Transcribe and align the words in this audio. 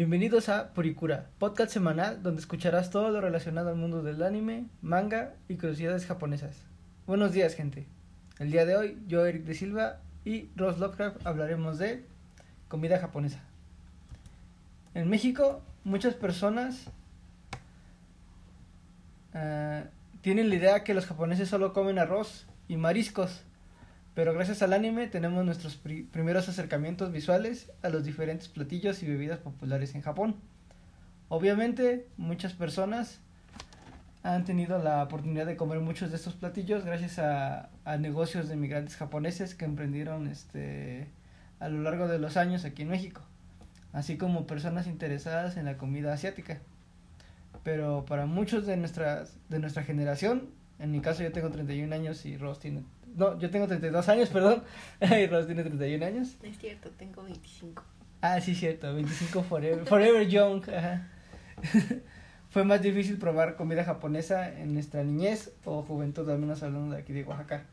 Bienvenidos 0.00 0.48
a 0.48 0.72
Purikura, 0.72 1.26
podcast 1.38 1.70
semanal 1.72 2.22
donde 2.22 2.40
escucharás 2.40 2.88
todo 2.88 3.10
lo 3.10 3.20
relacionado 3.20 3.68
al 3.68 3.76
mundo 3.76 4.02
del 4.02 4.22
anime, 4.22 4.64
manga 4.80 5.34
y 5.46 5.56
curiosidades 5.56 6.06
japonesas. 6.06 6.56
Buenos 7.06 7.32
días, 7.32 7.54
gente. 7.54 7.86
El 8.38 8.50
día 8.50 8.64
de 8.64 8.78
hoy, 8.78 8.98
yo, 9.08 9.26
Eric 9.26 9.44
de 9.44 9.52
Silva 9.52 10.00
y 10.24 10.48
Ross 10.56 10.78
Lovecraft 10.78 11.26
hablaremos 11.26 11.78
de 11.78 12.06
comida 12.68 12.98
japonesa. 12.98 13.40
En 14.94 15.10
México, 15.10 15.60
muchas 15.84 16.14
personas 16.14 16.86
ah, 19.34 19.82
tienen 20.22 20.48
la 20.48 20.54
idea 20.54 20.82
que 20.82 20.94
los 20.94 21.04
japoneses 21.04 21.50
solo 21.50 21.74
comen 21.74 21.98
arroz 21.98 22.46
y 22.68 22.78
mariscos, 22.78 23.42
pero 24.20 24.34
gracias 24.34 24.60
al 24.60 24.74
anime 24.74 25.06
tenemos 25.06 25.46
nuestros 25.46 25.76
pri- 25.76 26.02
primeros 26.02 26.46
acercamientos 26.46 27.10
visuales 27.10 27.72
a 27.80 27.88
los 27.88 28.04
diferentes 28.04 28.48
platillos 28.48 29.02
y 29.02 29.06
bebidas 29.06 29.38
populares 29.38 29.94
en 29.94 30.02
Japón. 30.02 30.36
Obviamente, 31.30 32.06
muchas 32.18 32.52
personas 32.52 33.20
han 34.22 34.44
tenido 34.44 34.78
la 34.78 35.02
oportunidad 35.02 35.46
de 35.46 35.56
comer 35.56 35.80
muchos 35.80 36.10
de 36.10 36.16
estos 36.16 36.34
platillos 36.34 36.84
gracias 36.84 37.18
a, 37.18 37.70
a 37.86 37.96
negocios 37.96 38.46
de 38.50 38.56
migrantes 38.56 38.94
japoneses 38.96 39.54
que 39.54 39.64
emprendieron 39.64 40.26
este 40.26 41.08
a 41.58 41.70
lo 41.70 41.80
largo 41.80 42.06
de 42.06 42.18
los 42.18 42.36
años 42.36 42.66
aquí 42.66 42.82
en 42.82 42.88
México, 42.88 43.22
así 43.94 44.18
como 44.18 44.46
personas 44.46 44.86
interesadas 44.86 45.56
en 45.56 45.64
la 45.64 45.78
comida 45.78 46.12
asiática. 46.12 46.58
Pero 47.64 48.04
para 48.04 48.26
muchos 48.26 48.66
de 48.66 48.76
nuestras 48.76 49.38
de 49.48 49.60
nuestra 49.60 49.82
generación, 49.82 50.50
en 50.80 50.90
mi 50.90 51.00
caso 51.00 51.22
yo 51.22 51.32
tengo 51.32 51.50
31 51.50 51.94
años 51.94 52.24
y 52.26 52.36
Ross 52.36 52.58
tiene 52.58 52.82
no, 53.16 53.38
yo 53.38 53.50
tengo 53.50 53.66
32 53.66 54.08
años, 54.08 54.28
perdón, 54.32 54.62
y 55.00 55.26
Ross 55.26 55.46
tiene 55.46 55.62
31 55.62 56.06
años. 56.06 56.36
No 56.42 56.48
es 56.48 56.58
cierto, 56.58 56.90
tengo 56.90 57.22
25. 57.22 57.82
Ah, 58.22 58.40
sí, 58.40 58.54
cierto, 58.54 58.94
25 58.94 59.42
forever, 59.42 59.86
forever 59.86 60.28
young. 60.28 60.62
Ajá. 60.68 61.08
Fue 62.50 62.64
más 62.64 62.82
difícil 62.82 63.16
probar 63.16 63.56
comida 63.56 63.84
japonesa 63.84 64.58
en 64.58 64.74
nuestra 64.74 65.04
niñez 65.04 65.52
o 65.64 65.82
juventud, 65.82 66.28
al 66.28 66.38
menos 66.38 66.62
hablando 66.62 66.94
de 66.94 67.00
aquí 67.00 67.12
de 67.12 67.22
Oaxaca. 67.24 67.64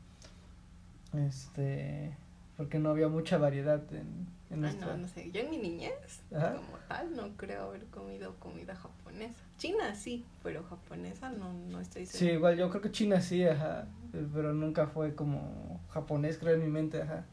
Este, 1.14 2.16
porque 2.58 2.77
no 2.77 2.89
había 2.89 3.08
mucha 3.08 3.38
variedad 3.38 3.81
en, 3.92 4.27
en 4.50 4.58
Ah, 4.59 4.62
nuestra. 4.62 4.88
no, 4.88 4.98
no 4.98 5.08
sé. 5.08 5.30
Yo 5.31 5.42
en 5.42 5.50
mi 5.50 5.58
niñez, 5.58 5.92
Ajá. 6.34 6.53
como 6.56 6.78
tal, 6.88 7.16
no 7.16 7.36
creo 7.36 7.64
haber 7.66 7.86
comido 7.88 8.36
comida 8.40 8.76
japonesa. 8.76 9.44
China 9.58 9.94
sí, 9.95 10.26
pero 10.44 10.64
japonesa 10.64 11.30
no, 11.31 11.52
no 11.54 11.80
estoy 11.81 12.06
Sí, 12.06 12.17
segura. 12.20 12.34
igual 12.36 12.58
yo 12.58 12.70
creo 12.70 12.81
que 12.81 12.92
China 12.92 13.20
sí, 13.22 13.44
ajá, 13.44 13.88
eh, 14.14 14.26
pero 14.34 14.54
nunca 14.54 14.88
fue 14.88 15.16
como 15.16 15.81
japonés, 15.89 16.38
creo 16.38 16.54
en 16.56 16.62
mi 16.62 16.70
mente, 16.70 17.02
ajá. 17.02 17.26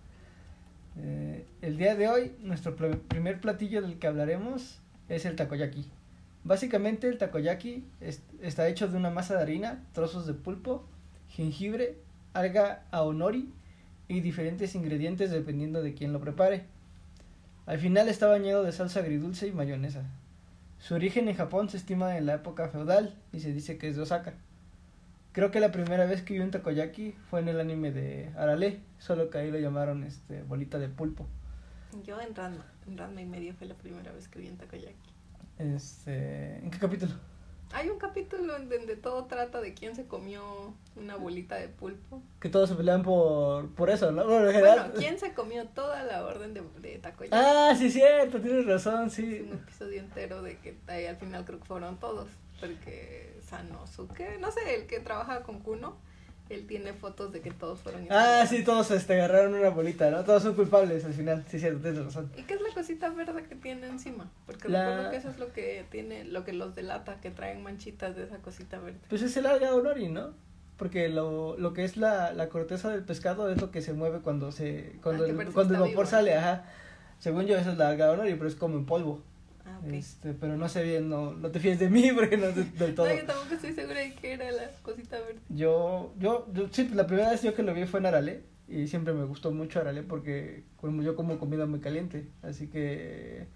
Eh, 0.97 1.47
el 1.63 1.77
día 1.77 1.97
de 1.97 2.09
hoy, 2.09 2.33
nuestro 2.41 2.77
pr- 2.77 2.99
primer 3.01 3.41
platillo 3.41 3.83
del 3.83 3.99
que 3.99 4.07
hablaremos 4.07 4.81
es 5.09 5.25
el 5.25 5.35
takoyaki. 5.37 5.91
Básicamente 6.45 7.09
el 7.09 7.19
takoyaki 7.19 7.85
es- 8.01 8.23
está 8.43 8.69
hecho 8.69 8.87
de 8.89 8.97
una 8.97 9.11
masa 9.11 9.35
de 9.37 9.43
harina, 9.43 9.85
trozos 9.93 10.27
de 10.27 10.35
pulpo, 10.35 10.85
jengibre, 11.29 11.97
alga 12.33 12.85
aonori 12.91 13.53
y 14.09 14.21
diferentes 14.21 14.75
ingredientes 14.75 15.31
dependiendo 15.31 15.83
de 15.83 15.95
quién 15.95 16.13
lo 16.13 16.21
prepare. 16.21 16.67
Al 17.67 17.79
final 17.79 18.09
está 18.09 18.27
bañado 18.27 18.63
de 18.63 18.73
salsa 18.73 19.01
agridulce 19.01 19.47
y 19.47 19.53
mayonesa. 19.53 20.03
Su 20.79 20.95
origen 20.95 21.29
en 21.29 21.37
Japón 21.37 21.71
se 21.71 21.79
estima 21.79 22.19
en 22.19 22.27
la 22.27 22.35
época 22.35 22.69
feudal 22.69 23.15
y 23.33 23.41
se 23.41 23.53
dice 23.53 23.79
que 23.79 23.89
es 23.89 23.97
de 23.97 24.03
Osaka. 24.03 24.35
Creo 25.33 25.51
que 25.51 25.61
la 25.61 25.73
primera 25.73 26.05
vez 26.05 26.23
que 26.23 26.35
vi 26.35 26.41
un 26.41 26.51
takoyaki 26.51 27.13
fue 27.31 27.41
en 27.41 27.49
el 27.49 27.59
anime 27.59 27.91
de 27.91 28.31
Arale, 28.37 28.81
solo 28.99 29.31
que 29.31 29.39
ahí 29.39 29.51
lo 29.51 29.59
llamaron 29.59 30.05
este 30.05 30.43
bolita 30.43 30.79
de 30.79 30.89
pulpo. 30.89 31.27
Yo 32.05 32.21
en 32.21 32.35
Ranma, 32.35 32.67
en 32.87 32.99
Ranma 32.99 33.23
y 33.23 33.27
medio 33.27 33.55
fue 33.55 33.67
la 33.67 33.75
primera 33.75 34.13
vez 34.13 34.29
que 34.29 34.41
vi 34.41 34.49
un 34.49 34.59
takoyaki. 34.59 35.11
Este, 35.59 36.59
¿en 36.59 36.71
qué 36.71 36.79
capítulo? 36.79 37.15
Hay 37.73 37.89
un 37.89 37.99
capítulo 37.99 38.57
en 38.57 38.69
donde 38.69 38.95
todo 38.97 39.25
trata 39.25 39.61
de 39.61 39.75
quién 39.75 39.97
se 39.97 40.07
comió 40.07 40.75
una 40.97 41.17
bolita 41.17 41.57
de 41.57 41.69
pulpo. 41.69 42.23
Que 42.41 42.49
todos 42.49 42.69
se 42.69 42.77
pelean 42.77 43.03
por, 43.03 43.69
por 43.75 43.91
eso, 43.91 44.13
¿no? 44.13 44.25
Bueno, 44.25 44.47
en 44.47 44.53
general- 44.55 44.79
Bueno, 44.79 44.95
quién 44.97 45.19
se 45.19 45.35
comió 45.35 45.67
toda 45.69 46.05
la 46.05 46.25
orden 46.25 46.55
de, 46.55 46.63
de 46.81 46.99
takoyaki. 46.99 47.35
Ah, 47.37 47.75
sí, 47.77 47.91
cierto, 47.91 48.41
tienes 48.41 48.67
razón, 48.67 49.07
Es 49.09 49.15
sí. 49.15 49.41
un 49.49 49.55
episodio 49.55 49.99
entero 50.01 50.43
de 50.43 50.59
que 50.59 50.77
ahí 50.87 51.07
al 51.07 51.17
final 51.17 51.45
creo 51.45 51.59
que 51.59 51.65
fueron 51.65 51.99
todos. 51.99 52.29
Porque 52.61 53.37
Sanosuke, 53.49 54.39
no 54.41 54.53
sé, 54.53 54.77
el 54.77 54.87
que 54.87 55.01
trabaja 55.01 55.43
con 55.43 55.59
Kuno, 55.61 55.97
él 56.51 56.67
tiene 56.67 56.93
fotos 56.93 57.33
de 57.33 57.41
que 57.41 57.51
todos 57.51 57.81
fueron. 57.81 58.07
Ah, 58.11 58.45
sí, 58.49 58.63
todos 58.65 58.91
este, 58.91 59.15
agarraron 59.15 59.55
una 59.55 59.71
bolita, 59.71 60.11
¿no? 60.11 60.25
Todos 60.25 60.43
son 60.43 60.55
culpables 60.55 61.05
al 61.05 61.15
final, 61.15 61.45
sí, 61.49 61.59
cierto, 61.59 61.81
tienes 61.81 62.05
razón. 62.05 62.31
¿Y 62.37 62.43
qué 62.43 62.55
es 62.55 62.61
la 62.61 62.69
cosita 62.75 63.09
verde 63.11 63.45
que 63.45 63.55
tiene 63.55 63.87
encima? 63.87 64.31
Porque 64.47 64.69
La- 64.69 64.85
recuerdo 64.87 65.11
que 65.11 65.17
eso 65.17 65.31
es 65.31 65.39
lo 65.39 65.53
que 65.53 65.85
tiene, 65.91 66.25
lo 66.25 66.45
que 66.45 66.53
los 66.53 66.75
delata, 66.75 67.21
que 67.21 67.31
traen 67.31 67.63
manchitas 67.63 68.15
de 68.17 68.25
esa 68.25 68.39
cosita 68.39 68.79
verde. 68.79 68.99
Pues 69.09 69.23
es 69.23 69.37
el 69.37 69.47
alga 69.47 69.75
onori, 69.75 70.09
¿no? 70.09 70.33
Porque 70.77 71.09
lo, 71.09 71.57
lo 71.57 71.73
que 71.73 71.85
es 71.85 71.97
la, 71.97 72.33
la 72.33 72.49
corteza 72.49 72.91
del 72.91 73.05
pescado 73.05 73.49
es 73.51 73.61
lo 73.61 73.71
que 73.71 73.81
se 73.81 73.93
mueve 73.93 74.19
cuando 74.21 74.51
se 74.53 74.97
cuando, 75.03 75.25
Ah, 75.25 75.29
el, 75.29 75.37
cuando 75.53 75.75
el 75.75 75.81
vapor 75.81 75.89
vivo. 75.91 76.07
sale, 76.07 76.35
ajá. 76.37 76.65
Según 77.21 77.47
yo, 77.47 77.57
eso 77.57 77.71
es 77.71 77.79
la 77.79 77.89
alga 77.89 78.11
onori, 78.11 78.35
pero 78.35 78.49
es 78.49 78.55
como 78.57 78.77
en 78.77 78.85
polvo. 78.85 79.23
Ah, 79.65 79.81
ok. 79.83 79.93
Este, 79.93 80.35
pero 80.35 80.57
no 80.57 80.69
sé 80.69 80.83
bien, 80.83 81.09
no, 81.09 81.33
no 81.33 81.51
te 81.51 81.61
fíes 81.61 81.79
de 81.79 81.89
mí 81.89 82.11
porque 82.15 82.37
no 82.37 82.53
sé 82.53 82.65
del 82.65 82.95
todo. 82.95 83.09
No, 83.09 83.15
yo 83.15 83.25
tampoco 83.25 83.55
estoy 83.55 83.73
segura 83.73 84.01
de 84.01 84.15
qué 84.15 84.33
era 84.35 84.51
la 84.53 84.71
cosita 84.83 85.19
verde. 85.21 85.41
Yo, 85.49 86.15
yo, 86.19 86.47
yo, 86.53 86.69
sí, 86.71 86.89
la 86.93 87.07
primera 87.07 87.31
vez 87.31 87.43
yo 87.43 87.55
que 87.55 87.63
lo 87.63 87.75
vi 87.75 87.87
fue 87.87 88.01
en 88.01 88.07
Arale 88.07 88.45
y 88.69 88.87
siempre 88.89 89.15
me 89.15 89.25
gustó 89.25 89.51
mucho 89.51 89.81
Arale 89.81 90.03
porque 90.03 90.65
como 90.77 91.03
yo 91.03 91.17
como 91.17 91.39
comida 91.39 91.67
muy 91.67 91.81
caliente, 91.81 92.29
así 92.43 92.69
que 92.69 93.47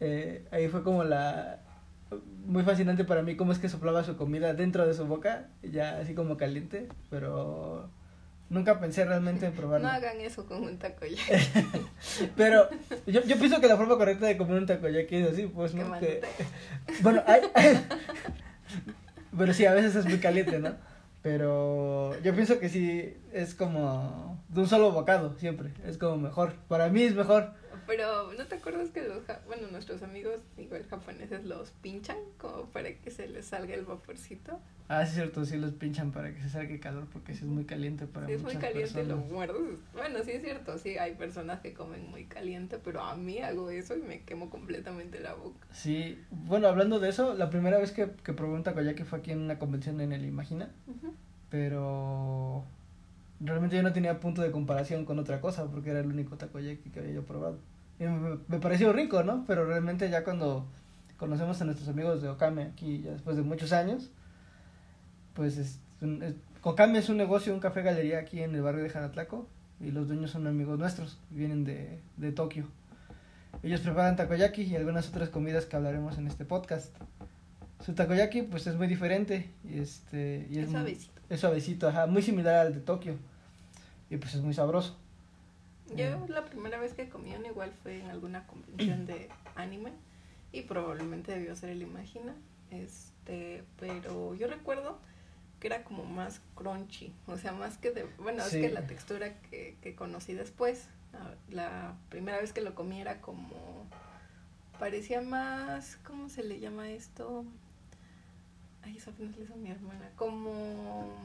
eh, 0.00 0.46
ahí 0.50 0.68
fue 0.68 0.82
como 0.82 1.04
la 1.04 1.62
muy 2.46 2.62
fascinante 2.62 3.04
para 3.04 3.22
mí 3.22 3.36
cómo 3.36 3.52
es 3.52 3.58
que 3.58 3.68
soplaba 3.68 4.04
su 4.04 4.16
comida 4.16 4.54
dentro 4.54 4.86
de 4.86 4.94
su 4.94 5.06
boca, 5.06 5.48
ya 5.62 5.98
así 5.98 6.14
como 6.14 6.36
caliente, 6.36 6.88
pero 7.10 7.90
nunca 8.50 8.80
pensé 8.80 9.04
realmente 9.04 9.46
en 9.46 9.52
probarlo. 9.52 9.86
No 9.86 9.92
hagan 9.92 10.20
eso 10.20 10.46
con 10.46 10.62
un 10.62 10.78
takoyaki. 10.78 11.32
Pero 12.36 12.68
yo, 13.06 13.22
yo 13.24 13.36
pienso 13.36 13.60
que 13.60 13.68
la 13.68 13.76
forma 13.76 13.96
correcta 13.96 14.26
de 14.26 14.36
comer 14.36 14.58
un 14.58 14.66
takoyaki 14.66 15.16
es 15.16 15.32
así, 15.32 15.46
pues, 15.46 15.74
¿no? 15.74 15.98
Que, 15.98 16.22
bueno, 17.02 17.22
hay, 17.26 17.42
pero 19.36 19.54
sí, 19.54 19.66
a 19.66 19.74
veces 19.74 19.94
es 19.94 20.06
muy 20.06 20.18
caliente, 20.18 20.58
¿no? 20.58 20.74
Pero 21.22 22.18
yo 22.22 22.34
pienso 22.34 22.58
que 22.58 22.68
sí 22.68 23.16
es 23.32 23.54
como 23.54 24.40
de 24.48 24.60
un 24.60 24.68
solo 24.68 24.92
bocado, 24.92 25.36
siempre. 25.38 25.70
Es 25.84 25.98
como 25.98 26.16
mejor. 26.16 26.54
Para 26.68 26.88
mí 26.88 27.02
es 27.02 27.14
mejor. 27.14 27.52
Pero, 27.88 28.32
¿no 28.34 28.46
te 28.46 28.54
acuerdas 28.54 28.90
que 28.90 29.02
los, 29.02 29.22
bueno, 29.46 29.66
nuestros 29.72 30.02
amigos, 30.02 30.40
igual 30.58 30.84
japoneses, 30.88 31.44
los 31.44 31.70
pinchan 31.70 32.18
como 32.36 32.66
para 32.66 32.92
que 32.94 33.10
se 33.10 33.26
les 33.26 33.46
salga 33.46 33.74
el 33.74 33.84
vaporcito? 33.86 34.60
Ah, 34.88 35.04
sí, 35.04 35.08
es 35.08 35.14
cierto, 35.16 35.44
sí 35.44 35.56
los 35.56 35.72
pinchan 35.72 36.12
para 36.12 36.32
que 36.34 36.40
se 36.40 36.50
salga 36.50 36.70
el 36.72 36.80
calor 36.80 37.06
porque 37.12 37.34
sí 37.34 37.44
es 37.44 37.50
muy 37.50 37.64
caliente 37.64 38.06
para 38.06 38.26
Si 38.26 38.32
es 38.34 38.42
muy 38.42 38.54
muchas 38.54 38.70
caliente, 38.70 39.04
lo 39.04 39.16
personas. 39.16 39.32
muerdes. 39.32 39.78
Bueno, 39.94 40.18
sí 40.22 40.30
es 40.32 40.42
cierto, 40.42 40.78
sí, 40.78 40.98
hay 40.98 41.14
personas 41.14 41.60
que 41.60 41.72
comen 41.74 42.08
muy 42.10 42.26
caliente, 42.26 42.78
pero 42.78 43.00
a 43.02 43.16
mí 43.16 43.38
hago 43.38 43.70
eso 43.70 43.96
y 43.96 44.02
me 44.02 44.20
quemo 44.22 44.50
completamente 44.50 45.18
la 45.20 45.34
boca. 45.34 45.66
Sí, 45.72 46.22
bueno, 46.30 46.68
hablando 46.68 47.00
de 47.00 47.08
eso, 47.08 47.34
la 47.34 47.48
primera 47.50 47.78
vez 47.78 47.90
que, 47.92 48.10
que 48.22 48.32
probé 48.34 48.54
un 48.54 48.62
takoyaki 48.64 49.02
fue 49.04 49.18
aquí 49.18 49.30
en 49.32 49.40
una 49.40 49.58
convención 49.58 49.98
en 50.02 50.12
el 50.12 50.24
Imagina. 50.26 50.70
Pero 51.50 52.64
realmente 53.40 53.76
yo 53.76 53.82
no 53.82 53.92
tenía 53.92 54.20
punto 54.20 54.42
de 54.42 54.50
comparación 54.50 55.04
con 55.04 55.18
otra 55.18 55.40
cosa 55.40 55.70
porque 55.70 55.90
era 55.90 56.00
el 56.00 56.06
único 56.08 56.36
takoyaki 56.36 56.90
que 56.90 57.00
había 57.00 57.12
yo 57.12 57.24
probado. 57.24 57.58
Y 58.00 58.04
me, 58.04 58.38
me 58.48 58.58
pareció 58.60 58.92
rico, 58.92 59.22
¿no? 59.22 59.44
Pero 59.46 59.64
realmente 59.66 60.08
ya 60.10 60.24
cuando 60.24 60.66
conocemos 61.16 61.60
a 61.60 61.64
nuestros 61.64 61.88
amigos 61.88 62.22
de 62.22 62.28
Okame 62.28 62.62
aquí, 62.62 63.02
ya 63.02 63.10
después 63.12 63.36
de 63.36 63.42
muchos 63.42 63.72
años, 63.72 64.10
pues 65.34 65.56
es, 65.58 65.80
un- 66.00 66.22
es- 66.22 66.34
Okame 66.62 66.98
es 66.98 67.08
un 67.08 67.16
negocio, 67.16 67.52
un 67.54 67.60
café 67.60 67.82
galería 67.82 68.18
aquí 68.18 68.42
en 68.42 68.54
el 68.54 68.62
barrio 68.62 68.82
de 68.84 68.90
Hanatlaco 68.90 69.46
y 69.80 69.90
los 69.90 70.08
dueños 70.08 70.30
son 70.30 70.46
amigos 70.46 70.78
nuestros, 70.78 71.18
vienen 71.30 71.64
de, 71.64 72.00
de 72.16 72.32
Tokio. 72.32 72.66
Ellos 73.62 73.80
preparan 73.80 74.16
takoyaki 74.16 74.62
y 74.62 74.76
algunas 74.76 75.08
otras 75.08 75.28
comidas 75.30 75.66
que 75.66 75.76
hablaremos 75.76 76.18
en 76.18 76.26
este 76.28 76.44
podcast. 76.44 76.94
Su 77.84 77.94
takoyaki 77.94 78.42
pues 78.42 78.66
es 78.66 78.76
muy 78.76 78.86
diferente 78.86 79.50
y 79.68 79.78
este 79.78 80.46
y 80.50 80.58
Es 80.58 80.66
muy- 80.66 80.72
suavecito. 80.80 81.20
es 81.30 81.40
suavecito, 81.40 81.88
ajá, 81.88 82.06
muy 82.06 82.22
similar 82.22 82.54
al 82.66 82.74
de 82.74 82.80
Tokio. 82.80 83.14
Y 84.10 84.16
pues 84.16 84.34
es 84.34 84.42
muy 84.42 84.54
sabroso. 84.54 84.96
Yo 85.96 86.26
la 86.28 86.44
primera 86.44 86.78
vez 86.78 86.94
que 86.94 87.08
comí 87.08 87.34
uno 87.34 87.46
igual 87.46 87.72
fue 87.82 88.00
en 88.00 88.10
alguna 88.10 88.46
convención 88.46 89.06
de 89.06 89.28
anime 89.54 89.92
y 90.52 90.62
probablemente 90.62 91.32
debió 91.32 91.54
ser 91.56 91.70
el 91.70 91.82
Imagina. 91.82 92.34
Este, 92.70 93.64
pero 93.78 94.34
yo 94.34 94.46
recuerdo 94.46 94.98
que 95.60 95.66
era 95.68 95.82
como 95.84 96.04
más 96.04 96.40
crunchy, 96.54 97.12
o 97.26 97.36
sea, 97.36 97.52
más 97.52 97.78
que 97.78 97.90
de, 97.90 98.04
bueno, 98.18 98.44
Sí. 98.44 98.56
es 98.58 98.62
que 98.68 98.70
la 98.72 98.86
textura 98.86 99.40
que, 99.40 99.76
que 99.82 99.94
conocí 99.96 100.34
después, 100.34 100.88
la, 101.12 101.34
la 101.50 101.96
primera 102.10 102.38
vez 102.40 102.52
que 102.52 102.60
lo 102.60 102.74
comí 102.74 103.00
era 103.00 103.20
como 103.20 103.86
parecía 104.78 105.20
más, 105.20 105.96
¿cómo 106.04 106.28
se 106.28 106.44
le 106.44 106.60
llama 106.60 106.90
esto? 106.90 107.44
Ay, 108.82 108.98
eso 108.98 109.10
apenas 109.10 109.36
le 109.36 109.44
hizo 109.44 109.56
mi 109.56 109.70
hermana, 109.70 110.10
como 110.14 111.16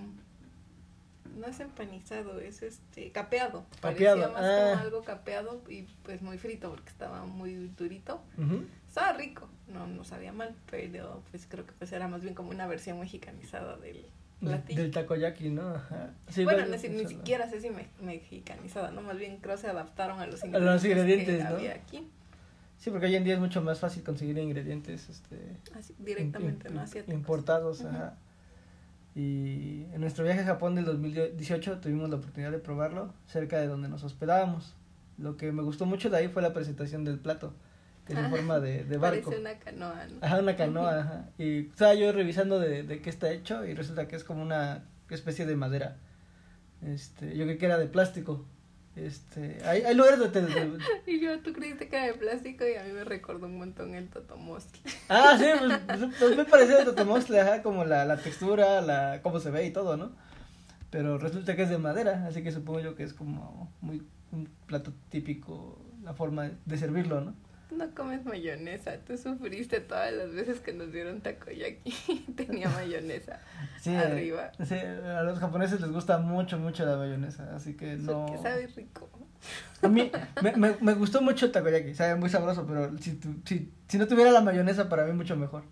no 1.37 1.47
es 1.47 1.59
empanizado, 1.59 2.39
es 2.39 2.61
este 2.63 3.11
capeado. 3.11 3.65
Capeado, 3.81 4.21
Parecía 4.21 4.27
más 4.27 4.43
ah. 4.43 4.69
como 4.71 4.81
algo 4.83 5.03
capeado 5.03 5.61
y 5.69 5.83
pues 6.03 6.21
muy 6.21 6.37
frito 6.37 6.69
porque 6.69 6.89
estaba 6.89 7.25
muy 7.25 7.53
durito. 7.77 8.21
Estaba 8.87 9.13
rico, 9.13 9.47
no, 9.67 9.87
no 9.87 10.03
sabía 10.03 10.31
mal, 10.31 10.55
pero 10.69 11.23
pues 11.31 11.47
creo 11.49 11.65
que 11.65 11.73
pues 11.73 11.91
era 11.91 12.07
más 12.07 12.21
bien 12.21 12.35
como 12.35 12.49
una 12.51 12.67
versión 12.67 12.99
mexicanizada 12.99 13.77
del 13.77 13.95
De- 14.41 14.47
platillo. 14.47 14.81
Del 14.83 14.91
takoyaki, 14.91 15.49
¿no? 15.49 15.69
Ajá. 15.69 16.11
Sí, 16.29 16.43
bueno, 16.43 16.65
ni, 16.65 16.77
solo- 16.77 17.07
siquiera 17.09 17.49
sé 17.49 17.59
si 17.61 17.69
me- 17.71 17.87
mexicanizada, 18.01 18.91
¿no? 18.91 19.01
Más 19.01 19.17
bien 19.17 19.37
creo 19.37 19.57
se 19.57 19.67
adaptaron 19.67 20.19
a 20.19 20.27
los 20.27 20.43
A 20.43 20.47
ingredientes, 20.47 20.73
los 20.75 20.85
ingredientes, 20.85 21.37
que 21.37 21.43
¿no? 21.43 21.49
había 21.55 21.73
aquí. 21.75 22.07
Sí, 22.77 22.89
porque 22.91 23.05
hoy 23.05 23.15
en 23.15 23.23
día 23.23 23.35
es 23.35 23.39
mucho 23.39 23.61
más 23.61 23.79
fácil 23.79 24.03
conseguir 24.03 24.37
ingredientes 24.37 25.07
este, 25.09 25.37
Así, 25.73 25.95
directamente, 25.99 26.67
im- 26.69 26.73
¿no? 26.73 26.81
Asiáticos. 26.81 27.13
importados. 27.15 27.79
Ujú. 27.79 27.87
Ajá. 27.89 28.17
Y 29.15 29.85
en 29.93 30.01
nuestro 30.01 30.23
viaje 30.23 30.41
a 30.41 30.45
Japón 30.45 30.75
del 30.75 30.85
2018 30.85 31.79
tuvimos 31.79 32.09
la 32.09 32.15
oportunidad 32.15 32.51
de 32.51 32.59
probarlo 32.59 33.13
cerca 33.27 33.59
de 33.59 33.67
donde 33.67 33.87
nos 33.89 34.03
hospedábamos. 34.03 34.73
Lo 35.17 35.37
que 35.37 35.51
me 35.51 35.61
gustó 35.61 35.85
mucho 35.85 36.09
de 36.09 36.17
ahí 36.17 36.27
fue 36.29 36.41
la 36.41 36.53
presentación 36.53 37.03
del 37.05 37.19
plato, 37.19 37.53
que 38.07 38.13
es 38.13 38.19
en 38.19 38.25
Ah, 38.25 38.29
forma 38.29 38.59
de, 38.59 38.83
de 38.85 38.97
barco. 38.97 39.29
Parece 39.29 39.41
una 39.41 39.59
canoa, 39.59 40.07
¿no? 40.07 40.17
Ajá, 40.21 40.39
una 40.39 40.55
canoa, 40.55 40.99
ajá. 40.99 41.29
Y 41.37 41.67
estaba 41.67 41.93
yo 41.93 42.11
revisando 42.11 42.59
de, 42.59 42.81
de 42.83 43.01
qué 43.01 43.09
está 43.11 43.31
hecho 43.31 43.63
y 43.65 43.75
resulta 43.75 44.07
que 44.07 44.15
es 44.15 44.23
como 44.23 44.41
una 44.41 44.83
especie 45.09 45.45
de 45.45 45.55
madera. 45.55 45.97
Este, 46.81 47.37
yo 47.37 47.45
creí 47.45 47.57
que 47.59 47.65
era 47.67 47.77
de 47.77 47.85
plástico. 47.87 48.45
Este, 48.95 49.59
hay, 49.65 49.81
hay 49.81 49.95
lugares 49.95 50.19
donde 50.19 50.41
te- 50.41 50.77
Y 51.11 51.19
yo, 51.19 51.39
tú 51.39 51.51
creíste 51.51 51.87
que 51.89 51.95
era 51.95 52.05
de 52.07 52.13
plástico 52.13 52.63
y 52.67 52.75
a 52.75 52.83
mí 52.83 52.91
me 52.91 53.03
recordó 53.03 53.47
un 53.47 53.57
montón 53.57 53.95
el 53.95 54.07
totomostle. 54.09 54.79
Ah, 55.09 55.35
sí, 55.37 55.45
pues, 55.59 55.79
pues, 55.87 56.15
pues 56.19 56.37
me 56.37 56.45
pareció 56.45 56.77
de 56.77 56.85
Totomostle, 56.85 57.39
ajá, 57.41 57.63
como 57.63 57.85
la, 57.85 58.05
la 58.05 58.17
textura, 58.17 58.81
la 58.81 59.19
cómo 59.23 59.39
se 59.39 59.49
ve 59.49 59.65
y 59.65 59.71
todo, 59.71 59.97
¿no? 59.97 60.11
Pero 60.91 61.17
resulta 61.17 61.55
que 61.55 61.63
es 61.63 61.69
de 61.69 61.79
madera, 61.79 62.25
así 62.27 62.43
que 62.43 62.51
supongo 62.51 62.79
yo 62.81 62.95
que 62.95 63.03
es 63.03 63.13
como 63.13 63.71
muy 63.81 64.03
un 64.31 64.47
plato 64.67 64.93
típico, 65.09 65.79
la 66.03 66.13
forma 66.13 66.51
de 66.65 66.77
servirlo, 66.77 67.21
¿no? 67.21 67.33
No 67.77 67.93
comes 67.95 68.23
mayonesa, 68.25 68.97
tú 68.99 69.17
sufriste 69.17 69.79
todas 69.79 70.13
las 70.13 70.31
veces 70.31 70.59
que 70.59 70.73
nos 70.73 70.91
dieron 70.91 71.21
takoyaki. 71.21 71.91
Tenía 72.35 72.69
mayonesa 72.69 73.39
Sí, 73.81 73.95
arriba. 73.95 74.51
sí, 74.63 74.75
a 74.75 75.23
los 75.23 75.39
japoneses 75.39 75.81
les 75.81 75.91
gusta 75.91 76.17
mucho, 76.19 76.57
mucho 76.59 76.85
la 76.85 76.97
mayonesa, 76.97 77.55
así 77.55 77.73
que 77.75 77.95
no... 77.95 78.25
Porque 78.27 78.41
sabe 78.41 78.67
rico. 78.67 79.09
A 79.81 79.87
mí 79.89 80.11
me, 80.41 80.55
me, 80.55 80.75
me 80.79 80.93
gustó 80.93 81.21
mucho 81.21 81.45
el 81.47 81.51
takoyaki, 81.51 81.93
sabe 81.95 82.15
muy 82.15 82.29
sabroso, 82.29 82.65
pero 82.67 82.97
si, 82.99 83.13
tu- 83.15 83.41
si, 83.45 83.71
si 83.87 83.97
no 83.97 84.07
tuviera 84.07 84.31
la 84.31 84.41
mayonesa 84.41 84.87
para 84.87 85.05
mí 85.05 85.13
mucho 85.13 85.35
mejor. 85.35 85.63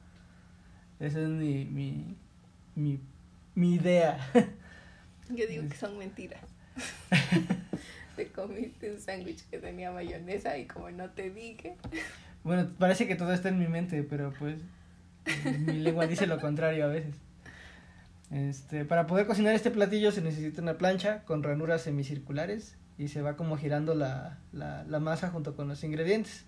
Esa 0.99 1.19
es 1.21 1.27
mi, 1.29 1.65
mi, 1.65 2.15
mi, 2.75 2.99
mi 3.55 3.75
idea. 3.75 4.17
Yo 5.29 5.47
digo 5.47 5.67
que 5.69 5.75
son 5.77 5.97
mentiras. 5.97 6.41
Te 8.21 8.27
comiste 8.27 8.91
un 8.91 8.99
sándwich 8.99 9.49
que 9.49 9.57
tenía 9.57 9.91
mayonesa 9.91 10.55
y 10.55 10.67
como 10.67 10.91
no 10.91 11.09
te 11.09 11.31
dije, 11.31 11.75
Bueno, 12.43 12.69
parece 12.77 13.07
que 13.07 13.15
todo 13.15 13.33
está 13.33 13.49
en 13.49 13.57
mi 13.57 13.67
mente, 13.67 14.03
pero 14.03 14.31
pues 14.37 14.57
mi 15.65 15.79
lengua 15.79 16.05
dice 16.05 16.27
lo 16.27 16.39
contrario 16.39 16.85
a 16.85 16.87
veces. 16.87 17.15
Este, 18.29 18.85
para 18.85 19.07
poder 19.07 19.25
cocinar 19.25 19.55
este 19.55 19.71
platillo 19.71 20.11
se 20.11 20.21
necesita 20.21 20.61
una 20.61 20.77
plancha 20.77 21.23
con 21.23 21.41
ranuras 21.41 21.81
semicirculares 21.81 22.77
y 22.99 23.07
se 23.07 23.23
va 23.23 23.35
como 23.35 23.57
girando 23.57 23.95
la, 23.95 24.37
la, 24.53 24.83
la 24.83 24.99
masa 24.99 25.31
junto 25.31 25.55
con 25.55 25.67
los 25.67 25.83
ingredientes. 25.83 26.45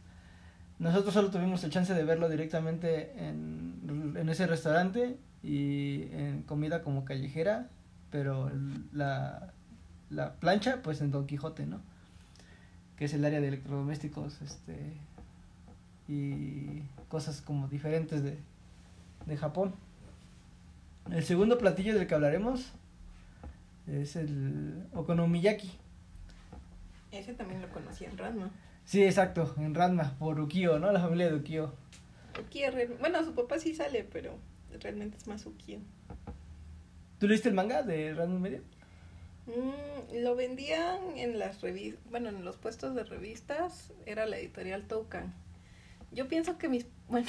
Nosotros 0.77 1.11
solo 1.15 1.31
tuvimos 1.31 1.63
el 1.63 1.71
chance 1.71 1.95
de 1.95 2.03
verlo 2.03 2.29
directamente 2.29 3.13
en, 3.17 4.13
en 4.15 4.29
ese 4.29 4.45
restaurante 4.45 5.17
y 5.41 6.03
en 6.11 6.43
comida 6.43 6.83
como 6.83 7.03
callejera, 7.03 7.69
pero 8.11 8.51
la, 8.91 9.53
la 10.13 10.33
plancha 10.36 10.81
pues 10.81 11.01
en 11.01 11.12
Don 11.12 11.27
Quijote, 11.27 11.65
¿no? 11.65 11.81
Que 12.98 13.06
es 13.06 13.13
el 13.13 13.25
área 13.25 13.42
de 13.42 13.48
electrodomésticos, 13.50 14.42
este 14.42 14.94
y 16.07 16.81
cosas 17.10 17.42
como 17.42 17.68
diferentes 17.68 18.24
de, 18.24 18.38
de 19.25 19.38
Japón. 19.38 19.74
El 21.12 21.24
segundo 21.24 21.57
platillo 21.57 21.94
del 21.98 22.07
que 22.07 22.15
hablaremos 22.15 22.71
es 23.88 24.15
el 24.15 24.86
okonomiyaki. 24.94 25.71
ese 27.12 27.33
también 27.33 27.62
lo 27.62 27.69
conocí 27.69 28.06
en 28.06 28.18
Ranma. 28.18 28.51
Sí, 28.86 29.04
exacto, 29.04 29.54
en 29.57 29.74
Ranma, 29.75 30.15
por 30.19 30.39
Ukio, 30.39 30.77
¿no? 30.80 30.92
La 30.92 31.00
familia 31.00 31.27
de 31.30 31.36
Ukio. 31.36 31.74
Real- 32.51 32.98
Bueno, 33.00 33.24
su 33.24 33.33
papá 33.33 33.60
sí 33.60 33.74
sale, 33.75 34.04
pero 34.12 34.38
realmente 34.81 35.18
es 35.18 35.27
más 35.27 35.45
Ukiyo. 35.45 35.80
¿Tú 37.19 37.27
leíste 37.27 37.48
el 37.50 37.56
manga 37.56 37.83
de 37.83 38.13
Ranma 38.13 38.39
Media? 38.39 38.62
Mm, 39.45 40.23
lo 40.23 40.35
vendían 40.35 41.17
en 41.17 41.37
las 41.39 41.61
revistas, 41.61 41.99
bueno, 42.09 42.29
en 42.29 42.45
los 42.45 42.57
puestos 42.57 42.95
de 42.95 43.03
revistas, 43.03 43.91
era 44.05 44.25
la 44.25 44.37
editorial 44.37 44.87
Toucan. 44.87 45.33
Yo 46.11 46.27
pienso 46.27 46.57
que 46.57 46.69
mis, 46.69 46.85
bueno, 47.09 47.27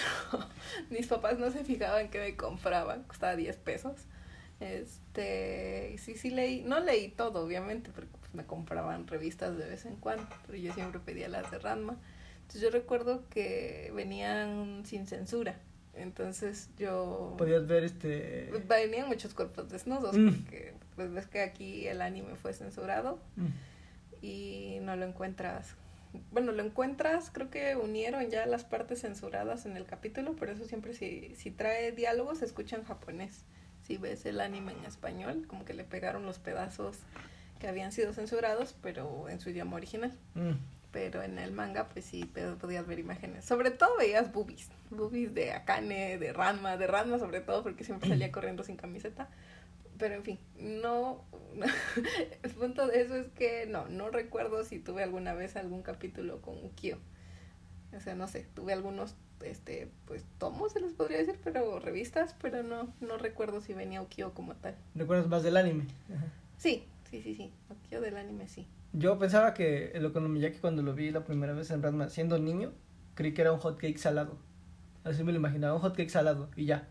mis 0.90 1.06
papás 1.06 1.38
no 1.38 1.50
se 1.50 1.64
fijaban 1.64 2.10
que 2.10 2.20
me 2.20 2.36
compraban, 2.36 3.02
costaba 3.04 3.34
10 3.36 3.56
pesos. 3.56 3.94
Este, 4.60 5.96
sí, 5.98 6.14
sí 6.16 6.30
leí, 6.30 6.62
no 6.62 6.80
leí 6.80 7.08
todo, 7.08 7.44
obviamente, 7.44 7.90
porque 7.94 8.10
pues, 8.20 8.34
me 8.34 8.44
compraban 8.44 9.06
revistas 9.06 9.56
de 9.56 9.66
vez 9.66 9.84
en 9.84 9.96
cuando, 9.96 10.26
pero 10.46 10.58
yo 10.58 10.72
siempre 10.72 11.00
pedía 11.00 11.28
las 11.28 11.50
de 11.50 11.58
Ranma. 11.58 11.96
Entonces 12.42 12.60
yo 12.62 12.70
recuerdo 12.70 13.24
que 13.30 13.90
venían 13.94 14.82
sin 14.84 15.06
censura. 15.06 15.58
Entonces 15.94 16.70
yo 16.76 17.34
Podías 17.38 17.66
ver 17.66 17.84
este... 17.84 18.50
venían 18.68 19.08
muchos 19.08 19.32
cuerpos 19.34 19.68
desnudos 19.70 20.16
Mm. 20.16 20.28
porque 20.28 20.74
pues 20.96 21.12
ves 21.12 21.26
que 21.26 21.42
aquí 21.42 21.86
el 21.86 22.00
anime 22.02 22.36
fue 22.36 22.52
censurado 22.52 23.18
Mm. 23.36 23.46
y 24.22 24.78
no 24.82 24.96
lo 24.96 25.04
encuentras 25.04 25.74
bueno 26.30 26.52
lo 26.52 26.62
encuentras 26.62 27.30
creo 27.30 27.50
que 27.50 27.74
unieron 27.76 28.30
ya 28.30 28.46
las 28.46 28.64
partes 28.64 29.00
censuradas 29.00 29.66
en 29.66 29.76
el 29.76 29.84
capítulo 29.86 30.34
por 30.36 30.48
eso 30.48 30.64
siempre 30.64 30.94
si, 30.94 31.34
si 31.36 31.50
trae 31.50 31.92
diálogos 31.92 32.38
se 32.38 32.44
escucha 32.44 32.76
en 32.76 32.84
japonés 32.84 33.44
si 33.82 33.96
ves 33.98 34.24
el 34.24 34.40
anime 34.40 34.72
en 34.72 34.84
español 34.84 35.46
como 35.48 35.64
que 35.64 35.74
le 35.74 35.84
pegaron 35.84 36.24
los 36.24 36.38
pedazos 36.38 36.98
que 37.58 37.66
habían 37.68 37.92
sido 37.92 38.12
censurados 38.12 38.74
pero 38.80 39.28
en 39.28 39.40
su 39.40 39.50
idioma 39.50 39.76
original 39.76 40.12
Mm. 40.34 40.52
pero 40.92 41.22
en 41.24 41.38
el 41.38 41.50
manga 41.50 41.88
pues 41.88 42.04
sí 42.04 42.24
podías 42.60 42.86
ver 42.86 43.00
imágenes. 43.00 43.44
Sobre 43.44 43.72
todo 43.72 43.96
veías 43.98 44.32
boobies, 44.32 44.68
boobies 44.90 45.34
de 45.34 45.52
Akane, 45.52 46.18
de 46.18 46.32
Ranma, 46.32 46.76
de 46.76 46.86
Ranma 46.86 47.18
sobre 47.18 47.40
todo 47.40 47.64
porque 47.64 47.82
siempre 47.82 48.08
salía 48.10 48.30
corriendo 48.30 48.62
sin 48.62 48.76
camiseta. 48.76 49.28
Pero 49.98 50.14
en 50.14 50.24
fin, 50.24 50.38
no, 50.58 51.24
el 52.42 52.50
punto 52.50 52.86
de 52.86 53.00
eso 53.00 53.16
es 53.16 53.28
que 53.28 53.66
no, 53.66 53.86
no 53.88 54.10
recuerdo 54.10 54.64
si 54.64 54.78
tuve 54.78 55.02
alguna 55.02 55.34
vez 55.34 55.56
algún 55.56 55.82
capítulo 55.82 56.40
con 56.42 56.64
Ukio. 56.64 56.98
O 57.96 58.00
sea, 58.00 58.14
no 58.14 58.26
sé, 58.26 58.46
tuve 58.54 58.72
algunos 58.72 59.14
este 59.42 59.90
pues 60.06 60.24
tomos 60.38 60.72
se 60.72 60.80
les 60.80 60.92
podría 60.92 61.18
decir, 61.18 61.38
pero 61.44 61.78
revistas, 61.78 62.34
pero 62.40 62.62
no 62.62 62.92
no 63.00 63.18
recuerdo 63.18 63.60
si 63.60 63.74
venía 63.74 64.02
Ukio 64.02 64.32
como 64.32 64.54
tal. 64.56 64.74
¿Recuerdas 64.94 65.28
más 65.28 65.42
del 65.42 65.56
anime? 65.56 65.86
Ajá. 66.14 66.26
Sí, 66.56 66.84
sí, 67.10 67.22
sí, 67.22 67.34
sí, 67.34 67.52
Ukio 67.70 68.00
del 68.00 68.16
anime 68.16 68.48
sí. 68.48 68.66
Yo 68.92 69.18
pensaba 69.18 69.54
que 69.54 69.90
el 69.92 70.06
okonomiyaki 70.06 70.58
cuando 70.58 70.82
lo 70.82 70.94
vi 70.94 71.10
la 71.10 71.24
primera 71.24 71.52
vez 71.52 71.70
en 71.70 71.82
Ranma 71.82 72.08
siendo 72.08 72.38
niño, 72.38 72.72
creí 73.14 73.34
que 73.34 73.42
era 73.42 73.52
un 73.52 73.58
hot 73.58 73.78
cake 73.78 73.98
salado. 73.98 74.38
Así 75.02 75.22
me 75.22 75.32
lo 75.32 75.38
imaginaba, 75.38 75.74
un 75.74 75.80
hot 75.80 75.96
cake 75.96 76.10
salado 76.10 76.48
y 76.56 76.64
ya. 76.64 76.88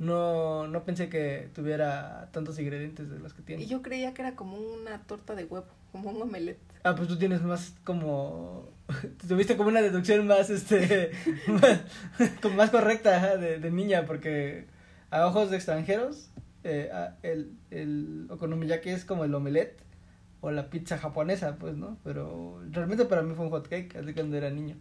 No, 0.00 0.66
no 0.66 0.82
pensé 0.84 1.08
que 1.10 1.50
tuviera 1.54 2.30
tantos 2.32 2.58
ingredientes 2.58 3.10
de 3.10 3.18
los 3.18 3.34
que 3.34 3.42
tiene. 3.42 3.62
Y 3.62 3.66
yo 3.66 3.82
creía 3.82 4.14
que 4.14 4.22
era 4.22 4.34
como 4.34 4.56
una 4.56 4.98
torta 5.02 5.34
de 5.34 5.44
huevo, 5.44 5.66
como 5.92 6.10
un 6.10 6.22
omelette. 6.22 6.58
Ah, 6.82 6.96
pues 6.96 7.06
tú 7.06 7.18
tienes 7.18 7.42
más 7.42 7.74
como... 7.84 8.70
Tuviste 9.28 9.56
como 9.58 9.68
una 9.68 9.82
deducción 9.82 10.26
más, 10.26 10.48
este... 10.50 11.12
más, 11.46 11.80
como 12.42 12.54
más 12.56 12.70
correcta 12.70 13.36
de, 13.36 13.58
de 13.60 13.70
niña, 13.70 14.06
porque 14.06 14.66
a 15.10 15.26
ojos 15.26 15.50
de 15.50 15.56
extranjeros, 15.56 16.30
eh, 16.64 16.88
a- 16.92 17.16
el, 17.22 17.52
el 17.70 18.26
okonomiyaki 18.30 18.88
es 18.88 19.04
como 19.04 19.24
el 19.24 19.34
omelette 19.34 19.78
o 20.40 20.50
la 20.50 20.70
pizza 20.70 20.96
japonesa, 20.96 21.56
pues, 21.56 21.76
¿no? 21.76 21.98
Pero 22.04 22.62
realmente 22.70 23.04
para 23.04 23.20
mí 23.20 23.34
fue 23.34 23.44
un 23.44 23.50
hot 23.50 23.68
cake, 23.68 23.96
así 23.96 24.14
cuando 24.14 24.38
era 24.38 24.48
niño. 24.48 24.76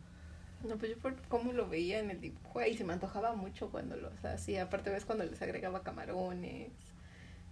No, 0.67 0.77
pues 0.77 0.91
yo 0.91 0.97
por 0.97 1.15
cómo 1.29 1.53
lo 1.53 1.69
veía 1.69 1.99
en 1.99 2.11
el 2.11 2.19
dibujo 2.19 2.61
y 2.61 2.75
se 2.75 2.83
me 2.83 2.93
antojaba 2.93 3.33
mucho 3.35 3.69
cuando 3.69 3.95
lo 3.95 4.11
hacía. 4.23 4.63
Aparte 4.63 4.89
ves 4.89 5.05
cuando 5.05 5.23
les 5.23 5.41
agregaba 5.41 5.83
camarones. 5.83 6.71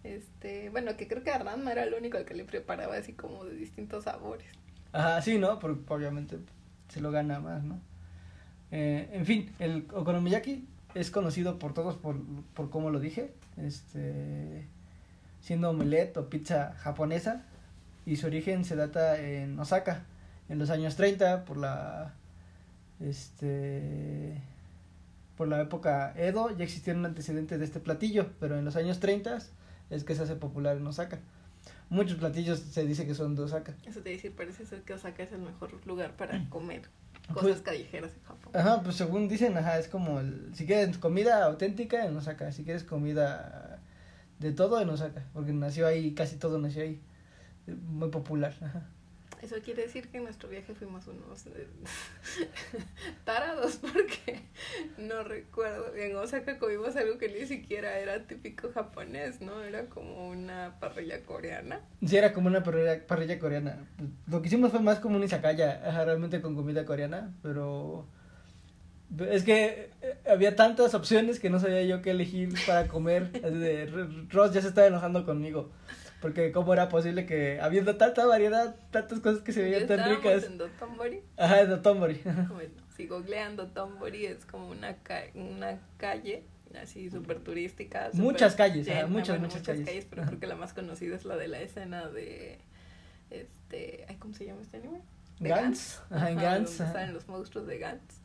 Este, 0.03 0.69
bueno, 0.69 0.95
que 0.97 1.07
creo 1.07 1.23
que 1.23 1.31
a 1.31 1.37
era 1.71 1.83
el 1.83 1.93
único 1.93 2.17
al 2.17 2.25
que 2.25 2.33
le 2.33 2.43
preparaba 2.43 2.95
así 2.95 3.13
como 3.13 3.45
de 3.45 3.55
distintos 3.55 4.05
sabores. 4.05 4.47
Ajá, 4.91 5.21
sí, 5.21 5.37
¿no? 5.37 5.59
Porque 5.59 5.81
obviamente 5.93 6.37
se 6.89 7.01
lo 7.01 7.11
gana 7.11 7.39
más, 7.39 7.63
¿no? 7.63 7.79
Eh, 8.71 9.09
en 9.13 9.25
fin, 9.25 9.53
el 9.59 9.87
okonomiyaki 9.93 10.67
es 10.95 11.11
conocido 11.11 11.59
por 11.59 11.73
todos 11.73 11.95
por, 11.95 12.17
por 12.53 12.69
cómo 12.69 12.89
lo 12.89 12.99
dije, 12.99 13.33
este, 13.57 14.65
siendo 15.41 15.69
omelette 15.69 16.17
o 16.17 16.29
pizza 16.29 16.73
japonesa, 16.77 17.43
y 18.05 18.17
su 18.17 18.27
origen 18.27 18.65
se 18.65 18.75
data 18.75 19.19
en 19.21 19.59
Osaka, 19.59 20.05
en 20.49 20.59
los 20.59 20.69
años 20.69 20.95
30, 20.95 21.45
por 21.45 21.57
la, 21.57 22.13
este, 22.99 24.41
por 25.37 25.47
la 25.47 25.61
época 25.61 26.13
Edo, 26.15 26.55
ya 26.57 26.63
existieron 26.63 27.05
antecedentes 27.05 27.59
de 27.59 27.65
este 27.65 27.79
platillo, 27.79 28.31
pero 28.39 28.57
en 28.57 28.65
los 28.65 28.75
años 28.75 28.99
30 28.99 29.37
es 29.89 30.03
que 30.03 30.15
se 30.15 30.23
hace 30.23 30.35
popular 30.35 30.77
en 30.77 30.87
Osaka. 30.87 31.19
muchos 31.89 32.17
platillos 32.17 32.59
se 32.59 32.85
dice 32.85 33.05
que 33.07 33.13
son 33.15 33.35
de 33.35 33.43
Osaka. 33.43 33.73
Eso 33.85 34.01
te 34.01 34.09
decir, 34.09 34.35
parece 34.35 34.65
ser 34.65 34.81
que 34.81 34.93
Osaka 34.93 35.23
es 35.23 35.31
el 35.31 35.39
mejor 35.39 35.71
lugar 35.85 36.15
para 36.17 36.49
comer 36.49 36.83
Pues- 37.33 37.45
cosas 37.45 37.61
callejeras 37.61 38.13
en 38.13 38.23
Japón. 38.23 38.51
Ajá, 38.55 38.81
pues 38.83 38.95
según 38.95 39.27
dicen, 39.27 39.57
ajá, 39.57 39.77
es 39.79 39.87
como 39.87 40.19
el, 40.19 40.51
si 40.53 40.65
quieres 40.65 40.97
comida 40.97 41.45
auténtica 41.45 42.05
en 42.05 42.15
Osaka, 42.17 42.51
si 42.51 42.63
quieres 42.63 42.83
comida 42.83 43.79
de 44.39 44.51
todo 44.51 44.79
en 44.81 44.89
Osaka, 44.89 45.23
porque 45.33 45.51
nació 45.53 45.87
ahí, 45.87 46.13
casi 46.13 46.37
todo 46.37 46.57
nació 46.59 46.83
ahí, 46.83 47.01
muy 47.67 48.09
popular, 48.09 48.53
ajá. 48.61 48.83
Eso 49.41 49.55
quiere 49.63 49.83
decir 49.83 50.07
que 50.09 50.17
en 50.17 50.23
nuestro 50.23 50.49
viaje 50.49 50.73
fuimos 50.73 51.05
unos 51.07 51.45
eh, 51.47 51.67
tarados 53.23 53.77
porque 53.77 54.41
no 54.97 55.23
recuerdo. 55.23 55.95
En 55.95 56.15
Osaka 56.15 56.57
comimos 56.57 56.95
algo 56.95 57.19
que 57.19 57.29
ni 57.29 57.45
siquiera 57.45 57.99
era 57.99 58.25
típico 58.25 58.71
japonés, 58.71 59.41
¿no? 59.41 59.63
Era 59.63 59.85
como 59.85 60.27
una 60.29 60.79
parrilla 60.79 61.23
coreana. 61.23 61.81
Sí, 62.03 62.17
era 62.17 62.33
como 62.33 62.47
una 62.47 62.63
parrilla, 62.63 63.05
parrilla 63.05 63.37
coreana. 63.37 63.87
Lo 64.25 64.41
que 64.41 64.47
hicimos 64.47 64.71
fue 64.71 64.79
más 64.79 64.99
como 64.99 65.17
un 65.17 65.23
izakaya, 65.23 65.81
realmente 66.03 66.41
con 66.41 66.55
comida 66.55 66.85
coreana, 66.85 67.31
pero 67.43 68.07
es 69.29 69.43
que 69.43 69.91
eh, 70.01 70.17
había 70.29 70.55
tantas 70.55 70.93
opciones 70.93 71.39
que 71.39 71.49
no 71.49 71.59
sabía 71.59 71.83
yo 71.83 72.01
qué 72.01 72.11
elegir 72.11 72.53
para 72.65 72.87
comer. 72.87 73.31
Ross 74.29 74.53
ya 74.53 74.61
se 74.61 74.69
estaba 74.69 74.87
enojando 74.87 75.25
conmigo, 75.25 75.71
porque 76.21 76.51
cómo 76.51 76.73
era 76.73 76.89
posible 76.89 77.25
que 77.25 77.59
habiendo 77.61 77.95
tanta 77.97 78.25
variedad, 78.25 78.75
tantas 78.91 79.19
cosas 79.19 79.41
que 79.41 79.51
se 79.53 79.61
veían 79.61 79.87
tan 79.87 80.09
ricas. 80.09 80.43
en 80.45 80.57
Dotonbori. 80.57 81.21
Ajá, 81.37 81.61
en 81.61 81.69
Dotonbori. 81.69 82.21
Bueno, 82.53 82.73
si 82.95 83.07
googlean 83.07 83.55
Dotonbori 83.55 84.25
es 84.25 84.45
como 84.45 84.69
una, 84.69 84.95
ca- 85.03 85.25
una 85.35 85.79
calle 85.97 86.43
así 86.81 87.09
súper 87.09 87.39
turística. 87.39 88.09
Muchas 88.13 88.55
calles, 88.55 88.85
llena, 88.87 89.07
muchas, 89.07 89.39
bueno, 89.39 89.47
muchas 89.53 89.61
calles. 89.63 90.05
pero 90.09 90.23
creo 90.25 90.39
que 90.39 90.47
la 90.47 90.55
más 90.55 90.73
conocida 90.73 91.15
es 91.15 91.23
la 91.25 91.35
de 91.37 91.47
la 91.47 91.59
escena 91.61 92.07
de 92.09 92.59
este, 93.29 94.05
ay, 94.07 94.15
¿cómo 94.17 94.33
se 94.33 94.45
llama 94.45 94.61
este 94.61 94.77
anime? 94.77 95.01
De 95.39 95.49
Gantz, 95.49 95.99
ajá, 96.09 96.31
en 96.31 96.37
Gantz, 96.37 96.69
donde 96.77 96.83
ajá. 96.85 96.93
salen 96.93 97.13
los 97.13 97.27
monstruos 97.27 97.67
de 97.67 97.77
Gantz. 97.77 98.21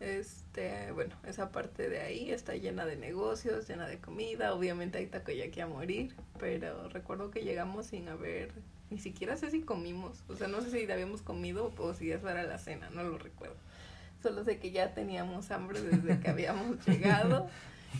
Este, 0.00 0.92
bueno, 0.92 1.16
esa 1.26 1.50
parte 1.50 1.88
de 1.88 2.00
ahí 2.00 2.30
está 2.30 2.54
llena 2.54 2.84
de 2.84 2.96
negocios, 2.96 3.66
llena 3.66 3.86
de 3.86 3.98
comida, 3.98 4.52
obviamente 4.54 4.98
hay 4.98 5.06
takoyaki 5.06 5.60
a 5.60 5.66
morir, 5.66 6.14
pero 6.38 6.88
recuerdo 6.90 7.30
que 7.30 7.42
llegamos 7.42 7.86
sin 7.86 8.08
haber, 8.08 8.52
ni 8.90 8.98
siquiera 8.98 9.36
sé 9.36 9.50
si 9.50 9.62
comimos, 9.62 10.22
o 10.28 10.36
sea, 10.36 10.48
no 10.48 10.60
sé 10.60 10.70
si 10.70 10.90
habíamos 10.90 11.22
comido 11.22 11.72
o 11.78 11.94
si 11.94 12.12
eso 12.12 12.28
era 12.28 12.42
la 12.42 12.58
cena, 12.58 12.90
no 12.90 13.04
lo 13.04 13.16
recuerdo. 13.16 13.56
Solo 14.22 14.44
sé 14.44 14.58
que 14.58 14.70
ya 14.70 14.92
teníamos 14.92 15.50
hambre 15.50 15.80
desde 15.80 16.20
que 16.20 16.28
habíamos 16.28 16.76
llegado 16.86 17.48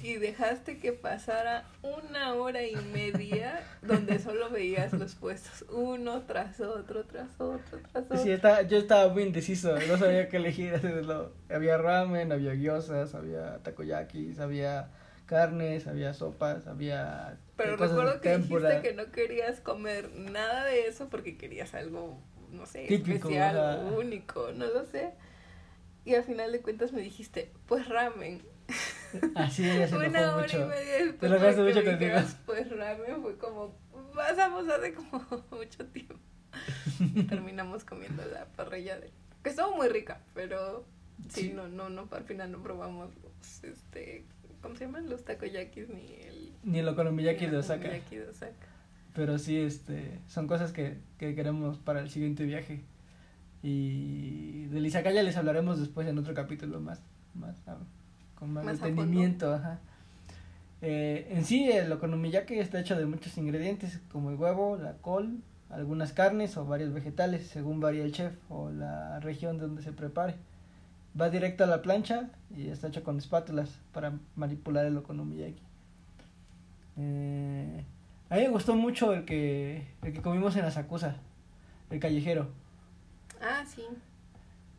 y 0.02 0.14
dejaste 0.14 0.78
que 0.78 0.92
pasara 0.92 1.64
una 1.82 2.34
hora 2.34 2.62
y 2.62 2.76
media 2.92 3.62
donde 3.82 4.18
solo 4.18 4.50
veías 4.50 4.92
los 4.92 5.14
puestos 5.14 5.64
uno 5.70 6.22
tras 6.22 6.60
otro, 6.60 7.04
tras 7.04 7.40
otro, 7.40 7.78
tras 7.92 8.04
otro. 8.04 8.18
Sí, 8.18 8.30
estaba, 8.30 8.62
yo 8.62 8.78
estaba 8.78 9.12
muy 9.12 9.24
indeciso, 9.24 9.76
no 9.88 9.98
sabía 9.98 10.28
qué 10.28 10.36
elegir. 10.36 10.74
había 11.50 11.78
ramen, 11.78 12.32
había 12.32 12.54
gyozas, 12.54 13.14
había 13.14 13.58
takoyakis, 13.62 14.38
había 14.40 14.90
carnes, 15.26 15.86
había 15.86 16.14
sopas, 16.14 16.66
había 16.66 17.38
Pero 17.56 17.76
recuerdo 17.76 18.20
que 18.20 18.38
dijiste 18.38 18.80
que 18.82 18.94
no 18.94 19.10
querías 19.10 19.60
comer 19.60 20.10
nada 20.14 20.64
de 20.64 20.86
eso 20.86 21.08
porque 21.08 21.36
querías 21.36 21.74
algo, 21.74 22.18
no 22.52 22.64
sé, 22.66 22.86
Típico, 22.86 23.28
especial 23.28 23.58
o 23.58 23.98
único, 23.98 24.52
no 24.52 24.66
lo 24.66 24.84
sé. 24.84 25.12
Y 26.04 26.14
al 26.14 26.22
final 26.22 26.52
de 26.52 26.60
cuentas 26.60 26.92
me 26.92 27.00
dijiste, 27.00 27.50
pues 27.66 27.88
ramen. 27.88 28.40
Así 29.34 29.68
ella 29.68 29.88
se 29.88 29.96
Una 29.96 30.34
hora 30.34 30.38
y 30.38 30.42
mucho. 30.42 30.66
media 30.66 30.92
después 31.04 31.18
Te 31.20 31.26
enojaste 31.26 31.62
mucho 31.62 31.84
contigo. 31.84 32.14
pues 32.46 32.70
ramen, 32.70 33.22
fue 33.22 33.38
como, 33.38 33.74
pasamos 34.14 34.68
hace 34.68 34.92
como 34.94 35.20
mucho 35.50 35.86
tiempo. 35.86 36.14
Terminamos 37.28 37.84
comiendo 37.84 38.22
la 38.32 38.46
parrilla 38.46 38.98
de... 38.98 39.10
Que 39.42 39.50
estuvo 39.50 39.76
muy 39.76 39.88
rica, 39.88 40.20
pero 40.34 40.84
sí, 41.28 41.42
Sí. 41.42 41.52
no, 41.52 41.68
no, 41.68 41.88
no, 41.88 42.08
al 42.10 42.24
final 42.24 42.50
no 42.50 42.62
probamos 42.62 43.10
los, 43.22 43.64
este, 43.64 44.24
¿cómo 44.62 44.74
se 44.76 44.86
llaman? 44.86 45.08
Los 45.08 45.24
takoyakis 45.24 45.88
ni 45.88 46.14
el... 46.22 46.52
Ni 46.64 46.78
el 46.80 46.88
okonomiyaki 46.88 47.46
de 47.46 47.58
Osaka. 47.58 47.88
de 47.88 48.28
Osaka. 48.28 48.66
Pero 49.14 49.38
sí, 49.38 49.58
este, 49.60 50.18
son 50.26 50.46
cosas 50.46 50.72
que, 50.72 50.98
que 51.18 51.34
queremos 51.34 51.78
para 51.78 52.00
el 52.00 52.10
siguiente 52.10 52.44
viaje. 52.44 52.82
Y 53.62 54.66
del 54.66 54.84
izakaya 54.86 55.22
les 55.22 55.36
hablaremos 55.36 55.78
después 55.78 56.06
en 56.06 56.18
otro 56.18 56.34
capítulo 56.34 56.80
más, 56.80 57.00
más 57.34 57.56
con 58.38 58.52
más, 58.52 58.64
Más 58.64 58.80
detenimiento. 58.80 59.52
Ajá. 59.54 59.78
Eh, 60.82 61.28
en 61.30 61.44
sí, 61.44 61.70
el 61.70 61.90
okonomiyaki 61.90 62.58
está 62.58 62.78
hecho 62.80 62.96
de 62.96 63.06
muchos 63.06 63.36
ingredientes, 63.38 63.98
como 64.12 64.30
el 64.30 64.36
huevo, 64.36 64.76
la 64.76 64.92
col, 64.94 65.38
algunas 65.70 66.12
carnes 66.12 66.56
o 66.56 66.64
varios 66.66 66.92
vegetales, 66.92 67.46
según 67.48 67.80
varía 67.80 68.04
el 68.04 68.12
chef 68.12 68.34
o 68.50 68.70
la 68.70 69.18
región 69.20 69.58
donde 69.58 69.82
se 69.82 69.92
prepare. 69.92 70.34
Va 71.18 71.30
directo 71.30 71.64
a 71.64 71.66
la 71.66 71.80
plancha 71.80 72.28
y 72.54 72.68
está 72.68 72.88
hecho 72.88 73.02
con 73.02 73.16
espátulas 73.18 73.70
para 73.92 74.12
manipular 74.36 74.84
el 74.84 74.98
okonomiyaki. 74.98 75.62
Eh, 76.98 77.84
a 78.30 78.34
mí 78.36 78.40
me 78.42 78.48
gustó 78.48 78.74
mucho 78.74 79.12
el 79.12 79.24
que, 79.24 79.86
el 80.02 80.12
que 80.12 80.22
comimos 80.22 80.56
en 80.56 80.64
Asakusa, 80.64 81.16
el 81.90 82.00
callejero. 82.00 82.48
Ah, 83.40 83.64
sí. 83.66 83.82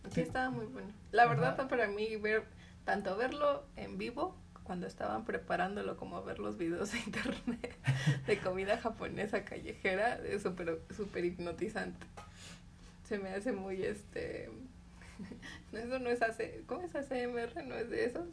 Sí, 0.06 0.12
Sí. 0.14 0.22
estaba 0.22 0.50
muy 0.50 0.66
bueno. 0.68 0.88
La 1.12 1.26
verdad, 1.28 1.56
Ajá. 1.60 1.68
para 1.68 1.88
mí, 1.88 2.16
ver, 2.16 2.44
tanto 2.88 3.18
verlo 3.18 3.66
en 3.76 3.98
vivo, 3.98 4.34
cuando 4.64 4.88
estaban 4.88 5.26
preparándolo, 5.26 5.98
como 5.98 6.24
ver 6.24 6.40
los 6.40 6.58
videos 6.58 6.94
de 6.94 7.00
internet 7.00 7.76
de 8.28 8.40
comida 8.40 8.78
japonesa 8.78 9.44
callejera, 9.44 10.16
es 10.26 10.44
súper 10.44 10.80
súper 10.96 11.26
hipnotizante. 11.26 12.08
Se 13.04 13.20
me 13.20 13.32
hace 13.32 13.52
muy, 13.52 13.84
este... 13.84 14.50
Eso 15.74 16.00
no 16.00 16.10
es 16.10 16.22
AC... 16.22 16.66
¿Cómo 16.66 16.84
es 16.84 16.96
ACMR? 16.96 17.62
¿No 17.66 17.76
es 17.76 17.90
de 17.90 18.06
esos? 18.06 18.30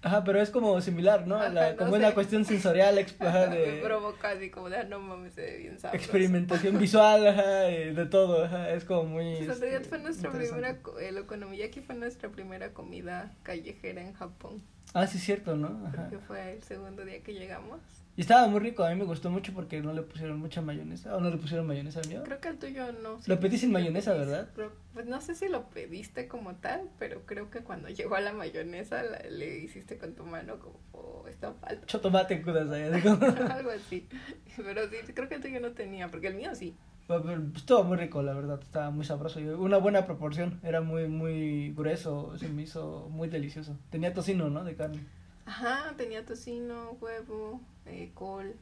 Ajá, 0.00 0.22
pero 0.22 0.40
es 0.40 0.50
como 0.50 0.80
similar, 0.80 1.26
¿no? 1.26 1.36
Ajá, 1.36 1.48
La- 1.50 1.70
no 1.72 1.76
como 1.78 1.96
es 1.96 2.02
sé. 2.02 2.08
la 2.08 2.14
cuestión 2.14 2.44
sensorial, 2.44 2.98
ajá, 3.20 3.46
Me 3.50 3.56
de 3.56 3.80
provoca 3.82 4.30
así 4.30 4.48
como 4.50 4.70
de, 4.70 4.76
"Ah, 4.78 4.84
no 4.84 5.00
mames, 5.00 5.34
se 5.34 5.40
ve 5.42 5.58
bien 5.58 5.78
sabroso. 5.78 5.96
experimentación 6.04 6.78
visual, 6.78 7.26
ajá, 7.26 7.68
y 7.70 7.92
de 7.94 8.06
todo, 8.06 8.44
ajá, 8.44 8.70
es 8.70 8.84
como 8.84 9.04
muy... 9.04 9.24
Sea, 9.38 9.54
en 9.54 9.60
realidad 9.60 9.80
este, 9.82 9.88
fue 9.88 9.98
nuestra 9.98 10.28
interesante. 10.30 10.74
primera, 10.84 11.08
el 11.08 11.18
okonomiyaki 11.18 11.80
fue 11.80 11.94
nuestra 11.96 12.28
primera 12.30 12.72
comida 12.72 13.34
callejera 13.42 14.00
en 14.02 14.12
Japón. 14.14 14.62
Ah, 14.94 15.06
sí, 15.06 15.18
cierto, 15.18 15.56
¿no? 15.56 15.84
Ajá. 15.88 16.02
Porque 16.08 16.18
fue 16.18 16.52
el 16.54 16.62
segundo 16.62 17.04
día 17.04 17.20
que 17.22 17.34
llegamos. 17.34 17.80
Y 18.18 18.22
estaba 18.22 18.48
muy 18.48 18.58
rico, 18.58 18.82
a 18.82 18.90
mí 18.90 18.96
me 18.96 19.04
gustó 19.04 19.30
mucho 19.30 19.52
porque 19.54 19.80
no 19.80 19.92
le 19.92 20.02
pusieron 20.02 20.40
mucha 20.40 20.60
mayonesa, 20.60 21.14
o 21.14 21.20
no 21.20 21.30
le 21.30 21.36
pusieron 21.36 21.68
mayonesa 21.68 22.00
al 22.00 22.08
mío. 22.08 22.22
Creo 22.24 22.40
que 22.40 22.48
el 22.48 22.58
tuyo 22.58 22.90
no. 23.00 23.20
Lo 23.24 23.38
pedí 23.38 23.58
sin 23.58 23.70
mayonesa, 23.70 24.12
pediste, 24.12 24.30
¿verdad? 24.32 24.48
pero, 24.56 24.72
pues 24.92 25.06
no 25.06 25.20
sé 25.20 25.36
si 25.36 25.46
lo 25.48 25.68
pediste 25.70 26.26
como 26.26 26.56
tal, 26.56 26.90
pero 26.98 27.24
creo 27.26 27.48
que 27.48 27.60
cuando 27.60 27.88
llegó 27.90 28.16
a 28.16 28.20
la 28.20 28.32
mayonesa 28.32 29.04
la- 29.04 29.20
le 29.30 29.58
hiciste 29.60 29.98
con 29.98 30.14
tu 30.14 30.24
mano 30.26 30.58
como, 30.58 30.80
oh, 30.90 31.28
está 31.28 31.52
falta. 31.52 31.86
Chotomate 31.86 32.42
así 32.92 33.02
como... 33.02 33.24
Algo 33.24 33.70
así. 33.70 34.08
Pero 34.56 34.82
sí, 34.90 35.12
creo 35.14 35.28
que 35.28 35.36
el 35.36 35.40
tuyo 35.40 35.60
no 35.60 35.70
tenía, 35.70 36.08
porque 36.08 36.26
el 36.26 36.34
mío 36.34 36.52
sí. 36.56 36.74
Pero 37.06 37.22
Estuvo 37.54 37.84
muy 37.84 37.98
rico, 37.98 38.20
la 38.24 38.34
verdad, 38.34 38.58
estaba 38.60 38.90
muy 38.90 39.04
sabroso. 39.04 39.38
Una 39.38 39.76
buena 39.78 40.06
proporción, 40.06 40.58
era 40.64 40.80
muy, 40.80 41.06
muy 41.06 41.72
grueso, 41.72 42.36
se 42.36 42.48
me 42.48 42.62
hizo 42.62 43.08
muy 43.12 43.28
delicioso. 43.28 43.78
Tenía 43.90 44.12
tocino, 44.12 44.50
¿no? 44.50 44.64
De 44.64 44.74
carne. 44.74 45.06
Ajá, 45.48 45.94
tenía 45.96 46.24
tocino, 46.26 46.92
huevo, 47.00 47.60
eh, 47.86 48.10
col, 48.14 48.54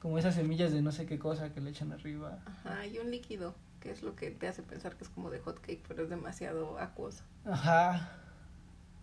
Como 0.00 0.18
esas 0.18 0.34
semillas 0.34 0.70
de 0.72 0.82
no 0.82 0.92
sé 0.92 1.06
qué 1.06 1.18
cosa 1.18 1.52
que 1.54 1.60
le 1.60 1.70
echan 1.70 1.92
arriba. 1.92 2.38
ajá, 2.44 2.86
y 2.86 2.98
un 2.98 3.10
líquido, 3.10 3.54
que 3.80 3.90
es 3.90 4.02
lo 4.02 4.14
que 4.14 4.30
te 4.30 4.46
hace 4.48 4.62
pensar 4.62 4.96
que 4.96 5.04
es 5.04 5.10
como 5.10 5.30
de 5.30 5.38
hot 5.40 5.60
cake, 5.60 5.82
pero 5.88 6.02
es 6.04 6.10
demasiado 6.10 6.78
acuoso. 6.78 7.24
Ajá. 7.46 8.10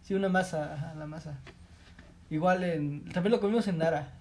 Sí, 0.04 0.14
una 0.14 0.30
masa, 0.30 0.74
ajá, 0.76 0.96
la 0.96 1.08
masa. 1.08 1.40
Igual 2.30 2.64
en... 2.64 3.06
También 3.12 3.32
lo 3.32 3.40
comimos 3.40 3.68
en 3.68 3.78
Nara, 3.80 4.14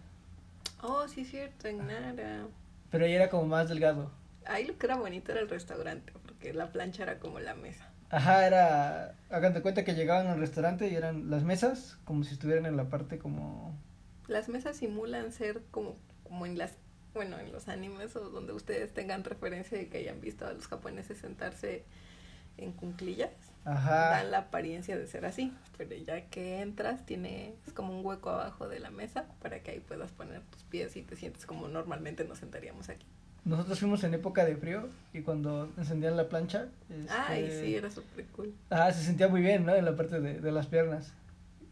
Oh, 0.82 1.08
sí, 1.08 1.24
cierto, 1.24 1.68
en 1.68 1.86
Nara. 1.86 2.46
pero 2.90 3.04
ahí 3.04 3.12
era 3.12 3.28
como 3.30 3.46
más 3.46 3.68
delgado. 3.68 4.10
Ahí 4.46 4.66
lo 4.66 4.78
que 4.78 4.86
era 4.86 4.96
bonito 4.96 5.32
era 5.32 5.40
el 5.42 5.48
restaurante, 5.50 6.12
porque 6.24 6.54
la 6.54 6.72
plancha 6.72 7.02
era 7.02 7.18
como 7.18 7.38
la 7.40 7.54
mesa. 7.54 7.90
Ajá, 8.10 8.46
era... 8.46 9.14
Hagan 9.30 9.54
de 9.54 9.62
cuenta 9.62 9.84
que 9.84 9.94
llegaban 9.94 10.26
al 10.26 10.40
restaurante 10.40 10.88
y 10.88 10.94
eran 10.94 11.30
las 11.30 11.44
mesas 11.44 11.98
como 12.04 12.24
si 12.24 12.32
estuvieran 12.34 12.66
en 12.66 12.76
la 12.76 12.88
parte 12.88 13.18
como... 13.18 13.76
Las 14.26 14.48
mesas 14.48 14.76
simulan 14.76 15.32
ser 15.32 15.62
como, 15.70 15.96
como 16.24 16.46
en 16.46 16.58
las, 16.58 16.72
bueno, 17.14 17.38
en 17.38 17.52
los 17.52 17.68
animes 17.68 18.14
o 18.16 18.30
donde 18.30 18.52
ustedes 18.52 18.92
tengan 18.92 19.24
referencia 19.24 19.76
de 19.76 19.88
que 19.88 19.98
hayan 19.98 20.20
visto 20.20 20.46
a 20.46 20.52
los 20.52 20.66
japoneses 20.66 21.18
sentarse 21.18 21.84
en 22.56 22.72
cunclillas. 22.72 23.32
Ajá. 23.64 24.10
Dan 24.10 24.30
la 24.30 24.38
apariencia 24.38 24.96
de 24.96 25.06
ser 25.06 25.26
así, 25.26 25.52
pero 25.76 25.94
ya 25.94 26.26
que 26.26 26.60
entras 26.60 27.04
tiene 27.04 27.54
es 27.66 27.72
como 27.72 27.98
un 27.98 28.04
hueco 28.04 28.30
abajo 28.30 28.68
de 28.68 28.80
la 28.80 28.90
mesa 28.90 29.26
para 29.40 29.62
que 29.62 29.72
ahí 29.72 29.80
puedas 29.80 30.12
poner 30.12 30.42
tus 30.42 30.62
pies 30.64 30.96
y 30.96 31.02
te 31.02 31.16
sientes 31.16 31.44
como 31.44 31.68
normalmente 31.68 32.24
nos 32.24 32.38
sentaríamos 32.38 32.88
aquí. 32.88 33.06
Nosotros 33.48 33.80
fuimos 33.80 34.04
en 34.04 34.14
época 34.14 34.44
de 34.44 34.56
frío 34.56 34.88
y 35.12 35.22
cuando 35.22 35.72
encendían 35.76 36.16
la 36.16 36.28
plancha... 36.28 36.68
este, 36.90 37.12
Ay, 37.12 37.50
sí, 37.50 37.74
era 37.74 37.90
súper 37.90 38.26
cool. 38.26 38.54
Ah, 38.70 38.92
se 38.92 39.02
sentía 39.02 39.28
muy 39.28 39.40
bien, 39.40 39.64
¿no? 39.64 39.74
En 39.74 39.84
la 39.84 39.96
parte 39.96 40.20
de, 40.20 40.40
de 40.40 40.52
las 40.52 40.66
piernas. 40.66 41.14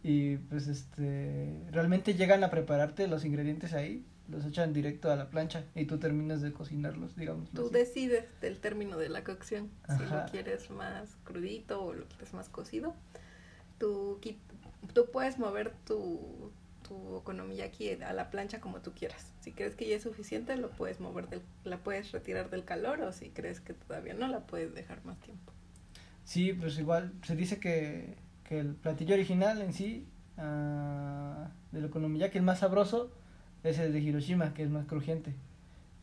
Y 0.03 0.37
pues 0.37 0.69
este, 0.69 1.53
realmente 1.71 2.15
llegan 2.15 2.43
a 2.45 2.51
prepararte 2.51 3.07
los 3.07 3.25
ingredientes 3.25 3.75
ahí 3.75 4.05
los 4.29 4.45
echan 4.45 4.73
directo 4.73 5.11
a 5.11 5.17
la 5.17 5.31
plancha 5.31 5.65
y 5.75 5.85
tú 5.85 5.99
terminas 5.99 6.41
de 6.43 6.53
cocinarlos, 6.53 7.17
digamos. 7.17 7.51
Tú 7.51 7.71
decides 7.71 8.25
del 8.41 8.59
término 8.59 8.97
de 8.97 9.09
la 9.09 9.23
cocción, 9.25 9.71
si 9.89 10.05
lo 10.05 10.27
quieres 10.31 10.71
más 10.71 11.17
crudito 11.25 11.83
o 11.85 11.95
lo 11.95 12.07
quieres 12.09 12.35
más 12.35 12.49
cocido. 12.49 12.95
Tú, 13.79 14.21
tú 14.95 15.07
puedes 15.13 15.39
mover 15.39 15.73
tu, 15.87 16.51
tu 16.87 17.23
aquí 17.63 17.91
a 17.91 18.13
la 18.13 18.31
plancha 18.31 18.61
como 18.61 18.81
tú 18.81 18.93
quieras. 18.93 19.33
Si 19.41 19.53
crees 19.53 19.75
que 19.75 19.89
ya 19.89 19.97
es 19.97 20.03
suficiente, 20.03 20.57
lo 20.57 20.71
puedes 20.71 21.01
mover, 21.01 21.29
del, 21.29 21.43
la 21.65 21.79
puedes 21.79 22.13
retirar 22.13 22.51
del 22.51 22.65
calor 22.65 23.01
o 23.03 23.13
si 23.13 23.31
crees 23.31 23.61
que 23.61 23.75
todavía 23.75 24.15
no, 24.15 24.29
la 24.29 24.41
puedes 24.41 24.75
dejar 24.75 25.05
más 25.05 25.19
tiempo. 25.21 25.53
Sí, 26.25 26.53
pues 26.53 26.79
igual 26.79 27.13
se 27.23 27.37
dice 27.37 27.59
que, 27.59 28.17
que 28.45 28.59
el 28.59 28.75
platillo 28.75 29.15
original 29.15 29.63
en 29.63 29.73
sí, 29.73 30.07
uh, 30.39 31.49
del 31.73 31.85
okonomiyaki, 31.85 32.39
el 32.39 32.45
más 32.45 32.61
sabroso, 32.61 33.11
es 33.63 33.79
el 33.79 33.93
de 33.93 34.01
Hiroshima, 34.01 34.55
que 34.55 34.63
es 34.63 34.71
más 34.71 34.87
crujiente. 34.87 35.35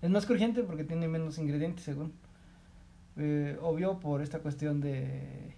Es 0.01 0.09
más 0.09 0.25
crujiente 0.25 0.63
porque 0.63 0.83
tiene 0.83 1.07
menos 1.07 1.37
ingredientes, 1.37 1.85
según. 1.85 2.13
Eh, 3.15 3.57
obvio 3.61 3.99
por 3.99 4.21
esta 4.21 4.39
cuestión 4.39 4.81
de, 4.81 5.55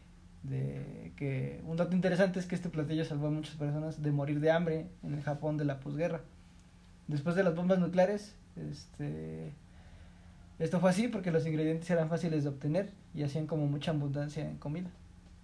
de 0.50 1.14
que 1.16 1.62
un 1.66 1.78
dato 1.78 1.96
interesante 1.96 2.40
es 2.40 2.46
que 2.46 2.56
este 2.56 2.70
platillo 2.70 3.06
salvó 3.06 3.28
a 3.28 3.32
muchas 3.32 3.56
personas 3.56 4.02
de 4.02 4.12
morir 4.12 4.40
de 4.40 4.52
hambre 4.52 4.88
en 5.04 5.14
el 5.14 5.22
Japón 5.22 5.58
de 5.58 5.66
la 5.66 5.80
posguerra. 5.80 6.22
Después 7.08 7.36
de 7.36 7.44
las 7.44 7.56
bombas 7.56 7.80
nucleares, 7.80 8.36
este, 8.56 9.54
esto 10.60 10.80
fue 10.80 10.90
así 10.90 11.08
porque 11.08 11.32
los 11.32 11.46
ingredientes 11.46 11.90
eran 11.90 12.10
fáciles 12.10 12.44
de 12.44 12.50
obtener 12.50 12.92
y 13.14 13.24
hacían 13.24 13.48
como 13.48 13.68
mucha 13.68 13.92
abundancia 13.92 14.48
en 14.50 14.58
comida. 14.58 14.90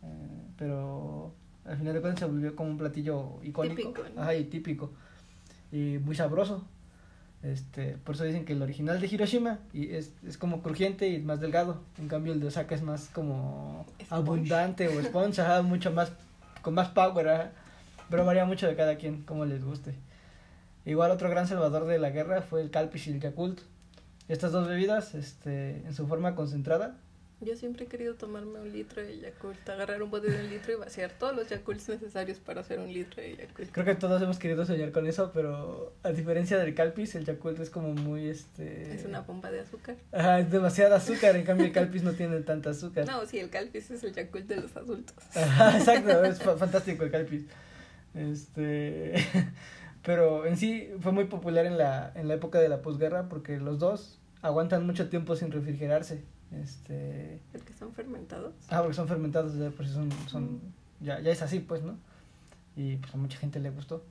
Eh, 0.03 0.47
pero 0.57 1.33
al 1.65 1.77
final 1.77 1.93
de 1.93 2.01
cuentas 2.01 2.19
se 2.19 2.25
volvió 2.25 2.55
como 2.55 2.71
un 2.71 2.77
platillo 2.77 3.39
icónico 3.43 3.75
típico, 3.75 4.33
y 4.33 4.43
típico 4.45 4.91
y 5.71 5.97
muy 5.99 6.15
sabroso. 6.15 6.65
Este, 7.43 7.97
por 8.03 8.15
eso 8.15 8.23
dicen 8.23 8.45
que 8.45 8.53
el 8.53 8.61
original 8.61 9.01
de 9.01 9.07
Hiroshima 9.07 9.59
y 9.73 9.95
es, 9.95 10.13
es 10.27 10.37
como 10.37 10.61
crujiente 10.61 11.09
y 11.09 11.19
más 11.19 11.39
delgado. 11.39 11.81
En 11.97 12.07
cambio 12.07 12.33
el 12.33 12.39
de 12.39 12.47
Osaka 12.47 12.75
es 12.75 12.83
más 12.83 13.09
como 13.09 13.85
abundante 14.09 14.87
o 14.87 14.99
esponja, 14.99 15.61
mucho 15.63 15.91
más 15.91 16.11
con 16.61 16.75
más 16.75 16.89
power, 16.89 17.51
pero 18.09 18.25
varía 18.25 18.45
mucho 18.45 18.67
de 18.67 18.75
cada 18.75 18.97
quien, 18.97 19.23
como 19.23 19.45
les 19.45 19.63
guste. 19.63 19.95
Igual 20.85 21.11
otro 21.11 21.29
gran 21.29 21.47
salvador 21.47 21.85
de 21.85 21.99
la 21.99 22.09
guerra 22.09 22.41
fue 22.41 22.61
el 22.61 22.71
Calpis 22.71 23.07
y 23.07 23.11
el 23.11 23.19
Yakult. 23.19 23.61
Estas 24.27 24.51
dos 24.51 24.67
bebidas, 24.67 25.15
este, 25.15 25.77
en 25.85 25.93
su 25.93 26.07
forma 26.07 26.35
concentrada, 26.35 26.97
yo 27.41 27.55
siempre 27.55 27.85
he 27.85 27.87
querido 27.87 28.13
tomarme 28.15 28.59
un 28.59 28.71
litro 28.71 29.01
de 29.01 29.19
Yakult, 29.19 29.67
agarrar 29.67 30.03
un 30.03 30.11
bote 30.11 30.29
de 30.29 30.39
un 30.43 30.49
litro 30.49 30.73
y 30.73 30.75
vaciar 30.75 31.11
todos 31.11 31.35
los 31.35 31.49
Yakults 31.49 31.89
necesarios 31.89 32.39
para 32.39 32.61
hacer 32.61 32.79
un 32.79 32.93
litro 32.93 33.21
de 33.21 33.35
Yakult. 33.35 33.71
Creo 33.71 33.85
que 33.85 33.95
todos 33.95 34.21
hemos 34.21 34.37
querido 34.37 34.65
soñar 34.65 34.91
con 34.91 35.07
eso, 35.07 35.31
pero 35.33 35.93
a 36.03 36.11
diferencia 36.11 36.57
del 36.57 36.75
Calpis, 36.75 37.15
el 37.15 37.25
Yakult 37.25 37.59
es 37.59 37.69
como 37.71 37.93
muy 37.93 38.27
este 38.27 38.93
es 38.93 39.05
una 39.05 39.25
pompa 39.25 39.49
de 39.49 39.61
azúcar. 39.61 39.95
Ajá, 40.11 40.39
es 40.39 40.51
demasiada 40.51 40.97
azúcar, 40.97 41.35
en 41.35 41.43
cambio 41.43 41.65
el 41.65 41.71
Calpis 41.71 42.03
no 42.03 42.13
tiene 42.13 42.39
tanta 42.41 42.69
azúcar. 42.69 43.07
No, 43.07 43.25
sí, 43.25 43.39
el 43.39 43.49
Calpis 43.49 43.89
es 43.89 44.03
el 44.03 44.13
Yakult 44.13 44.47
de 44.47 44.57
los 44.57 44.75
adultos. 44.75 45.15
Ajá, 45.35 45.77
exacto, 45.77 46.23
es 46.23 46.39
fantástico 46.41 47.03
el 47.03 47.11
Calpis. 47.11 47.45
Este 48.13 49.15
pero 50.03 50.45
en 50.45 50.57
sí 50.57 50.91
fue 50.99 51.11
muy 51.11 51.25
popular 51.25 51.65
en 51.65 51.77
la 51.77 52.11
en 52.15 52.27
la 52.27 52.35
época 52.35 52.59
de 52.59 52.69
la 52.69 52.81
posguerra 52.81 53.29
porque 53.29 53.57
los 53.57 53.79
dos 53.79 54.19
aguantan 54.41 54.85
mucho 54.85 55.09
tiempo 55.09 55.35
sin 55.35 55.51
refrigerarse. 55.51 56.23
Este... 56.51 57.39
¿Porque 57.51 57.73
son 57.73 57.93
fermentados? 57.93 58.53
Ah, 58.69 58.79
porque 58.79 58.95
son 58.95 59.07
fermentados, 59.07 59.55
ya, 59.55 59.69
pues 59.71 59.89
son, 59.89 60.11
son, 60.27 60.59
ya, 60.99 61.19
ya 61.19 61.31
es 61.31 61.41
así, 61.41 61.59
pues, 61.59 61.81
¿no? 61.81 61.97
Y 62.75 62.97
pues 62.97 63.13
a 63.15 63.17
mucha 63.17 63.37
gente 63.37 63.59
le 63.59 63.69
gustó. 63.69 64.03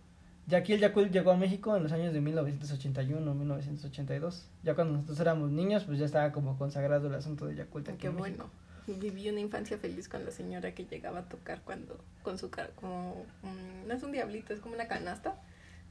Ya 0.47 0.59
aquí 0.59 0.73
el 0.73 0.80
Yakult 0.80 1.12
llegó 1.12 1.30
a 1.30 1.37
México 1.37 1.76
en 1.76 1.82
los 1.82 1.92
años 1.92 2.12
de 2.12 2.20
1981, 2.20 3.35
1982. 3.35 4.47
Ya 4.64 4.75
cuando 4.75 4.94
nosotros 4.94 5.20
éramos 5.20 5.50
niños, 5.50 5.85
pues 5.85 5.99
ya 5.99 6.06
estaba 6.06 6.32
como 6.32 6.59
consagrado 6.59 7.06
el 7.06 7.14
asunto 7.14 7.47
de 7.47 7.54
Yakult. 7.56 7.88
Aquí 7.88 7.99
Qué 7.99 8.09
bueno. 8.09 8.50
Viví 8.87 9.28
una 9.28 9.40
infancia 9.40 9.78
feliz 9.78 10.09
con 10.09 10.25
la 10.25 10.32
señora 10.32 10.75
que 10.75 10.85
llegaba 10.85 11.20
a 11.20 11.28
tocar 11.28 11.61
cuando, 11.62 12.02
con 12.25 12.38
su, 12.38 12.50
como, 12.75 13.25
no 13.86 13.95
es 13.95 14.02
un 14.02 14.10
diablito, 14.10 14.52
es 14.52 14.58
como 14.58 14.75
una 14.75 14.88
canasta, 14.88 15.41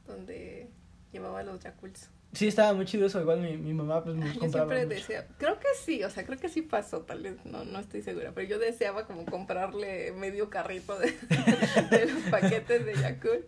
donde 0.06 0.68
llevaba 1.14 1.44
los 1.44 1.62
Yakults. 1.62 2.10
Sí, 2.34 2.48
estaba 2.48 2.74
muy 2.74 2.86
chido 2.86 3.08
eso. 3.08 3.20
Igual 3.20 3.42
mi, 3.42 3.58
mi 3.58 3.74
mamá 3.74 4.04
pues 4.04 4.16
nos 4.16 4.34
yo 4.36 4.50
siempre 4.50 4.86
decía, 4.86 5.28
creo 5.38 5.60
que 5.60 5.68
sí, 5.84 6.04
o 6.04 6.10
sea, 6.10 6.26
creo 6.26 6.38
que 6.38 6.50
sí 6.50 6.62
pasó, 6.62 7.02
tal 7.02 7.24
vez, 7.24 7.44
no, 7.46 7.66
no 7.66 7.80
estoy 7.80 8.02
segura, 8.02 8.32
pero 8.36 8.48
yo 8.48 8.60
deseaba 8.60 9.08
como 9.08 9.26
comprarle 9.26 10.12
medio 10.12 10.50
carrito 10.50 10.98
de, 11.00 12.06
los 12.06 12.24
paquetes 12.30 12.86
de 12.86 12.96
Yakult. 12.96 13.46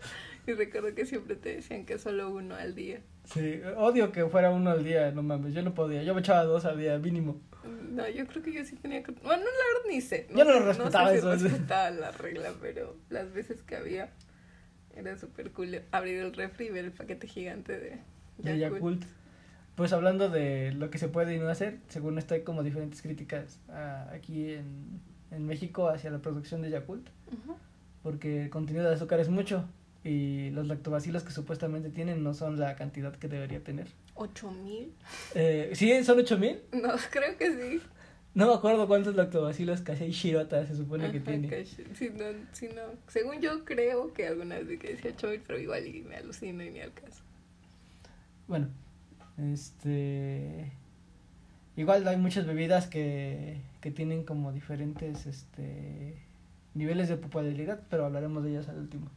Y 0.47 0.53
recuerdo 0.53 0.95
que 0.95 1.05
siempre 1.05 1.35
te 1.35 1.57
decían 1.57 1.85
que 1.85 1.99
solo 1.99 2.31
uno 2.31 2.55
al 2.55 2.73
día. 2.73 3.01
Sí, 3.25 3.61
odio 3.77 4.11
que 4.11 4.25
fuera 4.25 4.49
uno 4.49 4.71
al 4.71 4.83
día, 4.83 5.11
no 5.11 5.21
mames, 5.21 5.53
yo 5.53 5.61
no 5.61 5.75
podía, 5.75 6.01
yo 6.01 6.15
me 6.15 6.21
echaba 6.21 6.43
dos 6.43 6.65
al 6.65 6.79
día, 6.79 6.97
mínimo. 6.97 7.39
No, 7.91 8.09
yo 8.09 8.25
creo 8.25 8.41
que 8.41 8.51
yo 8.51 8.65
sí 8.65 8.75
tenía 8.75 9.03
que... 9.03 9.11
Bueno, 9.11 9.43
la 9.43 9.73
verdad 9.73 9.87
ni 9.87 10.01
sé. 10.01 10.25
yo 10.35 10.43
no 10.43 10.53
lo 10.53 10.65
respetaba 10.65 11.13
no 11.13 11.33
sé 11.33 11.37
si 11.37 11.43
respetaba 11.43 11.91
la 11.91 12.11
regla, 12.11 12.53
pero 12.59 12.97
las 13.09 13.31
veces 13.31 13.61
que 13.61 13.75
había 13.75 14.09
era 14.95 15.15
súper 15.17 15.51
cool 15.51 15.83
abrir 15.91 16.19
el 16.19 16.33
refri 16.33 16.67
y 16.67 16.69
ver 16.71 16.85
el 16.85 16.91
paquete 16.91 17.27
gigante 17.27 17.79
de 17.79 17.99
de 18.37 18.57
Yakult. 18.57 19.03
Pues 19.75 19.93
hablando 19.93 20.29
de 20.29 20.73
lo 20.73 20.89
que 20.89 20.97
se 20.97 21.07
puede 21.07 21.35
y 21.35 21.39
no 21.39 21.47
hacer, 21.47 21.79
según 21.87 22.17
esto 22.17 22.33
hay 22.33 22.41
como 22.43 22.61
diferentes 22.61 23.01
críticas 23.01 23.59
ah, 23.69 24.09
aquí 24.13 24.53
en, 24.53 24.99
en, 25.31 25.45
México 25.45 25.87
hacia 25.87 26.11
la 26.11 26.19
producción 26.19 26.61
de 26.61 26.69
Yakult, 26.69 27.07
porque 28.03 28.43
el 28.43 28.49
contenido 28.49 28.87
de 28.87 28.95
azúcar 28.95 29.19
es 29.19 29.29
mucho 29.29 29.65
y 30.03 30.49
los 30.51 30.67
lactobacilos 30.67 31.23
que 31.23 31.31
supuestamente 31.31 31.89
tienen 31.89 32.23
no 32.23 32.33
son 32.33 32.59
la 32.59 32.75
cantidad 32.75 33.15
que 33.15 33.27
debería 33.27 33.63
tener. 33.63 33.87
¿Ocho 34.15 34.51
mil? 34.51 34.93
Eh, 35.35 35.71
¿Sí? 35.73 36.03
¿Son 36.03 36.19
ocho 36.19 36.37
mil? 36.37 36.59
No, 36.71 36.93
creo 37.11 37.37
que 37.37 37.51
sí. 37.51 37.81
No 38.33 38.47
me 38.47 38.53
acuerdo 38.53 38.87
cuántos 38.87 39.15
lactobacilos 39.15 39.81
casi 39.81 40.09
Shirota 40.09 40.65
se 40.65 40.75
supone 40.75 41.11
que 41.11 41.19
tiene. 41.19 41.65
Si 41.65 42.09
no, 42.09 42.25
si 42.53 42.67
no. 42.69 42.81
Según 43.07 43.41
yo 43.41 43.65
creo 43.65 44.13
que 44.13 44.27
alguna 44.27 44.57
vez 44.57 44.79
que 44.79 44.93
decía 44.93 45.11
ocho 45.11 45.27
mil, 45.27 45.41
pero 45.45 45.59
igual 45.59 45.85
y 45.85 46.01
me 46.01 46.15
alucino 46.15 46.63
y 46.63 46.69
ni 46.69 46.79
al 46.79 46.93
caso. 46.93 47.23
Bueno, 48.51 48.67
este. 49.37 50.73
Igual 51.77 52.05
hay 52.05 52.17
muchas 52.17 52.45
bebidas 52.45 52.85
que, 52.85 53.61
que 53.79 53.91
tienen 53.91 54.25
como 54.25 54.51
diferentes 54.51 55.25
este, 55.25 56.21
niveles 56.73 57.07
de 57.07 57.15
popularidad, 57.15 57.79
pero 57.89 58.05
hablaremos 58.05 58.43
de 58.43 58.49
ellas 58.49 58.67
al 58.67 58.79
último. 58.79 59.07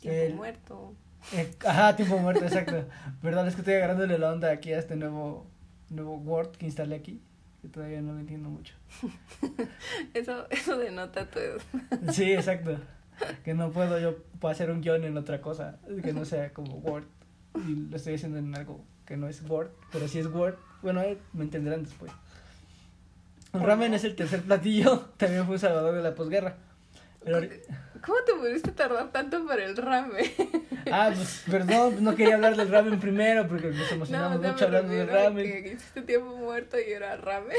tiempo 0.00 0.36
muerto. 0.36 0.94
Eh, 1.32 1.52
ajá, 1.66 1.96
tiempo 1.96 2.18
muerto, 2.18 2.44
exacto. 2.44 2.84
Verdad 3.20 3.48
es 3.48 3.56
que 3.56 3.62
estoy 3.62 3.74
agarrándole 3.74 4.16
la 4.16 4.30
onda 4.30 4.52
aquí 4.52 4.72
a 4.72 4.78
este 4.78 4.94
nuevo, 4.94 5.44
nuevo 5.88 6.18
Word 6.18 6.52
que 6.52 6.66
instalé 6.66 6.94
aquí, 6.94 7.20
que 7.62 7.68
todavía 7.68 8.00
no 8.00 8.12
lo 8.12 8.20
entiendo 8.20 8.48
mucho. 8.48 8.74
eso, 10.14 10.48
eso 10.50 10.78
denota 10.78 11.28
todo. 11.28 11.58
sí, 12.12 12.32
exacto. 12.32 12.78
Que 13.44 13.54
no 13.54 13.70
puedo 13.70 13.98
yo 13.98 14.16
hacer 14.48 14.70
un 14.70 14.80
guion 14.80 15.04
en 15.04 15.16
otra 15.16 15.40
cosa, 15.40 15.78
que 16.02 16.12
no 16.12 16.24
sea 16.24 16.52
como 16.52 16.76
Word. 16.76 17.04
Y 17.66 17.90
lo 17.90 17.96
estoy 17.96 18.14
haciendo 18.14 18.38
en 18.38 18.54
algo 18.54 18.84
que 19.06 19.16
no 19.16 19.28
es 19.28 19.42
Word, 19.48 19.70
pero 19.92 20.08
si 20.08 20.18
es 20.18 20.26
Word. 20.26 20.54
Bueno, 20.82 21.02
me 21.32 21.44
entenderán 21.44 21.84
después. 21.84 22.12
El 23.52 23.60
ramen 23.60 23.92
es 23.94 24.04
el 24.04 24.14
tercer 24.14 24.42
platillo, 24.42 25.00
también 25.16 25.44
fue 25.44 25.54
un 25.54 25.60
salvador 25.60 25.94
de 25.94 26.02
la 26.02 26.14
posguerra. 26.14 26.56
¿Cómo 27.24 28.18
te 28.24 28.32
pudiste 28.32 28.72
tardar 28.72 29.12
tanto 29.12 29.44
para 29.46 29.64
el 29.64 29.76
ramen? 29.76 30.24
Ah, 30.90 31.12
pues 31.14 31.44
perdón, 31.48 32.02
no 32.02 32.16
quería 32.16 32.36
hablar 32.36 32.56
del 32.56 32.68
ramen 32.68 32.98
primero 32.98 33.46
porque 33.46 33.68
nos 33.68 33.92
emocionamos 33.92 34.40
mucho 34.40 34.64
hablando 34.64 34.92
del 34.92 35.06
ramen. 35.06 35.46
Que 35.46 35.72
hiciste 35.74 36.00
tiempo 36.00 36.34
muerto 36.36 36.78
y 36.80 36.90
era 36.90 37.16
ramen. 37.16 37.58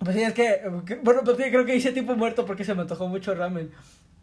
Pues 0.00 0.16
sí, 0.16 0.22
es 0.22 0.34
que, 0.34 0.60
bueno, 1.02 1.22
pues 1.24 1.36
sí, 1.36 1.44
creo 1.44 1.64
que 1.64 1.76
hice 1.76 1.92
tiempo 1.92 2.16
muerto 2.16 2.44
porque 2.44 2.64
se 2.64 2.74
me 2.74 2.82
antojó 2.82 3.06
mucho 3.06 3.34
ramen. 3.34 3.70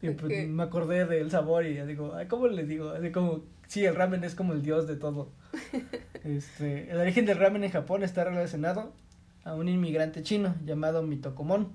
Y 0.01 0.09
pues 0.11 0.47
me 0.47 0.63
acordé 0.63 1.05
del 1.05 1.29
sabor 1.29 1.65
y 1.65 1.79
digo, 1.85 2.13
ay, 2.15 2.27
¿cómo 2.27 2.47
le 2.47 2.63
digo? 2.63 2.89
Así 2.89 3.11
como, 3.11 3.43
sí, 3.67 3.85
el 3.85 3.95
ramen 3.95 4.23
es 4.23 4.33
como 4.33 4.53
el 4.53 4.63
dios 4.63 4.87
de 4.87 4.95
todo. 4.95 5.29
este, 6.23 6.89
el 6.91 6.97
origen 6.97 7.25
del 7.25 7.37
ramen 7.37 7.63
en 7.63 7.71
Japón 7.71 8.03
está 8.03 8.23
relacionado 8.23 8.93
a 9.43 9.53
un 9.53 9.67
inmigrante 9.69 10.23
chino 10.23 10.55
llamado 10.65 11.03
Mitokomon. 11.03 11.71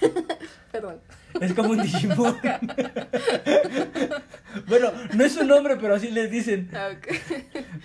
Perdón. 0.72 1.00
Es 1.40 1.52
como 1.54 1.70
un 1.70 1.82
Digimon. 1.82 2.36
bueno, 4.66 4.92
no 5.14 5.24
es 5.24 5.32
su 5.32 5.44
nombre, 5.44 5.76
pero 5.80 5.94
así 5.94 6.10
le 6.10 6.28
dicen. 6.28 6.70
Ah, 6.72 6.90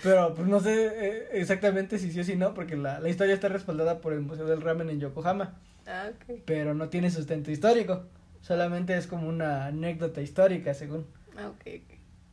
pero 0.03 0.33
pues 0.33 0.47
no 0.47 0.59
sé 0.59 0.87
eh, 0.87 1.27
exactamente 1.33 1.99
si 1.99 2.11
sí 2.11 2.19
o 2.19 2.23
si 2.23 2.35
no, 2.35 2.53
porque 2.53 2.75
la, 2.77 2.99
la 2.99 3.09
historia 3.09 3.33
está 3.33 3.49
respaldada 3.49 3.99
por 3.99 4.13
el 4.13 4.21
Museo 4.21 4.45
del 4.45 4.61
Ramen 4.61 4.89
en 4.89 4.99
Yokohama. 4.99 5.55
Ah, 5.85 6.09
pero 6.45 6.73
no 6.73 6.89
tiene 6.89 7.11
sustento 7.11 7.51
histórico. 7.51 8.05
Solamente 8.47 8.95
es 8.97 9.07
como 9.07 9.27
una 9.27 9.65
anécdota 9.65 10.21
histórica, 10.21 10.73
según. 10.73 11.05
Ah, 11.37 11.49
ok, 11.49 11.81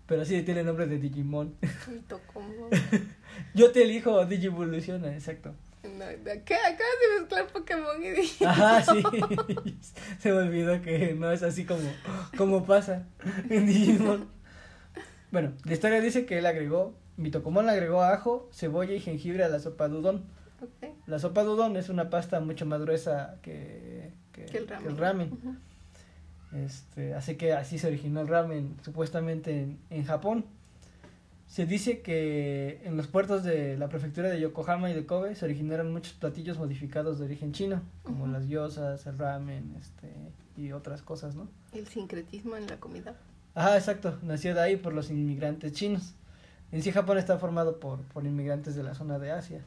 Pero 0.06 0.24
sí 0.24 0.40
tiene 0.42 0.62
nombre 0.62 0.86
de 0.86 0.98
Digimon. 0.98 1.56
Yo 3.54 3.72
te 3.72 3.82
elijo 3.82 4.24
Digivoluciona, 4.24 5.12
exacto. 5.12 5.56
No, 5.82 6.04
¿Qué? 6.44 6.54
Acabas 6.54 6.78
de 7.02 7.20
mezclar 7.20 7.48
Pokémon 7.48 8.00
y 8.00 8.10
dije. 8.10 8.46
Ajá, 8.46 8.80
sí. 8.82 9.02
Se 10.20 10.30
me 10.30 10.38
olvidó 10.38 10.80
que 10.82 11.14
no 11.14 11.32
es 11.32 11.42
así 11.42 11.64
como, 11.64 11.90
como 12.36 12.64
pasa 12.64 13.08
en 13.50 13.66
Digimon. 13.66 14.28
Bueno, 15.32 15.52
la 15.64 15.72
historia 15.72 16.00
dice 16.00 16.26
que 16.26 16.38
él 16.38 16.46
agregó, 16.46 16.94
Mitocomón 17.16 17.66
le 17.66 17.72
agregó 17.72 18.02
ajo, 18.04 18.48
cebolla 18.52 18.94
y 18.94 19.00
jengibre 19.00 19.42
a 19.42 19.48
la 19.48 19.58
sopa 19.58 19.88
de 19.88 19.96
udon. 19.96 20.24
Ok. 20.62 20.90
La 21.08 21.18
sopa 21.18 21.42
de 21.42 21.48
udon 21.48 21.76
es 21.76 21.88
una 21.88 22.08
pasta 22.08 22.38
mucho 22.38 22.66
más 22.66 22.80
gruesa 22.80 23.38
que, 23.42 24.12
que, 24.30 24.44
Que 24.44 24.58
el 24.58 24.66
que 24.66 24.90
ramen. 24.90 25.40
Este, 26.54 27.14
así 27.14 27.36
que 27.36 27.52
así 27.52 27.78
se 27.78 27.88
originó 27.88 28.20
el 28.20 28.28
ramen, 28.28 28.76
supuestamente 28.82 29.62
en, 29.62 29.78
en 29.90 30.04
Japón. 30.04 30.44
Se 31.46 31.66
dice 31.66 32.00
que 32.00 32.80
en 32.84 32.96
los 32.96 33.06
puertos 33.06 33.44
de 33.44 33.76
la 33.76 33.88
prefectura 33.88 34.28
de 34.28 34.40
Yokohama 34.40 34.90
y 34.90 34.94
de 34.94 35.06
Kobe 35.06 35.34
se 35.34 35.44
originaron 35.44 35.92
muchos 35.92 36.14
platillos 36.14 36.58
modificados 36.58 37.18
de 37.18 37.26
origen 37.26 37.52
chino, 37.52 37.82
como 38.02 38.26
las 38.26 38.46
gyozas, 38.48 39.06
el 39.06 39.18
ramen, 39.18 39.74
este, 39.78 40.10
y 40.56 40.72
otras 40.72 41.02
cosas, 41.02 41.34
¿no? 41.34 41.48
El 41.72 41.86
sincretismo 41.86 42.56
en 42.56 42.66
la 42.66 42.78
comida. 42.78 43.14
Ajá, 43.54 43.76
exacto, 43.76 44.18
nació 44.22 44.54
de 44.54 44.60
ahí 44.60 44.76
por 44.76 44.92
los 44.94 45.10
inmigrantes 45.10 45.72
chinos. 45.72 46.14
En 46.72 46.82
sí 46.82 46.90
Japón 46.90 47.18
está 47.18 47.38
formado 47.38 47.78
por, 47.78 48.00
por 48.02 48.24
inmigrantes 48.24 48.74
de 48.74 48.82
la 48.82 48.94
zona 48.94 49.18
de 49.18 49.30
Asia. 49.30 49.64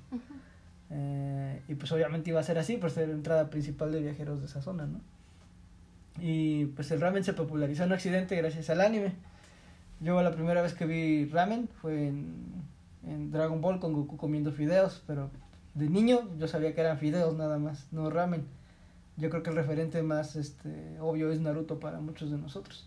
Eh, 0.89 1.61
y 1.67 1.75
pues 1.75 1.91
obviamente 1.91 2.29
iba 2.31 2.39
a 2.39 2.43
ser 2.43 2.57
así 2.57 2.77
por 2.77 2.91
ser 2.91 3.07
la 3.07 3.13
entrada 3.13 3.49
principal 3.49 3.91
de 3.91 4.01
viajeros 4.01 4.39
de 4.39 4.47
esa 4.47 4.61
zona, 4.61 4.87
¿no? 4.87 4.99
Y 6.19 6.65
pues 6.67 6.91
el 6.91 7.01
ramen 7.01 7.23
se 7.23 7.33
popularizó 7.33 7.83
en 7.83 7.91
Occidente 7.91 8.35
gracias 8.35 8.69
al 8.69 8.81
anime. 8.81 9.13
Yo 9.99 10.21
la 10.21 10.31
primera 10.31 10.61
vez 10.61 10.73
que 10.73 10.85
vi 10.85 11.25
ramen 11.25 11.69
fue 11.81 12.07
en, 12.07 12.63
en 13.05 13.31
Dragon 13.31 13.61
Ball 13.61 13.79
con 13.79 13.93
Goku 13.93 14.17
comiendo 14.17 14.51
fideos, 14.51 15.03
pero 15.07 15.31
de 15.73 15.89
niño 15.89 16.29
yo 16.37 16.47
sabía 16.47 16.73
que 16.73 16.81
eran 16.81 16.97
fideos 16.97 17.35
nada 17.35 17.57
más, 17.59 17.87
no 17.91 18.09
ramen. 18.09 18.45
Yo 19.15 19.29
creo 19.29 19.41
que 19.41 19.49
el 19.49 19.55
referente 19.55 20.03
más 20.03 20.35
este 20.35 20.99
obvio 20.99 21.31
es 21.31 21.39
Naruto 21.39 21.79
para 21.79 21.99
muchos 21.99 22.29
de 22.29 22.37
nosotros. 22.37 22.86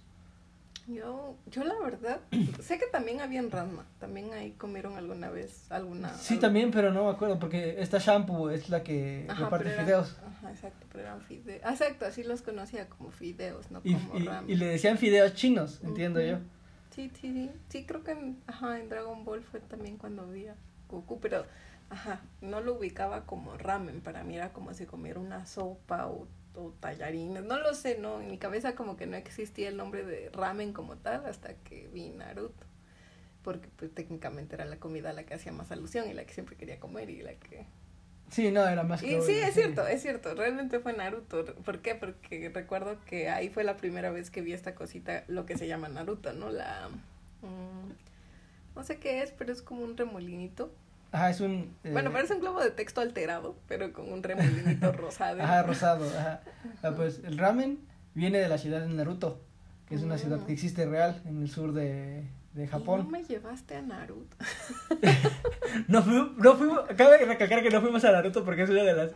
Yo, 0.86 1.36
yo 1.46 1.64
la 1.64 1.78
verdad, 1.78 2.20
sé 2.60 2.78
que 2.78 2.86
también 2.86 3.20
había 3.20 3.38
en 3.40 3.50
Ranma. 3.50 3.84
También 3.98 4.32
ahí 4.32 4.52
comieron 4.52 4.96
alguna 4.96 5.30
vez 5.30 5.70
alguna. 5.70 6.12
Sí, 6.14 6.34
algo- 6.34 6.40
también, 6.42 6.70
pero 6.70 6.92
no 6.92 7.04
me 7.04 7.10
acuerdo 7.10 7.38
porque 7.38 7.80
esta 7.80 7.98
shampoo 7.98 8.50
es 8.50 8.68
la 8.70 8.82
que 8.82 9.26
Ajá, 9.28 9.44
reparte 9.44 9.68
eran- 9.72 9.84
fideos. 9.86 10.16
Ajá, 10.26 10.50
exacto, 10.50 10.86
pero 10.90 11.04
eran 11.04 11.20
fideos. 11.20 11.60
Exacto, 11.70 12.06
así 12.06 12.22
los 12.24 12.42
conocía 12.42 12.88
como 12.88 13.10
fideos, 13.10 13.70
no 13.70 13.80
Y, 13.84 13.94
como 13.94 14.18
y- 14.18 14.24
ramen. 14.26 14.50
y 14.50 14.54
le 14.56 14.66
decían 14.66 14.98
fideos 14.98 15.34
chinos, 15.34 15.80
entiendo 15.84 16.20
Ujú. 16.20 16.28
yo. 16.28 16.38
Sí, 16.94 17.10
sí, 17.20 17.32
sí. 17.32 17.50
Sí, 17.68 17.84
creo 17.86 18.02
que 18.02 18.10
en, 18.12 18.40
ajá, 18.46 18.78
en 18.80 18.88
Dragon 18.88 19.24
Ball 19.24 19.42
fue 19.42 19.60
también 19.60 19.96
cuando 19.96 20.26
vi 20.26 20.48
a 20.48 20.56
Goku, 20.88 21.20
pero 21.20 21.44
ajá, 21.88 22.20
no 22.40 22.60
lo 22.60 22.74
ubicaba 22.74 23.26
como 23.26 23.56
ramen. 23.56 24.00
Para 24.00 24.24
mí 24.24 24.36
era 24.36 24.52
como 24.52 24.74
si 24.74 24.86
comiera 24.86 25.20
una 25.20 25.46
sopa 25.46 26.06
o, 26.08 26.26
o 26.54 26.72
tallarines. 26.80 27.44
No 27.44 27.58
lo 27.58 27.74
sé, 27.74 27.98
no. 27.98 28.20
En 28.20 28.30
mi 28.30 28.38
cabeza 28.38 28.74
como 28.74 28.96
que 28.96 29.06
no 29.06 29.16
existía 29.16 29.68
el 29.68 29.76
nombre 29.76 30.04
de 30.04 30.30
ramen 30.30 30.72
como 30.72 30.96
tal 30.96 31.26
hasta 31.26 31.54
que 31.54 31.88
vi 31.92 32.10
Naruto. 32.10 32.66
Porque 33.42 33.68
pues 33.76 33.94
técnicamente 33.94 34.54
era 34.54 34.64
la 34.64 34.76
comida 34.76 35.10
a 35.10 35.12
la 35.12 35.24
que 35.24 35.34
hacía 35.34 35.52
más 35.52 35.72
alusión 35.72 36.08
y 36.10 36.14
la 36.14 36.24
que 36.24 36.34
siempre 36.34 36.56
quería 36.56 36.78
comer 36.78 37.08
y 37.10 37.22
la 37.22 37.34
que 37.34 37.66
Sí, 38.30 38.52
no, 38.52 38.66
era 38.66 38.84
más 38.84 39.02
y 39.02 39.06
que 39.06 39.22
sí, 39.22 39.32
es 39.32 39.54
cierto, 39.54 39.86
es 39.88 40.02
cierto, 40.02 40.34
realmente 40.34 40.78
fue 40.78 40.92
Naruto. 40.92 41.44
¿Por 41.44 41.80
qué? 41.80 41.96
Porque 41.96 42.48
recuerdo 42.54 42.96
que 43.04 43.28
ahí 43.28 43.48
fue 43.48 43.64
la 43.64 43.76
primera 43.76 44.10
vez 44.12 44.30
que 44.30 44.40
vi 44.40 44.52
esta 44.52 44.74
cosita, 44.76 45.24
lo 45.26 45.46
que 45.46 45.58
se 45.58 45.66
llama 45.66 45.88
Naruto, 45.88 46.32
¿no? 46.32 46.50
La... 46.50 46.88
mm, 47.42 48.76
no 48.76 48.84
sé 48.84 48.98
qué 48.98 49.22
es, 49.22 49.32
pero 49.32 49.52
es 49.52 49.62
como 49.62 49.82
un 49.82 49.96
remolinito. 49.96 50.72
Ajá, 51.12 51.30
es 51.30 51.40
un... 51.40 51.74
eh, 51.84 51.90
Bueno, 51.92 52.12
parece 52.12 52.34
un 52.34 52.40
globo 52.40 52.60
de 52.60 52.70
texto 52.70 53.00
alterado, 53.00 53.56
pero 53.66 53.92
con 53.92 54.12
un 54.12 54.22
remolinito 54.22 54.92
rosado. 54.96 55.42
Ajá, 55.42 55.62
rosado, 55.64 56.06
ajá. 56.18 56.40
Ah, 56.82 56.92
pues 56.96 57.20
el 57.24 57.36
ramen 57.38 57.78
viene 58.14 58.38
de 58.38 58.48
la 58.48 58.58
ciudad 58.58 58.80
de 58.80 58.88
Naruto, 58.88 59.40
que 59.88 59.94
es 59.96 60.02
una 60.02 60.18
ciudad 60.18 60.38
Mm. 60.38 60.46
que 60.46 60.52
existe 60.52 60.86
real 60.86 61.20
en 61.26 61.42
el 61.42 61.50
sur 61.50 61.72
de, 61.72 62.24
de 62.54 62.64
¿Y 62.64 62.66
Japón. 62.68 63.04
no 63.04 63.10
me 63.10 63.24
llevaste 63.24 63.76
a 63.76 63.82
Naruto? 63.82 64.36
No 65.86 66.02
fuimos, 66.02 66.36
no 66.36 66.56
fuimos, 66.56 66.80
cabe 66.96 67.18
recalcar 67.24 67.62
que 67.62 67.70
no 67.70 67.80
fuimos 67.80 68.04
a 68.04 68.10
Naruto 68.12 68.44
porque 68.44 68.62
es 68.62 68.70
una 68.70 68.82
de 68.82 68.92
las 68.92 69.10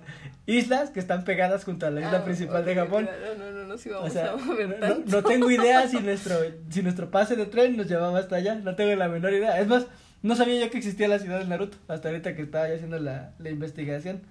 islas 0.47 0.91
que 0.91 1.01
están 1.01 1.25
pegadas 1.25 1.65
junto 1.65 1.87
a 1.87 1.91
la 1.91 2.01
isla 2.01 2.19
Ah, 2.19 2.25
principal 2.25 2.65
de 2.65 2.73
ok, 2.73 2.79
Japón. 2.79 3.05
claro, 3.07 3.35
No, 3.39 3.45
no, 3.45 3.51
no, 3.59 3.65
nos 3.67 3.85
O 3.85 3.89
íbamos 3.89 4.13
sea, 4.13 4.33
a 4.33 4.37
mover 4.37 4.69
no, 4.69 4.75
tanto. 4.77 5.11
no 5.11 5.23
tengo 5.25 5.51
idea 5.51 5.89
si 5.89 5.99
nuestro, 6.01 6.37
si 6.71 6.83
nuestro 6.83 7.11
pase 7.11 7.35
de 7.37 7.47
tren 7.47 7.77
nos 7.77 7.89
llevaba 7.89 8.19
hasta 8.21 8.37
allá, 8.37 8.55
no 8.55 8.75
tengo 8.77 8.95
la 8.95 9.09
menor 9.09 9.33
idea. 9.33 9.59
Es 9.61 9.67
más, 9.67 9.87
no 10.25 10.35
sabía 10.37 10.59
yo 10.59 10.71
que 10.71 10.79
existía 10.79 11.07
la 11.07 11.19
ciudad 11.19 11.39
de 11.39 11.45
Naruto, 11.45 11.77
hasta 11.87 12.09
ahorita 12.09 12.35
que 12.35 12.43
estaba 12.43 12.65
haciendo 12.65 12.99
la, 12.99 13.35
la 13.39 13.51
investigación. 13.51 14.23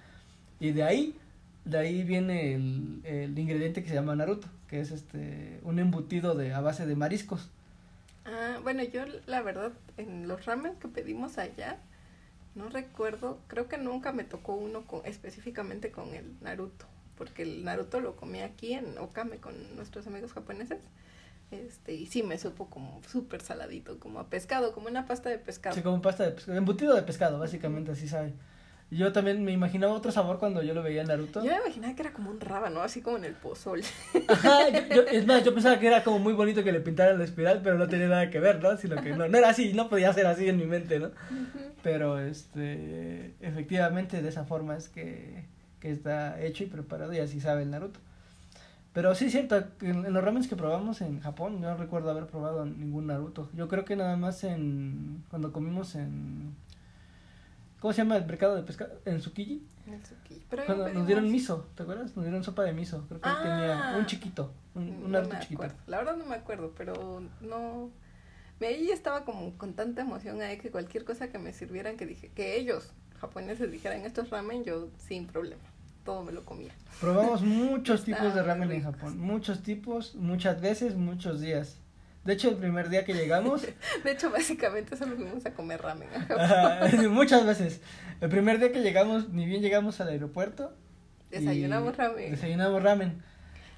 Y 0.58 0.72
de 0.72 0.82
ahí, 0.82 1.16
de 1.64 1.78
ahí 1.78 2.02
viene 2.02 2.54
el, 2.54 3.00
el 3.04 3.38
ingrediente 3.38 3.80
que 3.80 3.88
se 3.88 3.94
llama 3.94 4.16
Naruto, 4.16 4.48
que 4.68 4.80
es 4.80 4.90
este 4.90 5.60
un 5.62 5.78
embutido 5.78 6.34
de 6.34 6.52
a 6.52 6.60
base 6.60 6.84
de 6.84 6.96
mariscos. 6.96 7.48
Ah, 8.24 8.58
bueno, 8.64 8.82
yo 8.82 9.04
la 9.26 9.40
verdad, 9.42 9.70
en 9.96 10.26
los 10.26 10.44
ramen 10.46 10.74
que 10.80 10.88
pedimos 10.88 11.38
allá, 11.38 11.78
no 12.56 12.68
recuerdo, 12.70 13.38
creo 13.46 13.68
que 13.68 13.78
nunca 13.78 14.12
me 14.12 14.24
tocó 14.24 14.54
uno 14.54 14.82
con, 14.88 15.06
específicamente 15.06 15.92
con 15.92 16.12
el 16.12 16.24
Naruto, 16.40 16.86
porque 17.16 17.44
el 17.44 17.64
Naruto 17.64 18.00
lo 18.00 18.16
comí 18.16 18.40
aquí 18.40 18.72
en 18.72 18.98
Okame 18.98 19.36
con 19.36 19.54
nuestros 19.76 20.08
amigos 20.08 20.32
japoneses, 20.32 20.80
este, 21.50 21.94
y 21.94 22.06
sí 22.06 22.22
me 22.22 22.38
supo 22.38 22.68
como 22.68 23.00
súper 23.10 23.40
saladito, 23.42 23.98
como 23.98 24.18
a 24.20 24.28
pescado, 24.28 24.72
como 24.72 24.88
una 24.88 25.06
pasta 25.06 25.28
de 25.30 25.38
pescado. 25.38 25.74
Sí, 25.76 25.82
como 25.82 26.00
pasta 26.02 26.24
de 26.24 26.32
pescado, 26.32 26.58
embutido 26.58 26.94
de 26.94 27.02
pescado, 27.02 27.38
básicamente 27.38 27.92
así 27.92 28.08
sabe. 28.08 28.32
Yo 28.90 29.12
también 29.12 29.42
me 29.44 29.50
imaginaba 29.50 29.92
otro 29.94 30.12
sabor 30.12 30.38
cuando 30.38 30.62
yo 30.62 30.74
lo 30.74 30.82
veía 30.82 31.00
en 31.00 31.08
Naruto. 31.08 31.42
Yo 31.42 31.50
me 31.50 31.56
imaginaba 31.56 31.94
que 31.96 32.02
era 32.02 32.12
como 32.12 32.30
un 32.30 32.38
rábano, 32.38 32.80
así 32.82 33.00
como 33.00 33.16
en 33.16 33.24
el 33.24 33.32
pozol. 33.32 33.80
Ajá, 34.28 34.68
yo, 34.68 34.94
yo- 34.94 35.02
es 35.10 35.26
más, 35.26 35.42
yo 35.42 35.52
pensaba 35.54 35.78
que 35.80 35.86
era 35.86 36.04
como 36.04 36.18
muy 36.18 36.32
bonito 36.34 36.62
que 36.62 36.70
le 36.70 36.80
pintaran 36.80 37.18
la 37.18 37.24
espiral, 37.24 37.60
pero 37.64 37.76
no 37.78 37.88
tenía 37.88 38.08
nada 38.08 38.30
que 38.30 38.38
ver, 38.40 38.62
¿no? 38.62 38.76
Sino 38.76 39.00
que 39.02 39.10
no, 39.16 39.26
no 39.26 39.38
era 39.38 39.48
así, 39.48 39.72
no 39.72 39.88
podía 39.88 40.12
ser 40.12 40.26
así 40.26 40.48
en 40.48 40.58
mi 40.58 40.66
mente, 40.66 40.98
¿no? 41.00 41.10
Pero, 41.82 42.20
este, 42.20 43.34
efectivamente, 43.40 44.22
de 44.22 44.28
esa 44.28 44.44
forma 44.44 44.76
es 44.76 44.88
que, 44.88 45.44
que 45.80 45.90
está 45.90 46.40
hecho 46.40 46.62
y 46.64 46.66
preparado 46.66 47.12
y 47.14 47.18
así 47.18 47.40
sabe 47.40 47.62
el 47.62 47.70
Naruto. 47.70 48.00
Pero 48.94 49.14
sí 49.14 49.26
es 49.26 49.32
cierto, 49.32 49.56
en, 49.82 50.06
en 50.06 50.12
los 50.12 50.24
ramens 50.24 50.48
que 50.48 50.56
probamos 50.56 51.00
en 51.02 51.20
Japón, 51.20 51.60
yo 51.60 51.68
no 51.68 51.76
recuerdo 51.76 52.10
haber 52.10 52.26
probado 52.26 52.64
ningún 52.64 53.08
Naruto. 53.08 53.50
Yo 53.54 53.68
creo 53.68 53.84
que 53.84 53.96
nada 53.96 54.16
más 54.16 54.42
en, 54.44 55.24
cuando 55.30 55.52
comimos 55.52 55.96
en, 55.96 56.54
¿cómo 57.80 57.92
se 57.92 57.98
llama 57.98 58.16
el 58.16 58.24
mercado 58.26 58.54
de 58.54 58.62
pescado? 58.62 58.92
En 59.04 59.18
Tsukiji. 59.18 59.66
El 59.86 60.02
suki. 60.02 60.42
Pero 60.48 60.64
Cuando 60.64 60.88
nos 60.94 61.06
dieron 61.06 61.30
miso, 61.30 61.68
¿te 61.74 61.82
acuerdas? 61.82 62.16
Nos 62.16 62.24
dieron 62.24 62.42
sopa 62.42 62.62
de 62.62 62.72
miso. 62.72 63.04
Creo 63.08 63.20
que 63.20 63.28
tenía 63.28 63.94
Ah. 63.94 63.98
un 63.98 64.06
chiquito, 64.06 64.50
un, 64.74 64.84
un 64.88 65.02
no 65.02 65.08
Naruto 65.08 65.34
me 65.34 65.40
chiquito. 65.40 65.62
acuerdo. 65.62 65.82
La 65.88 65.98
verdad 65.98 66.16
no 66.16 66.24
me 66.24 66.34
acuerdo, 66.36 66.72
pero 66.76 67.22
no. 67.42 67.90
Me 68.60 68.68
ahí 68.68 68.90
estaba 68.90 69.24
como 69.24 69.52
con 69.58 69.74
tanta 69.74 70.00
emoción 70.02 70.40
ahí 70.40 70.56
que 70.58 70.70
cualquier 70.70 71.04
cosa 71.04 71.28
que 71.28 71.38
me 71.38 71.52
sirvieran, 71.52 71.96
que 71.98 72.06
dije, 72.06 72.30
que 72.34 72.56
ellos, 72.56 72.92
japoneses, 73.20 73.70
dijeran 73.72 74.02
estos 74.06 74.30
ramen, 74.30 74.62
yo 74.64 74.88
sin 74.96 75.26
problema. 75.26 75.60
Todo 76.04 76.22
me 76.22 76.32
lo 76.32 76.44
comía. 76.44 76.72
Probamos 77.00 77.42
muchos 77.42 78.04
tipos 78.04 78.34
de 78.34 78.42
ramen 78.42 78.70
en. 78.72 78.82
Japón. 78.82 79.18
Muchos 79.18 79.62
tipos, 79.62 80.14
muchas 80.14 80.60
veces, 80.60 80.96
muchos 80.96 81.40
días. 81.40 81.78
De 82.24 82.32
hecho, 82.32 82.48
el 82.48 82.56
primer 82.56 82.88
día 82.88 83.04
que 83.04 83.12
llegamos, 83.12 83.62
De 84.04 84.12
hecho, 84.12 84.30
básicamente 84.30 84.96
solo 84.96 85.16
fuimos 85.16 85.44
a 85.44 85.52
comer 85.52 85.82
ramen. 85.82 86.08
a 86.14 86.20
Japón. 86.20 87.08
muchas 87.12 87.44
veces. 87.44 87.80
El 88.20 88.30
primer 88.30 88.58
día 88.58 88.72
que 88.72 88.80
llegamos, 88.80 89.30
ni 89.30 89.46
bien 89.46 89.62
llegamos 89.62 90.00
al 90.00 90.08
aeropuerto. 90.08 90.74
Desayunamos 91.30 91.96
ramen. 91.96 92.30
Desayunamos 92.30 92.82
ramen. 92.82 93.22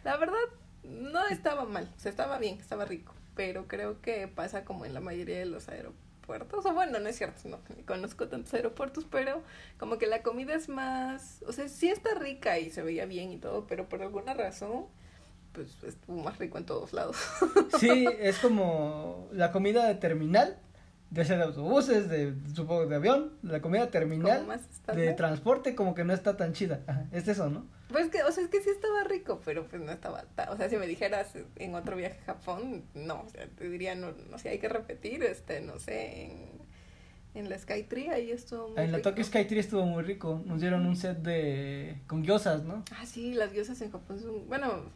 La 0.04 0.16
verdad, 0.16 0.36
no 0.84 1.26
estaba 1.28 1.64
mal. 1.64 1.90
O 1.96 1.98
sea, 1.98 2.10
estaba 2.10 2.38
bien, 2.38 2.58
estaba 2.60 2.84
rico. 2.84 3.14
Pero 3.34 3.66
creo 3.66 4.00
que 4.00 4.28
pasa 4.28 4.64
como 4.64 4.84
en 4.84 4.94
la 4.94 5.00
mayoría 5.00 5.38
de 5.38 5.46
los 5.46 5.68
aeropuertos. 5.68 6.05
O 6.28 6.72
bueno, 6.72 6.98
no 6.98 7.08
es 7.08 7.16
cierto, 7.16 7.48
no 7.48 7.58
ni 7.76 7.82
conozco 7.84 8.28
tantos 8.28 8.52
aeropuertos, 8.54 9.06
pero 9.10 9.42
como 9.78 9.98
que 9.98 10.06
la 10.06 10.22
comida 10.22 10.54
es 10.54 10.68
más. 10.68 11.42
O 11.46 11.52
sea, 11.52 11.68
sí 11.68 11.88
está 11.88 12.14
rica 12.14 12.58
y 12.58 12.70
se 12.70 12.82
veía 12.82 13.06
bien 13.06 13.30
y 13.30 13.38
todo, 13.38 13.66
pero 13.66 13.88
por 13.88 14.02
alguna 14.02 14.34
razón, 14.34 14.86
pues 15.52 15.82
estuvo 15.84 16.22
más 16.22 16.38
rico 16.38 16.58
en 16.58 16.66
todos 16.66 16.92
lados. 16.92 17.16
Sí, 17.78 18.06
es 18.18 18.38
como 18.38 19.28
la 19.32 19.52
comida 19.52 19.86
de 19.86 19.94
terminal, 19.94 20.58
de 21.10 21.24
ser 21.24 21.38
de 21.38 21.44
autobuses, 21.44 22.08
de 22.08 22.34
supongo 22.54 22.86
de 22.86 22.96
avión, 22.96 23.32
la 23.42 23.60
comida 23.60 23.90
terminal 23.90 24.46
de 24.94 25.12
transporte 25.12 25.74
como 25.74 25.94
que 25.94 26.04
no 26.04 26.12
está 26.12 26.36
tan 26.36 26.52
chida. 26.52 26.80
Ajá, 26.86 27.06
es 27.12 27.28
eso, 27.28 27.50
¿no? 27.50 27.66
Pues 27.88 28.08
que, 28.10 28.22
o 28.24 28.32
sea, 28.32 28.42
es 28.44 28.50
que 28.50 28.60
sí 28.60 28.70
estaba 28.70 29.04
rico, 29.04 29.40
pero 29.44 29.66
pues 29.66 29.80
no 29.80 29.92
estaba 29.92 30.22
ta- 30.34 30.50
O 30.50 30.56
sea, 30.56 30.68
si 30.68 30.76
me 30.76 30.86
dijeras 30.86 31.32
en 31.56 31.74
otro 31.74 31.96
viaje 31.96 32.18
a 32.22 32.24
Japón, 32.34 32.84
no, 32.94 33.22
o 33.22 33.28
sea, 33.28 33.46
te 33.46 33.68
diría, 33.68 33.94
no, 33.94 34.12
no 34.30 34.38
sé, 34.38 34.48
hay 34.48 34.58
que 34.58 34.68
repetir, 34.68 35.22
este, 35.22 35.60
no 35.60 35.78
sé, 35.78 36.24
en, 36.24 36.50
en 37.34 37.48
la 37.48 37.58
Skytree, 37.58 38.10
ahí 38.10 38.30
estuvo 38.32 38.70
muy 38.70 38.78
En 38.80 38.90
la 38.92 38.98
rico. 38.98 39.10
Tokyo 39.10 39.22
Skytree 39.24 39.60
estuvo 39.60 39.84
muy 39.86 40.02
rico. 40.02 40.42
Nos 40.46 40.60
dieron 40.60 40.84
un 40.86 40.96
set 40.96 41.18
de 41.18 41.98
con 42.06 42.22
gyozas, 42.24 42.64
¿no? 42.64 42.82
Ah, 42.98 43.06
sí, 43.06 43.34
las 43.34 43.52
gyozas 43.52 43.80
en 43.82 43.92
Japón 43.92 44.18
son, 44.20 44.48
bueno, 44.48 44.90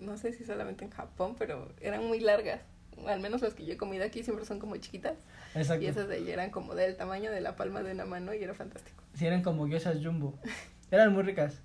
no 0.00 0.16
sé 0.16 0.32
si 0.32 0.44
solamente 0.44 0.84
en 0.84 0.90
Japón, 0.90 1.34
pero 1.38 1.72
eran 1.80 2.04
muy 2.06 2.20
largas. 2.20 2.60
al 3.06 3.20
menos 3.20 3.42
las 3.42 3.54
que 3.54 3.64
yo 3.64 3.72
he 3.74 3.76
comido 3.76 4.04
aquí 4.04 4.22
siempre 4.22 4.44
son 4.44 4.58
como 4.60 4.76
chiquitas. 4.76 5.14
Exacto. 5.54 5.82
Y 5.84 5.88
esas 5.88 6.08
de 6.08 6.16
allí 6.16 6.30
eran 6.30 6.50
como 6.50 6.74
del 6.74 6.96
tamaño 6.96 7.30
de 7.32 7.40
la 7.40 7.56
palma 7.56 7.82
de 7.82 7.92
una 7.92 8.04
mano 8.04 8.32
y 8.34 8.42
era 8.44 8.54
fantástico. 8.54 9.02
Sí, 9.14 9.26
eran 9.26 9.42
como 9.42 9.66
gyozas 9.66 9.98
jumbo. 10.04 10.38
Eran 10.90 11.12
muy 11.12 11.22
ricas. 11.22 11.62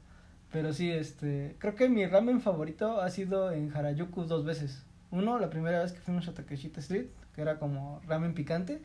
Pero 0.53 0.71
sí, 0.71 0.89
este, 0.91 1.55
creo 1.59 1.75
que 1.75 1.89
mi 1.89 2.05
ramen 2.05 2.39
favorito 2.39 3.01
ha 3.01 3.09
sido 3.09 3.51
en 3.51 3.75
Harajuku 3.75 4.23
dos 4.23 4.45
veces. 4.45 4.85
Uno, 5.11 5.37
la 5.39 5.49
primera 5.49 5.81
vez 5.83 5.91
que 5.93 5.99
fuimos 5.99 6.27
a 6.27 6.33
Takeshita 6.33 6.79
Street, 6.79 7.07
que 7.35 7.41
era 7.41 7.59
como 7.59 7.99
ramen 8.07 8.33
picante. 8.33 8.79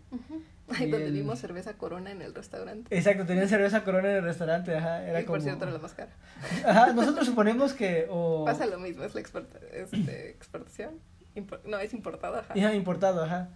Ahí 0.71 0.85
Y 0.89 0.91
donde 0.91 1.07
el- 1.07 1.13
vimos 1.13 1.39
cerveza 1.39 1.75
corona 1.75 2.11
en 2.11 2.21
el 2.23 2.35
restaurante. 2.35 2.95
Exacto, 2.97 3.25
tenían 3.27 3.49
cerveza 3.49 3.85
corona 3.85 4.11
en 4.11 4.17
el 4.17 4.23
restaurante, 4.25 4.75
ajá, 4.77 5.07
era 5.07 5.21
y 5.21 5.25
como... 5.25 5.35
por 5.37 5.43
cierto 5.43 5.65
era 5.65 5.73
la 5.75 5.79
más 5.79 5.95
cara. 5.95 6.11
Ajá, 6.67 6.93
nosotros 6.93 7.27
suponemos 7.27 7.73
que 7.75 8.07
o... 8.11 8.45
Pasa 8.47 8.67
lo 8.67 8.79
mismo, 8.79 9.05
es 9.05 9.15
la 9.15 9.21
exporta- 9.21 9.61
este, 9.73 10.31
exportación. 10.31 10.95
Impor- 11.37 11.61
no, 11.65 11.79
es 11.79 11.93
importada, 11.95 12.41
ajá. 12.41 12.55
Ajá, 12.57 12.75
importado, 12.75 13.25
ajá. 13.25 13.49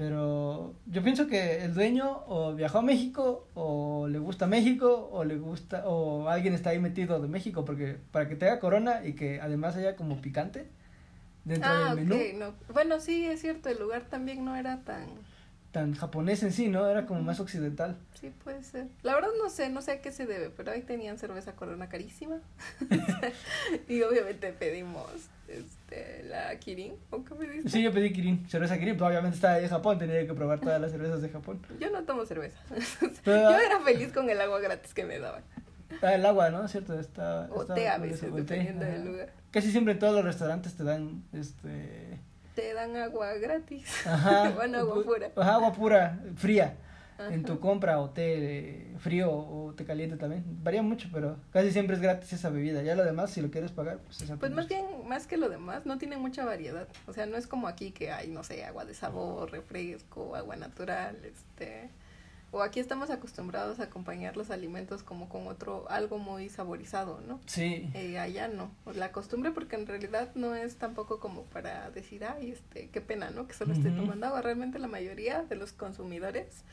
Pero 0.00 0.72
yo 0.86 1.02
pienso 1.02 1.26
que 1.26 1.62
el 1.62 1.74
dueño 1.74 2.22
o 2.26 2.54
viajó 2.54 2.78
a 2.78 2.82
México 2.82 3.46
o 3.52 4.08
le 4.08 4.18
gusta 4.18 4.46
México 4.46 5.10
o 5.12 5.24
le 5.24 5.36
gusta 5.36 5.86
o 5.86 6.26
alguien 6.30 6.54
está 6.54 6.70
ahí 6.70 6.78
metido 6.78 7.20
de 7.20 7.28
México 7.28 7.66
porque 7.66 7.98
para 8.10 8.26
que 8.26 8.34
tenga 8.34 8.60
corona 8.60 9.04
y 9.04 9.12
que 9.12 9.42
además 9.42 9.76
haya 9.76 9.96
como 9.96 10.22
picante 10.22 10.68
dentro 11.44 11.68
Ah, 11.70 11.94
del 11.94 12.06
menú 12.06 12.16
no. 12.38 12.54
Bueno, 12.72 12.98
sí, 12.98 13.26
es 13.26 13.42
cierto, 13.42 13.68
el 13.68 13.78
lugar 13.78 14.04
también 14.04 14.42
no 14.42 14.56
era 14.56 14.80
tan... 14.84 15.04
tan 15.72 15.94
japonés 15.94 16.42
en 16.42 16.52
sí, 16.52 16.68
¿no? 16.68 16.88
Era 16.88 17.06
como 17.06 17.22
más 17.22 17.40
occidental. 17.40 17.96
Sí, 18.20 18.32
puede 18.42 18.62
ser. 18.62 18.88
La 19.02 19.14
verdad 19.14 19.30
no 19.38 19.48
sé, 19.50 19.70
no 19.70 19.82
sé 19.82 19.92
a 19.92 20.00
qué 20.00 20.10
se 20.10 20.26
debe, 20.26 20.50
pero 20.50 20.72
ahí 20.72 20.82
tenían 20.82 21.18
cerveza 21.18 21.52
corona 21.52 21.88
carísima. 21.88 22.38
y 23.88 24.02
obviamente 24.02 24.52
pedimos 24.52 25.06
este, 25.48 26.24
la 26.24 26.56
Kirin, 26.58 26.94
¿o 27.10 27.24
qué 27.24 27.34
me 27.34 27.48
dices? 27.48 27.72
Sí, 27.72 27.82
yo 27.82 27.92
pedí 27.92 28.12
Kirin, 28.12 28.48
cerveza 28.48 28.78
Kirin, 28.78 28.94
pero 28.94 29.06
obviamente 29.06 29.36
estaba 29.36 29.54
ahí 29.54 29.64
en 29.64 29.70
Japón, 29.70 29.98
tenía 29.98 30.26
que 30.26 30.34
probar 30.34 30.60
todas 30.60 30.80
las 30.80 30.90
cervezas 30.90 31.22
de 31.22 31.28
Japón. 31.28 31.60
Yo 31.78 31.90
no 31.90 32.02
tomo 32.02 32.24
cerveza. 32.26 32.58
Yo 33.24 33.32
era 33.32 33.80
feliz 33.80 34.12
con 34.12 34.28
el 34.28 34.40
agua 34.40 34.60
gratis 34.60 34.94
que 34.94 35.04
me 35.04 35.18
daban. 35.18 35.42
Ah, 36.02 36.14
el 36.14 36.24
agua, 36.24 36.50
¿no? 36.50 36.66
¿Cierto? 36.68 36.98
Está, 36.98 37.48
O 37.50 37.62
está 37.62 37.74
té 37.74 37.88
a 37.88 37.98
veces, 37.98 38.32
dependiendo 38.32 38.84
ajá. 38.84 38.94
del 38.94 39.04
lugar. 39.06 39.32
Casi 39.50 39.72
siempre 39.72 39.94
en 39.94 39.98
todos 39.98 40.14
los 40.14 40.24
restaurantes 40.24 40.74
te 40.74 40.84
dan 40.84 41.24
este 41.32 42.18
Te 42.54 42.74
dan 42.74 42.96
agua 42.96 43.34
gratis. 43.34 44.06
Ajá. 44.06 44.50
bueno, 44.54 44.78
agua 44.78 45.02
pura. 45.02 45.30
Ajá, 45.36 45.54
agua 45.54 45.72
pura, 45.72 46.20
fría. 46.36 46.76
En 47.28 47.44
tu 47.44 47.60
compra 47.60 48.00
o 48.00 48.08
té 48.08 48.96
frío 48.98 49.30
o 49.30 49.74
té 49.76 49.84
caliente 49.84 50.16
también. 50.16 50.42
Varía 50.62 50.82
mucho, 50.82 51.08
pero 51.12 51.36
casi 51.52 51.70
siempre 51.70 51.94
es 51.94 52.00
gratis 52.00 52.32
esa 52.32 52.48
bebida. 52.48 52.82
Ya 52.82 52.94
lo 52.94 53.04
demás, 53.04 53.30
si 53.30 53.42
lo 53.42 53.50
quieres 53.50 53.72
pagar, 53.72 53.98
pues 53.98 54.22
es 54.22 54.30
a 54.30 54.34
tu 54.34 54.40
Pues 54.40 54.52
más 54.52 54.68
bien, 54.68 54.86
más 55.06 55.26
que 55.26 55.36
lo 55.36 55.50
demás, 55.50 55.84
no 55.84 55.98
tiene 55.98 56.16
mucha 56.16 56.46
variedad. 56.46 56.88
O 57.06 57.12
sea, 57.12 57.26
no 57.26 57.36
es 57.36 57.46
como 57.46 57.68
aquí 57.68 57.90
que 57.90 58.10
hay, 58.10 58.28
no 58.28 58.42
sé, 58.42 58.64
agua 58.64 58.86
de 58.86 58.94
sabor, 58.94 59.52
refresco, 59.52 60.34
agua 60.34 60.56
natural, 60.56 61.18
este... 61.22 61.90
O 62.52 62.62
aquí 62.62 62.80
estamos 62.80 63.10
acostumbrados 63.10 63.78
a 63.78 63.84
acompañar 63.84 64.36
los 64.36 64.50
alimentos 64.50 65.04
como 65.04 65.28
con 65.28 65.46
otro, 65.46 65.88
algo 65.88 66.18
muy 66.18 66.48
saborizado, 66.48 67.20
¿no? 67.26 67.38
Sí. 67.46 67.88
Eh, 67.94 68.18
allá 68.18 68.48
no. 68.48 68.70
La 68.92 69.12
costumbre, 69.12 69.52
porque 69.52 69.76
en 69.76 69.86
realidad 69.86 70.30
no 70.34 70.56
es 70.56 70.76
tampoco 70.76 71.20
como 71.20 71.44
para 71.44 71.90
decir, 71.92 72.24
ay, 72.24 72.50
este, 72.50 72.88
qué 72.90 73.00
pena, 73.00 73.30
¿no? 73.30 73.46
Que 73.46 73.54
solo 73.54 73.72
esté 73.72 73.88
Ujú. 73.90 73.98
tomando 73.98 74.26
agua. 74.26 74.42
Realmente 74.42 74.80
la 74.80 74.88
mayoría 74.88 75.42
de 75.44 75.54
los 75.54 75.72
consumidores, 75.72 76.64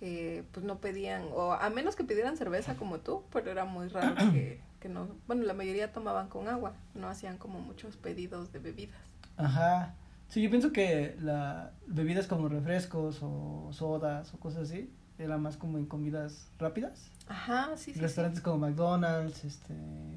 eh, 0.00 0.42
pues 0.50 0.66
no 0.66 0.78
pedían, 0.78 1.22
o 1.32 1.52
a 1.52 1.70
menos 1.70 1.94
que 1.94 2.02
pidieran 2.02 2.36
cerveza 2.36 2.74
como 2.74 2.98
tú, 2.98 3.22
pero 3.32 3.52
era 3.52 3.64
muy 3.64 3.86
raro 3.86 4.16
que, 4.32 4.58
que 4.80 4.88
no. 4.88 5.06
Bueno, 5.28 5.44
la 5.44 5.54
mayoría 5.54 5.92
tomaban 5.92 6.28
con 6.28 6.48
agua, 6.48 6.74
no 6.94 7.08
hacían 7.08 7.38
como 7.38 7.60
muchos 7.60 7.96
pedidos 7.96 8.52
de 8.52 8.58
bebidas. 8.58 8.98
Ajá. 9.36 9.94
Sí, 10.28 10.42
yo 10.42 10.50
pienso 10.50 10.72
que 10.72 11.16
la 11.20 11.72
bebidas 11.86 12.26
como 12.26 12.48
refrescos 12.48 13.18
o 13.22 13.70
sodas 13.72 14.32
o 14.34 14.38
cosas 14.38 14.62
así, 14.70 14.88
era 15.20 15.38
más 15.38 15.56
como 15.56 15.78
en 15.78 15.86
comidas 15.86 16.48
rápidas. 16.58 17.06
Ajá, 17.28 17.70
sí, 17.76 17.84
sí. 17.86 17.94
sí. 17.94 18.00
Restaurantes 18.00 18.40
como 18.42 18.58
McDonald's, 18.66 19.44
este, 19.44 19.74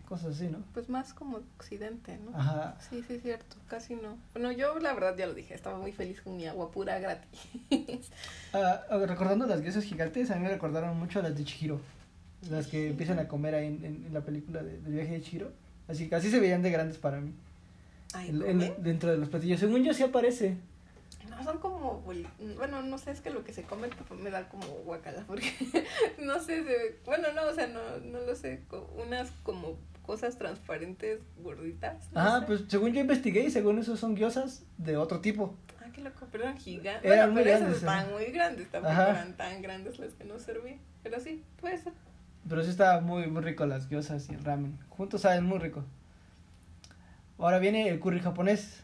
cosas 0.07 0.35
así, 0.35 0.47
¿no? 0.47 0.59
Pues 0.73 0.89
más 0.89 1.13
como 1.13 1.37
occidente, 1.57 2.17
¿no? 2.17 2.35
Ajá. 2.37 2.75
Sí, 2.89 3.03
sí, 3.07 3.15
es 3.15 3.21
cierto, 3.21 3.55
casi 3.67 3.95
no. 3.95 4.17
Bueno, 4.33 4.51
yo 4.51 4.79
la 4.79 4.93
verdad 4.93 5.15
ya 5.15 5.27
lo 5.27 5.33
dije, 5.35 5.53
estaba 5.53 5.77
muy 5.77 5.91
feliz 5.91 6.21
con 6.21 6.35
mi 6.35 6.47
agua 6.47 6.71
pura 6.71 6.97
gratis. 6.99 7.29
Ah, 8.55 8.81
ah, 8.89 8.97
recordando 9.07 9.45
las 9.47 9.61
guisas 9.61 9.83
gigantes, 9.83 10.29
a 10.31 10.35
mí 10.35 10.41
me 10.41 10.49
recordaron 10.49 10.97
mucho 10.99 11.19
a 11.19 11.23
las 11.23 11.35
de 11.35 11.43
Chihiro. 11.43 11.79
Las 12.49 12.67
que 12.67 12.89
empiezan 12.89 13.17
a 13.19 13.27
comer 13.27 13.55
ahí 13.55 13.67
en, 13.67 13.83
en, 13.85 14.05
en 14.07 14.13
la 14.13 14.21
película 14.21 14.61
de, 14.61 14.79
del 14.79 14.93
viaje 14.93 15.13
de 15.13 15.21
Chihiro. 15.21 15.51
Así 15.87 16.07
que 16.09 16.15
así 16.15 16.29
se 16.29 16.39
veían 16.39 16.61
de 16.61 16.69
grandes 16.71 16.97
para 16.97 17.19
mí. 17.19 17.33
Ay, 18.13 18.29
En- 18.29 18.39
¿no 18.39 18.45
en- 18.45 18.59
ve? 18.59 18.75
dentro 18.79 19.09
de 19.11 19.17
los 19.17 19.29
platillos. 19.29 19.59
Según 19.59 19.83
yo 19.83 19.93
sí 19.93 20.03
aparece. 20.03 20.57
No, 21.37 21.43
son 21.43 21.59
como, 21.59 22.01
bueno, 22.01 22.81
no 22.81 22.97
sé, 22.97 23.11
es 23.11 23.21
que 23.21 23.29
lo 23.29 23.43
que 23.43 23.53
se 23.53 23.63
come 23.63 23.87
papá, 23.89 24.15
me 24.15 24.29
da 24.29 24.47
como 24.49 24.65
guacala, 24.85 25.23
porque 25.27 25.51
no 26.19 26.39
sé, 26.39 26.57
se 26.57 26.61
ve- 26.61 26.99
bueno, 27.05 27.27
no, 27.33 27.43
o 27.47 27.53
sea, 27.53 27.67
no, 27.67 27.79
no 28.05 28.19
lo 28.21 28.35
sé, 28.35 28.63
unas 29.05 29.31
como 29.43 29.77
cosas 30.03 30.37
transparentes 30.37 31.21
gorditas. 31.37 32.11
no 32.11 32.19
Ajá, 32.19 32.39
sé. 32.41 32.45
pues 32.45 32.63
según 32.67 32.91
yo 32.93 33.01
investigué 33.01 33.43
y 33.45 33.51
según 33.51 33.79
eso 33.79 33.95
son 33.97 34.15
gyozas 34.15 34.63
de 34.77 34.97
otro 34.97 35.21
tipo. 35.21 35.55
Ah, 35.81 35.87
qué 35.93 36.01
loco, 36.01 36.27
pero 36.31 36.43
eran 36.43 36.57
gigantes. 36.57 37.05
Eran 37.09 37.17
bueno, 37.29 37.33
muy 37.33 37.43
pero 37.43 37.57
grandes, 37.57 37.77
esas 37.77 37.89
estaban 37.89 38.11
muy 38.11 38.25
grandes, 38.31 38.69
tampoco 38.69 38.93
Ajá. 38.93 39.09
eran 39.11 39.37
tan 39.37 39.61
grandes 39.61 39.99
las 39.99 40.13
que 40.13 40.25
no 40.25 40.39
serví, 40.39 40.79
pero 41.03 41.19
sí, 41.19 41.43
puede 41.59 41.77
ser. 41.77 41.93
Pero 42.49 42.61
sí 42.63 42.69
está 42.69 42.99
muy, 42.99 43.27
muy 43.27 43.41
rico 43.41 43.65
las 43.65 43.87
gyozas 43.87 44.29
y 44.29 44.33
el 44.33 44.43
ramen. 44.43 44.77
Juntos 44.89 45.21
saben 45.21 45.45
muy 45.45 45.59
rico. 45.59 45.85
Ahora 47.37 47.59
viene 47.59 47.87
el 47.89 47.99
curry 47.99 48.19
japonés. 48.19 48.82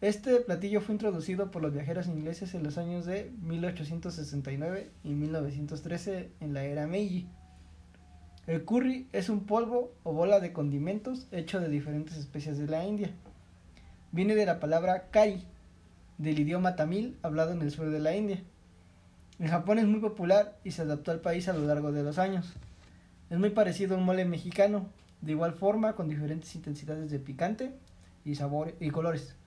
Este 0.00 0.38
platillo 0.38 0.80
fue 0.80 0.94
introducido 0.94 1.50
por 1.50 1.60
los 1.60 1.72
viajeros 1.72 2.06
ingleses 2.06 2.54
en 2.54 2.62
los 2.62 2.78
años 2.78 3.04
de 3.04 3.32
1869 3.42 4.92
y 5.02 5.14
1913 5.14 6.30
en 6.38 6.54
la 6.54 6.62
era 6.62 6.86
Meiji. 6.86 7.26
El 8.46 8.64
curry 8.64 9.08
es 9.12 9.28
un 9.28 9.44
polvo 9.44 9.92
o 10.04 10.12
bola 10.12 10.38
de 10.38 10.52
condimentos 10.52 11.26
hecho 11.32 11.58
de 11.58 11.68
diferentes 11.68 12.16
especias 12.16 12.58
de 12.58 12.68
la 12.68 12.86
India. 12.86 13.10
Viene 14.12 14.36
de 14.36 14.46
la 14.46 14.60
palabra 14.60 15.08
kari, 15.10 15.42
del 16.16 16.38
idioma 16.38 16.76
tamil 16.76 17.18
hablado 17.24 17.50
en 17.50 17.62
el 17.62 17.72
sur 17.72 17.90
de 17.90 17.98
la 17.98 18.14
India. 18.14 18.40
En 19.40 19.48
Japón 19.48 19.80
es 19.80 19.86
muy 19.86 19.98
popular 19.98 20.60
y 20.62 20.70
se 20.70 20.82
adaptó 20.82 21.10
al 21.10 21.22
país 21.22 21.48
a 21.48 21.54
lo 21.54 21.66
largo 21.66 21.90
de 21.90 22.04
los 22.04 22.18
años. 22.18 22.54
Es 23.30 23.38
muy 23.38 23.50
parecido 23.50 23.96
a 23.96 23.98
un 23.98 24.04
mole 24.04 24.24
mexicano, 24.24 24.86
de 25.22 25.32
igual 25.32 25.54
forma 25.54 25.96
con 25.96 26.08
diferentes 26.08 26.54
intensidades 26.54 27.10
de 27.10 27.18
picante 27.18 27.72
y 28.24 28.34
y 28.78 28.90
colores. 28.90 29.37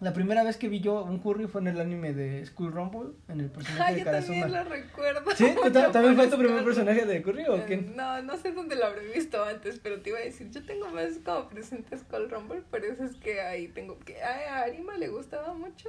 La 0.00 0.12
primera 0.12 0.44
vez 0.44 0.56
que 0.56 0.68
vi 0.68 0.78
yo 0.78 1.02
un 1.02 1.18
curry 1.18 1.48
fue 1.48 1.60
en 1.60 1.66
el 1.68 1.80
anime 1.80 2.12
de 2.12 2.46
School 2.46 2.70
Rumble, 2.72 3.14
en 3.28 3.40
el 3.40 3.50
personaje 3.50 3.82
Ay, 3.84 3.94
de 3.94 4.00
yo 4.00 4.04
Karasuma. 4.04 4.40
también 4.42 4.64
lo 4.64 4.70
recuerdo. 4.70 5.30
¿Sí? 5.34 5.54
¿Tú 5.60 5.72
ta- 5.72 5.86
Yo 5.86 5.90
¿También 5.90 6.14
fue 6.14 6.28
tu 6.28 6.38
primer 6.38 6.64
personaje 6.64 7.04
de 7.04 7.20
curry 7.22 7.44
o 7.48 7.64
quién? 7.66 7.96
No, 7.96 8.22
no 8.22 8.36
sé 8.36 8.52
dónde 8.52 8.76
lo 8.76 8.84
habré 8.86 9.08
visto 9.12 9.42
antes, 9.42 9.80
pero 9.82 10.00
te 10.00 10.10
iba 10.10 10.20
a 10.20 10.22
decir, 10.22 10.50
yo 10.52 10.64
tengo 10.64 10.88
más 10.90 11.18
como 11.24 11.48
presente 11.48 11.98
Skull 11.98 12.30
Rumble, 12.30 12.62
por 12.70 12.84
eso 12.84 13.02
es 13.02 13.16
que 13.16 13.40
ahí 13.40 13.66
tengo 13.68 13.98
que 13.98 14.22
a 14.22 14.62
Arima 14.62 14.96
le 14.96 15.08
gustaba 15.08 15.52
mucho. 15.54 15.88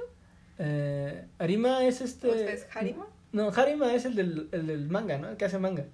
Eh, 0.58 1.24
Arima 1.38 1.84
es 1.86 2.00
este... 2.00 2.28
¿O 2.28 2.34
sea, 2.34 2.50
es 2.52 2.66
Harima? 2.74 3.06
No, 3.32 3.50
Harima 3.50 3.94
es 3.94 4.04
el 4.06 4.16
del, 4.16 4.48
el 4.50 4.66
del 4.66 4.88
manga, 4.88 5.18
¿no? 5.18 5.28
El 5.30 5.36
que 5.36 5.44
hace 5.44 5.58
manga. 5.58 5.84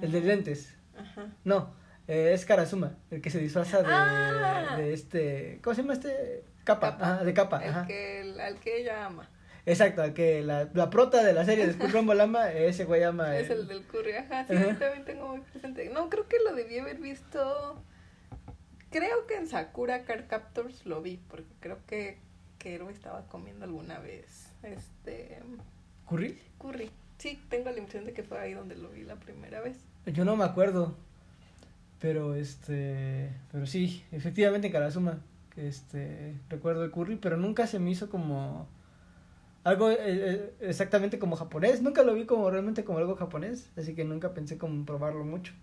El 0.00 0.12
de 0.12 0.20
lentes. 0.20 0.72
Ajá. 0.96 1.26
No, 1.42 1.74
eh, 2.06 2.30
es 2.32 2.44
Karasuma, 2.46 2.94
el 3.10 3.20
que 3.20 3.30
se 3.30 3.40
disfraza 3.40 3.78
de, 3.82 3.88
Ah. 3.90 4.76
de 4.78 4.92
este... 4.92 5.58
¿Cómo 5.64 5.74
se 5.74 5.82
llama 5.82 5.94
este? 5.94 6.44
Capa, 6.64 6.92
Capa. 6.92 7.04
Ajá, 7.14 7.24
de 7.24 7.34
capa. 7.34 7.64
El 7.64 7.70
ajá. 7.70 7.86
que, 7.86 8.20
el- 8.22 8.40
al 8.40 8.58
que 8.60 8.80
ella 8.80 9.06
ama. 9.06 9.28
Exacto, 9.66 10.02
al 10.02 10.12
que 10.12 10.42
la, 10.42 10.68
la 10.74 10.90
prota 10.90 11.22
de 11.22 11.32
la 11.32 11.44
serie 11.44 11.66
de 11.66 11.72
Skull 11.72 11.90
Rumble 11.92 12.20
ama, 12.22 12.50
ese 12.52 12.84
güey 12.84 13.02
ama... 13.02 13.36
Es 13.38 13.48
el 13.48 13.66
del 13.66 13.82
curry, 13.86 14.12
ajá, 14.12 14.46
sí, 14.46 14.54
Ajá. 14.54 14.78
también 14.78 15.04
tengo 15.06 15.28
muy 15.28 15.40
presente. 15.40 15.88
No, 15.88 16.10
creo 16.10 16.28
que 16.28 16.36
lo 16.44 16.54
debí 16.54 16.78
haber 16.78 16.98
visto. 16.98 17.82
Creo 18.90 19.26
que 19.26 19.36
en 19.36 19.46
Sakura 19.48 20.04
Card 20.04 20.26
Captors 20.28 20.84
lo 20.86 21.00
vi, 21.02 21.16
porque 21.28 21.48
creo 21.60 21.78
que 21.86 22.18
Kero 22.58 22.90
estaba 22.90 23.26
comiendo 23.26 23.64
alguna 23.64 23.98
vez 23.98 24.50
este 24.62 25.40
¿Curry? 26.08 26.38
curry. 26.58 26.90
Sí, 27.18 27.42
tengo 27.48 27.70
la 27.70 27.78
impresión 27.78 28.04
de 28.04 28.12
que 28.12 28.22
fue 28.22 28.38
ahí 28.38 28.52
donde 28.54 28.76
lo 28.76 28.90
vi 28.90 29.02
la 29.04 29.16
primera 29.16 29.60
vez. 29.60 29.78
Yo 30.06 30.24
no 30.24 30.36
me 30.36 30.44
acuerdo. 30.44 30.94
Pero 32.00 32.34
este. 32.34 33.30
Pero 33.50 33.66
sí, 33.66 34.04
efectivamente 34.12 34.66
en 34.66 34.72
Karasuma. 34.74 35.20
Este. 35.56 36.34
Recuerdo 36.48 36.84
el 36.84 36.90
curry, 36.90 37.16
pero 37.16 37.36
nunca 37.36 37.66
se 37.66 37.78
me 37.78 37.90
hizo 37.90 38.10
como. 38.10 38.68
Algo 39.62 39.90
eh, 39.90 39.96
eh, 40.00 40.54
exactamente 40.60 41.18
como 41.18 41.36
japonés. 41.36 41.80
Nunca 41.80 42.02
lo 42.02 42.14
vi 42.14 42.26
como 42.26 42.50
realmente 42.50 42.84
como 42.84 42.98
algo 42.98 43.16
japonés. 43.16 43.70
Así 43.76 43.94
que 43.94 44.04
nunca 44.04 44.34
pensé 44.34 44.58
como 44.58 44.84
probarlo 44.84 45.24
mucho. 45.24 45.54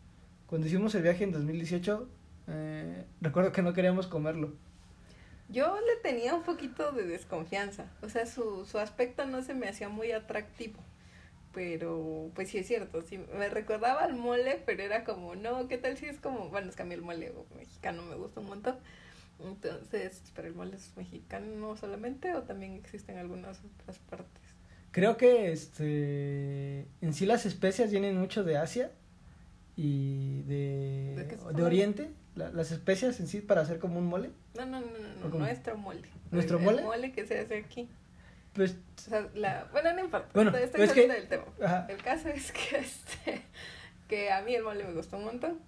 Cuando 0.48 0.68
hicimos 0.68 0.96
el 0.96 1.04
viaje 1.04 1.24
en 1.24 1.32
2018, 1.32 2.10
eh, 2.48 3.06
recuerdo 3.22 3.52
que 3.52 3.62
no 3.62 3.74
queríamos 3.74 4.08
comerlo. 4.08 4.54
Yo 5.50 5.76
le 5.76 5.98
tenía 6.02 6.34
un 6.34 6.44
poquito 6.44 6.92
de 6.94 7.06
desconfianza, 7.06 7.86
o 8.02 8.08
sea, 8.08 8.26
su, 8.26 8.66
su 8.66 8.80
aspecto 8.80 9.26
no 9.26 9.42
se 9.42 9.54
me 9.54 9.68
hacía 9.68 9.90
muy 9.90 10.14
atractivo, 10.14 10.80
pero 11.54 12.32
pues 12.36 12.50
sí 12.50 12.60
es 12.60 12.68
cierto, 12.68 13.02
sí, 13.02 13.20
me 13.38 13.50
recordaba 13.50 14.02
al 14.02 14.16
mole, 14.16 14.64
pero 14.66 14.82
era 14.82 15.04
como, 15.04 15.36
no, 15.36 15.68
¿qué 15.68 15.78
tal 15.78 15.98
si 15.98 16.06
es 16.06 16.20
como, 16.20 16.48
bueno, 16.48 16.70
es 16.70 16.78
que 16.78 16.84
a 16.84 16.86
mí 16.86 16.94
el 16.94 17.02
mole 17.02 17.34
mexicano 17.58 18.02
me 18.04 18.16
gusta 18.16 18.40
un 18.40 18.48
montón, 18.48 18.78
Entonces, 19.44 20.22
¿pero 20.36 20.48
el 20.48 20.54
mole 20.56 20.76
es 20.76 20.92
mexicano 20.96 21.76
solamente 21.78 22.34
o 22.36 22.44
también 22.44 22.74
existen 22.76 23.18
algunas 23.18 23.60
otras 23.64 23.98
partes? 24.00 24.42
Creo 24.92 25.18
que 25.18 25.52
este 25.52 26.86
en 27.02 27.14
sí 27.14 27.26
las 27.26 27.46
especias 27.46 27.92
vienen 27.92 28.18
mucho 28.18 28.44
de 28.44 28.58
Asia 28.58 28.92
y 29.76 30.42
de, 30.44 31.38
¿De? 31.54 31.64
Oriente. 31.64 32.12
La- 32.36 32.50
las 32.52 32.72
especias 32.72 33.20
en 33.20 33.28
sí 33.28 33.42
para 33.42 33.62
hacer 33.62 33.80
como 33.80 34.00
un 34.00 34.06
mole. 34.08 34.32
No, 34.56 34.66
no, 34.66 34.80
no, 34.82 34.88
no, 34.88 35.26
¿O 35.26 35.30
no 35.30 35.40
nuestro 35.40 35.78
mole. 35.78 36.08
¿Nuestro 36.32 36.60
El 36.60 36.64
mole? 36.66 36.82
mole 36.84 37.12
que 37.12 37.26
se 37.26 37.40
hace 37.40 37.58
aquí. 37.58 37.90
Pues, 38.54 38.76
O 38.98 39.02
sea, 39.02 39.30
la, 39.34 39.68
bueno, 39.72 39.94
no 39.94 40.00
importa. 40.02 40.30
Bueno, 40.34 40.56
estoy 40.58 40.82
es 40.84 40.92
que- 40.94 41.08
del 41.08 41.28
tema. 41.28 41.46
ajá. 41.64 41.88
El 41.90 41.98
caso 42.04 42.30
es 42.30 42.52
que 42.52 42.78
este 42.80 43.42
que 44.08 44.32
a 44.32 44.42
mí 44.42 44.54
el 44.56 44.64
mole 44.64 44.84
me 44.84 44.94
gustó 44.94 45.18
un 45.18 45.26
montón 45.26 45.60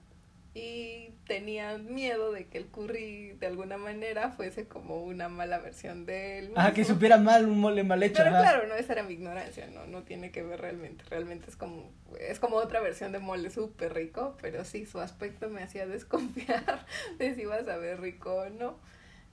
y 0.55 1.09
tenía 1.25 1.77
miedo 1.79 2.31
de 2.31 2.45
que 2.45 2.59
el 2.59 2.67
curry 2.67 3.31
de 3.39 3.47
alguna 3.47 3.77
manera 3.77 4.31
fuese 4.31 4.67
como 4.67 5.03
una 5.03 5.27
mala 5.27 5.57
versión 5.57 6.05
del 6.05 6.51
ah, 6.55 6.73
que 6.73 6.81
mismo. 6.81 6.93
supiera 6.93 7.17
mal 7.17 7.45
un 7.47 7.59
mole 7.59 7.83
mal 7.83 8.03
hecho. 8.03 8.17
Pero 8.17 8.29
ajá. 8.29 8.41
claro, 8.41 8.67
no, 8.67 8.75
esa 8.75 8.93
era 8.93 9.03
mi 9.03 9.13
ignorancia, 9.13 9.67
no, 9.67 9.87
no 9.87 10.03
tiene 10.03 10.31
que 10.31 10.43
ver 10.43 10.61
realmente. 10.61 11.03
Realmente 11.09 11.49
es 11.49 11.55
como, 11.55 11.91
es 12.19 12.39
como 12.39 12.57
otra 12.57 12.81
versión 12.81 13.11
de 13.11 13.19
mole 13.19 13.49
súper 13.49 13.93
rico, 13.93 14.37
pero 14.41 14.63
sí, 14.63 14.85
su 14.85 14.99
aspecto 14.99 15.49
me 15.49 15.63
hacía 15.63 15.87
desconfiar 15.87 16.85
de 17.17 17.33
si 17.33 17.41
iba 17.41 17.55
a 17.55 17.65
saber 17.65 17.99
rico 17.99 18.33
o 18.35 18.49
no. 18.49 18.77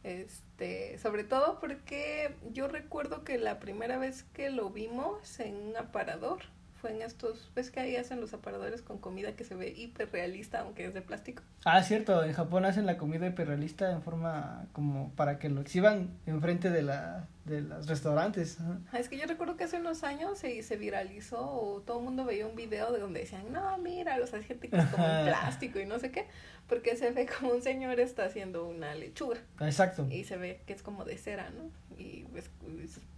Este, 0.02 0.96
sobre 0.98 1.24
todo 1.24 1.60
porque 1.60 2.34
yo 2.50 2.68
recuerdo 2.68 3.22
que 3.22 3.36
la 3.36 3.60
primera 3.60 3.98
vez 3.98 4.22
que 4.22 4.48
lo 4.48 4.70
vimos 4.70 5.38
en 5.40 5.56
un 5.56 5.76
aparador 5.76 6.44
fue 6.80 6.92
en 6.92 7.02
estos, 7.02 7.50
ves 7.54 7.70
que 7.70 7.80
ahí 7.80 7.96
hacen 7.96 8.20
los 8.20 8.32
aparadores 8.32 8.82
con 8.82 8.98
comida 8.98 9.36
que 9.36 9.44
se 9.44 9.54
ve 9.54 9.68
hiper 9.76 10.10
realista, 10.10 10.60
aunque 10.60 10.86
es 10.86 10.94
de 10.94 11.02
plástico. 11.02 11.42
Ah, 11.64 11.82
cierto, 11.82 12.24
en 12.24 12.32
Japón 12.32 12.64
hacen 12.64 12.86
la 12.86 12.96
comida 12.96 13.26
hiperrealista 13.26 13.92
en 13.92 14.02
forma 14.02 14.66
como 14.72 15.10
para 15.14 15.38
que 15.38 15.48
lo 15.50 15.60
exhiban 15.60 16.10
enfrente 16.26 16.70
de 16.70 16.82
la 16.82 17.28
de 17.44 17.62
los 17.62 17.86
restaurantes. 17.88 18.60
ajá. 18.60 18.78
Ah, 18.92 18.98
Es 18.98 19.08
que 19.08 19.18
yo 19.18 19.26
recuerdo 19.26 19.56
que 19.56 19.64
hace 19.64 19.78
unos 19.78 20.04
años 20.04 20.38
se, 20.38 20.62
se 20.62 20.76
viralizó 20.76 21.40
o 21.40 21.80
todo 21.80 21.98
el 21.98 22.04
mundo 22.04 22.24
veía 22.24 22.46
un 22.46 22.54
video 22.54 22.92
de 22.92 23.00
donde 23.00 23.20
decían, 23.20 23.50
no, 23.52 23.76
mira, 23.78 24.18
los 24.18 24.32
asiáticos 24.32 24.78
un 24.80 24.88
plástico 24.94 25.80
y 25.80 25.86
no 25.86 25.98
sé 25.98 26.10
qué, 26.12 26.26
porque 26.68 26.96
se 26.96 27.10
ve 27.10 27.26
como 27.26 27.52
un 27.52 27.62
señor 27.62 27.98
está 27.98 28.24
haciendo 28.24 28.66
una 28.68 28.94
lechuga 28.94 29.38
Exacto. 29.60 30.06
y 30.10 30.24
se 30.24 30.36
ve 30.36 30.60
que 30.66 30.72
es 30.74 30.82
como 30.82 31.04
de 31.04 31.18
cera, 31.18 31.50
¿no? 31.50 31.70
Y 31.98 32.22
pues, 32.30 32.48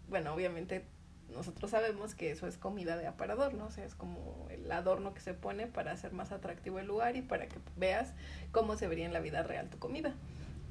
bueno, 0.08 0.32
obviamente 0.32 0.84
nosotros 1.34 1.70
sabemos 1.70 2.14
que 2.14 2.30
eso 2.30 2.46
es 2.46 2.58
comida 2.58 2.96
de 2.96 3.06
aparador, 3.06 3.54
¿no? 3.54 3.66
O 3.66 3.70
sea, 3.70 3.84
es 3.84 3.94
como 3.94 4.46
el 4.50 4.70
adorno 4.70 5.14
que 5.14 5.20
se 5.20 5.34
pone 5.34 5.66
para 5.66 5.92
hacer 5.92 6.12
más 6.12 6.32
atractivo 6.32 6.78
el 6.78 6.86
lugar 6.86 7.16
y 7.16 7.22
para 7.22 7.46
que 7.46 7.56
veas 7.76 8.12
cómo 8.50 8.76
se 8.76 8.88
vería 8.88 9.06
en 9.06 9.12
la 9.12 9.20
vida 9.20 9.42
real 9.42 9.68
tu 9.68 9.78
comida. 9.78 10.14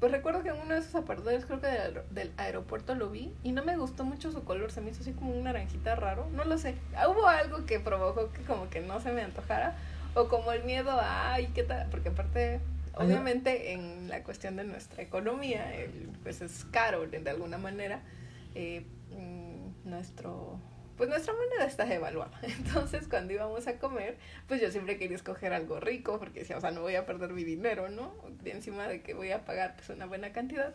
Pues 0.02 0.10
recuerdo 0.10 0.42
que 0.42 0.48
en 0.48 0.56
uno 0.56 0.74
de 0.74 0.80
esos 0.80 0.96
aparadores, 0.96 1.46
creo 1.46 1.60
que 1.60 1.68
del, 1.68 2.00
del 2.10 2.32
aeropuerto 2.36 2.96
lo 2.96 3.08
vi 3.08 3.32
y 3.44 3.52
no 3.52 3.64
me 3.64 3.76
gustó 3.76 4.02
mucho 4.04 4.32
su 4.32 4.42
color, 4.42 4.72
se 4.72 4.80
me 4.80 4.90
hizo 4.90 5.02
así 5.02 5.12
como 5.12 5.30
un 5.30 5.44
naranjita 5.44 5.94
raro, 5.94 6.28
no 6.32 6.42
lo 6.42 6.58
sé. 6.58 6.74
Ah, 6.96 7.08
Hubo 7.08 7.28
algo 7.28 7.66
que 7.66 7.78
provocó 7.78 8.32
que 8.32 8.42
como 8.42 8.68
que 8.68 8.80
no 8.80 8.98
se 9.00 9.12
me 9.12 9.22
antojara 9.22 9.76
o 10.14 10.26
como 10.26 10.50
el 10.50 10.64
miedo 10.64 10.90
a, 10.90 11.34
ay, 11.34 11.52
¿qué 11.54 11.62
tal? 11.62 11.88
Porque 11.88 12.08
aparte, 12.08 12.58
obviamente 12.94 13.74
en 13.74 14.08
la 14.08 14.24
cuestión 14.24 14.56
de 14.56 14.64
nuestra 14.64 15.02
economía, 15.02 15.72
pues 16.24 16.40
es 16.40 16.64
caro 16.72 17.06
de, 17.06 17.30
alguna 17.30 17.58
manera, 17.58 18.00
eh, 18.56 18.84
nuestro... 19.84 20.58
Pues 20.96 21.08
nuestra 21.08 21.32
moneda 21.32 21.64
está 21.66 21.84
devaluada. 21.84 22.38
Entonces, 22.42 23.08
cuando 23.08 23.32
íbamos 23.32 23.66
a 23.66 23.78
comer, 23.78 24.18
pues 24.46 24.60
yo 24.60 24.70
siempre 24.70 24.98
quería 24.98 25.16
escoger 25.16 25.52
algo 25.52 25.80
rico, 25.80 26.18
porque 26.18 26.40
decía, 26.40 26.58
o 26.58 26.60
sea, 26.60 26.70
no 26.70 26.82
voy 26.82 26.96
a 26.96 27.06
perder 27.06 27.30
mi 27.32 27.44
dinero, 27.44 27.88
¿no? 27.88 28.14
De 28.42 28.52
encima 28.52 28.86
de 28.86 29.02
que 29.02 29.14
voy 29.14 29.32
a 29.32 29.44
pagar 29.44 29.74
pues 29.76 29.88
una 29.88 30.06
buena 30.06 30.32
cantidad. 30.32 30.74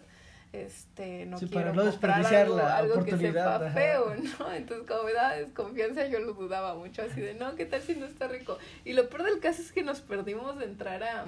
Este, 0.54 1.26
no 1.26 1.38
Sí, 1.38 1.48
quiero 1.48 1.72
para 1.72 1.74
no 1.74 1.92
comprar 1.92 2.16
desperdiciar 2.16 2.46
algo, 2.46 2.58
la 2.58 2.78
algo 2.78 3.06
que 3.06 3.18
sepa 3.18 3.56
ajá. 3.58 3.70
feo, 3.72 4.16
¿no? 4.40 4.54
Entonces, 4.54 4.88
como 4.88 5.04
me 5.04 5.14
daba 5.14 5.36
desconfianza, 5.36 6.08
yo 6.08 6.20
lo 6.20 6.34
dudaba 6.34 6.74
mucho, 6.76 7.02
así 7.04 7.22
de, 7.22 7.34
no, 7.34 7.56
¿qué 7.56 7.66
tal 7.66 7.82
si 7.82 7.96
no 7.96 8.06
está 8.06 8.28
rico? 8.28 8.58
Y 8.86 8.94
lo 8.94 9.10
peor 9.10 9.24
del 9.24 9.40
caso 9.40 9.62
es 9.62 9.72
que 9.72 9.84
nos 9.84 10.02
perdimos 10.02 10.58
de 10.58 10.66
entrar 10.66 11.04
a 11.04 11.26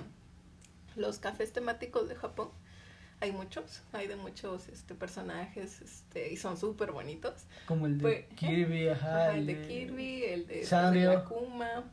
los 0.96 1.20
cafés 1.20 1.54
temáticos 1.54 2.10
de 2.10 2.16
Japón. 2.16 2.50
Hay 3.22 3.32
muchos, 3.34 3.82
hay 3.92 4.08
de 4.08 4.16
muchos 4.16 4.70
este, 4.70 4.96
personajes 4.96 5.82
este, 5.82 6.32
y 6.32 6.38
son 6.38 6.58
súper 6.58 6.92
bonitos. 6.92 7.46
Como 7.66 7.86
el 7.86 7.98
de 7.98 8.28
Kirby, 8.36 8.88
ajá. 8.88 9.26
Ajá, 9.26 9.38
el 9.38 9.46
de 9.46 9.62
Kirby, 9.68 10.24
el 10.24 10.48
de, 10.48 10.64
Sanrio. 10.64 11.10
de 11.10 11.16
Akuma, 11.18 11.84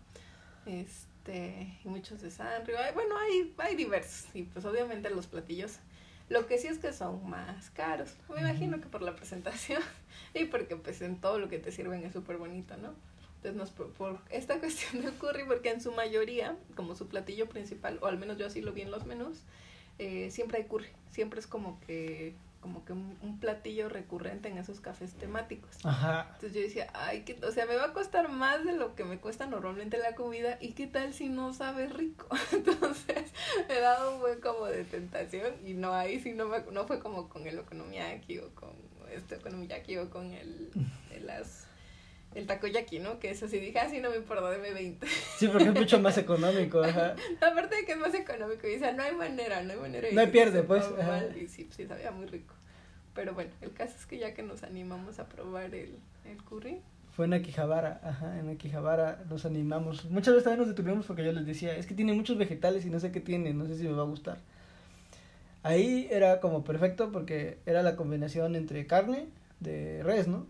este, 0.67 1.79
y 1.85 1.89
muchos 1.89 2.23
de 2.23 2.31
Sanrio. 2.31 2.77
Ay, 2.79 2.95
bueno, 2.95 3.17
hay, 3.19 3.55
hay 3.59 3.75
diversos. 3.75 4.29
Y 4.35 4.45
pues 4.45 4.65
obviamente 4.65 5.11
los 5.11 5.27
platillos. 5.27 5.79
Lo 6.29 6.47
que 6.47 6.59
sí 6.59 6.67
es 6.67 6.79
que 6.79 6.93
son 6.93 7.29
más 7.29 7.71
caros. 7.71 8.15
Me 8.29 8.41
imagino 8.41 8.81
que 8.81 8.87
por 8.87 9.03
la 9.03 9.15
presentación 9.15 9.83
y 10.35 10.45
porque 10.45 10.77
pues 10.77 11.01
en 11.03 11.21
todo 11.21 11.39
lo 11.39 11.49
que 11.49 11.59
te 11.59 11.73
sirven 11.73 12.05
es 12.05 12.13
súper 12.13 12.37
bonito, 12.37 12.77
¿no? 12.77 12.95
Entonces 13.37 13.55
nos, 13.55 13.71
por 13.71 14.21
esta 14.31 14.59
cuestión 14.61 15.03
del 15.03 15.13
curry, 15.15 15.45
porque 15.45 15.71
en 15.71 15.81
su 15.81 15.93
mayoría, 15.93 16.57
como 16.75 16.95
su 16.95 17.09
platillo 17.09 17.49
principal, 17.49 17.99
o 18.03 18.07
al 18.07 18.19
menos 18.19 18.39
yo 18.39 18.47
así 18.47 18.61
lo 18.61 18.73
vi 18.73 18.83
en 18.83 18.91
los 18.91 19.07
menús, 19.07 19.43
eh, 19.99 20.31
siempre 20.31 20.59
hay 20.59 20.65
curry. 20.65 20.89
Siempre 21.11 21.41
es 21.41 21.47
como 21.47 21.81
que, 21.81 22.35
como 22.61 22.85
que 22.85 22.93
un, 22.93 23.17
un 23.23 23.39
platillo 23.39 23.89
recurrente 23.89 24.49
en 24.49 24.59
esos 24.59 24.81
cafés 24.81 25.15
temáticos. 25.15 25.85
Ajá. 25.85 26.31
Entonces 26.35 26.55
yo 26.55 26.61
decía, 26.61 26.89
ay, 26.95 27.23
que, 27.23 27.39
o 27.45 27.51
sea, 27.53 27.67
me 27.67 27.77
va 27.77 27.87
a 27.87 27.93
costar 27.93 28.29
más 28.29 28.65
de 28.65 28.73
lo 28.73 28.95
que 28.95 29.05
me 29.05 29.19
cuesta 29.19 29.47
normalmente 29.47 29.99
la 29.99 30.15
comida 30.15 30.59
y 30.61 30.73
qué 30.73 30.87
tal 30.87 31.15
si 31.15 31.29
no 31.29 31.55
sabe 31.55 31.87
rico. 31.89 32.27
Entonces 32.53 33.33
me 33.69 33.81
daba 33.81 34.11
un 34.11 34.21
buen 34.21 34.41
como 34.41 34.67
de 34.67 34.85
tentación 34.85 35.55
y 35.65 35.75
no 35.75 35.93
ahí 35.93 36.21
sí 36.21 36.33
no, 36.33 36.47
me, 36.47 36.61
no 36.73 36.87
fue 36.87 37.01
como 37.01 37.29
con 37.29 37.47
el 37.47 37.59
okonomiyaki 37.59 38.39
o 38.39 38.55
con 38.55 38.71
este 39.13 39.37
okonomiyaki 39.37 39.99
o 39.99 40.11
con 40.11 40.33
el, 40.33 40.71
el, 41.13 41.27
las, 41.27 41.66
el 42.35 42.47
takoyaki, 42.47 42.99
¿no? 42.99 43.19
Que 43.19 43.31
eso 43.31 43.49
sí 43.49 43.59
dije, 43.59 43.79
así 43.79 44.01
no 44.01 44.11
me 44.11 44.17
importa, 44.17 44.51
deme 44.51 44.73
20. 44.73 45.07
Sí, 45.39 45.49
porque 45.49 45.69
es 45.69 45.75
mucho 45.81 45.99
más 46.01 46.19
económico, 46.19 46.83
ajá. 46.83 47.17
Aparte 47.41 47.77
de 47.77 47.85
que 47.85 47.93
es 47.93 47.99
más 47.99 48.15
económico 48.15 48.67
y 48.67 48.73
decía, 48.73 48.93
no 48.93 49.03
hay 49.03 49.15
manera, 49.15 49.63
no 49.63 49.73
hay 49.73 49.79
manera. 49.79 50.09
No 50.13 50.21
hay 50.21 50.27
pierde, 50.27 50.63
pues, 50.63 50.85
ajá. 50.85 51.07
mal". 51.07 51.37
Y 51.37 51.49
sí, 51.49 51.69
sí, 51.75 51.87
sabía 51.87 52.11
muy 52.11 52.27
rico. 52.27 52.55
Pero 53.15 53.33
bueno, 53.33 53.51
el 53.63 53.73
caso 53.73 53.95
es 53.99 54.05
que 54.05 54.19
ya 54.19 54.35
que 54.35 54.43
nos 54.43 54.63
animamos 54.63 55.19
a 55.19 55.27
probar 55.29 55.75
el, 55.75 55.97
el 56.27 56.43
curry, 56.45 56.83
Fue 57.13 57.25
en 57.25 57.33
Akihabara, 57.33 57.99
ajá, 58.05 58.39
en 58.39 58.51
Akihabara 58.51 59.25
nos 59.31 59.47
animamos. 59.47 60.05
Muchas 60.11 60.35
veces 60.35 60.45
también 60.45 60.59
nos 60.59 60.69
detuvimos 60.69 61.07
porque 61.07 61.25
yo 61.25 61.33
les 61.33 61.47
decía, 61.47 61.75
es 61.75 61.87
que 61.87 61.95
tiene 61.95 62.13
muchos 62.13 62.37
vegetales 62.37 62.85
y 62.85 62.91
no 62.91 63.01
sé 63.01 63.13
qué 63.13 63.21
tiene, 63.21 63.55
no 63.55 63.65
sé 63.65 63.77
si 63.79 63.85
me 63.85 63.95
va 63.95 64.03
a 64.03 64.07
gustar. 64.07 64.37
Ahí 65.63 66.07
era 66.11 66.41
como 66.41 66.63
perfecto 66.63 67.11
porque 67.11 67.57
era 67.65 67.83
la 67.83 67.97
combinación 67.97 68.55
entre 68.55 68.87
carne 68.87 69.29
de 69.61 70.03
res, 70.03 70.29
¿no? 70.29 70.47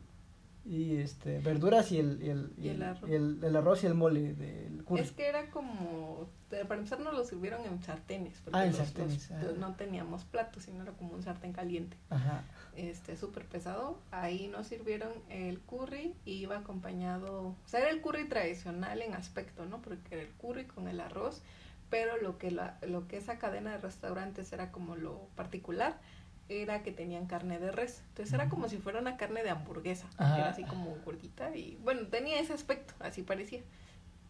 Y 0.68 0.96
este, 0.96 1.38
verduras 1.38 1.92
y 1.92 1.98
el, 2.00 2.20
y 2.20 2.28
el, 2.30 2.52
Y 2.58 2.68
el 2.70 2.82
arroz. 2.82 3.08
y 3.08 3.14
el, 3.14 3.38
el 3.44 3.56
arroz 3.56 3.84
y 3.84 3.86
el 3.86 3.94
mole 3.94 4.34
del 4.34 4.82
curry. 4.84 5.00
Es 5.00 5.12
que 5.12 5.28
era 5.28 5.48
como, 5.50 6.28
para 6.50 6.74
empezar 6.74 6.98
nos 6.98 7.14
lo 7.14 7.24
sirvieron 7.24 7.64
en 7.64 7.80
sartenes, 7.84 8.40
porque 8.42 8.58
Ah, 8.58 8.64
en 8.64 8.70
los- 8.70 8.78
los- 8.80 8.88
sartenes, 8.88 9.30
ah. 9.30 9.42
no 9.60 9.74
teníamos 9.76 10.24
platos, 10.24 10.64
sino 10.64 10.82
era 10.82 10.90
como 10.92 11.14
un 11.14 11.22
sartén 11.22 11.52
caliente, 11.52 11.96
Ajá. 12.10 12.42
este, 12.74 13.16
súper 13.16 13.44
pesado. 13.44 14.00
Ahí 14.10 14.48
nos 14.48 14.66
sirvieron 14.66 15.12
el 15.28 15.60
curry 15.60 16.14
y 16.24 16.32
iba 16.32 16.58
acompañado, 16.58 17.42
o 17.64 17.68
sea, 17.68 17.80
era 17.80 17.90
el 17.90 18.00
curry 18.00 18.28
tradicional 18.28 19.00
en 19.02 19.14
aspecto, 19.14 19.66
¿no? 19.66 19.80
Porque 19.80 20.16
era 20.16 20.22
el 20.22 20.30
curry 20.32 20.64
con 20.66 20.88
el 20.88 20.98
arroz, 21.00 21.42
pero 21.90 22.20
lo 22.20 22.38
que, 22.38 22.50
la, 22.50 22.78
lo 22.88 23.06
que 23.06 23.18
esa 23.18 23.38
cadena 23.38 23.70
de 23.70 23.78
restaurantes 23.78 24.52
era 24.52 24.72
como 24.72 24.96
lo 24.96 25.28
particular, 25.36 26.00
era 26.48 26.82
que 26.82 26.92
tenían 26.92 27.26
carne 27.26 27.58
de 27.58 27.72
res. 27.72 28.02
Entonces 28.10 28.32
era 28.34 28.48
como 28.48 28.68
si 28.68 28.78
fuera 28.78 29.00
una 29.00 29.16
carne 29.16 29.42
de 29.42 29.50
hamburguesa, 29.50 30.06
Ajá. 30.16 30.36
era 30.38 30.48
así 30.50 30.64
como 30.64 30.96
gordita 31.04 31.54
y 31.56 31.76
bueno, 31.82 32.06
tenía 32.08 32.38
ese 32.40 32.52
aspecto, 32.52 32.94
así 33.00 33.22
parecía. 33.22 33.60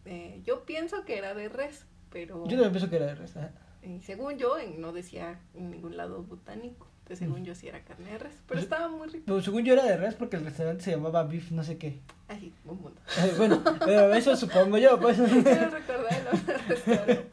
Eh, 0.05 0.41
yo 0.45 0.63
pienso 0.65 1.03
que 1.05 1.17
era 1.17 1.33
de 1.33 1.49
res, 1.49 1.85
pero 2.11 2.43
Yo 2.45 2.51
también 2.51 2.71
pienso 2.71 2.89
que 2.89 2.95
era 2.95 3.05
de 3.07 3.15
res. 3.15 3.35
eh, 3.83 3.99
según 4.05 4.37
yo 4.37 4.57
en- 4.57 4.81
no 4.81 4.91
decía 4.93 5.39
en 5.53 5.69
ningún 5.71 5.97
lado 5.97 6.23
botánico. 6.23 6.87
Entonces, 6.99 7.25
según 7.25 7.45
yo 7.45 7.55
sí 7.55 7.69
era 7.69 7.81
carne 7.85 8.11
de 8.11 8.17
res, 8.17 8.33
pero 8.33 8.47
Pues- 8.47 8.63
estaba 8.63 8.89
muy 8.89 9.07
rico. 9.07 9.23
Pero 9.27 9.41
según 9.41 9.63
yo 9.63 9.71
era 9.73 9.85
de 9.85 9.95
res 9.95 10.15
porque 10.15 10.35
el 10.35 10.43
restaurante 10.43 10.83
se 10.83 10.91
llamaba 10.91 11.23
Beef 11.23 11.51
no 11.51 11.63
sé 11.63 11.77
qué. 11.77 11.99
Así, 12.27 12.53
un 12.65 12.81
mundo. 12.81 12.99
Eh, 13.17 13.33
bueno, 13.37 13.63
pero 13.79 14.13
eso 14.13 14.35
supongo 14.35 14.77
yo, 14.77 14.99
pues. 14.99 15.17
Quiero 15.43 15.69
recordar 15.69 16.13
el 16.13 16.25
nombre 16.25 16.53
del 16.53 16.67
restaurante. 16.67 17.29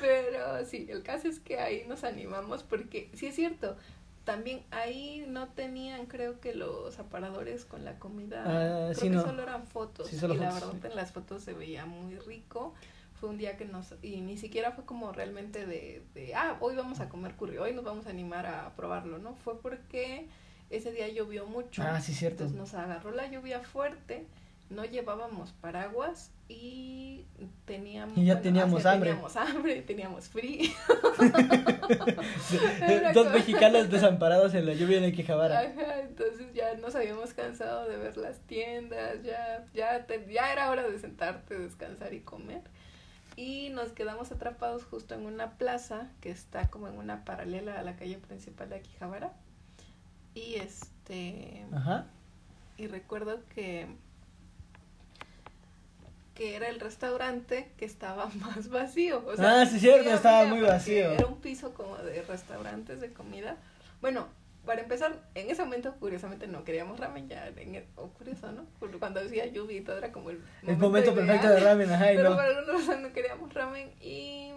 Pero 0.00 0.64
sí, 0.66 0.86
el 0.90 1.02
caso 1.02 1.28
es 1.28 1.40
que 1.40 1.58
ahí 1.58 1.84
nos 1.88 2.04
animamos 2.04 2.62
porque 2.64 3.10
sí 3.14 3.26
es 3.26 3.34
cierto. 3.34 3.76
También 4.28 4.62
ahí 4.72 5.24
no 5.26 5.48
tenían, 5.48 6.04
creo 6.04 6.38
que 6.38 6.54
los 6.54 6.98
aparadores 6.98 7.64
con 7.64 7.86
la 7.86 7.98
comida. 7.98 8.42
Ah, 8.44 8.92
creo 8.92 8.94
sí, 8.94 9.00
que 9.08 9.10
no. 9.10 9.22
solo 9.22 9.42
eran 9.42 9.66
fotos. 9.66 10.06
Sí, 10.06 10.18
solo 10.18 10.34
y 10.34 10.36
la 10.36 10.50
fotos, 10.50 10.68
verdad 10.68 10.80
sí. 10.82 10.88
en 10.90 10.96
las 10.96 11.12
fotos 11.12 11.42
se 11.42 11.54
veía 11.54 11.86
muy 11.86 12.14
rico. 12.18 12.74
Fue 13.18 13.30
un 13.30 13.38
día 13.38 13.56
que 13.56 13.64
nos. 13.64 13.94
Y 14.02 14.20
ni 14.20 14.36
siquiera 14.36 14.72
fue 14.72 14.84
como 14.84 15.12
realmente 15.12 15.64
de, 15.64 16.02
de. 16.12 16.34
Ah, 16.34 16.58
hoy 16.60 16.76
vamos 16.76 17.00
a 17.00 17.08
comer 17.08 17.36
curry, 17.36 17.56
hoy 17.56 17.72
nos 17.72 17.84
vamos 17.84 18.06
a 18.06 18.10
animar 18.10 18.44
a 18.44 18.76
probarlo, 18.76 19.16
¿no? 19.16 19.34
Fue 19.34 19.58
porque 19.62 20.28
ese 20.68 20.92
día 20.92 21.08
llovió 21.08 21.46
mucho. 21.46 21.82
Ah, 21.82 21.98
sí, 22.02 22.12
cierto. 22.12 22.44
Entonces 22.44 22.58
nos 22.58 22.74
agarró 22.74 23.12
la 23.12 23.30
lluvia 23.30 23.60
fuerte 23.60 24.26
no 24.70 24.84
llevábamos 24.84 25.52
paraguas 25.52 26.30
y 26.48 27.24
teníamos 27.64 28.16
Y 28.18 28.24
ya 28.26 28.34
bueno, 28.34 28.42
teníamos 28.42 28.86
hambre. 28.86 29.10
teníamos 29.10 29.36
hambre 29.36 29.82
teníamos 29.82 30.28
frío 30.28 30.70
Dos 33.14 33.32
mexicanos 33.32 33.90
desamparados 33.90 34.54
en 34.54 34.66
la 34.66 34.74
lluvia 34.74 34.98
en 35.04 35.12
Quijabara. 35.12 35.60
Ajá, 35.60 36.00
entonces 36.00 36.52
ya 36.54 36.74
nos 36.74 36.94
habíamos 36.94 37.32
cansado 37.34 37.88
de 37.88 37.96
ver 37.96 38.16
las 38.16 38.38
tiendas 38.40 39.22
ya 39.22 39.64
ya 39.74 40.06
te- 40.06 40.26
ya 40.32 40.52
era 40.52 40.70
hora 40.70 40.86
de 40.88 40.98
sentarte 40.98 41.58
descansar 41.58 42.12
y 42.12 42.20
comer 42.20 42.62
y 43.36 43.70
nos 43.70 43.92
quedamos 43.92 44.32
atrapados 44.32 44.84
justo 44.84 45.14
en 45.14 45.24
una 45.26 45.52
plaza 45.58 46.08
que 46.20 46.30
está 46.30 46.68
como 46.68 46.88
en 46.88 46.98
una 46.98 47.24
paralela 47.24 47.78
a 47.78 47.82
la 47.82 47.96
calle 47.96 48.18
principal 48.18 48.68
de 48.68 48.76
Aquijabara 48.76 49.32
y 50.34 50.56
este 50.56 51.64
Ajá. 51.72 52.06
y 52.76 52.86
recuerdo 52.86 53.40
que 53.54 53.86
que 56.38 56.54
era 56.56 56.68
el 56.68 56.78
restaurante 56.80 57.70
que 57.76 57.84
estaba 57.84 58.26
más 58.40 58.68
vacío. 58.70 59.18
O 59.26 59.32
Ah, 59.38 59.66
sí, 59.66 59.78
cierto, 59.80 60.08
estaba 60.10 60.46
muy 60.46 60.60
vacío. 60.62 61.10
Era 61.12 61.26
un 61.26 61.40
piso 61.40 61.74
como 61.74 61.96
de 61.98 62.22
restaurantes 62.22 63.00
de 63.00 63.12
comida. 63.12 63.56
Bueno, 64.00 64.28
para 64.64 64.82
empezar, 64.82 65.18
en 65.34 65.50
ese 65.50 65.62
momento, 65.64 65.94
curiosamente, 65.98 66.46
no 66.46 66.62
queríamos 66.62 67.00
ramen 67.00 67.28
ya. 67.28 67.48
En 67.48 67.74
el- 67.74 67.84
o 67.96 68.08
curioso, 68.10 68.52
¿no? 68.52 68.66
Cuando 69.00 69.20
decía 69.22 69.46
lluvia 69.46 69.78
y 69.78 69.80
todo 69.80 69.98
era 69.98 70.12
como 70.12 70.30
el 70.30 70.40
El 70.66 70.76
momento 70.78 71.14
perfecto 71.14 71.48
de 71.48 71.60
ramen, 71.60 71.90
ajá, 71.90 72.06
Pero 72.14 72.30
no. 72.30 72.36
por 72.36 72.44
alguna 72.44 72.72
razón 72.74 73.02
no 73.02 73.12
queríamos 73.12 73.52
ramen 73.52 73.90
y 74.00 74.52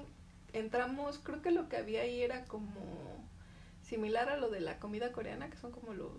entramos, 0.54 1.18
creo 1.24 1.42
que 1.42 1.50
lo 1.52 1.68
que 1.68 1.78
había 1.78 2.02
ahí 2.02 2.22
era 2.22 2.44
como 2.46 3.26
similar 3.82 4.30
a 4.30 4.38
lo 4.38 4.50
de 4.50 4.60
la 4.60 4.78
comida 4.80 5.12
coreana, 5.12 5.50
que 5.50 5.58
son 5.58 5.72
como 5.72 5.94
los 5.94 6.12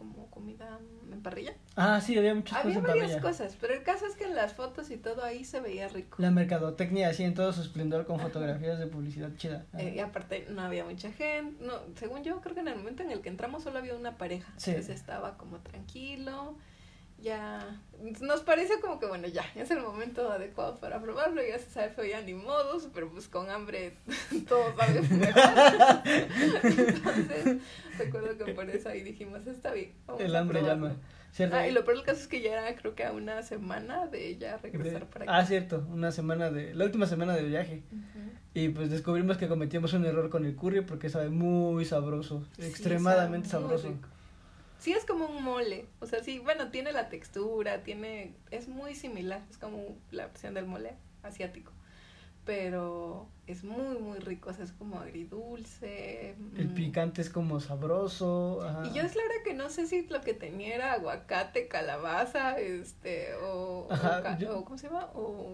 como 0.00 0.30
comida 0.30 0.78
en 1.12 1.20
parrilla. 1.22 1.52
Ah, 1.76 2.00
sí, 2.00 2.16
había 2.16 2.34
muchas 2.34 2.58
Había 2.58 2.76
cosas 2.76 2.76
en 2.76 2.86
varias 2.88 3.10
parrilla. 3.10 3.20
cosas, 3.30 3.56
pero 3.60 3.74
el 3.74 3.82
caso 3.82 4.06
es 4.06 4.16
que 4.16 4.24
en 4.24 4.34
las 4.34 4.54
fotos 4.54 4.90
y 4.90 4.96
todo 4.96 5.22
ahí 5.22 5.44
se 5.44 5.60
veía 5.60 5.88
rico. 5.88 6.16
La 6.18 6.30
mercadotecnia 6.30 7.10
así 7.10 7.22
en 7.24 7.34
todo 7.34 7.52
su 7.52 7.60
esplendor 7.60 8.06
con 8.06 8.18
fotografías 8.18 8.78
de 8.78 8.86
publicidad 8.86 9.30
chida. 9.36 9.66
Eh, 9.76 9.92
y 9.96 9.98
aparte 10.00 10.46
no 10.48 10.62
había 10.62 10.84
mucha 10.86 11.12
gente, 11.12 11.62
no, 11.62 11.74
según 11.96 12.24
yo 12.24 12.40
creo 12.40 12.54
que 12.54 12.60
en 12.62 12.68
el 12.68 12.76
momento 12.76 13.02
en 13.02 13.10
el 13.10 13.20
que 13.20 13.28
entramos 13.28 13.62
solo 13.62 13.78
había 13.78 13.94
una 13.94 14.16
pareja, 14.16 14.50
Sí. 14.56 14.70
entonces 14.70 14.96
estaba 14.96 15.36
como 15.36 15.58
tranquilo, 15.60 16.56
ya 17.22 17.80
nos 18.22 18.40
parece 18.42 18.80
como 18.80 18.98
que 18.98 19.06
bueno 19.06 19.28
ya 19.28 19.44
es 19.54 19.70
el 19.70 19.80
momento 19.80 20.30
adecuado 20.32 20.76
para 20.80 21.00
probarlo, 21.02 21.42
ya 21.46 21.58
se 21.58 21.70
sabe 21.70 21.90
feo 21.90 22.04
ya 22.04 22.20
ni 22.22 22.34
modos, 22.34 22.88
pero 22.94 23.10
pues 23.10 23.28
con 23.28 23.50
hambre 23.50 23.94
todo 24.48 24.74
sabe 24.74 25.02
mejor. 25.10 25.42
Entonces 26.04 27.62
recuerdo 27.98 28.36
que 28.44 28.52
por 28.54 28.68
eso 28.70 28.88
ahí 28.88 29.02
dijimos 29.02 29.46
está 29.46 29.72
bien. 29.72 29.92
vamos 30.06 30.22
El 30.22 30.34
a 30.34 30.38
hambre 30.40 30.60
probarlo". 30.60 30.86
llama. 30.88 31.00
¿Cierto? 31.32 31.54
Ah, 31.54 31.68
y 31.68 31.70
lo 31.70 31.84
peor 31.84 31.98
del 31.98 32.06
caso 32.06 32.20
es 32.22 32.26
que 32.26 32.40
ya 32.40 32.52
era 32.54 32.74
creo 32.76 32.96
que 32.96 33.04
a 33.04 33.12
una 33.12 33.44
semana 33.44 34.08
de 34.08 34.26
ella 34.26 34.56
regresar 34.58 35.00
De- 35.00 35.06
para 35.06 35.24
Ah, 35.32 35.36
acá. 35.38 35.46
cierto, 35.46 35.86
una 35.88 36.10
semana 36.10 36.50
de, 36.50 36.74
la 36.74 36.84
última 36.84 37.06
semana 37.06 37.34
de 37.36 37.44
viaje. 37.44 37.82
Y 38.52 38.70
pues 38.70 38.90
descubrimos 38.90 39.36
que 39.36 39.46
cometíamos 39.46 39.92
un 39.92 40.04
error 40.06 40.28
con 40.28 40.44
el 40.44 40.56
curry 40.56 40.80
porque 40.80 41.08
sabe 41.08 41.28
muy 41.30 41.84
sabroso, 41.84 42.44
Sí, 42.58 42.66
extremadamente 42.66 43.48
sabe 43.48 43.62
muy 43.66 43.76
sabroso. 43.78 43.94
rico. 43.94 44.08
Sí, 44.80 44.92
es 44.92 45.04
como 45.04 45.26
un 45.26 45.42
mole. 45.44 45.86
O 46.00 46.06
sea, 46.06 46.22
sí, 46.24 46.38
bueno, 46.38 46.70
tiene 46.70 46.92
la 46.92 47.08
textura, 47.08 47.82
tiene. 47.82 48.34
Es 48.50 48.66
muy 48.68 48.94
similar. 48.94 49.42
Es 49.50 49.58
como 49.58 49.96
la 50.10 50.26
versión 50.26 50.54
del 50.54 50.66
mole 50.66 50.94
asiático. 51.22 51.70
Pero 52.46 53.28
es 53.46 53.62
muy, 53.62 53.98
muy 53.98 54.18
rico. 54.18 54.50
O 54.50 54.54
sea, 54.54 54.64
es 54.64 54.72
como 54.72 54.98
agridulce. 54.98 56.30
El 56.56 56.68
mm. 56.68 56.74
picante 56.74 57.20
es 57.20 57.28
como 57.30 57.60
sabroso. 57.60 58.62
ajá. 58.62 58.88
Y 58.90 58.94
yo 58.94 59.02
es 59.02 59.14
la 59.14 59.22
verdad 59.22 59.44
que 59.44 59.54
no 59.54 59.68
sé 59.68 59.86
si 59.86 60.06
lo 60.08 60.22
que 60.22 60.32
tenía 60.34 60.74
era 60.74 60.92
aguacate, 60.94 61.68
calabaza, 61.68 62.58
este, 62.58 63.34
o, 63.34 63.86
o 63.88 63.92
Ajá, 63.92 64.22
ca- 64.22 64.38
yo- 64.38 64.58
o 64.58 64.64
¿cómo 64.64 64.78
se 64.78 64.86
llama? 64.88 65.10
O, 65.14 65.52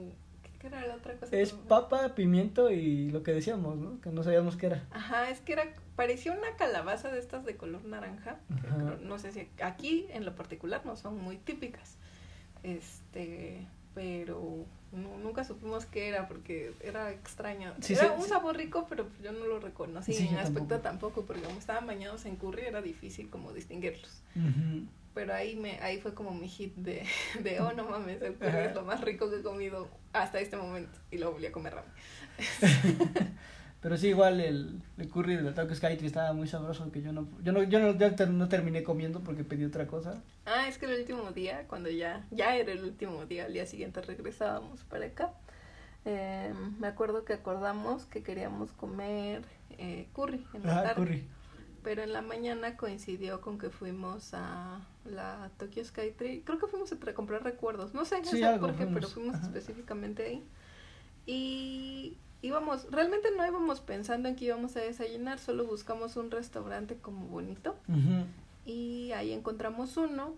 ¿qué, 0.61 0.69
era 0.69 0.87
la 0.87 0.95
otra 0.95 1.15
cosa? 1.17 1.37
Es 1.37 1.53
que 1.53 1.59
papa, 1.69 2.15
pimiento 2.15 2.71
y 2.71 3.11
lo 3.11 3.23
que 3.25 3.33
decíamos, 3.33 3.77
¿no? 3.77 4.01
Que 4.01 4.11
no 4.11 4.23
sabíamos 4.23 4.57
qué 4.57 4.67
era. 4.67 4.87
Ajá, 4.93 5.29
es 5.31 5.41
que 5.41 5.55
era, 5.55 5.65
parecía 5.97 6.33
una 6.33 6.55
calabaza 6.57 7.11
de 7.11 7.19
estas 7.19 7.45
de 7.45 7.57
color 7.57 7.85
naranja, 7.85 8.39
creo- 8.61 8.99
no 9.01 9.19
sé 9.19 9.33
si 9.33 9.49
aquí 9.63 10.07
en 10.11 10.25
lo 10.25 10.35
particular 10.37 10.85
no 10.85 10.95
son 10.97 11.21
muy 11.21 11.37
típicas, 11.39 11.97
este, 12.63 13.67
pero 13.95 14.65
no- 14.93 15.19
nunca 15.19 15.45
supimos 15.45 15.87
qué 15.87 16.09
era 16.09 16.29
porque 16.29 16.73
era 16.81 17.11
extraño. 17.11 17.75
Sí, 17.81 17.95
era 17.95 18.09
sí, 18.09 18.13
un 18.17 18.23
sí. 18.25 18.29
sabor 18.29 18.57
rico, 18.57 18.87
pero 18.89 19.07
yo 19.23 19.33
no 19.33 19.47
lo 19.47 19.59
reconocí, 19.59 20.17
en 20.17 20.37
aspecto 20.37 20.81
tampoco. 20.81 20.83
tampoco. 20.83 21.25
porque 21.27 21.43
como 21.43 21.59
estaban 21.59 21.87
bañados 21.87 22.25
en 22.27 22.37
curry 22.37 22.63
era 22.67 22.83
difícil 22.83 23.31
como 23.31 23.53
distinguirlos. 23.53 24.23
Ujú. 24.37 24.87
Pero 25.15 25.33
ahí 25.33 25.57
me 25.57 25.81
ahí 25.81 25.99
fue 25.99 26.13
como 26.13 26.33
mi 26.35 26.47
hit 26.47 26.75
de, 26.77 27.03
de 27.43 27.61
oh 27.61 27.73
no 27.73 27.89
mames, 27.89 28.21
el 28.21 28.35
curry 28.35 28.67
es 28.69 28.75
lo 28.75 28.83
más 28.85 29.01
rico 29.01 29.31
que 29.31 29.37
he 29.37 29.43
comido 29.43 29.89
hasta 30.13 30.41
este 30.41 30.57
momento. 30.59 30.99
Y 31.11 31.17
luego 31.17 31.33
volví 31.33 31.47
a 31.47 31.53
comer 31.53 31.75
ramen. 31.75 31.93
Pero 33.81 33.97
sí, 33.97 34.09
igual 34.09 34.41
el, 34.41 34.83
el 34.99 35.09
curry 35.09 35.37
de 35.37 35.43
la 35.43 35.55
Taco 35.55 35.75
Skytree 35.75 36.07
estaba 36.07 36.33
muy 36.33 36.49
sabroso 36.49 36.91
que 36.91 37.03
yo 37.03 37.13
no, 37.13 37.29
yo 37.43 37.53
no, 37.53 37.63
yo 37.63 37.79
no, 37.81 37.93
no 38.33 38.49
terminé 38.49 38.83
comiendo 38.83 39.23
porque 39.23 39.45
pedí 39.45 39.65
otra 39.65 39.87
cosa. 39.87 40.23
Ah, 40.45 40.69
es 40.69 40.79
que 40.79 40.87
el 40.87 41.01
último 41.01 41.33
día, 41.33 41.67
cuando 41.67 41.91
ya, 41.91 42.27
ya 42.31 42.57
era 42.57 42.73
el 42.73 42.85
último 42.85 43.27
día, 43.27 43.47
al 43.47 43.53
día 43.53 43.67
siguiente 43.67 44.01
regresábamos 44.01 44.85
para 44.85 45.07
acá, 45.07 45.35
eh, 46.05 46.55
me 46.79 46.87
acuerdo 46.89 47.25
que 47.25 47.35
acordamos 47.35 48.07
que 48.07 48.23
queríamos 48.23 48.73
comer 48.73 49.45
eh, 49.71 50.09
curry 50.15 50.47
en 50.55 50.67
la 50.67 50.81
tarde, 50.81 50.95
curry. 50.95 51.29
pero 51.83 52.03
en 52.03 52.13
la 52.13 52.23
mañana 52.23 52.77
coincidió 52.77 53.41
con 53.41 53.59
que 53.59 53.71
fuimos 53.71 54.35
a 54.35 54.87
la 55.05 55.51
Tokyo 55.59 55.85
Skytree, 55.85 56.45
creo 56.45 56.59
que 56.59 56.69
fuimos 56.69 56.93
a 56.93 57.15
comprar 57.15 57.45
recuerdos, 57.45 57.95
no 57.95 58.05
sé, 58.05 58.23
no 58.23 58.31
Sí, 58.31 58.37
sé 58.37 58.47
algo 58.47 58.59
por 58.59 58.77
qué, 58.77 58.87
pero 58.87 59.09
fuimos, 59.09 59.11
fuimos 59.11 59.35
ajá. 59.35 59.43
específicamente 59.43 60.25
ahí. 60.27 60.49
Y 61.27 62.19
íbamos, 62.43 62.91
realmente 62.91 63.29
no 63.37 63.47
íbamos 63.47 63.81
pensando 63.81 64.29
en 64.29 64.37
que 64.37 64.45
íbamos 64.47 64.77
a 64.77 64.81
desayunar, 64.81 65.39
solo 65.39 65.65
buscamos 65.67 66.17
un 66.17 66.31
restaurante 66.31 66.97
como 66.97 67.27
bonito 67.27 67.77
y 68.65 69.13
ahí 69.13 69.33
encontramos 69.33 69.97
uno 69.97 70.35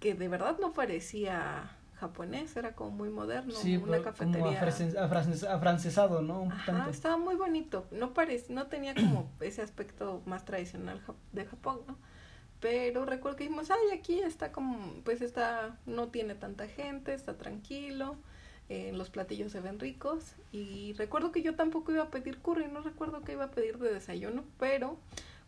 que 0.00 0.14
de 0.14 0.28
verdad 0.28 0.58
no 0.60 0.72
parecía 0.72 1.70
japonés, 1.96 2.56
era 2.56 2.74
como 2.76 2.90
muy 2.92 3.08
moderno, 3.10 3.52
Sí, 3.54 3.76
una 3.76 4.00
cafetería. 4.02 4.38
como 4.40 4.52
afrances- 4.52 4.94
afrances- 4.94 5.42
afrancesado, 5.48 6.22
¿no? 6.22 6.42
Un 6.42 6.52
Ajá, 6.52 6.88
estaba 6.90 7.16
muy 7.16 7.34
bonito, 7.34 7.86
no 7.90 8.14
parec- 8.14 8.48
no 8.50 8.66
tenía 8.68 8.94
como 8.94 9.28
ese 9.40 9.62
aspecto 9.62 10.22
más 10.24 10.44
tradicional 10.44 11.00
de 11.32 11.44
Japón, 11.44 11.80
¿no? 11.88 11.96
Pero 12.60 13.04
recuerdo 13.04 13.36
que 13.36 13.44
dijimos, 13.44 13.70
ay, 13.70 13.96
aquí 13.98 14.20
está 14.20 14.50
como, 14.52 14.78
pues 15.04 15.22
está, 15.22 15.76
no 15.86 16.08
tiene 16.08 16.34
tanta 16.36 16.66
gente, 16.68 17.14
está 17.14 17.36
tranquilo, 17.36 18.16
eh, 18.68 18.92
los 18.94 19.10
platillos 19.10 19.52
se 19.52 19.60
ven 19.60 19.78
ricos. 19.78 20.34
Y 20.52 20.92
recuerdo 20.94 21.32
que 21.32 21.42
yo 21.42 21.54
tampoco 21.54 21.92
iba 21.92 22.02
a 22.04 22.10
pedir 22.10 22.38
curry, 22.38 22.66
no 22.68 22.80
recuerdo 22.80 23.22
que 23.22 23.32
iba 23.32 23.44
a 23.44 23.50
pedir 23.50 23.78
de 23.78 23.92
desayuno, 23.94 24.44
pero 24.58 24.98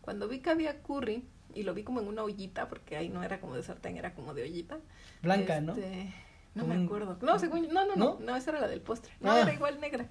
cuando 0.01 0.27
vi 0.27 0.39
que 0.39 0.49
había 0.49 0.81
curry, 0.81 1.23
y 1.53 1.63
lo 1.63 1.73
vi 1.73 1.83
como 1.83 1.99
en 1.99 2.07
una 2.07 2.23
ollita, 2.23 2.67
porque 2.69 2.95
ahí 2.97 3.09
no 3.09 3.23
era 3.23 3.39
como 3.41 3.55
de 3.55 3.63
sartén, 3.63 3.97
era 3.97 4.13
como 4.13 4.33
de 4.33 4.43
ollita. 4.43 4.79
Blanca, 5.21 5.59
¿no? 5.61 5.73
Este, 5.73 6.13
No 6.55 6.65
me 6.65 6.83
acuerdo. 6.83 7.17
No, 7.21 7.37
según 7.39 7.67
no, 7.69 7.85
no, 7.85 7.95
no, 7.95 7.95
¿No? 7.95 8.19
no, 8.19 8.35
esa 8.35 8.51
era 8.51 8.61
la 8.61 8.67
del 8.67 8.81
postre. 8.81 9.11
No, 9.19 9.31
Ah. 9.31 9.41
era 9.41 9.53
igual 9.53 9.79
negra. 9.81 10.07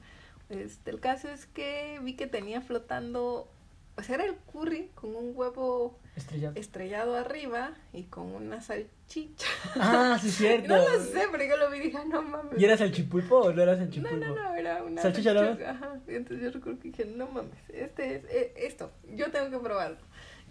Este, 0.48 0.90
el 0.90 1.00
caso 1.00 1.28
es 1.28 1.46
que 1.46 1.98
vi 2.02 2.14
que 2.14 2.26
tenía 2.26 2.60
flotando, 2.60 3.48
o 3.96 4.02
sea, 4.02 4.14
era 4.16 4.24
el 4.24 4.36
curry 4.36 4.90
con 4.94 5.14
un 5.14 5.32
huevo 5.34 5.98
Estrellado. 6.16 6.56
estrellado 6.56 7.16
arriba 7.16 7.72
y 7.92 8.04
con 8.04 8.26
una 8.34 8.60
salchicha. 8.60 9.46
Ah, 9.76 10.18
sí, 10.20 10.30
cierto. 10.30 10.68
No 10.68 10.78
lo 10.78 11.00
sé, 11.04 11.26
pero 11.30 11.44
yo 11.44 11.56
lo 11.56 11.70
vi 11.70 11.78
y 11.78 11.80
dije, 11.82 11.98
"Ah, 11.98 12.04
no 12.06 12.22
mames. 12.22 12.58
¿Y 12.60 12.64
era 12.64 12.76
salchipulpo 12.76 13.36
o 13.40 13.52
no 13.52 13.62
era 13.62 13.72
No, 13.72 13.78
salchipulpo? 13.78 14.16
no, 14.16 14.34
no, 14.34 14.54
era 14.54 14.82
una 14.82 15.02
¿Salchicha 15.02 15.34
más? 15.34 15.60
Ajá. 15.60 15.98
Y 16.08 16.14
entonces 16.14 16.44
yo 16.44 16.50
recuerdo 16.50 16.78
que 16.80 16.88
dije, 16.88 17.04
no 17.04 17.26
mames, 17.28 17.58
este 17.68 18.16
es 18.16 18.24
eh, 18.30 18.54
esto, 18.56 18.90
yo 19.14 19.30
tengo 19.30 19.50
que 19.50 19.58
probarlo. 19.64 19.98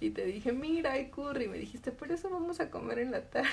Y 0.02 0.12
te 0.12 0.26
dije, 0.26 0.54
mira, 0.54 0.94
hay 0.94 1.10
curry. 1.10 1.48
Me 1.50 1.58
dijiste, 1.58 1.92
por 1.92 2.10
eso 2.12 2.30
vamos 2.30 2.60
a 2.62 2.70
comer 2.70 3.00
en 3.00 3.12
la 3.12 3.22
tarde. 3.30 3.50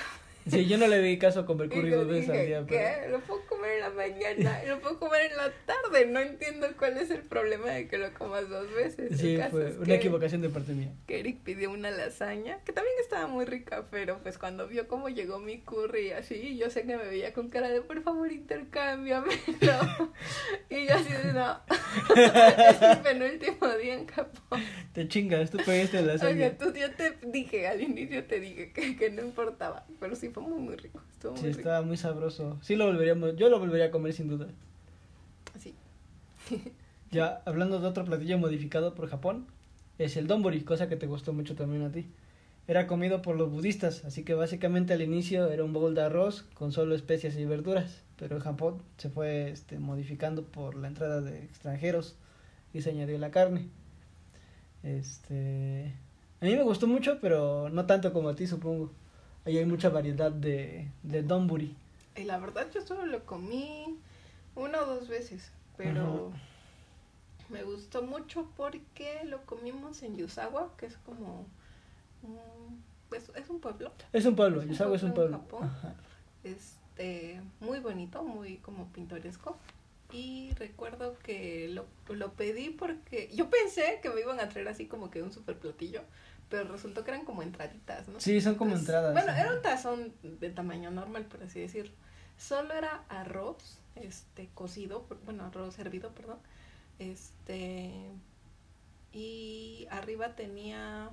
Sí, 0.49 0.67
yo 0.67 0.77
no 0.77 0.87
le 0.87 1.01
vi 1.01 1.17
caso 1.17 1.41
a 1.41 1.45
comer 1.45 1.69
curry 1.69 1.89
dos 1.89 2.07
veces 2.07 2.29
al 2.29 2.45
día. 2.45 2.65
¿qué? 2.65 2.97
Pero... 3.01 3.17
Lo 3.17 3.19
puedo 3.21 3.45
comer 3.47 3.71
en 3.73 3.79
la 3.81 3.89
mañana, 3.89 4.63
lo 4.67 4.79
puedo 4.79 4.99
comer 4.99 5.31
en 5.31 5.37
la 5.37 5.51
tarde. 5.65 6.05
No 6.05 6.19
entiendo 6.19 6.67
cuál 6.77 6.97
es 6.97 7.09
el 7.11 7.21
problema 7.21 7.71
de 7.71 7.87
que 7.87 7.97
lo 7.97 8.13
comas 8.13 8.49
dos 8.49 8.73
veces. 8.73 9.19
Sí, 9.19 9.37
fue 9.49 9.77
una 9.77 9.95
equivocación 9.95 10.41
de 10.41 10.49
parte 10.49 10.73
mía. 10.73 10.91
que 11.07 11.19
Eric 11.19 11.41
pidió 11.43 11.71
una 11.71 11.91
lasaña, 11.91 12.59
que 12.63 12.73
también 12.73 12.95
estaba 13.01 13.27
muy 13.27 13.45
rica, 13.45 13.85
pero 13.91 14.19
pues 14.23 14.37
cuando 14.37 14.67
vio 14.67 14.87
cómo 14.87 15.09
llegó 15.09 15.39
mi 15.39 15.59
curry 15.59 16.11
así, 16.11 16.57
yo 16.57 16.69
sé 16.69 16.85
que 16.85 16.97
me 16.97 17.05
veía 17.05 17.33
con 17.33 17.49
cara 17.49 17.69
de 17.69 17.81
por 17.81 18.01
favor 18.03 18.31
intercámbiamelo. 18.31 19.31
y 20.69 20.87
yo 20.87 20.95
así 20.95 21.13
de 21.13 21.33
no. 21.33 21.59
es 22.15 22.81
mi 22.81 23.03
penúltimo 23.03 23.67
día 23.81 23.95
en 23.95 24.07
Japón. 24.07 24.63
Te 24.93 25.07
chingas, 25.07 25.51
tú 25.51 25.57
pediste 25.65 26.01
la 26.01 26.13
lasaña. 26.13 26.31
Oye, 26.31 26.49
tú 26.51 26.73
yo 26.73 26.91
te 26.91 27.17
dije, 27.27 27.67
al 27.67 27.81
inicio 27.81 28.25
te 28.25 28.39
dije 28.39 28.71
que, 28.71 28.95
que 28.95 29.09
no 29.09 29.21
importaba, 29.21 29.85
pero 29.99 30.15
sí 30.15 30.29
fue 30.41 30.49
muy 30.49 30.59
muy 30.59 30.75
rico. 30.75 31.01
Estuvo 31.11 31.33
muy 31.33 31.41
rico. 31.41 31.59
estaba 31.59 31.81
muy 31.81 31.97
sabroso. 31.97 32.57
Sí 32.61 32.75
lo 32.75 32.85
volveríamos, 32.85 33.35
yo 33.35 33.49
lo 33.49 33.59
volvería 33.59 33.87
a 33.87 33.91
comer 33.91 34.13
sin 34.13 34.27
duda. 34.27 34.47
Ya, 37.09 37.41
hablando 37.45 37.79
de 37.79 37.87
otro 37.87 38.03
platillo 38.03 38.37
modificado 38.37 38.93
por 38.93 39.09
Japón, 39.09 39.47
es 39.97 40.17
el 40.17 40.27
donbori, 40.27 40.61
cosa 40.61 40.89
que 40.89 40.97
te 40.97 41.07
gustó 41.07 41.31
mucho 41.31 41.55
también 41.55 41.83
a 41.83 41.91
ti. 41.91 42.05
era 42.67 42.85
comido 42.85 43.21
por 43.21 43.37
los 43.37 43.49
budistas, 43.49 44.03
así 44.03 44.23
que 44.23 44.33
básicamente 44.33 44.91
al 44.91 45.01
inicio 45.01 45.49
era 45.49 45.63
un 45.63 45.71
bowl 45.71 45.95
de 45.95 46.01
arroz 46.01 46.43
con 46.53 46.73
solo 46.73 46.95
especias 46.95 47.37
y 47.37 47.45
verduras, 47.45 48.03
pero 48.17 48.35
en 48.35 48.41
Japón 48.41 48.81
se 48.97 49.09
fue 49.09 49.49
este, 49.51 49.79
modificando 49.79 50.43
por 50.43 50.75
la 50.75 50.89
entrada 50.89 51.21
de 51.21 51.45
extranjeros 51.45 52.17
y 52.73 52.81
se 52.81 52.89
añadió 52.89 53.17
la 53.17 53.31
carne. 53.31 53.69
Este, 54.83 55.93
a 56.41 56.45
mí 56.45 56.55
me 56.57 56.63
gustó 56.63 56.87
mucho, 56.87 57.19
pero 57.21 57.69
no 57.69 57.85
tanto 57.85 58.11
como 58.11 58.27
a 58.27 58.35
ti, 58.35 58.47
supongo. 58.47 58.91
Ahí 59.47 59.57
hay 59.57 59.65
mucha 59.65 59.87
variedad 59.87 60.29
de, 60.29 60.91
de 61.03 61.23
donburi. 61.23 61.73
Y 62.17 62.23
la 62.23 62.37
verdad 62.37 62.67
yo 62.73 62.81
solo 62.81 63.05
lo 63.05 63.25
comí 63.25 63.97
una 64.55 64.81
o 64.81 64.85
dos 64.85 65.07
veces, 65.07 65.53
pero 65.77 66.33
me 67.47 67.63
gustó 67.63 68.01
mucho 68.01 68.51
porque 68.57 69.21
lo 69.23 69.45
comimos 69.45 70.03
en 70.03 70.17
Yusawa, 70.17 70.75
que 70.75 70.87
es 70.87 70.97
como 70.97 71.45
es, 73.15 73.31
es, 73.41 73.49
un 73.49 73.61
pueblo. 73.61 73.93
Es 74.11 74.25
un 74.25 74.35
pueblo, 74.35 74.61
Yusawa 74.63 74.97
es 74.97 75.03
un 75.03 75.13
pueblo. 75.13 75.37
Japón. 75.37 75.71
Este, 76.43 77.39
muy 77.61 77.79
bonito, 77.79 78.25
muy 78.25 78.57
como 78.57 78.91
pintoresco. 78.91 79.55
Y 80.11 80.51
recuerdo 80.55 81.17
que 81.19 81.69
lo, 81.69 81.85
lo 82.13 82.33
pedí 82.33 82.69
porque 82.69 83.29
yo 83.33 83.49
pensé 83.49 84.01
que 84.01 84.09
me 84.09 84.19
iban 84.19 84.41
a 84.41 84.49
traer 84.49 84.67
así 84.67 84.87
como 84.87 85.09
que 85.09 85.23
un 85.23 85.31
super 85.31 85.57
platillo, 85.57 86.01
pero 86.49 86.71
resultó 86.71 87.03
que 87.03 87.11
eran 87.11 87.25
como 87.25 87.43
entraditas, 87.43 88.07
¿no? 88.07 88.19
Sí, 88.19 88.39
son 88.41 88.55
como 88.55 88.75
entradas. 88.75 89.13
Bueno, 89.13 89.31
era 89.31 89.53
un 89.53 89.61
tazón 89.61 90.13
de 90.23 90.49
tamaño 90.49 90.91
normal, 90.91 91.25
por 91.25 91.43
así 91.43 91.59
decirlo. 91.59 91.93
Solo 92.37 92.73
era 92.73 93.03
arroz, 93.09 93.79
este, 93.95 94.49
cocido, 94.53 95.05
bueno, 95.25 95.45
arroz 95.45 95.77
hervido, 95.79 96.11
perdón. 96.11 96.37
Este, 96.99 97.91
y 99.11 99.87
arriba 99.89 100.35
tenía 100.35 101.09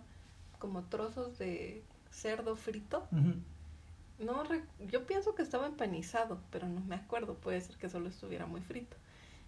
como 0.58 0.84
trozos 0.84 1.38
de 1.38 1.82
cerdo 2.10 2.56
frito. 2.56 3.08
No, 4.18 4.44
yo 4.90 5.06
pienso 5.06 5.34
que 5.34 5.42
estaba 5.42 5.66
empanizado, 5.66 6.40
pero 6.50 6.68
no 6.68 6.80
me 6.80 6.94
acuerdo, 6.94 7.34
puede 7.34 7.60
ser 7.60 7.76
que 7.76 7.88
solo 7.88 8.08
estuviera 8.08 8.46
muy 8.46 8.60
frito. 8.60 8.96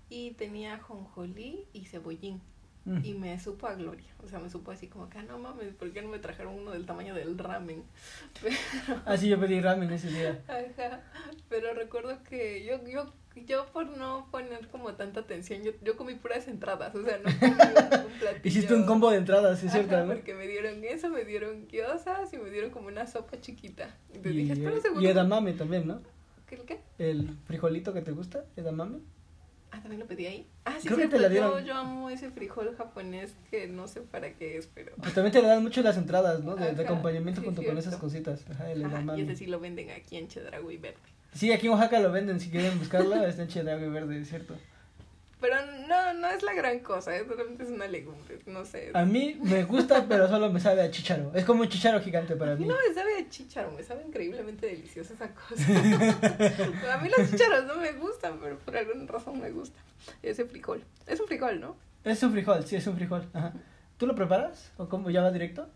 Y 0.08 0.32
tenía 0.32 0.78
jonjolí 0.78 1.66
y 1.72 1.84
cebollín. 1.84 2.40
Mm. 2.86 3.04
Y 3.04 3.14
me 3.14 3.38
supo 3.40 3.66
a 3.66 3.74
gloria. 3.74 4.06
O 4.24 4.28
sea, 4.28 4.38
me 4.38 4.48
supo 4.48 4.70
así 4.70 4.86
como 4.86 5.10
que, 5.10 5.18
ah, 5.18 5.24
no 5.24 5.38
mames, 5.38 5.74
¿por 5.74 5.90
qué 5.90 6.02
no 6.02 6.08
me 6.08 6.20
trajeron 6.20 6.54
uno 6.54 6.70
del 6.70 6.86
tamaño 6.86 7.14
del 7.14 7.36
ramen? 7.36 7.82
Pero... 8.40 8.56
Ah, 9.04 9.16
sí, 9.16 9.28
yo 9.28 9.40
pedí 9.40 9.60
ramen 9.60 9.92
ese 9.92 10.08
día. 10.08 10.40
Ajá. 10.46 11.02
Pero 11.48 11.74
recuerdo 11.74 12.22
que 12.22 12.64
yo, 12.64 12.78
yo, 12.86 13.12
yo 13.44 13.66
por 13.72 13.88
no 13.96 14.28
poner 14.30 14.68
como 14.68 14.94
tanta 14.94 15.20
atención, 15.20 15.64
yo, 15.64 15.72
yo 15.82 15.96
comí 15.96 16.14
puras 16.14 16.46
entradas. 16.46 16.94
O 16.94 17.04
sea, 17.04 17.18
no 17.18 17.24
comí 17.24 17.52
un 17.52 18.18
platillo. 18.20 18.40
Hiciste 18.44 18.72
un 18.72 18.86
combo 18.86 19.10
de 19.10 19.18
entradas, 19.18 19.64
es 19.64 19.72
cierto, 19.72 20.06
¿no? 20.06 20.14
Porque 20.14 20.34
me 20.34 20.46
dieron 20.46 20.84
eso, 20.84 21.10
me 21.10 21.24
dieron 21.24 21.66
gyozas 21.66 22.32
y 22.32 22.38
me 22.38 22.50
dieron 22.50 22.70
como 22.70 22.86
una 22.86 23.08
sopa 23.08 23.40
chiquita. 23.40 23.96
Y 24.14 24.18
te 24.18 24.28
dije, 24.28 24.52
espera 24.52 24.76
un 24.76 24.82
segundo. 24.82 25.02
Y 25.02 25.08
edamame 25.08 25.54
también, 25.54 25.88
¿no? 25.88 26.00
¿Qué, 26.46 26.54
el 26.54 26.62
qué? 26.62 26.80
El 26.98 27.36
frijolito 27.46 27.92
que 27.92 28.02
te 28.02 28.12
gusta, 28.12 28.44
edamame. 28.56 29.00
Ah, 29.76 29.80
también 29.82 30.00
lo 30.00 30.06
pedí 30.06 30.26
ahí. 30.26 30.46
Ah, 30.64 30.76
sí, 30.80 30.88
Creo 30.88 31.08
te 31.08 31.34
Yo, 31.34 31.60
yo, 31.60 31.74
amo 31.74 32.08
ese 32.08 32.30
frijol 32.30 32.74
japonés 32.76 33.34
que 33.50 33.68
no 33.68 33.86
sé 33.88 34.00
para 34.00 34.32
qué 34.32 34.56
es, 34.56 34.66
pero. 34.68 34.92
Pues 34.96 35.12
también 35.12 35.32
te 35.32 35.42
dan 35.42 35.62
mucho 35.62 35.82
las 35.82 35.98
entradas, 35.98 36.42
¿no? 36.42 36.56
De, 36.56 36.70
acompañamiento 36.70 37.42
junto 37.42 37.62
con 37.62 37.76
esas 37.76 37.96
cositas. 37.96 38.44
Ajá, 38.50 38.70
el 38.72 38.84
Ajá, 38.84 39.04
y 39.16 39.20
ese 39.20 39.36
sí 39.36 39.46
lo 39.46 39.60
venden 39.60 39.90
aquí 39.90 40.16
en 40.16 40.28
Chedraui 40.28 40.78
Verde. 40.78 40.98
Sí, 41.34 41.52
aquí 41.52 41.66
en 41.66 41.72
Oaxaca 41.72 42.00
lo 42.00 42.10
venden, 42.10 42.40
si 42.40 42.48
quieren 42.48 42.78
buscarlo, 42.78 43.16
está 43.26 43.42
en 43.42 43.48
Chedraui 43.48 43.88
Verde, 43.90 44.24
¿cierto? 44.24 44.56
Pero 45.40 45.56
no, 45.86 46.14
no 46.14 46.28
es 46.28 46.42
la 46.42 46.54
gran 46.54 46.78
cosa, 46.80 47.14
es, 47.14 47.26
es 47.60 47.68
una 47.68 47.86
legumbre, 47.86 48.38
no 48.46 48.64
sé. 48.64 48.90
A 48.94 49.04
mí 49.04 49.38
me 49.42 49.64
gusta, 49.64 50.06
pero 50.08 50.28
solo 50.28 50.50
me 50.50 50.60
sabe 50.60 50.80
a 50.80 50.90
chicharo. 50.90 51.30
Es 51.34 51.44
como 51.44 51.60
un 51.60 51.68
chicharo 51.68 52.00
gigante 52.00 52.36
para 52.36 52.56
mí. 52.56 52.64
No 52.64 52.74
me 52.74 52.94
sabe 52.94 53.18
a 53.18 53.28
chicharo, 53.28 53.70
me 53.72 53.82
sabe 53.82 54.04
increíblemente 54.06 54.66
deliciosa 54.66 55.12
esa 55.12 55.34
cosa. 55.34 55.54
a 56.94 56.98
mí 56.98 57.10
los 57.14 57.30
chicharos 57.30 57.66
no 57.66 57.76
me 57.76 57.92
gustan, 57.92 58.38
pero 58.40 58.58
por 58.58 58.76
alguna 58.76 59.06
razón 59.06 59.38
me 59.38 59.50
gusta. 59.50 59.78
Ese 60.22 60.46
frijol. 60.46 60.82
Es 61.06 61.20
un 61.20 61.26
frijol, 61.26 61.60
¿no? 61.60 61.76
Es 62.02 62.22
un 62.22 62.32
frijol, 62.32 62.64
sí, 62.64 62.76
es 62.76 62.86
un 62.86 62.96
frijol. 62.96 63.28
Ajá. 63.34 63.52
¿Tú 63.98 64.06
lo 64.06 64.14
preparas? 64.14 64.72
¿O 64.78 64.88
cómo 64.88 65.10
ya 65.10 65.20
va 65.20 65.32
directo? 65.32 65.68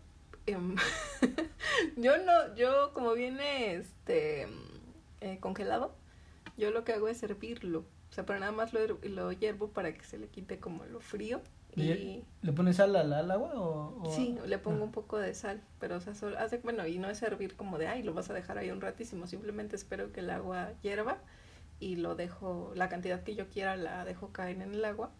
Em, 0.47 0.75
yo 1.97 2.17
no, 2.17 2.55
yo 2.55 2.93
como 2.93 3.13
viene 3.13 3.75
este 3.75 4.47
eh, 5.21 5.37
congelado, 5.39 5.95
yo 6.57 6.71
lo 6.71 6.83
que 6.83 6.93
hago 6.93 7.07
es 7.07 7.19
servirlo 7.19 7.85
o 8.11 8.13
sea, 8.13 8.25
pero 8.25 8.39
nada 8.39 8.51
más 8.51 8.73
lo, 8.73 8.81
lo 9.03 9.31
hiervo 9.31 9.69
para 9.69 9.93
que 9.93 10.03
se 10.03 10.17
le 10.17 10.27
quite 10.27 10.59
como 10.59 10.83
lo 10.85 10.99
frío. 10.99 11.41
Y... 11.77 12.25
¿Le 12.41 12.51
pones 12.51 12.75
sal 12.75 12.93
al, 12.93 13.31
agua 13.31 13.53
o, 13.55 14.11
Sí, 14.13 14.37
le 14.45 14.57
pongo 14.57 14.81
ah. 14.81 14.83
un 14.83 14.91
poco 14.91 15.17
de 15.17 15.33
sal, 15.33 15.61
pero 15.79 15.95
o 15.95 16.01
sea, 16.01 16.13
solo 16.13 16.37
hace, 16.37 16.57
bueno, 16.57 16.85
y 16.85 16.99
no 16.99 17.09
es 17.09 17.19
servir 17.19 17.55
como 17.55 17.77
de, 17.77 17.87
ay, 17.87 18.03
lo 18.03 18.13
vas 18.13 18.29
a 18.29 18.33
dejar 18.33 18.57
ahí 18.57 18.69
un 18.69 18.81
ratísimo, 18.81 19.27
simplemente 19.27 19.77
espero 19.77 20.11
que 20.11 20.19
el 20.19 20.29
agua 20.29 20.73
hierva 20.81 21.19
y 21.79 21.95
lo 21.95 22.15
dejo, 22.15 22.73
la 22.75 22.89
cantidad 22.89 23.23
que 23.23 23.35
yo 23.35 23.47
quiera 23.47 23.77
la 23.77 24.03
dejo 24.03 24.33
caer 24.33 24.61
en 24.61 24.73
el 24.73 24.83
agua 24.83 25.11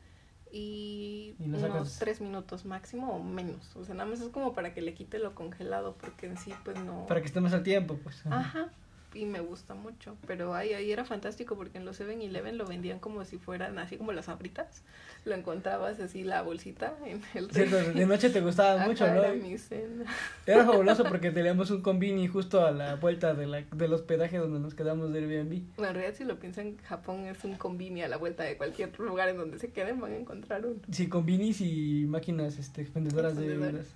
y, 0.51 1.35
unos 1.39 1.97
tres 1.97 2.19
minutos 2.19 2.65
máximo 2.65 3.15
o 3.15 3.23
menos, 3.23 3.73
o 3.77 3.85
sea, 3.85 3.95
nada 3.95 4.09
más 4.09 4.19
es 4.19 4.27
como 4.27 4.53
para 4.53 4.73
que 4.73 4.81
le 4.81 4.93
quite 4.93 5.17
lo 5.17 5.33
congelado, 5.33 5.95
porque 5.97 6.25
en 6.25 6.35
sí 6.35 6.53
pues 6.65 6.77
no... 6.83 7.05
Para 7.05 7.21
que 7.21 7.27
esté 7.27 7.39
más 7.39 7.53
al 7.53 7.63
tiempo, 7.63 7.97
pues. 8.03 8.25
Ajá, 8.25 8.69
y 9.13 9.25
me 9.25 9.39
gusta 9.39 9.73
mucho. 9.73 10.15
Pero 10.27 10.53
ahí, 10.53 10.73
ahí 10.73 10.91
era 10.91 11.05
fantástico 11.05 11.55
porque 11.55 11.77
en 11.77 11.85
los 11.85 11.99
7-Eleven 11.99 12.57
lo 12.57 12.65
vendían 12.65 12.99
como 12.99 13.23
si 13.25 13.37
fueran 13.37 13.77
así 13.79 13.97
como 13.97 14.11
las 14.11 14.29
abritas. 14.29 14.83
Lo 15.25 15.35
encontrabas 15.35 15.99
así 15.99 16.23
la 16.23 16.41
bolsita 16.41 16.95
en 17.05 17.21
el 17.33 17.47
de 17.49 18.05
noche 18.05 18.29
te 18.29 18.41
gustaba 18.41 18.85
mucho, 18.87 19.05
¿no? 19.07 19.23
Era, 19.23 19.33
mi 19.33 19.57
cena. 19.57 20.05
era 20.45 20.65
fabuloso 20.65 21.03
porque 21.03 21.31
teníamos 21.31 21.69
un 21.71 21.81
convini 21.81 22.27
justo 22.27 22.65
a 22.65 22.71
la 22.71 22.95
vuelta 22.95 23.33
de 23.33 23.47
la, 23.47 23.61
del 23.61 23.93
hospedaje 23.93 24.37
donde 24.37 24.59
nos 24.59 24.73
quedamos 24.73 25.11
de 25.13 25.19
Airbnb. 25.19 25.53
En 25.53 25.83
realidad 25.83 26.13
si 26.15 26.23
lo 26.23 26.39
piensan, 26.39 26.77
Japón 26.77 27.25
es 27.25 27.43
un 27.43 27.55
convini 27.55 28.01
a 28.01 28.07
la 28.07 28.17
vuelta 28.17 28.43
de 28.43 28.57
cualquier 28.57 28.97
lugar 28.99 29.29
en 29.29 29.37
donde 29.37 29.59
se 29.59 29.71
queden 29.71 29.99
van 29.99 30.13
a 30.13 30.17
encontrar 30.17 30.65
un. 30.65 30.81
Sí, 30.91 31.07
convinis 31.07 31.61
y 31.61 32.05
máquinas 32.07 32.57
este, 32.57 32.81
expendedoras 32.81 33.35
de 33.35 33.47
bebidas. 33.47 33.87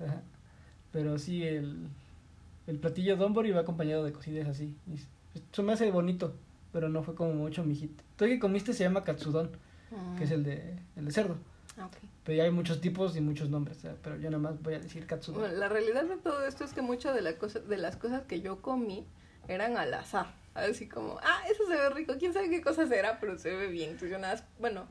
Pero 0.91 1.17
sí, 1.19 1.43
el 1.43 1.89
el 2.67 2.79
platillo 2.79 3.15
Donbori 3.15 3.51
va 3.51 3.61
acompañado 3.61 4.03
de 4.03 4.11
cosillas 4.11 4.47
así. 4.47 4.75
Eso 5.51 5.63
me 5.63 5.73
hace 5.73 5.89
bonito, 5.91 6.35
pero 6.71 6.89
no 6.89 7.03
fue 7.03 7.15
como 7.15 7.33
mucho 7.33 7.63
mi 7.63 7.75
hit. 7.75 7.91
Todo 8.15 8.27
que 8.29 8.39
comiste 8.39 8.73
se 8.73 8.83
llama 8.83 9.03
katsudon, 9.03 9.51
que 10.17 10.23
es 10.23 10.31
el 10.31 10.43
de, 10.43 10.75
el 10.95 11.05
de 11.05 11.11
cerdo. 11.11 11.37
Ah, 11.77 11.85
okay. 11.85 12.09
Pero 12.23 12.37
ya 12.37 12.43
hay 12.45 12.51
muchos 12.51 12.81
tipos 12.81 13.15
y 13.15 13.21
muchos 13.21 13.49
nombres, 13.49 13.85
pero 14.01 14.17
yo 14.17 14.31
nada 14.31 14.41
más 14.41 14.61
voy 14.61 14.73
a 14.73 14.79
decir 14.79 15.05
katsudon. 15.05 15.41
Bueno, 15.41 15.55
la 15.57 15.69
realidad 15.69 16.05
de 16.05 16.17
todo 16.17 16.45
esto 16.45 16.63
es 16.63 16.73
que 16.73 16.81
muchas 16.81 17.13
de, 17.13 17.21
la 17.21 17.37
cosa, 17.37 17.59
de 17.59 17.77
las 17.77 17.97
cosas 17.97 18.23
que 18.23 18.41
yo 18.41 18.61
comí 18.61 19.05
eran 19.47 19.77
al 19.77 19.93
azar. 19.93 20.33
Así 20.55 20.87
como, 20.87 21.19
ah, 21.21 21.41
eso 21.51 21.67
se 21.67 21.75
ve 21.75 21.89
rico, 21.89 22.13
quién 22.17 22.33
sabe 22.33 22.49
qué 22.49 22.61
cosa 22.61 22.87
será, 22.87 23.19
pero 23.19 23.37
se 23.37 23.53
ve 23.53 23.67
bien. 23.67 23.91
Entonces 23.91 24.11
yo 24.11 24.17
nada, 24.17 24.47
bueno, 24.57 24.87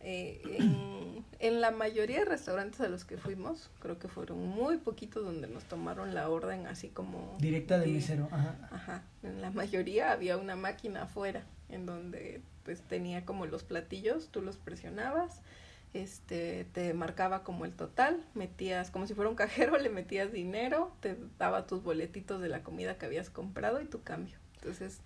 eh, 0.00 0.40
en, 0.44 1.07
la 1.40 1.70
mayoría 1.70 2.20
de 2.20 2.24
restaurantes 2.24 2.80
a 2.80 2.88
los 2.88 3.04
que 3.04 3.16
fuimos, 3.16 3.70
creo 3.80 3.98
que 3.98 4.08
fueron 4.08 4.46
muy 4.46 4.78
poquitos 4.78 5.24
donde 5.24 5.48
nos 5.48 5.64
tomaron 5.64 6.14
la 6.14 6.28
orden 6.28 6.66
así 6.66 6.88
como... 6.88 7.36
Directa 7.38 7.78
del 7.78 7.92
mesero, 7.92 8.28
ajá. 8.30 8.68
Ajá, 8.70 9.02
en 9.22 9.40
la 9.40 9.50
mayoría 9.50 10.12
había 10.12 10.36
una 10.36 10.56
máquina 10.56 11.02
afuera 11.02 11.44
en 11.68 11.86
donde 11.86 12.42
pues 12.64 12.82
tenía 12.82 13.24
como 13.24 13.46
los 13.46 13.64
platillos, 13.64 14.28
tú 14.28 14.42
los 14.42 14.56
presionabas, 14.56 15.42
este, 15.94 16.66
te 16.72 16.92
marcaba 16.94 17.42
como 17.42 17.64
el 17.64 17.72
total, 17.72 18.22
metías, 18.34 18.90
como 18.90 19.06
si 19.06 19.14
fuera 19.14 19.30
un 19.30 19.36
cajero, 19.36 19.78
le 19.78 19.88
metías 19.88 20.32
dinero, 20.32 20.92
te 21.00 21.16
daba 21.38 21.66
tus 21.66 21.82
boletitos 21.82 22.40
de 22.40 22.48
la 22.48 22.62
comida 22.62 22.98
que 22.98 23.06
habías 23.06 23.30
comprado 23.30 23.80
y 23.80 23.86
tu 23.86 24.02
cambio. 24.02 24.36
Entonces, 24.56 25.00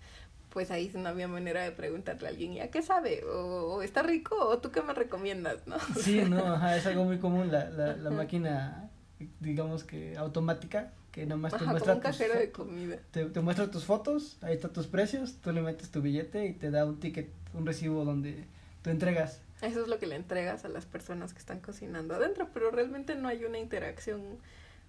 pues 0.53 0.69
ahí 0.69 0.91
no 0.93 1.09
había 1.09 1.27
manera 1.27 1.63
de 1.63 1.71
preguntarle 1.71 2.27
a 2.27 2.29
alguien, 2.29 2.53
¿ya 2.53 2.69
qué 2.69 2.83
sabe? 2.83 3.23
O, 3.25 3.81
¿está 3.81 4.03
rico? 4.03 4.35
¿O 4.37 4.59
tú 4.59 4.71
qué 4.71 4.83
me 4.83 4.93
recomiendas? 4.93 5.65
¿no? 5.65 5.77
Sí, 5.99 6.21
no, 6.21 6.45
ajá, 6.45 6.77
es 6.77 6.85
algo 6.85 7.05
muy 7.05 7.17
común 7.17 7.51
la, 7.51 7.71
la, 7.71 7.95
la 7.95 8.11
máquina, 8.11 8.91
digamos 9.39 9.83
que 9.83 10.15
automática, 10.15 10.93
que 11.11 11.25
nomás 11.25 11.57
te 11.57 11.65
muestra 11.65 11.95
un 11.95 12.01
cajero 12.01 12.35
de 12.35 12.51
comida. 12.51 12.97
Te, 13.09 13.25
te, 13.25 13.41
muestra 13.41 13.71
tus 13.71 13.85
fotos, 13.85 14.37
ahí 14.41 14.53
están 14.53 14.71
tus 14.73 14.85
precios, 14.85 15.37
tú 15.41 15.51
le 15.51 15.63
metes 15.63 15.89
tu 15.89 16.03
billete 16.03 16.45
y 16.45 16.53
te 16.53 16.69
da 16.69 16.85
un 16.85 16.99
ticket, 16.99 17.31
un 17.55 17.65
recibo 17.65 18.05
donde 18.05 18.45
tú 18.83 18.91
entregas. 18.91 19.41
Eso 19.63 19.81
es 19.81 19.87
lo 19.87 19.97
que 19.97 20.05
le 20.05 20.15
entregas 20.15 20.65
a 20.65 20.69
las 20.69 20.85
personas 20.85 21.33
que 21.33 21.39
están 21.39 21.61
cocinando 21.61 22.13
adentro, 22.13 22.49
pero 22.53 22.69
realmente 22.69 23.15
no 23.15 23.27
hay 23.27 23.43
una 23.43 23.57
interacción 23.57 24.21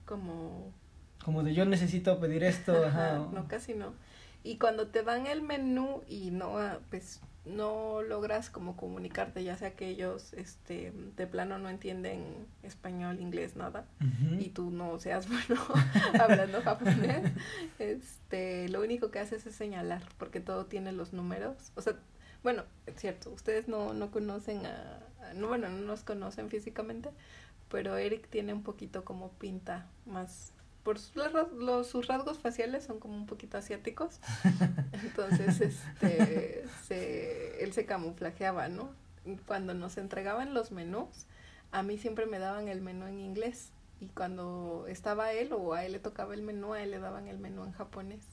como... 0.04 0.74
Como 1.24 1.42
de 1.42 1.54
yo 1.54 1.64
necesito 1.64 2.20
pedir 2.20 2.44
esto, 2.44 2.84
ajá. 2.86 3.26
no, 3.32 3.48
casi 3.48 3.72
no. 3.72 3.94
Y 4.44 4.58
cuando 4.58 4.86
te 4.86 5.02
dan 5.02 5.26
el 5.26 5.42
menú 5.42 6.02
y 6.06 6.30
no, 6.30 6.58
ah, 6.58 6.78
pues 6.90 7.20
no 7.44 8.02
logras 8.02 8.48
como 8.48 8.76
comunicarte, 8.76 9.44
ya 9.44 9.56
sea 9.56 9.74
que 9.74 9.88
ellos 9.88 10.32
este 10.32 10.92
de 11.16 11.26
plano 11.26 11.58
no 11.58 11.68
entienden 11.68 12.46
español, 12.62 13.20
inglés, 13.20 13.54
nada, 13.54 13.84
y 14.38 14.48
tú 14.50 14.70
no 14.70 14.98
seas 14.98 15.28
bueno 15.28 15.60
hablando 16.18 16.62
japonés, 16.62 17.32
este, 17.78 18.68
lo 18.70 18.80
único 18.80 19.10
que 19.10 19.18
haces 19.18 19.46
es 19.46 19.54
señalar, 19.54 20.02
porque 20.18 20.40
todo 20.40 20.66
tiene 20.66 20.92
los 20.92 21.12
números. 21.12 21.72
O 21.74 21.82
sea, 21.82 21.94
bueno, 22.42 22.64
es 22.86 22.96
cierto, 22.96 23.30
ustedes 23.30 23.68
no, 23.68 23.92
no 23.92 24.10
conocen 24.10 24.64
a, 24.64 25.00
no, 25.34 25.48
bueno, 25.48 25.68
no 25.68 25.84
nos 25.84 26.02
conocen 26.02 26.48
físicamente, 26.48 27.10
pero 27.70 27.96
Eric 27.96 28.28
tiene 28.28 28.54
un 28.54 28.62
poquito 28.62 29.04
como 29.04 29.30
pinta 29.32 29.86
más 30.06 30.53
por 30.84 30.98
sus, 30.98 31.16
los, 31.56 31.86
sus 31.86 32.06
rasgos 32.06 32.38
faciales 32.38 32.84
son 32.84 33.00
como 33.00 33.16
un 33.16 33.26
poquito 33.26 33.56
asiáticos. 33.56 34.20
Entonces, 34.92 35.60
este, 35.60 36.64
se, 36.86 37.64
él 37.64 37.72
se 37.72 37.86
camuflajeaba, 37.86 38.68
¿no? 38.68 38.90
Cuando 39.46 39.72
nos 39.72 39.96
entregaban 39.96 40.52
los 40.52 40.70
menús, 40.70 41.26
a 41.72 41.82
mí 41.82 41.96
siempre 41.96 42.26
me 42.26 42.38
daban 42.38 42.68
el 42.68 42.82
menú 42.82 43.06
en 43.06 43.18
inglés. 43.18 43.70
Y 44.00 44.08
cuando 44.08 44.84
estaba 44.86 45.32
él 45.32 45.52
o 45.54 45.72
a 45.72 45.84
él 45.84 45.92
le 45.92 45.98
tocaba 45.98 46.34
el 46.34 46.42
menú, 46.42 46.74
a 46.74 46.82
él 46.82 46.90
le 46.90 46.98
daban 46.98 47.28
el 47.28 47.38
menú 47.38 47.64
en 47.64 47.72
japonés. 47.72 48.26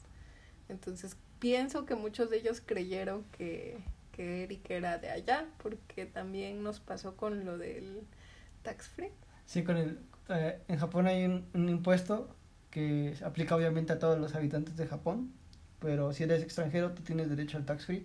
Entonces, 0.68 1.16
pienso 1.38 1.86
que 1.86 1.94
muchos 1.94 2.28
de 2.28 2.36
ellos 2.36 2.62
creyeron 2.64 3.24
que, 3.32 3.82
que 4.12 4.44
Eric 4.44 4.70
era 4.70 4.98
de 4.98 5.10
allá, 5.10 5.46
porque 5.62 6.04
también 6.04 6.62
nos 6.62 6.80
pasó 6.80 7.16
con 7.16 7.46
lo 7.46 7.56
del 7.56 8.02
tax 8.62 8.88
free. 8.88 9.10
Sí, 9.46 9.64
con 9.64 9.78
el, 9.78 9.98
eh, 10.28 10.60
en 10.68 10.78
Japón 10.78 11.06
hay 11.06 11.24
un, 11.24 11.46
un, 11.54 11.68
impuesto 11.68 12.34
que 12.72 13.14
aplica 13.24 13.54
obviamente 13.54 13.92
a 13.92 14.00
todos 14.00 14.18
los 14.18 14.34
habitantes 14.34 14.76
de 14.76 14.88
Japón, 14.88 15.30
pero 15.78 16.12
si 16.12 16.24
eres 16.24 16.42
extranjero 16.42 16.92
tú 16.92 17.02
tienes 17.02 17.28
derecho 17.28 17.58
al 17.58 17.64
tax 17.64 17.86
free. 17.86 18.04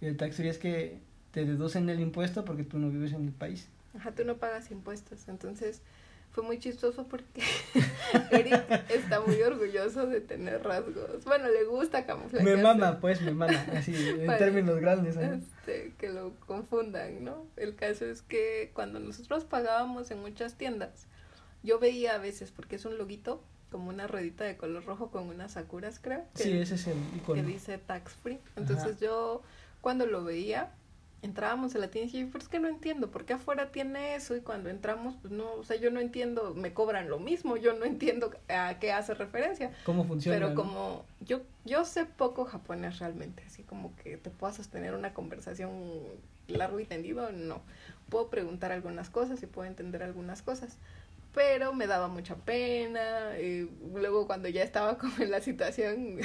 Y 0.00 0.06
el 0.06 0.16
tax 0.16 0.36
free 0.36 0.48
es 0.48 0.58
que 0.58 1.00
te 1.32 1.44
deducen 1.44 1.88
el 1.88 1.98
impuesto 1.98 2.44
porque 2.44 2.62
tú 2.62 2.78
no 2.78 2.90
vives 2.90 3.12
en 3.12 3.24
el 3.24 3.32
país. 3.32 3.68
Ajá, 3.96 4.12
tú 4.12 4.24
no 4.24 4.36
pagas 4.36 4.70
impuestos, 4.70 5.26
entonces 5.28 5.80
fue 6.30 6.44
muy 6.44 6.58
chistoso 6.58 7.08
porque 7.08 7.42
Eric 8.30 8.84
está 8.90 9.20
muy 9.20 9.40
orgulloso 9.40 10.06
de 10.06 10.20
tener 10.20 10.62
rasgos. 10.62 11.24
Bueno, 11.24 11.48
le 11.48 11.64
gusta 11.64 12.04
camuflaje. 12.04 12.44
Me 12.44 12.62
mama, 12.62 13.00
pues, 13.00 13.22
me 13.22 13.32
mama, 13.32 13.64
así, 13.74 13.94
en 13.96 14.26
términos 14.38 14.78
grandes. 14.78 15.16
Este, 15.16 15.94
que 15.96 16.10
lo 16.10 16.34
confundan, 16.40 17.24
¿no? 17.24 17.46
El 17.56 17.74
caso 17.74 18.04
es 18.04 18.20
que 18.20 18.70
cuando 18.74 19.00
nosotros 19.00 19.44
pagábamos 19.44 20.10
en 20.10 20.20
muchas 20.20 20.58
tiendas, 20.58 21.06
yo 21.62 21.78
veía 21.78 22.14
a 22.14 22.18
veces, 22.18 22.52
porque 22.52 22.76
es 22.76 22.84
un 22.84 22.98
loguito, 22.98 23.42
como 23.70 23.90
una 23.90 24.06
ruedita 24.06 24.44
de 24.44 24.56
color 24.56 24.84
rojo 24.84 25.10
con 25.10 25.28
unas 25.28 25.52
sakuras, 25.52 25.98
creo. 26.00 26.24
sí, 26.34 26.52
ese 26.52 26.76
es 26.76 26.86
el 26.86 26.96
icono. 27.16 27.42
Que 27.42 27.46
dice 27.46 27.78
tax 27.78 28.12
free. 28.12 28.38
Entonces 28.56 29.00
yo, 29.00 29.42
cuando 29.80 30.06
lo 30.06 30.24
veía, 30.24 30.72
entrábamos 31.22 31.74
a 31.74 31.78
la 31.78 31.88
tienda 31.88 32.10
y 32.10 32.18
dije, 32.18 32.28
pero 32.32 32.42
es 32.42 32.48
que 32.48 32.58
no 32.58 32.68
entiendo, 32.68 33.10
¿por 33.10 33.24
qué 33.24 33.34
afuera 33.34 33.70
tiene 33.72 34.14
eso? 34.14 34.36
Y 34.36 34.40
cuando 34.40 34.70
entramos, 34.70 35.16
pues 35.20 35.32
no, 35.32 35.52
o 35.54 35.64
sea, 35.64 35.76
yo 35.76 35.90
no 35.90 36.00
entiendo, 36.00 36.54
me 36.54 36.72
cobran 36.72 37.08
lo 37.08 37.18
mismo, 37.18 37.56
yo 37.56 37.72
no 37.74 37.84
entiendo 37.84 38.30
a 38.48 38.78
qué 38.78 38.92
hace 38.92 39.14
referencia. 39.14 39.72
¿Cómo 39.84 40.04
funciona? 40.04 40.38
Pero 40.38 40.54
como 40.54 41.04
yo, 41.20 41.42
yo 41.64 41.84
sé 41.84 42.04
poco 42.06 42.44
japonés 42.44 42.98
realmente, 42.98 43.42
así 43.46 43.62
como 43.62 43.94
que 43.96 44.16
te 44.16 44.30
puedas 44.30 44.56
sostener 44.56 44.94
una 44.94 45.12
conversación 45.12 45.72
largo 46.48 46.80
y 46.80 46.84
tendido, 46.84 47.32
no. 47.32 47.60
Puedo 48.08 48.28
preguntar 48.28 48.70
algunas 48.70 49.10
cosas 49.10 49.42
y 49.42 49.46
puedo 49.46 49.66
entender 49.66 50.02
algunas 50.02 50.42
cosas 50.42 50.78
pero 51.36 51.74
me 51.74 51.86
daba 51.86 52.08
mucha 52.08 52.34
pena. 52.34 53.38
Y 53.38 53.68
luego 53.94 54.26
cuando 54.26 54.48
ya 54.48 54.62
estaba 54.62 54.96
como 54.98 55.12
en 55.22 55.30
la 55.30 55.42
situación... 55.42 56.18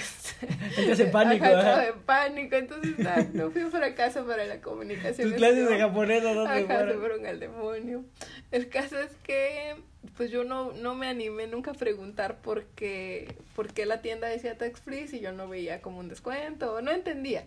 Entras 0.77 0.99
en 1.01 1.11
pánico. 1.11 1.45
Ajá, 1.45 1.89
en 1.89 1.99
pánico, 1.99 2.55
entonces 2.55 2.95
no 3.33 3.51
fui 3.51 3.63
un 3.63 3.71
fracaso 3.71 4.25
para 4.25 4.45
la 4.45 4.61
comunicación. 4.61 5.27
Tus 5.27 5.37
clases 5.37 5.67
de 5.67 5.77
japonés 5.77 6.23
no 6.23 6.45
Ajá, 6.45 6.87
se 6.87 6.93
fueron 6.93 7.25
al 7.25 7.41
demonio. 7.41 8.05
El 8.51 8.69
caso 8.69 8.97
es 8.99 9.11
que 9.23 9.75
pues 10.15 10.31
yo 10.31 10.45
no, 10.45 10.71
no 10.71 10.95
me 10.95 11.07
animé 11.07 11.45
nunca 11.45 11.71
a 11.71 11.73
preguntar 11.73 12.41
por 12.41 12.63
qué, 12.67 13.35
por 13.53 13.73
qué 13.73 13.85
la 13.85 14.01
tienda 14.01 14.27
decía 14.29 14.57
tax 14.57 14.79
free 14.79 15.09
si 15.09 15.19
yo 15.19 15.33
no 15.33 15.49
veía 15.49 15.81
como 15.81 15.99
un 15.99 16.07
descuento, 16.07 16.81
no 16.81 16.91
entendía. 16.91 17.45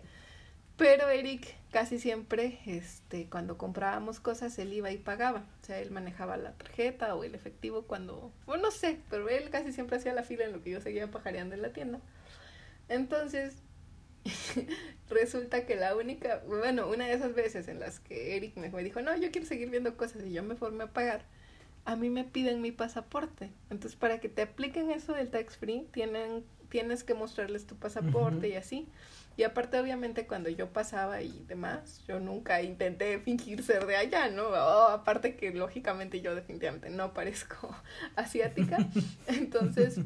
Pero 0.77 1.09
Eric 1.09 1.55
casi 1.71 1.99
siempre, 1.99 2.59
este, 2.65 3.27
cuando 3.29 3.57
comprábamos 3.57 4.19
cosas, 4.19 4.57
él 4.59 4.73
iba 4.73 4.91
y 4.91 4.97
pagaba. 4.97 5.45
O 5.61 5.65
sea, 5.65 5.79
él 5.79 5.91
manejaba 5.91 6.37
la 6.37 6.53
tarjeta 6.53 7.15
o 7.15 7.23
el 7.23 7.35
efectivo 7.35 7.83
cuando, 7.83 8.31
bueno, 8.45 8.63
no 8.63 8.71
sé, 8.71 8.99
pero 9.09 9.27
él 9.29 9.49
casi 9.49 9.73
siempre 9.73 9.97
hacía 9.97 10.13
la 10.13 10.23
fila 10.23 10.45
en 10.45 10.53
lo 10.53 10.61
que 10.61 10.71
yo 10.71 10.81
seguía 10.81 11.11
pajareando 11.11 11.55
en 11.55 11.61
la 11.61 11.73
tienda. 11.73 11.99
Entonces, 12.87 13.55
resulta 15.09 15.65
que 15.65 15.75
la 15.75 15.95
única, 15.95 16.41
bueno, 16.47 16.87
una 16.87 17.07
de 17.07 17.13
esas 17.13 17.35
veces 17.35 17.67
en 17.67 17.79
las 17.79 17.99
que 17.99 18.35
Eric 18.35 18.55
me 18.57 18.69
dijo, 18.83 19.01
no, 19.01 19.15
yo 19.17 19.31
quiero 19.31 19.47
seguir 19.47 19.69
viendo 19.69 19.97
cosas 19.97 20.23
y 20.25 20.33
yo 20.33 20.43
me 20.43 20.55
formé 20.55 20.85
a 20.85 20.93
pagar, 20.93 21.25
a 21.85 21.95
mí 21.95 22.09
me 22.09 22.23
piden 22.23 22.61
mi 22.61 22.71
pasaporte. 22.71 23.51
Entonces, 23.69 23.97
para 23.97 24.19
que 24.19 24.29
te 24.29 24.43
apliquen 24.43 24.91
eso 24.91 25.13
del 25.13 25.29
tax 25.29 25.57
free, 25.57 25.87
tienen, 25.91 26.43
tienes 26.69 27.03
que 27.03 27.13
mostrarles 27.13 27.65
tu 27.65 27.75
pasaporte 27.75 28.49
y 28.49 28.55
así. 28.55 28.87
Y 29.37 29.43
aparte, 29.43 29.77
obviamente, 29.79 30.25
cuando 30.25 30.49
yo 30.49 30.69
pasaba 30.69 31.21
y 31.21 31.43
demás, 31.47 32.01
yo 32.07 32.19
nunca 32.19 32.61
intenté 32.61 33.19
fingir 33.25 33.63
ser 33.63 33.85
de 33.85 33.97
allá, 33.97 34.29
¿no? 34.29 34.55
aparte 34.55 35.35
que, 35.35 35.51
lógicamente, 35.51 36.21
yo 36.21 36.35
definitivamente 36.35 36.89
no 36.89 37.13
parezco 37.13 37.75
asiática. 38.15 38.77
Entonces, 39.27 39.99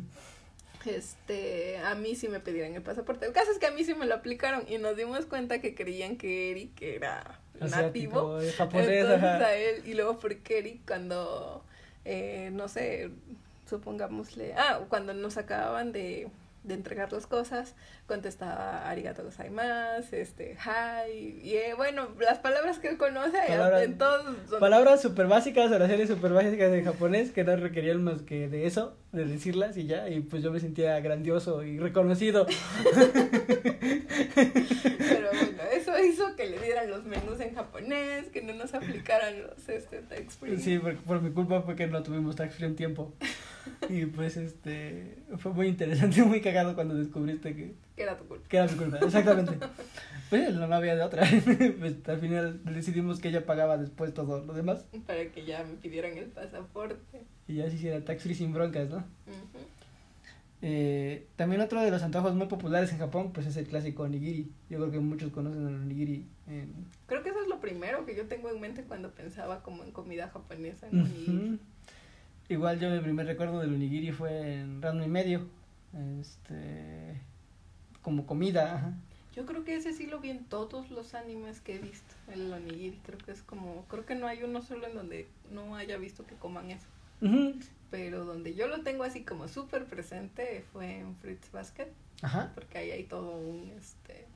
este, 0.85 1.77
a 1.79 1.93
mí 1.95 2.15
sí 2.15 2.27
me 2.27 2.39
pidieron 2.39 2.73
el 2.73 2.81
pasaporte. 2.81 3.25
El 3.27 3.33
caso 3.33 3.51
es 3.51 3.59
que 3.59 3.67
a 3.67 3.71
mí 3.71 3.83
sí 3.83 3.93
me 3.93 4.05
lo 4.05 4.15
aplicaron 4.15 4.65
y 4.67 4.77
nos 4.77 4.95
dimos 4.95 5.25
cuenta 5.25 5.59
que 5.61 5.75
creían 5.75 6.17
que 6.17 6.51
Eric 6.51 6.81
era 6.81 7.39
nativo. 7.59 8.39
japonés, 8.57 8.89
Entonces 8.89 9.23
a 9.23 9.55
él, 9.55 9.83
y 9.85 9.93
luego 9.93 10.17
porque 10.17 10.59
Eric 10.59 10.81
cuando, 10.87 11.63
eh, 12.05 12.49
no 12.53 12.67
sé, 12.67 13.11
supongámosle, 13.69 14.53
ah, 14.55 14.81
cuando 14.89 15.13
nos 15.13 15.37
acababan 15.37 15.91
de 15.91 16.29
de 16.63 16.73
entregar 16.73 17.11
las 17.11 17.25
cosas, 17.27 17.75
contestaba 18.05 18.89
arigato 18.89 19.23
gozaimasu, 19.23 20.15
este, 20.15 20.55
hi, 20.55 21.39
y 21.43 21.53
eh, 21.55 21.73
bueno, 21.75 22.09
las 22.19 22.39
palabras 22.39 22.79
que 22.79 22.89
él 22.89 22.97
conoce 22.97 23.37
palabras, 23.47 23.83
en 23.83 23.97
todos... 23.97 24.35
Palabras 24.59 25.01
súper 25.01 25.27
básicas, 25.27 25.71
oraciones 25.71 26.09
súper 26.09 26.33
básicas 26.33 26.71
de 26.71 26.83
japonés 26.83 27.31
que 27.31 27.43
no 27.43 27.55
requerían 27.55 28.03
más 28.03 28.21
que 28.21 28.49
de 28.49 28.65
eso, 28.65 28.97
de 29.11 29.25
decirlas 29.25 29.77
y 29.77 29.87
ya, 29.87 30.09
y 30.09 30.19
pues 30.19 30.43
yo 30.43 30.51
me 30.51 30.59
sentía 30.59 30.99
grandioso 30.99 31.63
y 31.63 31.79
reconocido. 31.79 32.45
Pero 34.35 35.29
hizo 36.03 36.35
que 36.35 36.47
le 36.49 36.59
dieran 36.59 36.89
los 36.89 37.03
menús 37.03 37.39
en 37.39 37.55
japonés, 37.55 38.27
que 38.27 38.41
no 38.41 38.53
nos 38.53 38.73
aplicaran 38.73 39.41
los 39.41 39.69
este, 39.69 39.99
tax 39.99 40.37
free. 40.37 40.57
Sí, 40.57 40.79
por, 40.79 40.95
por 40.97 41.21
mi 41.21 41.31
culpa 41.31 41.61
fue 41.61 41.75
que 41.75 41.87
no 41.87 42.03
tuvimos 42.03 42.35
tax 42.35 42.55
free 42.55 42.67
en 42.67 42.75
tiempo. 42.75 43.13
Y 43.87 44.05
pues 44.05 44.37
este 44.37 45.17
fue 45.37 45.53
muy 45.53 45.67
interesante, 45.67 46.23
muy 46.25 46.41
cagado 46.41 46.75
cuando 46.75 46.95
descubriste 46.95 47.55
que, 47.55 47.73
que 47.95 48.03
era 48.03 48.17
tu 48.17 48.25
culpa. 48.25 48.47
Que 48.47 48.57
era 48.57 48.67
tu 48.67 48.77
culpa, 48.77 48.97
exactamente. 48.99 49.57
pues 50.29 50.53
no, 50.53 50.73
había 50.73 50.95
de 50.95 51.03
otra. 51.03 51.27
pues 51.79 51.95
al 52.07 52.19
final 52.19 52.61
decidimos 52.65 53.19
que 53.19 53.29
ella 53.29 53.45
pagaba 53.45 53.77
después 53.77 54.13
todo 54.13 54.43
lo 54.45 54.53
demás. 54.53 54.85
Para 55.05 55.25
que 55.31 55.45
ya 55.45 55.63
me 55.63 55.75
pidieran 55.75 56.17
el 56.17 56.25
pasaporte. 56.25 57.21
Y 57.47 57.55
ya 57.55 57.69
se 57.69 57.75
hiciera 57.75 58.03
tax 58.03 58.23
free 58.23 58.35
sin 58.35 58.53
broncas, 58.53 58.89
¿no? 58.89 59.03
Eh, 60.61 61.27
también 61.37 61.61
otro 61.61 61.81
de 61.81 61.89
los 61.89 62.03
antojos 62.03 62.35
muy 62.35 62.47
populares 62.47 62.91
en 62.91 62.97
Japón, 62.97 63.31
pues 63.33 63.47
es 63.47 63.55
el 63.55 63.67
clásico 63.67 64.03
onigiri. 64.03 64.51
Yo 64.69 64.77
creo 64.77 64.91
que 64.91 64.99
muchos 64.99 65.31
conocen 65.31 65.67
el 65.67 65.75
onigiri. 65.75 66.25
Creo 67.05 67.23
que 67.23 67.29
eso 67.29 67.41
es 67.41 67.47
lo 67.47 67.59
primero 67.61 68.05
que 68.05 68.15
yo 68.15 68.27
tengo 68.27 68.49
en 68.49 68.59
mente 68.59 68.83
cuando 68.83 69.11
pensaba 69.11 69.63
como 69.63 69.83
en 69.83 69.91
comida 69.91 70.29
japonesa, 70.29 70.87
en 70.87 71.01
onigiri. 71.01 71.59
Igual 72.49 72.79
yo 72.79 72.89
mi 72.89 72.99
primer 72.99 73.27
recuerdo 73.27 73.59
del 73.59 73.73
onigiri 73.73 74.11
fue 74.11 74.55
en 74.55 74.81
Rano 74.81 75.05
y 75.05 75.07
Medio, 75.07 75.47
este, 76.19 77.21
como 78.01 78.25
comida. 78.25 78.97
Yo 79.35 79.45
creo 79.45 79.63
que 79.63 79.75
ese 79.75 79.93
sí 79.93 80.07
lo 80.07 80.19
vi 80.19 80.31
en 80.31 80.43
todos 80.43 80.89
los 80.89 81.13
animes 81.13 81.61
que 81.61 81.75
he 81.75 81.79
visto, 81.79 82.15
el 82.33 82.51
onigiri. 82.51 82.99
Creo 83.05 83.19
que 83.19 83.31
es 83.31 83.43
como, 83.43 83.85
creo 83.87 84.05
que 84.05 84.15
no 84.15 84.27
hay 84.27 84.43
uno 84.43 84.61
solo 84.61 84.87
en 84.87 84.95
donde 84.95 85.27
no 85.51 85.75
haya 85.77 85.97
visto 85.97 86.25
que 86.25 86.35
coman 86.35 86.71
eso. 86.71 86.87
Pero 87.91 88.25
donde 88.25 88.53
yo 88.53 88.67
lo 88.67 88.81
tengo 88.81 89.03
así 89.03 89.23
como 89.23 89.47
súper 89.47 89.85
presente 89.85 90.63
fue 90.71 90.99
en 90.99 91.15
Fritz 91.15 91.51
Basket. 91.51 91.87
Ajá. 92.21 92.51
Porque 92.53 92.77
ahí 92.77 92.91
hay 92.91 93.03
todo 93.03 93.31
un, 93.37 93.71
este, 93.77 94.27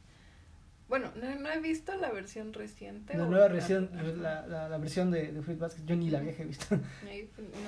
bueno, 0.94 1.12
no, 1.16 1.50
he 1.50 1.60
visto 1.60 1.96
la 1.96 2.12
versión 2.12 2.54
reciente. 2.54 3.18
La 3.18 3.26
nueva 3.26 3.48
versión, 3.48 3.90
la, 4.22 4.46
la, 4.46 4.78
versión 4.78 5.10
de, 5.12 5.32
de 5.32 5.42
Fruit 5.42 5.58
Basket, 5.58 5.84
yo 5.86 5.96
ni 5.96 6.10
la 6.10 6.20
vieja 6.20 6.44
he 6.44 6.46
visto. 6.46 6.76
No 7.04 7.10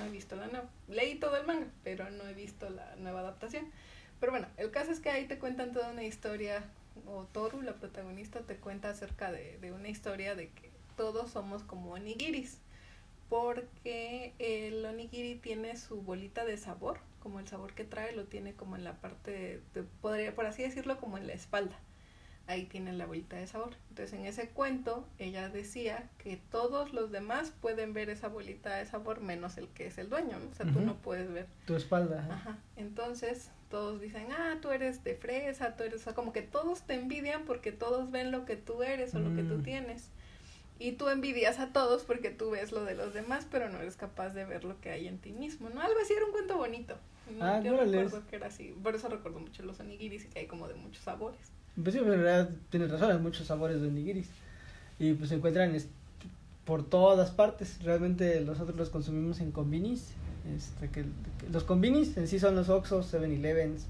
he 0.06 0.10
visto 0.12 0.36
la 0.36 0.48
nueva. 0.48 0.70
Leí 0.88 1.16
todo 1.16 1.36
el 1.38 1.46
manga, 1.46 1.68
pero 1.84 2.10
no 2.12 2.28
he 2.28 2.34
visto 2.34 2.70
la 2.70 2.96
nueva 2.98 3.22
adaptación. 3.22 3.66
Pero 4.20 4.32
bueno, 4.32 4.48
el 4.58 4.70
caso 4.72 4.92
es 4.92 5.00
que 5.00 5.10
ahí 5.10 5.28
te 5.28 5.40
cuentan 5.40 5.72
toda 5.72 5.92
una 5.92 6.04
historia, 6.04 6.64
o 7.08 7.24
Toru, 7.24 7.62
la 7.62 7.74
protagonista, 7.74 8.42
te 8.42 8.58
cuenta 8.58 8.90
acerca 8.90 9.32
de, 9.32 9.58
de 9.60 9.72
una 9.72 9.90
historia 9.90 10.36
de 10.36 10.50
que 10.50 10.70
todos 10.96 11.32
somos 11.32 11.64
como 11.64 11.94
onigiris. 11.94 12.60
Porque 13.30 14.34
el 14.40 14.86
onigiri 14.86 15.36
tiene 15.36 15.78
su 15.78 16.02
bolita 16.02 16.46
de 16.46 16.58
sabor, 16.58 17.00
como 17.20 17.40
el 17.40 17.48
sabor 17.48 17.74
que 17.74 17.84
trae 17.84 18.16
lo 18.16 18.26
tiene 18.26 18.54
como 18.54 18.76
en 18.76 18.84
la 18.84 19.02
parte, 19.02 19.62
de, 19.74 19.84
podría, 20.02 20.36
por 20.36 20.46
así 20.46 20.62
decirlo, 20.62 21.00
como 21.00 21.18
en 21.18 21.28
la 21.28 21.34
espalda 21.34 21.80
ahí 22.48 22.66
tienen 22.66 22.98
la 22.98 23.06
bolita 23.06 23.36
de 23.38 23.48
sabor. 23.48 23.76
Entonces 23.90 24.14
en 24.18 24.26
ese 24.26 24.50
cuento 24.50 25.08
ella 25.18 25.50
decía 25.50 26.10
que 26.18 26.40
todos 26.52 26.94
los 26.94 27.12
demás 27.12 27.54
pueden 27.62 27.94
ver 27.94 28.10
esa 28.10 28.28
bolita 28.28 28.76
de 28.76 28.86
sabor 28.86 29.22
menos 29.22 29.58
el 29.58 29.68
que 29.70 29.88
es 29.88 29.98
el 29.98 30.10
dueño, 30.10 30.38
¿no? 30.40 30.50
O 30.52 30.54
sea, 30.54 30.72
tú 30.72 30.82
no 30.82 30.96
puedes 30.96 31.32
ver. 31.32 31.48
Tu 31.66 31.76
espalda. 31.76 32.28
Ajá. 32.30 32.58
Entonces 32.76 33.50
todos 33.70 34.00
dicen, 34.00 34.28
ah, 34.32 34.58
tú 34.62 34.72
eres 34.72 35.04
de 35.04 35.16
fresa, 35.16 35.76
tú 35.76 35.84
eres, 35.84 36.02
o 36.02 36.04
sea, 36.04 36.14
como 36.14 36.34
que 36.34 36.44
todos 36.44 36.84
te 36.84 36.94
envidian 36.94 37.46
porque 37.46 37.72
todos 37.72 38.12
ven 38.12 38.32
lo 38.32 38.46
que 38.46 38.56
tú 38.56 38.84
eres 38.84 39.16
o 39.16 39.20
lo 39.20 39.36
que 39.36 39.44
tú 39.44 39.56
mm. 39.56 39.64
tienes. 39.64 40.12
Y 40.80 40.94
tú 40.94 41.08
envidias 41.10 41.60
a 41.60 41.72
todos 41.72 42.04
porque 42.04 42.30
tú 42.32 42.52
ves 42.52 42.72
lo 42.72 42.84
de 42.84 42.96
los 42.96 43.14
demás, 43.14 43.48
pero 43.50 43.70
no 43.70 43.80
eres 43.80 43.96
capaz 43.96 44.30
de 44.34 44.44
ver 44.46 44.66
lo 44.66 44.80
que 44.82 44.90
hay 44.90 45.08
en 45.08 45.18
ti 45.20 45.32
mismo, 45.32 45.70
¿no? 45.70 45.82
Algo 45.82 45.98
así 46.04 46.14
era 46.14 46.26
un 46.26 46.32
cuento 46.32 46.58
bonito. 46.58 46.98
Ah, 47.40 47.62
yo 47.64 47.72
no 47.72 47.84
les- 47.86 48.04
recuerdo 48.04 48.28
que 48.30 48.36
era 48.36 48.48
así. 48.48 48.76
Por 48.84 48.94
eso 48.96 49.08
recuerdo 49.08 49.40
mucho 49.40 49.64
los 49.64 49.80
onigiris 49.80 50.26
y 50.26 50.28
que 50.28 50.40
hay 50.40 50.48
como 50.48 50.68
de 50.68 50.76
muchos 50.76 51.04
sabores. 51.04 51.40
Pues 51.82 51.94
sí, 51.94 52.00
en 52.00 52.08
realidad 52.08 52.50
tienes 52.70 52.92
razón, 52.92 53.12
hay 53.12 53.18
muchos 53.20 53.48
sabores 53.48 53.82
de 53.82 53.88
onigiris. 53.88 54.28
Y 55.00 55.14
pues 55.14 55.30
se 55.30 55.36
encuentran 55.36 55.76
por 56.66 56.88
todas 56.88 57.32
partes. 57.32 57.82
Realmente 57.84 58.42
nosotros 58.42 58.78
los 58.78 58.90
consumimos 58.90 59.40
en 59.40 59.52
combinis. 59.52 60.10
Este, 60.56 60.90
que, 60.90 61.02
que 61.40 61.50
los 61.52 61.64
combinis 61.64 62.18
en 62.18 62.28
sí 62.28 62.38
son 62.38 62.56
los 62.56 62.70
Oxxos, 62.70 63.12
7-Elevens, 63.12 63.86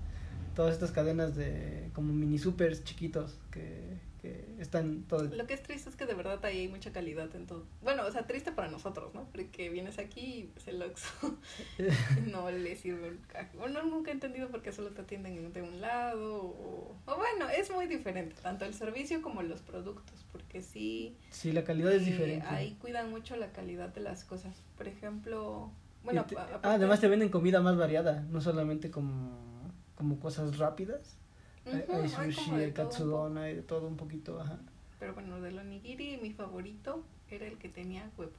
todas 0.56 0.74
estas 0.74 0.92
cadenas 0.92 1.36
de 1.36 1.90
como 1.94 2.14
mini 2.14 2.38
supers 2.40 2.84
chiquitos 2.86 3.36
que, 3.52 3.82
que 4.26 4.56
están 4.62 5.04
todo 5.04 5.24
Lo 5.26 5.46
que 5.46 5.54
es 5.54 5.62
triste 5.64 5.90
es 5.90 5.96
que 5.96 6.06
de 6.06 6.14
verdad 6.16 6.44
ahí 6.46 6.62
hay 6.62 6.68
mucha 6.68 6.92
calidad 6.92 7.34
en 7.36 7.46
todo. 7.46 7.66
Bueno, 7.84 8.04
o 8.06 8.12
sea, 8.12 8.26
triste 8.26 8.52
para 8.52 8.70
nosotros, 8.70 9.14
¿no? 9.14 9.26
Porque 9.32 9.70
vienes 9.70 10.00
aquí 10.00 10.22
y 10.40 10.44
pues, 10.54 10.68
el 10.68 10.82
Oxxo 10.82 11.38
no 12.32 12.50
le 12.52 12.76
sirve 12.76 13.18
cajo. 13.28 13.58
Bueno, 13.58 13.84
nunca 13.84 14.10
he 14.12 14.14
entendido 14.14 14.50
por 14.50 14.62
qué 14.62 14.72
solo 14.72 14.90
te 14.92 15.02
atienden 15.02 15.54
de 15.54 15.62
un 15.62 15.82
lado. 15.82 16.44
O, 16.44 16.96
o 17.06 17.16
bueno, 17.16 17.50
es 17.50 17.70
muy 17.72 17.88
diferente, 17.88 18.36
tanto 18.42 18.66
el 18.66 18.74
servicio 18.74 19.22
como 19.22 19.44
los 19.44 19.62
productos, 19.62 20.26
porque 20.32 20.62
sí. 20.62 21.16
Sí, 21.30 21.52
la 21.52 21.64
calidad 21.64 21.94
es 21.94 22.06
diferente. 22.06 22.46
Ahí 22.48 22.78
cuidan 22.82 23.10
mucho 23.10 23.36
la 23.36 23.52
calidad 23.52 23.90
de 23.90 24.02
las 24.02 24.24
cosas. 24.24 24.56
Por 24.78 24.88
ejemplo, 24.88 25.72
bueno, 26.04 26.26
te- 26.26 26.38
ah, 26.38 26.60
además 26.64 27.00
te 27.00 27.08
venden 27.08 27.30
comida 27.30 27.62
más 27.62 27.78
variada, 27.78 28.22
no 28.30 28.42
solamente 28.42 28.90
como, 28.92 29.72
como 29.96 30.20
cosas 30.20 30.58
rápidas. 30.58 31.18
Hay- 31.66 32.10
sushi, 32.10 32.52
hay 32.52 32.72
katsudon, 32.72 33.38
hay 33.38 33.56
de 33.56 33.62
todo 33.62 33.88
un 33.88 33.98
poquito, 33.98 34.40
ajá. 34.40 34.58
Pero 35.00 35.14
bueno, 35.14 35.42
del 35.42 35.58
onigiri, 35.60 36.18
mi 36.22 36.32
favorito 36.32 37.04
era 37.30 37.46
el 37.48 37.58
que 37.58 37.70
tenía 37.70 38.10
huevo. 38.18 38.32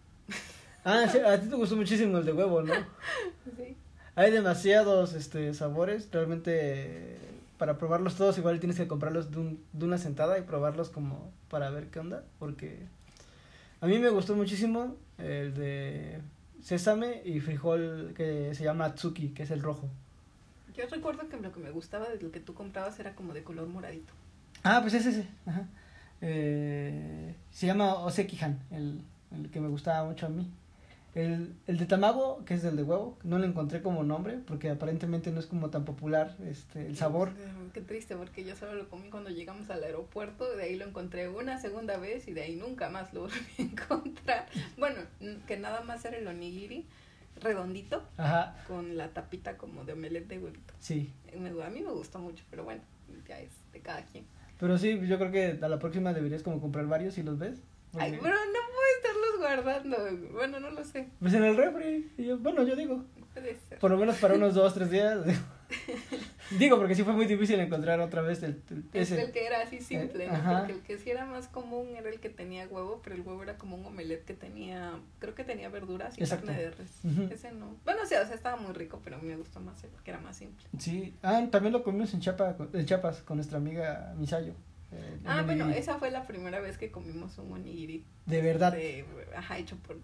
Ah, 0.84 1.06
sí, 1.10 1.18
a 1.18 1.40
ti 1.40 1.48
te 1.48 1.56
gustó 1.56 1.76
muchísimo 1.76 2.18
el 2.18 2.24
de 2.24 2.32
huevo, 2.32 2.62
¿no? 2.62 2.72
Sí. 3.56 3.76
Hay 4.14 4.30
demasiados 4.32 5.12
este 5.12 5.52
sabores, 5.54 6.08
realmente 6.10 7.18
para 7.58 7.78
probarlos 7.78 8.16
todos 8.16 8.38
igual 8.38 8.60
tienes 8.60 8.76
que 8.78 8.86
comprarlos 8.86 9.30
de, 9.30 9.38
un- 9.38 9.64
de 9.72 9.84
una 9.84 9.98
sentada 9.98 10.38
y 10.38 10.42
probarlos 10.42 10.88
como 10.90 11.30
para 11.50 11.70
ver 11.70 11.88
qué 11.88 11.98
onda, 12.00 12.24
porque 12.38 12.78
a 13.80 13.86
mí 13.86 13.98
me 13.98 14.08
gustó 14.10 14.34
muchísimo 14.36 14.96
el 15.18 15.54
de 15.54 16.20
sésame 16.62 17.22
y 17.24 17.40
frijol 17.40 18.14
que 18.16 18.54
se 18.54 18.64
llama 18.64 18.86
Atsuki, 18.86 19.30
que 19.30 19.42
es 19.42 19.50
el 19.50 19.62
rojo. 19.62 19.88
Yo 20.76 20.86
recuerdo 20.88 21.28
que 21.28 21.36
lo 21.38 21.52
que 21.52 21.60
me 21.60 21.70
gustaba 21.70 22.08
de 22.08 22.20
lo 22.20 22.30
que 22.30 22.40
tú 22.40 22.54
comprabas 22.54 22.98
era 23.00 23.14
como 23.14 23.32
de 23.32 23.42
color 23.42 23.66
moradito. 23.68 24.12
Ah, 24.62 24.80
pues 24.82 24.94
es 24.94 25.06
ese, 25.06 25.26
ajá. 25.46 25.66
Eh, 26.20 27.34
se 27.50 27.66
llama 27.66 27.94
Osekihan, 27.94 28.58
el, 28.70 29.00
el 29.34 29.50
que 29.50 29.60
me 29.60 29.68
gustaba 29.68 30.06
mucho 30.08 30.26
a 30.26 30.28
mí. 30.28 30.50
El, 31.14 31.54
el 31.66 31.78
de 31.78 31.86
tamago, 31.86 32.44
que 32.44 32.52
es 32.52 32.64
el 32.64 32.76
de 32.76 32.82
huevo, 32.82 33.16
no 33.24 33.38
lo 33.38 33.46
encontré 33.46 33.80
como 33.80 34.04
nombre 34.04 34.38
porque 34.46 34.68
aparentemente 34.68 35.30
no 35.30 35.40
es 35.40 35.46
como 35.46 35.70
tan 35.70 35.86
popular 35.86 36.36
este 36.46 36.86
el 36.86 36.96
sabor. 36.98 37.30
Eh, 37.30 37.48
Qué 37.72 37.80
triste, 37.80 38.16
porque 38.16 38.44
yo 38.44 38.54
solo 38.54 38.74
lo 38.74 38.88
comí 38.90 39.08
cuando 39.08 39.30
llegamos 39.30 39.70
al 39.70 39.82
aeropuerto, 39.82 40.54
de 40.56 40.64
ahí 40.64 40.76
lo 40.76 40.84
encontré 40.86 41.28
una 41.30 41.58
segunda 41.58 41.96
vez 41.96 42.28
y 42.28 42.32
de 42.34 42.42
ahí 42.42 42.56
nunca 42.56 42.90
más 42.90 43.14
lo 43.14 43.22
volví 43.22 43.34
a 43.58 43.62
encontrar. 43.62 44.46
Bueno, 44.76 44.96
que 45.46 45.56
nada 45.56 45.80
más 45.82 46.04
era 46.04 46.18
el 46.18 46.26
onigiri 46.26 46.84
redondito 47.40 48.02
Ajá, 48.16 48.56
con 48.66 48.96
la 48.96 49.08
tapita 49.08 49.56
como 49.56 49.84
de 49.84 49.92
omelette 49.92 50.28
de 50.28 50.38
huevito. 50.38 50.74
sí. 50.78 51.12
Me- 51.38 51.50
a 51.62 51.70
mí 51.70 51.80
me 51.80 51.90
gustó 51.92 52.18
mucho, 52.18 52.44
pero 52.50 52.64
bueno, 52.64 52.80
ya 53.28 53.38
es 53.40 53.50
de 53.72 53.80
cada 53.80 54.04
quien. 54.06 54.24
Pero 54.58 54.78
sí, 54.78 54.98
yo 55.06 55.18
creo 55.18 55.30
que 55.30 55.58
a 55.62 55.68
la 55.68 55.78
próxima 55.78 56.12
deberías 56.14 56.42
como 56.42 56.60
comprar 56.60 56.86
varios 56.86 57.14
si 57.14 57.22
los 57.22 57.38
ves. 57.38 57.60
Ay, 57.98 58.18
pero 58.22 58.34
no 58.34 58.52
puedo 58.52 58.96
estarlos 58.96 59.38
guardando. 59.38 60.32
Bueno, 60.32 60.60
no 60.60 60.70
lo 60.70 60.84
sé. 60.84 61.08
Pues 61.20 61.32
en 61.34 61.44
el 61.44 61.56
refri. 61.56 62.10
y 62.18 62.24
yo- 62.24 62.38
bueno, 62.38 62.62
yo 62.62 62.74
digo, 62.76 63.04
Puede 63.34 63.56
ser. 63.68 63.78
por 63.78 63.90
lo 63.90 63.98
menos 63.98 64.16
para 64.16 64.34
unos 64.34 64.54
dos, 64.54 64.72
tres 64.74 64.90
días. 64.90 65.18
digo, 66.50 66.76
porque 66.78 66.94
sí 66.94 67.02
fue 67.02 67.12
muy 67.12 67.26
difícil 67.26 67.58
encontrar 67.60 68.00
otra 68.00 68.22
vez 68.22 68.42
el, 68.42 68.62
el- 68.70 68.84
Es 68.92 69.10
ese. 69.12 69.22
el 69.22 69.32
que 69.32 69.46
era 69.46 69.62
así 69.62 69.80
simple, 69.80 70.24
Eh, 70.26 70.28
¿no? 70.30 70.58
Porque 70.58 70.72
el 70.72 70.80
que 70.80 70.98
sí 70.98 71.10
era 71.10 71.24
más 71.26 71.48
común 71.48 71.88
era 71.96 72.08
el 72.08 72.20
que 72.20 72.28
tenía 72.30 72.66
huevo, 72.68 73.00
pero 73.02 73.16
el 73.16 73.22
huevo 73.22 73.42
era 73.42 73.56
como 73.58 73.76
un 73.76 73.84
omelette 73.86 74.24
que 74.24 74.34
tenía, 74.34 74.92
creo 75.18 75.34
que 75.34 75.44
tenía 75.44 75.68
verduras 75.68 76.16
y 76.18 76.22
Exacto. 76.22 76.46
carne 76.46 76.62
de 76.62 76.70
res. 76.70 76.90
Ese 77.30 77.52
no. 77.52 77.76
Bueno, 77.84 78.00
o 78.02 78.06
sea, 78.06 78.22
o 78.22 78.26
sea, 78.26 78.34
estaba 78.34 78.56
muy 78.56 78.72
rico, 78.72 79.00
pero 79.02 79.16
a 79.16 79.18
mí 79.18 79.26
me 79.26 79.36
gustó 79.36 79.60
más 79.60 79.82
el 79.84 79.90
que 80.04 80.10
era 80.10 80.20
más 80.20 80.36
simple. 80.36 80.66
Sí, 80.78 81.14
ah, 81.22 81.44
también 81.50 81.72
lo 81.72 81.82
comimos 81.82 82.12
en, 82.14 82.20
Chiapa, 82.20 82.56
en 82.72 82.86
Chiapas 82.86 83.22
con 83.22 83.36
nuestra 83.36 83.58
amiga 83.58 84.14
Misayo. 84.16 84.54
eh, 84.92 85.18
Ah, 85.24 85.40
el 85.40 85.46
bueno, 85.46 85.68
esa 85.70 85.98
fue 85.98 86.10
la 86.10 86.22
primera 86.26 86.60
vez 86.60 86.78
que 86.78 86.90
comimos 86.90 87.38
un 87.38 87.52
onigiri. 87.52 88.04
De 88.26 88.40
verdad. 88.42 88.72
de- 88.72 89.04
ajá, 89.36 89.58
hecho 89.58 89.76
por 89.76 89.96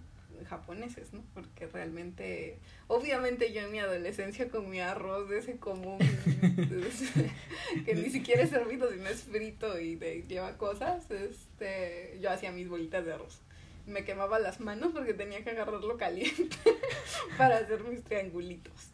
japoneses, 0.45 1.12
¿no? 1.12 1.24
Porque 1.34 1.66
realmente, 1.66 2.59
obviamente 2.88 3.53
yo 3.53 3.61
en 3.62 3.72
mi 3.72 3.78
adolescencia 3.78 4.49
comía 4.49 4.90
arroz 4.93 5.28
de 5.28 5.38
ese 5.38 5.57
común, 5.59 5.99
que 7.84 7.95
ni 7.95 8.11
siquiera 8.11 8.43
es 8.43 8.51
servido, 8.51 8.90
sino 8.90 9.09
es 9.09 9.22
frito 9.24 9.78
y 9.78 9.97
de- 9.97 10.24
lleva 10.28 10.57
cosas, 10.59 11.11
este, 11.11 12.18
yo 12.20 12.30
hacía 12.30 12.53
mis 12.53 12.68
bolitas 12.68 13.05
de 13.05 13.12
arroz. 13.14 13.40
Me 13.84 14.05
quemaba 14.05 14.38
las 14.38 14.61
manos 14.61 14.93
porque 14.93 15.12
tenía 15.12 15.43
que 15.43 15.51
agarrarlo 15.51 15.97
caliente 15.97 16.57
para 17.36 17.57
hacer 17.59 17.82
mis 17.82 18.05
triangulitos. 18.05 18.90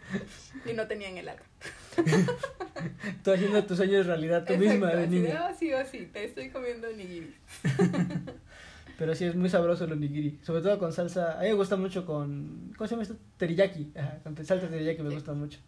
Y 0.65 0.73
no 0.73 0.87
tenían 0.89 1.19
el 1.19 1.29
alga. 1.29 1.45
Tú 3.23 3.33
haciendo 3.33 3.63
tus 3.65 3.77
sueños 3.77 4.07
realidad 4.07 4.45
tú 4.47 4.55
Exacto, 4.55 4.73
misma 4.73 4.95
de 4.95 5.07
niña. 5.09 5.47
"Ah, 5.49 5.55
sí 5.59 5.73
o 5.75 5.85
sí, 5.85 6.09
te 6.13 6.25
estoy 6.25 6.49
comiendo. 6.51 6.89
Pero 8.99 9.15
sí, 9.15 9.25
es 9.25 9.35
muy 9.37 9.49
sabroso 9.49 9.85
el 9.85 9.93
onigiri. 9.93 10.39
Sobre 10.43 10.61
todo 10.61 10.79
con 10.79 10.93
salsa. 10.93 11.39
A 11.39 11.43
mí 11.43 11.49
me 11.49 11.55
gusta 11.55 11.77
mucho 11.77 12.05
con. 12.05 12.73
¿Cómo 12.77 12.87
se 12.89 12.95
llama 12.95 13.05
esto? 13.05 13.17
Teriyaki. 13.39 13.93
Ajá, 13.97 14.19
con 14.25 14.37
salsa 14.45 14.69
teriyaki 14.69 15.03
me 15.03 15.15
gusta 15.15 15.33
mucho. 15.33 15.61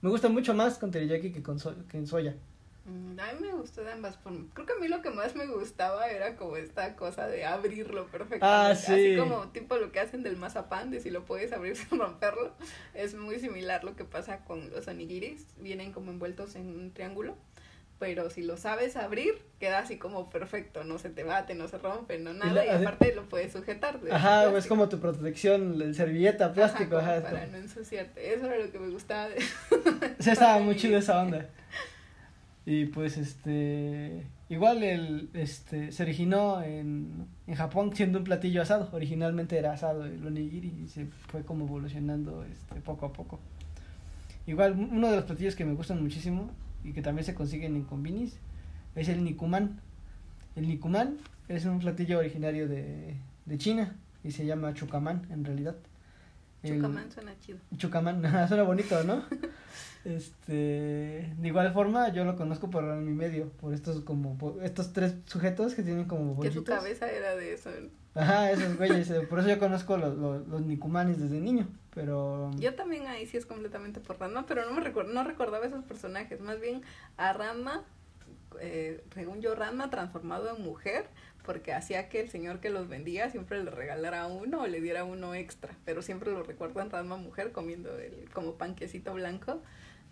Me 0.00 0.08
gusta 0.10 0.28
mucho 0.28 0.54
más 0.54 0.78
con 0.78 0.90
teriyaki 0.90 1.32
que, 1.32 1.42
con 1.42 1.58
so- 1.58 1.74
que 1.88 1.98
en 1.98 2.06
soya. 2.06 2.36
Mm, 2.84 3.18
A 3.18 3.32
mí 3.32 3.40
me 3.40 3.52
gustó 3.54 3.82
de 3.82 3.90
ambas 3.90 4.16
formas. 4.18 4.44
Creo 4.54 4.64
que 4.66 4.74
a 4.74 4.76
mí 4.76 4.86
lo 4.86 5.02
que 5.02 5.10
más 5.10 5.34
me 5.34 5.46
gustaba 5.48 6.08
era 6.08 6.36
como 6.36 6.56
esta 6.56 6.94
cosa 6.94 7.26
de 7.26 7.44
abrirlo 7.44 8.06
perfectamente. 8.06 8.46
Ah, 8.46 8.68
Así 8.68 9.14
sí. 9.14 9.16
como 9.18 9.48
tipo 9.48 9.76
lo 9.78 9.90
que 9.90 9.98
hacen 9.98 10.22
del 10.22 10.36
mazapán, 10.36 10.92
de 10.92 11.00
si 11.00 11.10
lo 11.10 11.24
puedes 11.24 11.52
abrir 11.52 11.74
sin 11.76 11.98
romperlo. 11.98 12.52
Es 12.94 13.16
muy 13.16 13.40
similar 13.40 13.82
lo 13.82 13.96
que 13.96 14.04
pasa 14.04 14.44
con 14.44 14.70
los 14.70 14.86
onigiris. 14.86 15.44
Vienen 15.58 15.90
como 15.92 16.12
envueltos 16.12 16.54
en 16.54 16.68
un 16.68 16.92
triángulo. 16.92 17.36
Pero 17.98 18.28
si 18.28 18.42
lo 18.42 18.58
sabes 18.58 18.94
abrir, 18.96 19.34
queda 19.58 19.78
así 19.78 19.96
como 19.96 20.28
perfecto. 20.28 20.84
No 20.84 20.98
se 20.98 21.08
te 21.08 21.22
bate, 21.24 21.54
no 21.54 21.66
se 21.66 21.78
rompe, 21.78 22.18
no 22.18 22.34
nada. 22.34 22.52
la- 22.52 22.66
Y 22.66 22.68
aparte 22.68 23.14
lo 23.14 23.26
puedes 23.28 23.52
sujetar. 23.52 23.98
Ajá, 24.10 24.54
es 24.56 24.66
como 24.66 24.88
tu 24.90 24.98
protección, 25.00 25.80
el 25.80 25.94
servilleta, 25.94 26.52
plástico. 26.52 26.98
Ajá, 26.98 27.22
para 27.22 27.46
no 27.46 27.56
ensuciarte. 27.56 28.34
Eso 28.34 28.46
era 28.46 28.58
lo 28.64 28.70
que 28.70 28.78
me 28.78 28.90
gustaba 28.90 29.28
de... 29.30 29.36
O 30.18 30.22
sea, 30.22 30.32
estaba 30.34 30.58
muy 30.62 30.76
chido 30.76 30.98
esa 30.98 31.22
onda. 31.22 31.46
Y 32.68 32.86
pues 32.86 33.16
este 33.16 34.26
igual 34.48 34.82
el 34.82 35.30
este 35.34 35.92
se 35.92 36.02
originó 36.02 36.60
en, 36.64 37.28
en 37.46 37.54
Japón 37.54 37.94
siendo 37.94 38.18
un 38.18 38.24
platillo 38.24 38.60
asado, 38.60 38.88
originalmente 38.92 39.56
era 39.56 39.72
asado 39.72 40.04
el 40.04 40.26
onigiri 40.26 40.74
y 40.84 40.88
se 40.88 41.06
fue 41.28 41.44
como 41.44 41.64
evolucionando 41.66 42.44
este 42.44 42.80
poco 42.80 43.06
a 43.06 43.12
poco. 43.12 43.38
Igual 44.48 44.72
uno 44.72 45.10
de 45.10 45.14
los 45.16 45.26
platillos 45.26 45.54
que 45.54 45.64
me 45.64 45.74
gustan 45.74 46.02
muchísimo 46.02 46.50
y 46.84 46.92
que 46.92 47.02
también 47.02 47.24
se 47.24 47.34
consiguen 47.34 47.76
en 47.76 47.84
combinis 47.84 48.36
es 48.94 49.08
el 49.08 49.22
nikuman. 49.24 49.80
El 50.54 50.68
nikuman 50.68 51.16
es 51.48 51.64
un 51.64 51.78
platillo 51.80 52.18
originario 52.18 52.68
de, 52.68 53.16
de 53.44 53.58
China 53.58 53.94
y 54.24 54.30
se 54.32 54.46
llama 54.46 54.72
chucaman 54.74 55.26
en 55.30 55.44
realidad. 55.44 55.76
El- 56.62 56.76
Chucamán 56.76 57.10
suena 57.12 57.32
chido. 57.40 57.58
Chucamán, 57.76 58.22
suena 58.48 58.62
bonito, 58.62 59.02
¿no? 59.04 59.22
Este, 60.06 61.32
de 61.36 61.48
igual 61.48 61.72
forma, 61.72 62.12
yo 62.12 62.24
lo 62.24 62.36
conozco 62.36 62.70
por 62.70 62.84
mi 62.84 63.12
medio, 63.12 63.48
por 63.60 63.74
estos 63.74 64.02
como, 64.02 64.38
por 64.38 64.62
estos 64.62 64.92
tres 64.92 65.16
sujetos 65.24 65.74
que 65.74 65.82
tienen 65.82 66.04
como 66.04 66.38
Que 66.40 66.52
su 66.52 66.60
bollitos. 66.60 66.76
cabeza 66.76 67.10
era 67.10 67.34
de 67.34 67.54
eso. 67.54 67.70
¿no? 67.70 67.88
Ajá, 68.14 68.52
esos 68.52 68.76
güeyes, 68.76 69.10
eh, 69.10 69.22
por 69.22 69.40
eso 69.40 69.48
yo 69.48 69.58
conozco 69.58 69.96
los, 69.96 70.16
los, 70.16 70.46
los 70.46 70.62
nikumanes 70.62 71.20
desde 71.20 71.40
niño, 71.40 71.66
pero... 71.92 72.52
Yo 72.56 72.76
también 72.76 73.08
ahí 73.08 73.26
sí 73.26 73.36
es 73.36 73.46
completamente 73.46 73.98
por 73.98 74.20
Ranma, 74.20 74.46
pero 74.46 74.64
no 74.64 74.70
me 74.74 74.80
recuerdo, 74.80 75.12
no 75.12 75.24
recordaba 75.24 75.66
esos 75.66 75.82
personajes. 75.82 76.40
Más 76.40 76.60
bien 76.60 76.82
a 77.16 77.32
Ranma, 77.32 77.82
eh, 78.60 79.02
según 79.12 79.40
yo, 79.40 79.56
Ranma 79.56 79.90
transformado 79.90 80.54
en 80.56 80.62
mujer, 80.62 81.06
porque 81.44 81.74
hacía 81.74 82.08
que 82.08 82.20
el 82.20 82.30
señor 82.30 82.60
que 82.60 82.70
los 82.70 82.88
vendía 82.88 83.28
siempre 83.30 83.62
le 83.62 83.72
regalara 83.72 84.28
uno 84.28 84.62
o 84.62 84.66
le 84.68 84.80
diera 84.80 85.02
uno 85.02 85.34
extra. 85.34 85.74
Pero 85.84 86.00
siempre 86.00 86.30
lo 86.30 86.44
recuerdan 86.44 86.90
Ranma 86.90 87.16
mujer 87.16 87.50
comiendo 87.50 87.98
el, 87.98 88.30
como 88.32 88.54
panquecito 88.54 89.12
blanco 89.14 89.60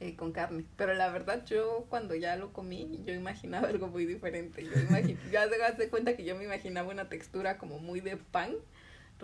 eh, 0.00 0.16
con 0.16 0.32
carne. 0.32 0.64
Pero 0.76 0.94
la 0.94 1.10
verdad, 1.10 1.44
yo 1.46 1.86
cuando 1.88 2.14
ya 2.14 2.36
lo 2.36 2.52
comí, 2.52 3.02
yo 3.04 3.14
imaginaba 3.14 3.68
algo 3.70 3.88
muy 3.88 4.06
diferente. 4.06 4.64
Yo 4.64 4.70
ya 5.32 5.76
te 5.76 5.88
cuenta 5.88 6.16
que 6.16 6.24
yo 6.24 6.36
me 6.36 6.44
imaginaba 6.44 6.90
una 6.90 7.08
textura 7.08 7.58
como 7.58 7.78
muy 7.78 8.00
de 8.00 8.16
pan 8.16 8.54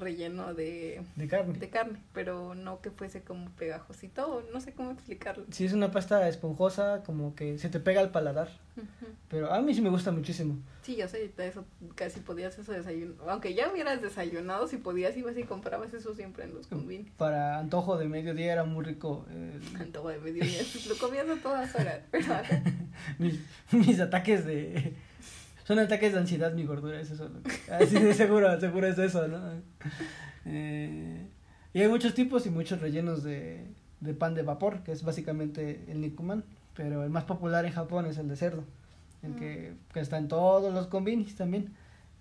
relleno 0.00 0.54
de, 0.54 1.02
De 1.16 1.28
carne. 1.28 1.58
de 1.58 1.68
carne, 1.70 1.98
pero 2.12 2.54
no 2.54 2.80
que 2.80 2.90
fuese 2.90 3.22
como 3.22 3.50
pegajosito, 3.52 4.44
no 4.52 4.60
sé 4.60 4.72
cómo 4.72 4.90
explicarlo. 4.92 5.44
Sí, 5.50 5.64
es 5.64 5.72
una 5.72 5.90
pasta 5.90 6.26
esponjosa, 6.28 7.02
como 7.04 7.34
que 7.34 7.58
se 7.58 7.68
te 7.68 7.80
pega 7.80 8.00
al 8.00 8.10
paladar. 8.10 8.48
Ujú. 8.76 9.12
Pero 9.28 9.52
a 9.52 9.60
mí 9.60 9.74
sí 9.74 9.80
me 9.82 9.90
gusta 9.90 10.10
muchísimo. 10.10 10.56
Sí, 10.82 10.96
yo 10.96 11.06
sé, 11.08 11.30
eso 11.38 11.64
casi 11.94 12.20
podías 12.20 12.58
eso 12.58 12.72
desayuno. 12.72 13.14
Aunque 13.28 13.54
ya 13.54 13.70
hubieras 13.70 14.00
desayunado, 14.00 14.66
si 14.66 14.78
podías 14.78 15.16
ibas 15.16 15.36
y 15.36 15.44
comprabas 15.44 15.92
eso 15.92 16.14
siempre 16.14 16.44
en 16.44 16.54
los 16.54 16.66
convenios. 16.66 17.10
Para 17.16 17.58
antojo 17.58 17.96
de 17.98 18.06
mediodía 18.08 18.52
era 18.52 18.64
muy 18.64 18.84
rico. 18.84 19.26
eh, 19.30 19.58
Antojo 19.80 20.08
de 20.08 20.18
mediodía, 20.18 20.60
lo 20.88 20.96
comías 20.96 21.28
a 21.28 21.36
todas 21.36 21.74
horas. 21.74 22.00
Pero 22.10 22.26
mis, 23.18 23.38
mis 23.72 24.00
ataques 24.00 24.44
de... 24.46 24.94
Son 25.70 25.78
ataques 25.78 26.12
de 26.12 26.18
ansiedad 26.18 26.52
mi 26.52 26.64
gordura, 26.64 27.00
es 27.00 27.12
eso. 27.12 27.30
que- 27.44 27.72
Así 27.72 27.96
de 27.96 28.12
seguro, 28.12 28.58
seguro 28.58 28.88
es 28.88 28.98
eso, 28.98 29.28
¿no? 29.28 29.38
Eh, 30.44 31.28
y 31.72 31.80
hay 31.80 31.86
muchos 31.88 32.12
tipos 32.14 32.44
y 32.44 32.50
muchos 32.50 32.80
rellenos 32.80 33.22
de, 33.22 33.68
de 34.00 34.14
pan 34.14 34.34
de 34.34 34.42
vapor, 34.42 34.82
que 34.82 34.90
es 34.90 35.04
básicamente 35.04 35.84
el 35.88 36.00
nikuman. 36.00 36.42
Pero 36.74 37.04
el 37.04 37.10
más 37.10 37.22
popular 37.22 37.64
en 37.66 37.72
Japón 37.72 38.06
es 38.06 38.18
el 38.18 38.26
de 38.26 38.34
cerdo, 38.34 38.64
el 39.22 39.36
que, 39.36 39.74
que 39.94 40.00
está 40.00 40.18
en 40.18 40.26
todos 40.26 40.74
los 40.74 40.88
convinis 40.88 41.36
también. 41.36 41.72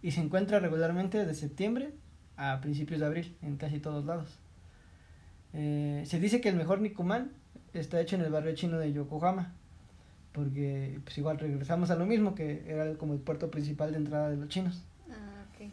Y 0.04 0.12
se 0.12 0.22
encuentra 0.22 0.60
regularmente 0.60 1.26
de 1.26 1.34
septiembre 1.34 1.90
a 2.38 2.62
principios 2.62 3.00
de 3.00 3.08
abril, 3.08 3.36
en 3.42 3.58
casi 3.58 3.80
todos 3.80 4.06
lados. 4.06 4.30
Eh, 5.54 6.04
se 6.06 6.20
dice 6.20 6.40
que 6.40 6.50
el 6.50 6.56
mejor 6.56 6.82
nikuman 6.82 7.32
está 7.74 8.00
hecho 8.00 8.16
en 8.16 8.22
el 8.22 8.32
barrio 8.32 8.54
chino 8.54 8.78
de 8.78 8.94
Yokohama, 8.94 9.56
porque 10.34 11.00
pues 11.04 11.18
igual 11.18 11.40
regresamos 11.40 11.90
a 11.92 11.96
lo 11.96 12.06
mismo, 12.06 12.36
que 12.36 12.64
era 12.68 12.94
como 12.96 13.14
el 13.14 13.20
puerto 13.20 13.50
principal 13.52 13.92
de 13.92 13.98
entrada 13.98 14.30
de 14.30 14.38
los 14.38 14.48
chinos. 14.50 14.84
Ah, 15.10 15.44
ok. 15.54 15.70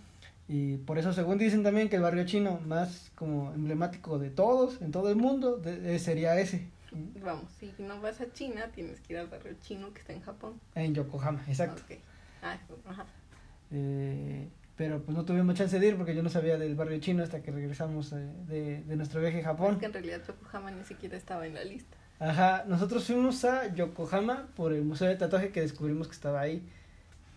Y 0.49 0.77
por 0.79 0.99
eso, 0.99 1.13
según 1.13 1.39
dicen 1.39 1.63
también, 1.63 1.89
que 1.89 1.97
el 1.97 2.03
barrio 2.03 2.25
chino 2.25 2.61
más 2.67 3.11
como 3.17 3.53
emblemático 3.53 4.19
de 4.19 4.31
todos, 4.31 4.81
en 4.81 4.93
todo 4.93 5.11
el 5.11 5.17
mundo, 5.17 5.57
de- 5.57 5.95
eh, 5.95 5.99
sería 5.99 6.39
ese, 6.39 6.69
Vamos, 7.23 7.51
si 7.61 7.73
no 7.79 8.01
vas 8.01 8.21
a 8.21 8.33
China, 8.33 8.71
tienes 8.75 9.01
que 9.01 9.13
ir 9.15 9.19
al 9.19 9.27
barrio 9.27 9.55
chino 9.61 9.93
que 9.93 10.01
está 10.01 10.13
en 10.13 10.23
Japón. 10.23 10.55
en 10.75 10.95
Yokohama, 10.95 11.43
exacto. 11.49 11.83
Ok. 11.85 11.99
Ah, 12.43 12.57
ajá. 12.89 13.05
Eh, 13.73 14.49
pero 14.77 15.03
pues 15.03 15.17
no 15.17 15.25
tuvimos 15.25 15.55
chance 15.57 15.79
de 15.81 15.87
ir 15.89 15.97
porque 15.97 16.15
yo 16.15 16.23
no 16.23 16.29
sabía 16.29 16.59
del 16.59 16.75
barrio 16.77 16.99
chino 17.01 17.23
hasta 17.23 17.43
que 17.43 17.51
regresamos 17.51 18.13
eh, 18.13 18.29
de, 18.47 18.83
de 18.85 18.97
nuestro 18.97 19.21
viaje 19.21 19.39
a 19.39 19.41
Es 19.41 19.47
Japón. 19.47 19.79
que 19.79 19.87
en 19.87 19.93
realidad 19.93 20.23
Yokohama 20.27 20.71
ni 20.71 20.85
siquiera 20.85 21.17
estaba 21.17 21.47
en 21.47 21.55
la 21.55 21.65
lista. 21.65 21.97
Ajá, 22.19 22.64
nosotros 22.67 23.05
fuimos 23.05 23.45
a 23.45 23.75
Yokohama 23.75 24.49
por 24.57 24.73
el 24.73 24.85
museo 24.85 25.09
de 25.09 25.17
tatuaje 25.17 25.53
que 25.53 25.61
descubrimos 25.61 26.09
que 26.09 26.14
estaba 26.14 26.41
ahí 26.41 26.67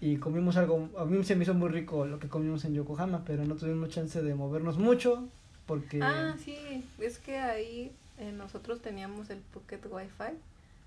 y 0.01 0.17
comimos 0.17 0.57
algo, 0.57 0.89
a 0.97 1.05
mí 1.05 1.23
se 1.25 1.35
me 1.35 1.43
hizo 1.43 1.53
muy 1.53 1.69
rico 1.69 2.05
lo 2.05 2.19
que 2.19 2.29
comimos 2.29 2.65
en 2.65 2.73
Yokohama, 2.75 3.23
pero 3.25 3.45
no 3.45 3.55
tuvimos 3.57 3.89
chance 3.89 4.21
de 4.21 4.35
movernos 4.35 4.77
mucho 4.77 5.29
porque 5.65 5.99
Ah, 6.01 6.35
sí, 6.43 6.89
es 6.99 7.19
que 7.19 7.37
ahí 7.39 7.97
eh, 8.17 8.31
nosotros 8.31 8.81
teníamos 8.81 9.29
el 9.29 9.39
Pocket 9.41 9.81
Wi-Fi. 9.89 10.37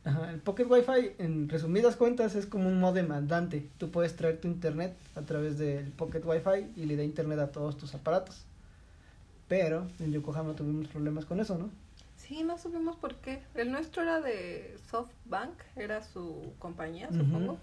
ajá, 0.04 0.30
el 0.32 0.40
Pocket 0.40 0.66
Wi-Fi 0.68 1.14
en 1.18 1.48
resumidas 1.48 1.96
cuentas 1.96 2.34
es 2.34 2.46
como 2.46 2.68
un 2.68 2.80
modem 2.80 3.10
andante, 3.12 3.70
tú 3.78 3.90
puedes 3.90 4.16
traer 4.16 4.40
tu 4.40 4.48
internet 4.48 4.96
a 5.14 5.22
través 5.22 5.58
del 5.58 5.92
Pocket 5.92 6.22
Wi-Fi 6.24 6.72
y 6.80 6.86
le 6.86 6.96
da 6.96 7.04
internet 7.04 7.38
a 7.40 7.52
todos 7.52 7.76
tus 7.76 7.94
aparatos. 7.94 8.46
Pero 9.48 9.86
en 10.00 10.12
Yokohama 10.12 10.54
tuvimos 10.56 10.88
problemas 10.88 11.24
con 11.26 11.40
eso, 11.40 11.58
¿no? 11.58 11.70
Sí, 12.26 12.42
no 12.44 12.56
supimos 12.58 12.96
por 12.96 13.16
qué. 13.16 13.42
El 13.54 13.72
nuestro 13.72 14.02
era 14.02 14.20
de 14.20 14.76
SoftBank, 14.90 15.58
era 15.76 16.02
su 16.02 16.54
compañía, 16.58 17.08
supongo. 17.12 17.58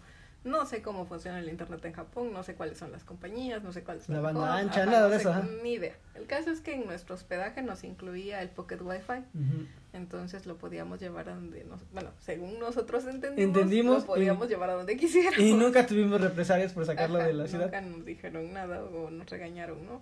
No 0.45 0.65
sé 0.65 0.81
cómo 0.81 1.05
funciona 1.05 1.39
el 1.39 1.49
internet 1.49 1.83
en 1.83 1.91
Japón, 1.93 2.31
no 2.31 2.43
sé 2.43 2.55
cuáles 2.55 2.77
son 2.77 2.93
las 2.93 3.03
compañías, 3.03 3.61
no 3.61 3.73
sé 3.73 3.83
cuáles 3.83 4.03
son 4.03 4.15
La 4.15 4.21
banda 4.21 4.55
ancha, 4.55 4.83
Ajá, 4.83 4.91
nada 4.91 5.03
no 5.03 5.09
de 5.09 5.17
eso. 5.17 5.33
Ni 5.63 5.73
idea. 5.73 5.95
El 6.15 6.27
caso 6.27 6.49
es 6.51 6.61
que 6.61 6.75
en 6.75 6.85
nuestro 6.85 7.15
hospedaje 7.15 7.61
nos 7.61 7.83
incluía 7.83 8.41
el 8.41 8.49
Pocket 8.49 8.79
Wi-Fi, 8.81 9.19
Ujú. 9.37 9.65
entonces 9.91 10.45
lo 10.45 10.57
podíamos 10.57 10.99
llevar 11.01 11.27
a 11.27 11.35
donde 11.35 11.65
nos... 11.65 11.81
Bueno, 11.91 12.11
según 12.19 12.57
nosotros 12.57 13.05
entendimos, 13.05 13.57
Entendimos 13.57 14.01
lo 14.01 14.05
podíamos 14.07 14.47
y- 14.47 14.49
llevar 14.51 14.69
a 14.69 14.73
donde 14.75 14.95
quisiéramos. 14.95 15.39
Y 15.39 15.53
nunca 15.53 15.85
tuvimos 15.85 16.21
represalias 16.21 16.71
por 16.71 16.85
sacarlo 16.85 17.17
Ajá, 17.17 17.27
de 17.27 17.33
la 17.33 17.47
ciudad. 17.47 17.65
Nunca 17.65 17.81
nos 17.81 18.05
dijeron 18.05 18.53
nada 18.53 18.81
o 18.83 19.09
nos 19.09 19.29
regañaron, 19.29 19.85
¿no? 19.85 20.01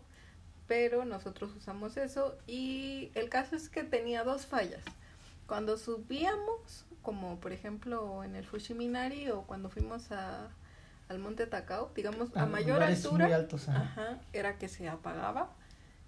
Pero 0.68 1.06
nosotros 1.06 1.56
usamos 1.56 1.96
eso 1.98 2.38
y 2.46 3.12
el 3.16 3.30
caso 3.30 3.56
es 3.56 3.70
que 3.70 3.84
tenía 3.84 4.24
dos 4.24 4.46
fallas. 4.46 4.84
Cuando 5.48 5.78
subíamos, 5.78 6.86
como 7.02 7.40
por 7.40 7.54
ejemplo 7.54 8.24
en 8.24 8.36
el 8.36 8.46
Fushiminari 8.46 9.30
o 9.30 9.44
cuando 9.44 9.70
fuimos 9.70 10.12
a, 10.12 10.50
al 11.08 11.20
Monte 11.20 11.48
Takao, 11.48 11.92
digamos 11.96 12.36
a, 12.36 12.44
A 12.44 12.46
mayor 12.46 12.84
altura, 12.84 13.34
altos, 13.34 13.70
ajá. 13.70 14.20
era 14.34 14.58
que 14.58 14.68
se 14.68 14.90
apagaba 14.90 15.52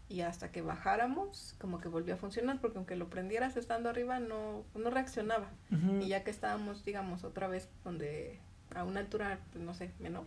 y 0.10 0.22
hasta 0.22 0.52
que 0.52 0.62
bajáramos 0.62 1.56
como 1.62 1.80
que 1.80 1.88
volvió 1.88 2.16
a 2.16 2.18
funcionar 2.18 2.60
porque 2.60 2.80
aunque 2.80 2.96
lo 2.96 3.10
prendieras 3.10 3.56
estando 3.56 3.90
arriba 3.90 4.20
no, 4.20 4.64
no 4.76 4.90
reaccionaba. 4.90 5.48
Y 6.02 6.08
ya 6.08 6.24
que 6.24 6.32
estábamos, 6.32 6.84
digamos, 6.84 7.24
otra 7.24 7.48
vez 7.48 7.70
donde 7.86 8.40
a 8.76 8.84
una 8.84 9.00
altura, 9.00 9.40
pues, 9.54 9.64
no 9.64 9.74
sé, 9.74 9.92
menor, 10.00 10.26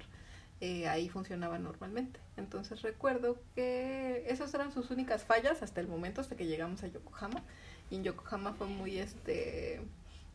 eh, 0.62 0.86
ahí 0.86 1.08
funcionaba 1.08 1.58
normalmente. 1.58 2.20
Entonces 2.36 2.82
recuerdo 2.82 3.36
que 3.56 4.24
esas 4.28 4.54
eran 4.54 4.70
sus 4.70 4.92
únicas 4.92 5.24
fallas 5.24 5.60
hasta 5.60 5.80
el 5.80 5.88
momento, 5.88 6.20
hasta 6.20 6.36
que 6.36 6.46
llegamos 6.46 6.84
a 6.84 6.86
Yokohama. 6.86 7.42
Y 7.90 7.96
en 7.96 8.04
Yokohama 8.04 8.52
fue 8.54 8.68
muy 8.68 8.96
este 8.98 9.80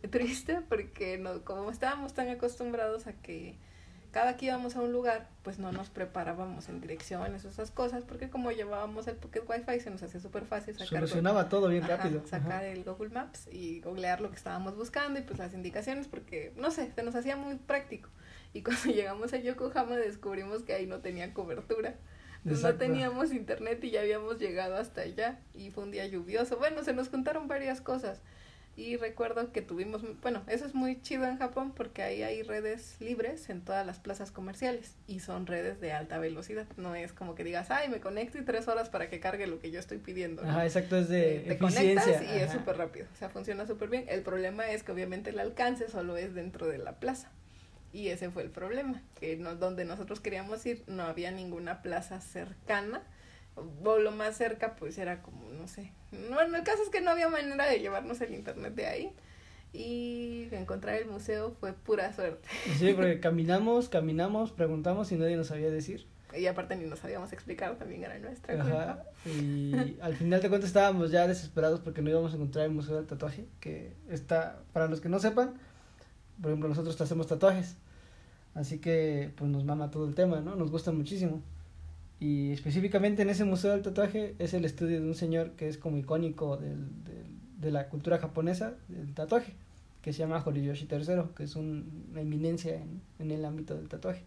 triste 0.11 0.59
porque 0.67 1.17
no, 1.17 1.45
como 1.45 1.71
estábamos 1.71 2.11
tan 2.13 2.27
acostumbrados 2.27 3.07
a 3.07 3.13
que 3.13 3.55
cada 4.11 4.35
que 4.35 4.47
íbamos 4.47 4.75
a 4.75 4.81
un 4.81 4.91
lugar, 4.91 5.29
pues 5.43 5.59
no 5.59 5.71
nos 5.71 5.89
preparábamos 5.89 6.67
en 6.67 6.81
direcciones 6.81 7.45
o 7.45 7.49
esas 7.49 7.71
cosas, 7.71 8.03
porque 8.03 8.29
como 8.29 8.51
llevábamos 8.51 9.07
el 9.07 9.15
Pocket 9.15 9.43
Wi-Fi 9.47 9.79
se 9.79 9.91
nos 9.91 10.03
hacía 10.03 10.19
súper 10.19 10.43
fácil 10.43 10.73
sacar 10.73 10.87
Solucionaba 10.87 11.47
todo 11.47 11.69
bien 11.69 11.83
Ajá, 11.85 11.97
rápido. 11.97 12.25
sacar 12.27 12.51
Ajá. 12.51 12.65
el 12.65 12.83
Google 12.83 13.09
Maps 13.09 13.47
y 13.49 13.79
googlear 13.79 14.19
lo 14.19 14.29
que 14.29 14.35
estábamos 14.35 14.75
buscando 14.75 15.19
y 15.19 15.21
pues 15.21 15.39
las 15.39 15.53
indicaciones 15.53 16.07
porque 16.09 16.51
no 16.57 16.69
sé, 16.71 16.91
se 16.93 17.03
nos 17.03 17.15
hacía 17.15 17.37
muy 17.37 17.55
práctico. 17.55 18.09
Y 18.53 18.61
cuando 18.63 18.83
llegamos 18.91 19.33
a 19.33 19.37
Yokohama 19.37 19.95
descubrimos 19.97 20.63
que 20.63 20.73
ahí 20.73 20.85
no 20.87 20.99
tenía 20.99 21.33
cobertura. 21.33 21.95
No 22.43 22.75
teníamos 22.75 23.33
internet 23.33 23.83
y 23.83 23.91
ya 23.91 24.01
habíamos 24.01 24.39
llegado 24.39 24.77
hasta 24.77 25.01
allá 25.01 25.39
y 25.53 25.69
fue 25.71 25.83
un 25.83 25.91
día 25.91 26.05
lluvioso. 26.07 26.57
Bueno, 26.57 26.83
se 26.83 26.93
nos 26.93 27.09
contaron 27.09 27.47
varias 27.49 27.81
cosas. 27.81 28.21
Y 28.77 28.95
recuerdo 28.95 29.51
que 29.51 29.63
tuvimos, 29.63 30.03
bueno, 30.21 30.43
eso 30.47 30.63
es 30.67 30.75
muy 30.75 31.01
chido 31.01 31.25
en 31.25 31.39
Japón 31.39 31.73
porque 31.75 32.03
ahí 32.03 32.21
hay 32.21 32.43
redes 32.43 32.95
libres 33.01 33.49
en 33.49 33.61
todas 33.65 33.83
las 33.85 33.97
plazas 33.99 34.31
comerciales 34.31 34.93
y 35.07 35.19
son 35.19 35.47
redes 35.47 35.81
de 35.81 35.91
alta 35.93 36.19
velocidad. 36.19 36.67
No 36.77 36.93
es 36.93 37.11
como 37.11 37.33
que 37.33 37.43
digas, 37.43 37.71
ay, 37.71 37.89
me 37.89 37.99
conecto 37.99 38.37
y 38.37 38.43
tres 38.45 38.67
horas 38.67 38.89
para 38.89 39.09
que 39.09 39.19
cargue 39.19 39.47
lo 39.47 39.59
que 39.59 39.71
yo 39.71 39.79
estoy 39.79 39.97
pidiendo. 39.97 40.43
¿no? 40.43 40.49
Ajá, 40.51 40.63
exacto, 40.63 40.95
es 40.95 41.09
de 41.09 41.37
Eh, 41.37 41.39
te 41.47 41.53
eficiencia. 41.55 42.03
conectas 42.13 42.35
y 42.35 42.39
es 42.39 42.51
súper 42.51 42.77
rápido, 42.77 43.07
o 43.11 43.15
sea, 43.17 43.29
funciona 43.29 43.65
súper 43.65 43.89
bien. 43.89 44.05
El 44.09 44.21
problema 44.21 44.69
es 44.69 44.83
que 44.83 44.91
obviamente 44.91 45.31
el 45.31 45.39
alcance 45.39 45.89
solo 45.89 46.15
es 46.15 46.35
dentro 46.35 46.67
de 46.67 46.77
la 46.77 46.99
plaza. 46.99 47.31
Y 47.97 48.09
ese 48.09 48.29
fue 48.29 48.43
el 48.43 48.51
problema, 48.51 49.01
que 49.19 49.37
no, 49.37 49.55
donde 49.55 49.83
nosotros 49.83 50.19
queríamos 50.19 50.63
ir 50.67 50.83
no 50.85 51.01
había 51.01 51.31
ninguna 51.31 51.81
plaza 51.81 52.21
cercana. 52.21 53.01
O 53.55 53.97
lo 53.97 54.11
más 54.11 54.37
cerca 54.37 54.75
pues 54.75 54.99
era 54.99 55.23
como, 55.23 55.49
no 55.49 55.67
sé. 55.67 55.91
Bueno, 56.11 56.57
el 56.57 56.63
caso 56.63 56.83
es 56.83 56.89
que 56.89 57.01
no 57.01 57.09
había 57.09 57.27
manera 57.27 57.65
de 57.65 57.79
llevarnos 57.79 58.21
el 58.21 58.35
internet 58.35 58.75
de 58.75 58.85
ahí. 58.85 59.13
Y 59.73 60.47
encontrar 60.51 60.97
el 60.97 61.07
museo 61.07 61.55
fue 61.59 61.73
pura 61.73 62.13
suerte. 62.13 62.47
Sí, 62.77 62.93
porque 62.93 63.19
caminamos, 63.19 63.89
caminamos, 63.89 64.51
preguntamos 64.51 65.11
y 65.11 65.15
nadie 65.15 65.35
nos 65.35 65.47
sabía 65.47 65.71
decir. 65.71 66.05
Y 66.37 66.45
aparte 66.45 66.75
ni 66.75 66.85
nos 66.85 66.99
sabíamos 66.99 67.33
explicar, 67.33 67.77
también 67.77 68.03
era 68.03 68.19
nuestra 68.19 68.61
Ajá. 68.61 69.05
culpa. 69.23 69.31
Y 69.31 69.97
al 70.03 70.13
final 70.13 70.39
de 70.39 70.49
cuentas 70.49 70.67
estábamos 70.67 71.09
ya 71.09 71.27
desesperados 71.27 71.79
porque 71.79 72.03
no 72.03 72.11
íbamos 72.11 72.33
a 72.33 72.35
encontrar 72.35 72.65
el 72.65 72.73
Museo 72.73 72.95
del 72.95 73.07
Tatuaje, 73.07 73.47
que 73.59 73.93
está, 74.07 74.59
para 74.71 74.87
los 74.87 75.01
que 75.01 75.09
no 75.09 75.17
sepan, 75.17 75.55
por 76.39 76.51
ejemplo, 76.51 76.69
nosotros 76.69 76.99
hacemos 77.01 77.25
tatuajes. 77.25 77.75
Así 78.57 78.79
que 78.79 79.31
pues 79.37 79.49
nos 79.51 79.63
mama 79.63 79.91
todo 79.91 80.07
el 80.07 80.15
tema, 80.15 80.41
¿no? 80.41 80.55
Nos 80.55 80.71
gusta 80.71 80.91
muchísimo. 80.91 81.41
Y 82.19 82.51
específicamente 82.51 83.21
en 83.21 83.29
ese 83.29 83.45
Museo 83.45 83.71
del 83.71 83.83
Tatuaje 83.83 84.35
es 84.39 84.53
el 84.53 84.65
estudio 84.65 84.99
de 85.01 85.07
un 85.07 85.15
señor 85.15 85.51
que 85.51 85.67
es 85.69 85.77
como 85.77 85.97
icónico 85.97 86.57
del, 86.57 86.87
de 87.61 87.71
la 87.71 87.89
cultura 87.89 88.17
japonesa 88.19 88.73
del 88.87 89.13
tatuaje, 89.13 89.53
que 90.01 90.13
se 90.13 90.19
llama 90.19 90.43
Horiyoshi 90.45 90.87
III, 90.91 91.33
que 91.35 91.43
es 91.43 91.55
un- 91.55 92.07
una 92.11 92.21
eminencia 92.21 92.75
en, 92.75 93.01
en 93.19 93.31
el 93.31 93.45
ámbito 93.45 93.75
del 93.75 93.87
tatuaje. 93.89 94.23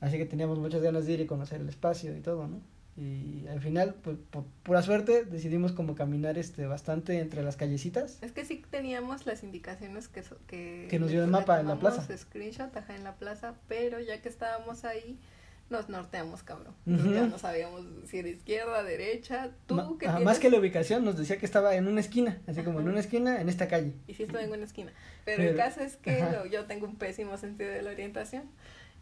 Así 0.00 0.18
que 0.18 0.26
teníamos 0.26 0.58
muchas 0.58 0.82
ganas 0.82 1.06
de 1.06 1.12
ir 1.14 1.20
y 1.20 1.26
conocer 1.26 1.60
el 1.60 1.68
espacio 1.68 2.16
y 2.16 2.20
todo, 2.20 2.46
¿no? 2.48 2.60
Y 2.96 3.46
al 3.48 3.60
final, 3.60 3.94
pues, 4.02 4.18
por 4.30 4.44
pura 4.62 4.82
suerte, 4.82 5.24
decidimos 5.24 5.72
como 5.72 5.94
caminar 5.94 6.36
este 6.36 6.66
bastante 6.66 7.20
entre 7.20 7.42
las 7.42 7.56
callecitas. 7.56 8.18
Es 8.22 8.32
que 8.32 8.44
sí 8.44 8.62
teníamos 8.70 9.24
las 9.24 9.42
indicaciones 9.42 10.08
que, 10.08 10.22
so- 10.22 10.38
que, 10.46 10.88
Que 10.90 10.98
nos 10.98 11.10
dio 11.10 11.24
el 11.24 11.30
mapa 11.30 11.58
en 11.60 11.68
la 11.68 11.76
plaza. 11.78 12.06
screenshot 12.16 12.76
ajá, 12.76 12.94
en 12.94 13.04
la 13.04 13.14
plaza, 13.16 13.54
pero 13.66 13.98
ya 13.98 14.20
que 14.20 14.28
estábamos 14.28 14.84
ahí, 14.84 15.18
nos 15.70 15.88
norteamos, 15.88 16.42
cabrón. 16.42 16.74
Ya 16.84 17.26
no 17.26 17.38
sabíamos 17.38 17.82
si 18.06 18.18
era 18.18 18.28
izquierda, 18.28 18.82
derecha, 18.82 19.52
tú 19.64 19.76
Ma- 19.76 19.90
que 19.98 20.06
más 20.22 20.38
que 20.38 20.50
la 20.50 20.58
ubicación, 20.58 21.02
nos 21.02 21.16
decía 21.16 21.38
que 21.38 21.46
estaba 21.46 21.74
en 21.76 21.88
una 21.88 22.00
esquina, 22.00 22.42
así 22.46 22.60
como 22.62 22.80
en 22.80 22.88
una 22.88 23.00
esquina, 23.00 23.40
en 23.40 23.48
esta 23.48 23.68
calle. 23.68 23.94
Y 24.06 24.12
sí 24.12 24.24
estoy 24.24 24.44
en 24.44 24.52
una 24.52 24.64
esquina. 24.64 24.92
Pero 25.24 25.40
el 25.42 25.48
Pero- 25.54 25.58
caso 25.64 25.80
es 25.80 25.96
que 25.96 26.20
lo- 26.20 26.44
yo 26.44 26.66
tengo 26.66 26.84
un 26.86 26.96
pésimo 26.96 27.38
sentido 27.38 27.70
de 27.70 27.80
la 27.80 27.90
orientación. 27.90 28.42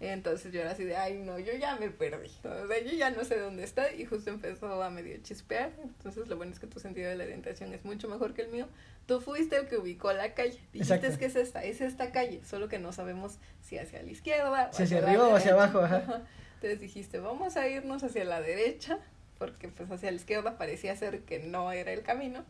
Entonces 0.00 0.50
yo 0.50 0.62
era 0.62 0.70
así 0.70 0.84
de, 0.84 0.96
ay, 0.96 1.18
no, 1.18 1.38
yo 1.38 1.52
ya 1.52 1.76
me 1.76 1.90
perdí. 1.90 2.30
O 2.42 2.66
sea, 2.66 2.80
yo 2.82 2.92
ya 2.92 3.10
no 3.10 3.22
sé 3.22 3.38
dónde 3.38 3.64
está. 3.64 3.92
Y 3.92 4.06
justo 4.06 4.30
empezó 4.30 4.82
a 4.82 4.88
medio 4.88 5.18
chispear. 5.22 5.72
Entonces 5.82 6.26
lo 6.26 6.36
bueno 6.38 6.52
es 6.52 6.58
que 6.58 6.66
tu 6.66 6.80
sentido 6.80 7.10
de 7.10 7.16
la 7.16 7.24
orientación 7.24 7.74
es 7.74 7.84
mucho 7.84 8.08
mejor 8.08 8.32
que 8.32 8.42
el 8.42 8.48
mío. 8.48 8.66
Tú 9.06 9.20
fuiste 9.20 9.56
el 9.56 9.68
que 9.68 9.76
ubicó 9.76 10.12
la 10.14 10.32
calle. 10.32 10.58
Dijiste 10.72 10.94
Exacto. 10.94 11.18
que 11.18 11.26
es 11.26 11.36
esta, 11.36 11.64
es 11.64 11.82
esta 11.82 12.12
calle. 12.12 12.42
Solo 12.44 12.68
que 12.68 12.78
no 12.78 12.94
sabemos 12.94 13.38
si 13.60 13.76
hacia 13.76 14.02
la 14.02 14.10
izquierda. 14.10 14.72
Si 14.72 14.84
hacia 14.84 15.02
la 15.02 15.08
arriba 15.08 15.28
o 15.28 15.36
hacia 15.36 15.52
abajo, 15.52 15.80
ajá. 15.80 16.22
Entonces 16.54 16.80
dijiste, 16.80 17.18
vamos 17.18 17.58
a 17.58 17.68
irnos 17.68 18.02
hacia 18.02 18.24
la 18.24 18.40
derecha. 18.40 18.98
Porque 19.38 19.68
pues 19.68 19.90
hacia 19.90 20.10
la 20.10 20.16
izquierda 20.16 20.56
parecía 20.56 20.96
ser 20.96 21.20
que 21.24 21.40
no 21.40 21.72
era 21.72 21.92
el 21.92 22.02
camino. 22.02 22.44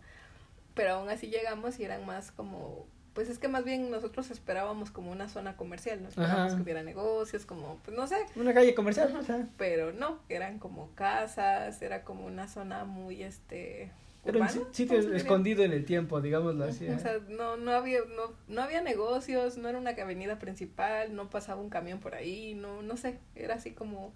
Pero 0.74 0.94
aún 0.94 1.08
así 1.08 1.26
llegamos 1.26 1.80
y 1.80 1.84
eran 1.84 2.06
más 2.06 2.30
como 2.30 2.86
pues 3.20 3.28
es 3.28 3.38
que 3.38 3.48
más 3.48 3.64
bien 3.64 3.90
nosotros 3.90 4.30
esperábamos 4.30 4.90
como 4.90 5.12
una 5.12 5.28
zona 5.28 5.54
comercial, 5.54 6.02
no 6.02 6.08
esperábamos 6.08 6.46
Ajá. 6.46 6.56
que 6.56 6.62
hubiera 6.62 6.82
negocios, 6.82 7.44
como, 7.44 7.78
pues 7.84 7.94
no 7.94 8.06
sé, 8.06 8.16
Una 8.34 8.54
calle 8.54 8.74
comercial, 8.74 9.14
o 9.14 9.22
sea, 9.22 9.46
pero 9.58 9.92
no, 9.92 10.20
eran 10.30 10.58
como 10.58 10.94
casas, 10.94 11.82
era 11.82 12.02
como 12.02 12.24
una 12.24 12.48
zona 12.48 12.86
muy, 12.86 13.22
este, 13.22 13.82
era 13.82 13.92
un 14.24 14.36
urbana, 14.36 14.50
si- 14.50 14.58
¿cómo 14.60 14.72
sitio 14.72 14.98
escondido 15.14 15.62
en 15.64 15.72
el 15.72 15.84
tiempo, 15.84 16.22
digámoslo 16.22 16.64
así. 16.64 16.88
O 16.88 16.92
ajá. 16.92 16.98
sea, 16.98 17.18
no, 17.28 17.58
no 17.58 17.72
había, 17.72 18.00
no, 18.16 18.32
no 18.48 18.62
había 18.62 18.80
negocios, 18.80 19.58
no 19.58 19.68
era 19.68 19.76
una 19.76 19.90
avenida 19.90 20.38
principal, 20.38 21.14
no 21.14 21.28
pasaba 21.28 21.60
un 21.60 21.68
camión 21.68 22.00
por 22.00 22.14
ahí, 22.14 22.54
no, 22.54 22.80
no 22.80 22.96
sé, 22.96 23.18
era 23.34 23.56
así 23.56 23.72
como, 23.72 24.14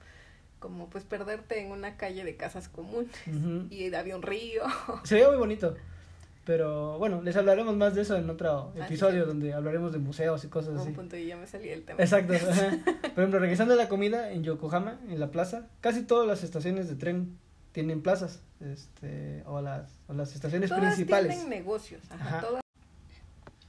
como 0.61 0.89
pues 0.89 1.05
perderte 1.05 1.61
en 1.61 1.73
una 1.73 1.99
calle 1.99 2.25
de 2.25 2.37
casas 2.37 2.71
comunes 2.71 3.13
y 3.69 3.95
había 3.95 4.17
un 4.17 4.23
río. 4.23 4.63
Se 5.05 5.17
veía 5.17 5.29
muy 5.29 5.37
bonito. 5.37 5.77
Pero 6.45 6.99
bueno, 6.99 7.23
les 7.23 7.35
hablaremos 7.37 7.75
más 7.77 7.95
de 7.95 8.03
eso 8.03 8.17
en 8.17 8.29
otro 8.29 8.73
Ah, 8.79 8.85
episodio 8.85 9.23
sí. 9.23 9.29
donde 9.29 9.55
hablaremos 9.55 9.93
de 9.93 9.99
museos 9.99 10.45
y 10.45 10.49
cosas 10.49 10.77
así. 10.79 10.89
un 10.89 10.95
punto 10.95 11.17
y 11.17 11.27
ya 11.27 11.37
me 11.39 11.47
salí 11.47 11.69
del 11.69 11.85
tema. 11.85 11.99
Exacto. 12.03 12.35
Por 13.15 13.19
ejemplo, 13.25 13.39
regresando 13.39 13.73
a 13.75 13.77
la 13.77 13.89
comida 13.89 14.31
en 14.31 14.43
Yokohama, 14.45 15.01
en 15.09 15.19
la 15.21 15.31
plaza, 15.31 15.69
casi 15.81 16.03
todas 16.03 16.27
las 16.29 16.45
estaciones 16.45 16.89
de 16.89 16.97
tren 16.97 17.39
tienen 17.73 18.03
plazas, 18.03 18.41
este, 18.61 19.43
o 19.47 19.61
las, 19.63 19.91
o 20.07 20.13
las 20.13 20.35
estaciones 20.35 20.69
Todas 20.69 20.85
principales. 20.85 21.33
tienen 21.33 21.49
negocios, 21.51 22.03
ajá, 22.11 22.25
Ajá. 22.39 22.41
todas 22.47 22.61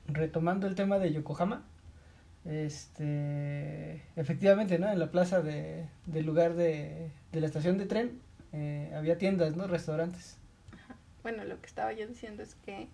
Retomando 0.08 0.68
el 0.68 0.76
tema 0.76 1.00
de 1.00 1.12
Yokohama, 1.14 1.64
este, 2.46 4.04
efectivamente, 4.16 4.78
¿no? 4.80 4.92
En 4.92 5.00
la 5.00 5.10
plaza 5.12 5.42
de, 5.42 5.88
del 6.06 6.26
lugar 6.26 6.56
de, 6.56 7.10
de 7.32 7.40
la 7.42 7.48
estación 7.48 7.78
de 7.78 7.86
tren 7.86 8.20
eh, 8.54 8.94
había 8.96 9.18
tiendas, 9.18 9.56
¿no? 9.56 9.66
Restaurantes. 9.68 10.38
Bueno, 11.26 11.44
lo 11.44 11.60
que 11.60 11.66
estaba 11.66 11.92
yo 11.92 12.06
diciendo 12.06 12.44
es 12.44 12.54
que 12.54 12.88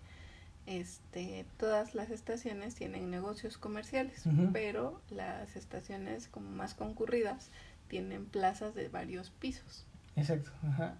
este 0.64 1.44
todas 1.58 1.94
las 1.94 2.08
estaciones 2.08 2.74
tienen 2.74 3.10
negocios 3.10 3.58
comerciales, 3.58 4.24
pero 4.54 5.02
las 5.10 5.54
estaciones 5.54 6.28
como 6.28 6.48
más 6.48 6.72
concurridas 6.72 7.50
tienen 7.88 8.24
plazas 8.24 8.74
de 8.74 8.88
varios 8.88 9.28
pisos. 9.28 9.84
Exacto, 10.16 10.50
ajá. 10.66 10.94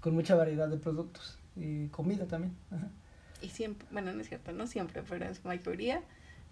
Con 0.00 0.14
mucha 0.14 0.34
variedad 0.34 0.66
de 0.66 0.78
productos 0.78 1.38
y 1.56 1.88
comida 1.88 2.24
también. 2.24 2.56
Ajá. 2.70 2.88
Y 3.42 3.50
siempre, 3.50 3.86
bueno, 3.90 4.14
no 4.14 4.22
es 4.22 4.28
cierto, 4.30 4.52
no 4.52 4.66
siempre, 4.66 5.02
pero 5.06 5.26
en 5.26 5.34
su 5.34 5.46
mayoría 5.46 6.00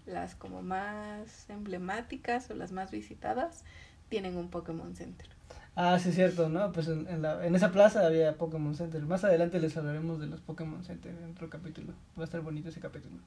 las 0.05 0.35
como 0.35 0.61
más 0.61 1.49
emblemáticas 1.49 2.51
o 2.51 2.53
las 2.53 2.71
más 2.71 2.91
visitadas 2.91 3.63
tienen 4.07 4.37
un 4.37 4.51
Pokémon 4.51 4.95
Center. 4.95 5.36
Ah, 5.79 5.99
sí, 5.99 6.09
es 6.09 6.15
cierto, 6.15 6.49
¿no? 6.49 6.71
Pues 6.71 6.87
en, 6.87 7.07
en, 7.07 7.21
la, 7.21 7.45
en 7.45 7.55
esa 7.55 7.71
plaza 7.71 8.03
había 8.03 8.35
Pokémon 8.35 8.73
Center. 8.73 8.99
Más 9.03 9.23
adelante 9.23 9.59
les 9.59 9.77
hablaremos 9.77 10.19
de 10.19 10.25
los 10.25 10.41
Pokémon 10.41 10.83
Center 10.83 11.15
en 11.15 11.29
otro 11.29 11.51
capítulo. 11.51 11.93
Va 12.17 12.23
a 12.23 12.25
estar 12.25 12.41
bonito 12.41 12.69
ese 12.69 12.79
capítulo. 12.79 13.17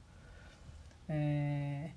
Eh, 1.07 1.93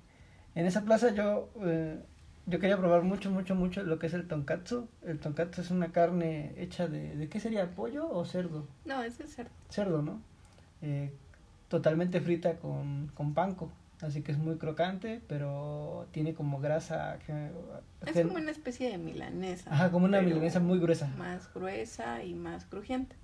en 0.55 0.65
esa 0.65 0.85
plaza 0.85 1.13
yo, 1.13 1.49
eh, 1.61 2.01
yo 2.45 2.59
quería 2.61 2.77
probar 2.77 3.03
mucho, 3.03 3.29
mucho, 3.31 3.53
mucho 3.53 3.83
lo 3.83 3.99
que 3.99 4.07
es 4.07 4.13
el 4.13 4.29
tonkatsu. 4.29 4.87
El 5.05 5.19
tonkatsu 5.19 5.59
es 5.59 5.71
una 5.71 5.91
carne 5.91 6.53
hecha 6.55 6.87
de... 6.87 7.17
¿De 7.17 7.27
qué 7.27 7.41
sería? 7.41 7.69
¿Pollo 7.71 8.09
o 8.09 8.23
cerdo? 8.23 8.65
No, 8.85 9.03
ese 9.03 9.23
es 9.23 9.35
cierto. 9.35 9.51
Cerdo, 9.69 10.01
¿no? 10.01 10.21
Eh, 10.81 11.11
totalmente 11.67 12.21
frita 12.21 12.59
con, 12.59 13.11
con 13.13 13.33
panko. 13.33 13.69
Así 14.01 14.21
que 14.21 14.31
es 14.33 14.37
muy 14.37 14.57
crocante, 14.57 15.21
pero 15.27 16.07
tiene 16.11 16.33
como 16.33 16.59
grasa... 16.59 17.17
que- 17.25 17.51
Es 18.05 18.13
que- 18.13 18.23
como 18.23 18.35
una 18.35 18.51
especie 18.51 18.89
de 18.89 18.97
milanesa. 18.97 19.71
Ajá, 19.73 19.91
como 19.91 20.05
una 20.05 20.21
milanesa 20.21 20.59
muy 20.59 20.79
gruesa. 20.79 21.07
Más 21.17 21.51
gruesa 21.53 22.23
y 22.23 22.33
más 22.33 22.65
crujiente. 22.65 23.15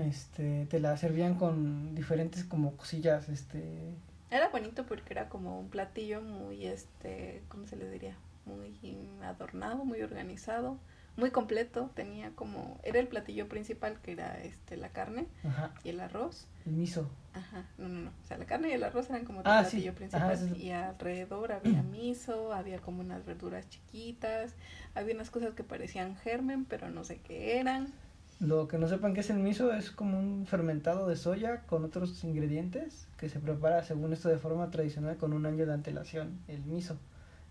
este 0.00 0.66
te 0.66 0.80
la 0.80 0.96
servían 0.96 1.34
con 1.34 1.94
diferentes 1.94 2.44
como 2.44 2.76
cosillas 2.76 3.28
este 3.28 3.94
Era 4.30 4.48
bonito 4.48 4.86
porque 4.86 5.12
era 5.12 5.28
como 5.28 5.58
un 5.58 5.68
platillo 5.68 6.20
muy, 6.22 6.66
este, 6.66 7.42
¿cómo 7.48 7.66
se 7.66 7.76
le 7.76 7.90
diría? 7.90 8.16
Muy 8.46 8.78
adornado, 9.22 9.84
muy 9.84 10.00
organizado, 10.02 10.78
muy 11.20 11.30
completo. 11.30 11.90
Tenía 11.94 12.30
como, 12.34 12.80
era 12.82 12.98
el 12.98 13.06
platillo 13.08 13.48
principal 13.48 13.98
que 14.02 14.12
era 14.12 14.40
este 14.42 14.76
la 14.76 14.88
carne 14.88 15.26
ajá 15.44 15.72
y 15.84 15.90
el 15.90 16.00
arroz. 16.00 16.46
el 16.66 16.72
miso 16.72 17.08
Ajá, 17.32 17.64
no, 17.78 17.88
no, 17.88 18.00
no. 18.00 18.10
O 18.10 18.26
sea, 18.26 18.38
la 18.38 18.44
carne 18.46 18.70
y 18.70 18.72
el 18.72 18.82
arroz 18.82 19.08
eran 19.08 19.24
como 19.24 19.42
Ah, 19.44 19.62
sí. 19.62 19.76
platillo 19.76 19.94
principal. 19.94 20.32
Ajá, 20.32 20.56
Y 20.56 20.70
alrededor 20.72 21.52
había 21.52 21.82
miso, 21.84 22.52
había 22.52 22.80
como 22.80 23.00
unas 23.02 23.24
verduras 23.24 23.68
chiquitas, 23.68 24.56
había 24.96 25.14
unas 25.14 25.30
cosas 25.30 25.54
que 25.54 25.62
parecían 25.62 26.16
germen, 26.16 26.64
pero 26.64 26.90
no 26.90 27.04
sé 27.04 27.20
qué 27.22 27.60
eran. 27.60 27.92
lo 28.40 28.66
que 28.66 28.78
no 28.78 28.88
sepan 28.88 29.14
que 29.14 29.20
es 29.20 29.30
el 29.30 29.38
miso 29.38 29.72
es 29.72 29.90
como 29.92 30.18
un 30.18 30.46
fermentado 30.46 31.06
de 31.06 31.14
soya 31.14 31.60
con 31.66 31.84
otros 31.84 32.24
ingredientes 32.24 33.06
que 33.18 33.28
se 33.28 33.38
prepara 33.38 33.84
según 33.84 34.12
esto 34.14 34.28
de 34.30 34.38
forma 34.38 34.70
tradicional 34.70 35.16
con 35.18 35.32
un 35.34 35.44
año 35.46 35.66
de 35.66 35.74
antelación 35.74 36.40
el 36.48 36.62
miso 36.64 36.98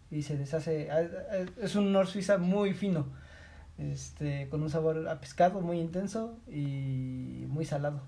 y 0.10 0.24
se 0.24 0.36
deshace 0.36 0.90
ah, 0.92 1.02
ah, 1.32 1.46
es 1.62 1.76
un 1.76 1.92
nor 1.94 2.08
suiza 2.08 2.40
muy 2.40 2.74
fino 2.74 3.06
este 3.80 4.48
con 4.50 4.62
un 4.64 4.70
sabor 4.70 5.08
a 5.08 5.20
pescado 5.22 5.62
muy 5.62 5.80
intenso 5.80 6.38
y 6.48 7.46
muy 7.50 7.66
salado 7.66 8.02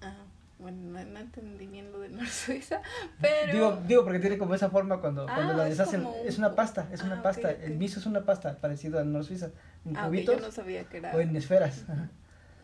Ajá. 0.00 0.16
Bueno, 0.58 0.78
no, 1.04 1.18
entendí 1.18 1.66
bien 1.66 1.90
lo 1.92 1.98
de 2.00 2.08
Nor 2.10 2.28
Suiza, 2.28 2.80
pero... 3.20 3.52
digo 3.52 3.82
digo 3.88 4.04
porque 4.04 4.20
tiene 4.20 4.38
como 4.38 4.54
esa 4.54 4.70
forma 4.70 5.00
cuando 5.00 5.26
Ah, 5.28 5.34
cuando 5.34 5.52
la 5.54 5.64
es 5.64 5.70
deshacen 5.70 6.04
como 6.04 6.20
un- 6.20 6.28
es 6.28 6.38
una 6.38 6.54
pasta 6.54 6.88
es 6.92 7.02
una 7.02 7.16
Ah, 7.16 7.20
ok, 7.20 7.24
pasta 7.24 7.50
ok. 7.50 7.58
el 7.64 7.76
miso 7.76 7.98
es 8.00 8.06
una 8.06 8.24
pasta 8.24 8.56
parecido 8.58 8.98
al 8.98 9.12
nor 9.12 9.24
suiza 9.24 9.50
en 9.84 9.96
Ah, 9.96 10.06
cubitos 10.06 10.36
yo 10.36 10.40
no 10.46 10.52
sabía 10.52 10.84
que 10.84 10.98
era... 10.98 11.14
o 11.14 11.20
en 11.20 11.34
esferas 11.36 11.82
ajá. 11.88 12.08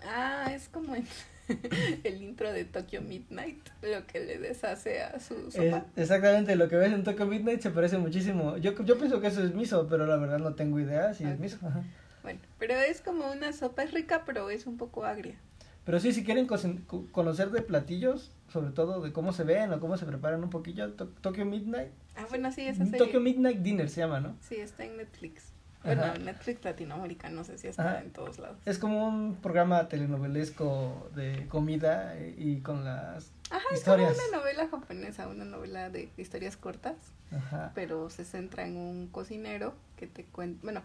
Ah, 0.03 0.53
es 0.55 0.68
como 0.68 0.95
en 0.95 1.07
el 2.05 2.22
intro 2.22 2.53
de 2.53 2.64
Tokyo 2.64 3.03
Midnight, 3.03 3.68
lo 3.83 4.07
que 4.07 4.20
le 4.20 4.39
deshace 4.39 5.03
a 5.03 5.18
su 5.20 5.35
Es 5.49 5.55
sopa. 5.55 5.85
exactamente 5.97 6.55
lo 6.57 6.68
que 6.68 6.76
ves 6.76 6.93
en 6.93 7.03
Tokyo 7.05 7.26
Midnight 7.26 7.61
se 7.61 7.70
parece 7.70 7.99
muchísimo. 7.99 8.57
Yo, 8.59 8.72
yo 8.85 8.97
pienso 8.99 9.20
que 9.20 9.26
eso 9.26 9.43
es 9.43 9.53
miso, 9.55 9.87
pero 9.89 10.07
la 10.07 10.16
verdad 10.16 10.39
no 10.39 10.55
tengo 10.55 10.78
idea 10.78 11.12
si 11.12 11.24
es 11.24 11.39
miso. 11.41 11.59
ajá. 11.66 11.83
Bueno, 12.23 12.41
pero 12.59 12.75
es 12.75 13.01
como 13.01 13.31
una 13.31 13.53
sopa, 13.53 13.83
es 13.83 13.93
rica, 13.93 14.25
pero 14.27 14.51
es 14.51 14.66
un 14.66 14.77
poco 14.77 15.05
agria. 15.05 15.37
Pero 15.85 15.99
sí, 15.99 16.12
si 16.12 16.25
quieren 16.25 16.47
conocer 16.47 17.51
de 17.51 17.62
platillos, 17.62 18.31
sobre 18.53 18.71
todo 18.71 19.01
de 19.01 19.12
cómo 19.12 19.33
se 19.33 19.45
ven 19.45 19.73
o 19.73 19.81
cómo 19.81 19.97
se 19.97 20.05
preparan 20.07 20.43
un 20.45 20.51
poquillo, 20.51 20.93
To- 20.93 21.09
Tokyo 21.09 21.45
Midnight. 21.47 21.91
Ah, 22.16 22.27
bueno, 22.29 22.53
sí, 22.53 22.62
esa 22.62 22.85
serie. 22.85 22.99
Tokyo 22.99 23.21
Midnight 23.21 23.59
Dinner 23.61 23.89
se 23.89 24.01
llama, 24.03 24.21
¿no? 24.21 24.37
Sí, 24.41 24.57
está 24.57 24.85
en 24.85 24.99
Netflix. 24.99 25.53
Bueno, 25.83 26.03
Ajá. 26.03 26.18
Netflix 26.18 26.62
Latinoamérica, 26.62 27.31
no 27.31 27.43
sé 27.43 27.57
si 27.57 27.66
está 27.68 27.93
Ajá. 27.93 28.01
en 28.03 28.11
todos 28.12 28.39
lados. 28.39 28.59
Es 28.66 28.79
como 28.79 29.09
un 29.09 29.37
programa 29.37 29.89
telenovelesco 29.89 31.11
de 31.14 31.47
comida 31.49 32.16
eh, 32.18 32.35
y 32.37 32.61
con 32.61 32.85
las 32.85 33.33
Ajá, 33.51 33.62
es 33.73 33.79
historias. 33.79 34.14
como 34.14 34.29
una 34.29 34.39
novela 34.39 34.68
japonesa, 34.68 35.29
una 35.29 35.47
novela 35.47 35.89
de 35.89 36.11
historias 36.18 36.59
cortas, 36.59 36.97
Ajá. 37.33 37.73
pero 37.75 38.11
se 38.11 38.27
centra 38.27 38.66
en 38.66 38.77
un 38.77 39.07
cocinero 39.09 39.73
que 39.97 40.07
te 40.07 40.25
cuenta, 40.25 40.61
bueno, 40.62 40.83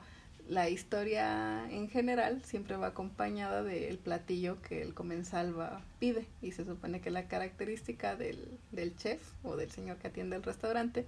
la 0.47 0.69
historia 0.69 1.67
en 1.71 1.89
general 1.89 2.41
siempre 2.43 2.77
va 2.77 2.87
acompañada 2.87 3.63
del 3.63 3.97
platillo 3.97 4.61
que 4.61 4.81
el 4.81 4.93
comensal 4.93 5.57
va, 5.57 5.81
pide 5.99 6.27
y 6.41 6.51
se 6.51 6.65
supone 6.65 7.01
que 7.01 7.09
la 7.09 7.27
característica 7.27 8.15
del, 8.15 8.59
del 8.71 8.95
chef 8.95 9.21
o 9.43 9.55
del 9.55 9.71
señor 9.71 9.97
que 9.97 10.07
atiende 10.07 10.35
el 10.35 10.43
restaurante 10.43 11.07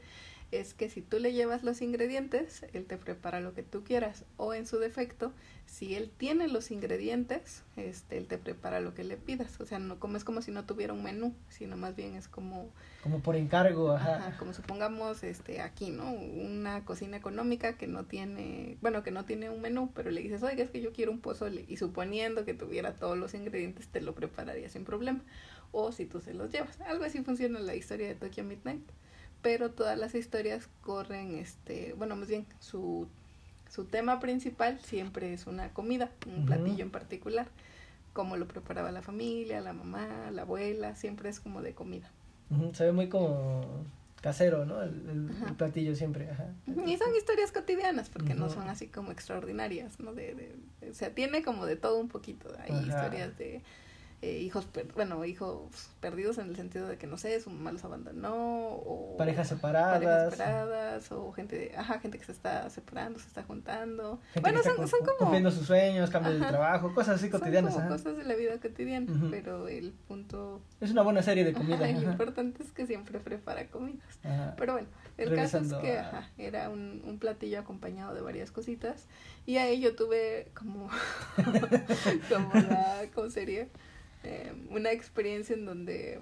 es 0.51 0.73
que 0.73 0.89
si 0.89 1.01
tú 1.01 1.19
le 1.19 1.33
llevas 1.33 1.63
los 1.63 1.81
ingredientes, 1.81 2.65
él 2.73 2.85
te 2.85 2.97
prepara 2.97 3.41
lo 3.41 3.53
que 3.53 3.63
tú 3.63 3.83
quieras 3.83 4.23
o 4.37 4.53
en 4.53 4.65
su 4.65 4.79
defecto, 4.79 5.33
si 5.65 5.95
él 5.95 6.09
tiene 6.15 6.47
los 6.47 6.71
ingredientes, 6.71 7.63
este, 7.75 8.17
él 8.17 8.27
te 8.27 8.37
prepara 8.37 8.79
lo 8.79 8.93
que 8.93 9.03
le 9.03 9.17
pidas, 9.17 9.59
o 9.59 9.65
sea, 9.65 9.79
no 9.79 9.99
como 9.99 10.15
es 10.15 10.23
como 10.23 10.41
si 10.41 10.51
no 10.51 10.63
tuviera 10.63 10.93
un 10.93 11.03
menú, 11.03 11.35
sino 11.49 11.75
más 11.75 11.95
bien 11.95 12.15
es 12.15 12.29
como 12.29 12.69
Como 13.03 13.19
por 13.19 13.35
encargo, 13.35 13.91
ajá. 13.91 14.15
Ajá, 14.15 14.37
como 14.37 14.53
supongamos 14.53 15.23
este 15.23 15.61
aquí, 15.61 15.89
¿no? 15.89 16.09
Una 16.13 16.85
cocina 16.85 17.17
económica 17.17 17.73
que 17.73 17.87
no 17.87 18.05
tiene, 18.05 18.77
bueno, 18.81 19.03
que 19.03 19.11
no 19.11 19.25
tiene 19.25 19.49
un 19.49 19.61
menú, 19.61 19.91
pero 19.93 20.11
le 20.11 20.21
dices, 20.21 20.41
oiga, 20.43 20.63
es 20.63 20.69
que 20.69 20.81
yo 20.81 20.93
quiero 20.93 21.11
un 21.11 21.19
pozole, 21.19 21.65
y 21.67 21.75
suponiendo 21.75 22.45
que 22.45 22.53
tuviera 22.53 22.95
todos 22.95 23.17
los 23.17 23.33
ingredientes, 23.33 23.89
te 23.89 23.99
lo 23.99 24.15
prepararía 24.15 24.69
sin 24.69 24.85
problema. 24.85 25.21
O 25.73 25.91
si 25.91 26.05
tú 26.05 26.21
se 26.21 26.33
los 26.33 26.49
llevas. 26.49 26.79
Algo 26.81 27.03
así 27.03 27.21
funciona 27.21 27.59
la 27.59 27.75
historia 27.75 28.07
de 28.07 28.15
Tokyo 28.15 28.45
Midnight. 28.45 28.89
Pero 29.47 29.71
todas 29.71 29.97
las 29.97 30.13
historias 30.13 30.67
corren, 30.81 31.37
este, 31.37 31.93
bueno, 31.97 32.17
más 32.17 32.27
bien 32.27 32.45
su, 32.59 33.07
su 33.71 33.85
tema 33.85 34.19
principal 34.19 34.77
siempre 34.81 35.31
es 35.31 35.47
una 35.47 35.69
comida, 35.69 36.11
un 36.25 36.45
platillo 36.45 36.83
en 36.83 36.91
particular. 36.91 37.47
Cómo 38.11 38.35
lo 38.35 38.45
preparaba 38.45 38.91
la 38.91 39.01
familia, 39.01 39.61
la 39.61 39.71
mamá, 39.71 40.31
la 40.31 40.41
abuela, 40.41 40.97
siempre 40.97 41.29
es 41.29 41.39
como 41.39 41.61
de 41.61 41.73
comida. 41.73 42.11
Se 42.73 42.83
ve 42.83 42.91
muy 42.91 43.07
como 43.07 43.85
casero, 44.21 44.65
¿no? 44.65 44.81
El, 44.81 45.29
el- 45.47 45.53
platillo 45.55 45.95
siempre, 45.95 46.29
ajá. 46.29 46.49
Y 46.85 46.97
son 46.97 47.15
historias 47.15 47.53
cotidianas, 47.53 48.09
porque 48.09 48.33
no 48.33 48.49
son 48.49 48.67
así 48.67 48.87
como 48.87 49.13
extraordinarias, 49.13 49.97
¿no? 50.01 50.11
De, 50.13 50.35
de, 50.35 50.55
de- 50.81 50.89
o 50.91 50.93
sea, 50.93 51.15
tiene 51.15 51.41
como 51.41 51.65
de 51.65 51.77
todo 51.77 51.99
un 52.01 52.09
poquito. 52.09 52.49
Hay 52.65 52.71
Ajá. 52.73 52.81
historias 52.81 53.37
de 53.37 53.61
eh, 54.23 54.39
hijos, 54.39 54.65
per- 54.65 54.91
bueno, 54.95 55.23
hijos 55.25 55.61
perdidos 55.99 56.39
en 56.39 56.49
el 56.49 56.55
sentido 56.55 56.87
de 56.87 56.97
que, 56.97 57.05
no 57.05 57.17
sé, 57.17 57.39
su 57.39 57.51
mamá 57.51 57.71
los 57.71 57.83
abandonó, 57.83 58.33
o 58.35 59.15
Parejas 59.17 59.53
parejas 59.53 60.31
separadas. 60.31 61.11
o 61.11 61.31
gente, 61.33 61.55
de, 61.57 61.77
ajá, 61.77 61.99
gente 61.99 62.17
que 62.17 62.25
se 62.25 62.31
está 62.31 62.67
separando, 62.71 63.19
se 63.19 63.27
está 63.27 63.43
juntando. 63.43 64.19
Gente 64.33 64.39
bueno, 64.41 64.61
que 64.61 64.69
está 64.69 64.75
son, 64.81 64.87
son 64.87 64.99
como... 65.05 65.17
cumpliendo 65.19 65.51
sus 65.51 65.67
sueños, 65.67 66.09
cambios 66.09 66.39
de 66.39 66.47
trabajo, 66.47 66.93
cosas 66.95 67.15
así 67.17 67.29
son 67.29 67.39
cotidianas. 67.41 67.73
como 67.73 67.85
ajá. 67.85 67.95
cosas 67.95 68.17
de 68.17 68.23
la 68.23 68.33
vida 68.35 68.59
cotidiana, 68.59 69.11
pero 69.29 69.67
el 69.67 69.91
punto... 70.07 70.61
Es 70.81 70.89
una 70.91 71.03
buena 71.03 71.21
serie 71.21 71.43
de 71.45 71.53
comida. 71.53 71.77
lo 71.87 72.11
importante 72.11 72.63
es 72.63 72.71
que 72.71 72.87
siempre 72.87 73.19
prepara 73.19 73.67
comidas. 73.67 74.19
Pero 74.57 74.73
bueno, 74.73 74.87
el 75.17 75.35
caso 75.35 75.59
es 75.59 75.73
que 75.75 75.97
a- 75.99 76.07
ajá, 76.09 76.29
era 76.39 76.69
un, 76.69 77.03
un 77.05 77.19
platillo 77.19 77.59
acompañado 77.59 78.15
de 78.15 78.21
varias 78.21 78.49
cositas. 78.51 79.05
Y 79.45 79.57
ahí 79.57 79.79
yo 79.79 79.95
tuve 79.95 80.47
como, 80.55 80.89
como 82.29 82.53
la, 82.53 83.03
¿cómo 83.13 83.29
sería? 83.29 83.67
Eh, 84.27 84.51
una 84.71 84.91
experiencia 84.91 85.55
en 85.55 85.63
donde 85.63 86.19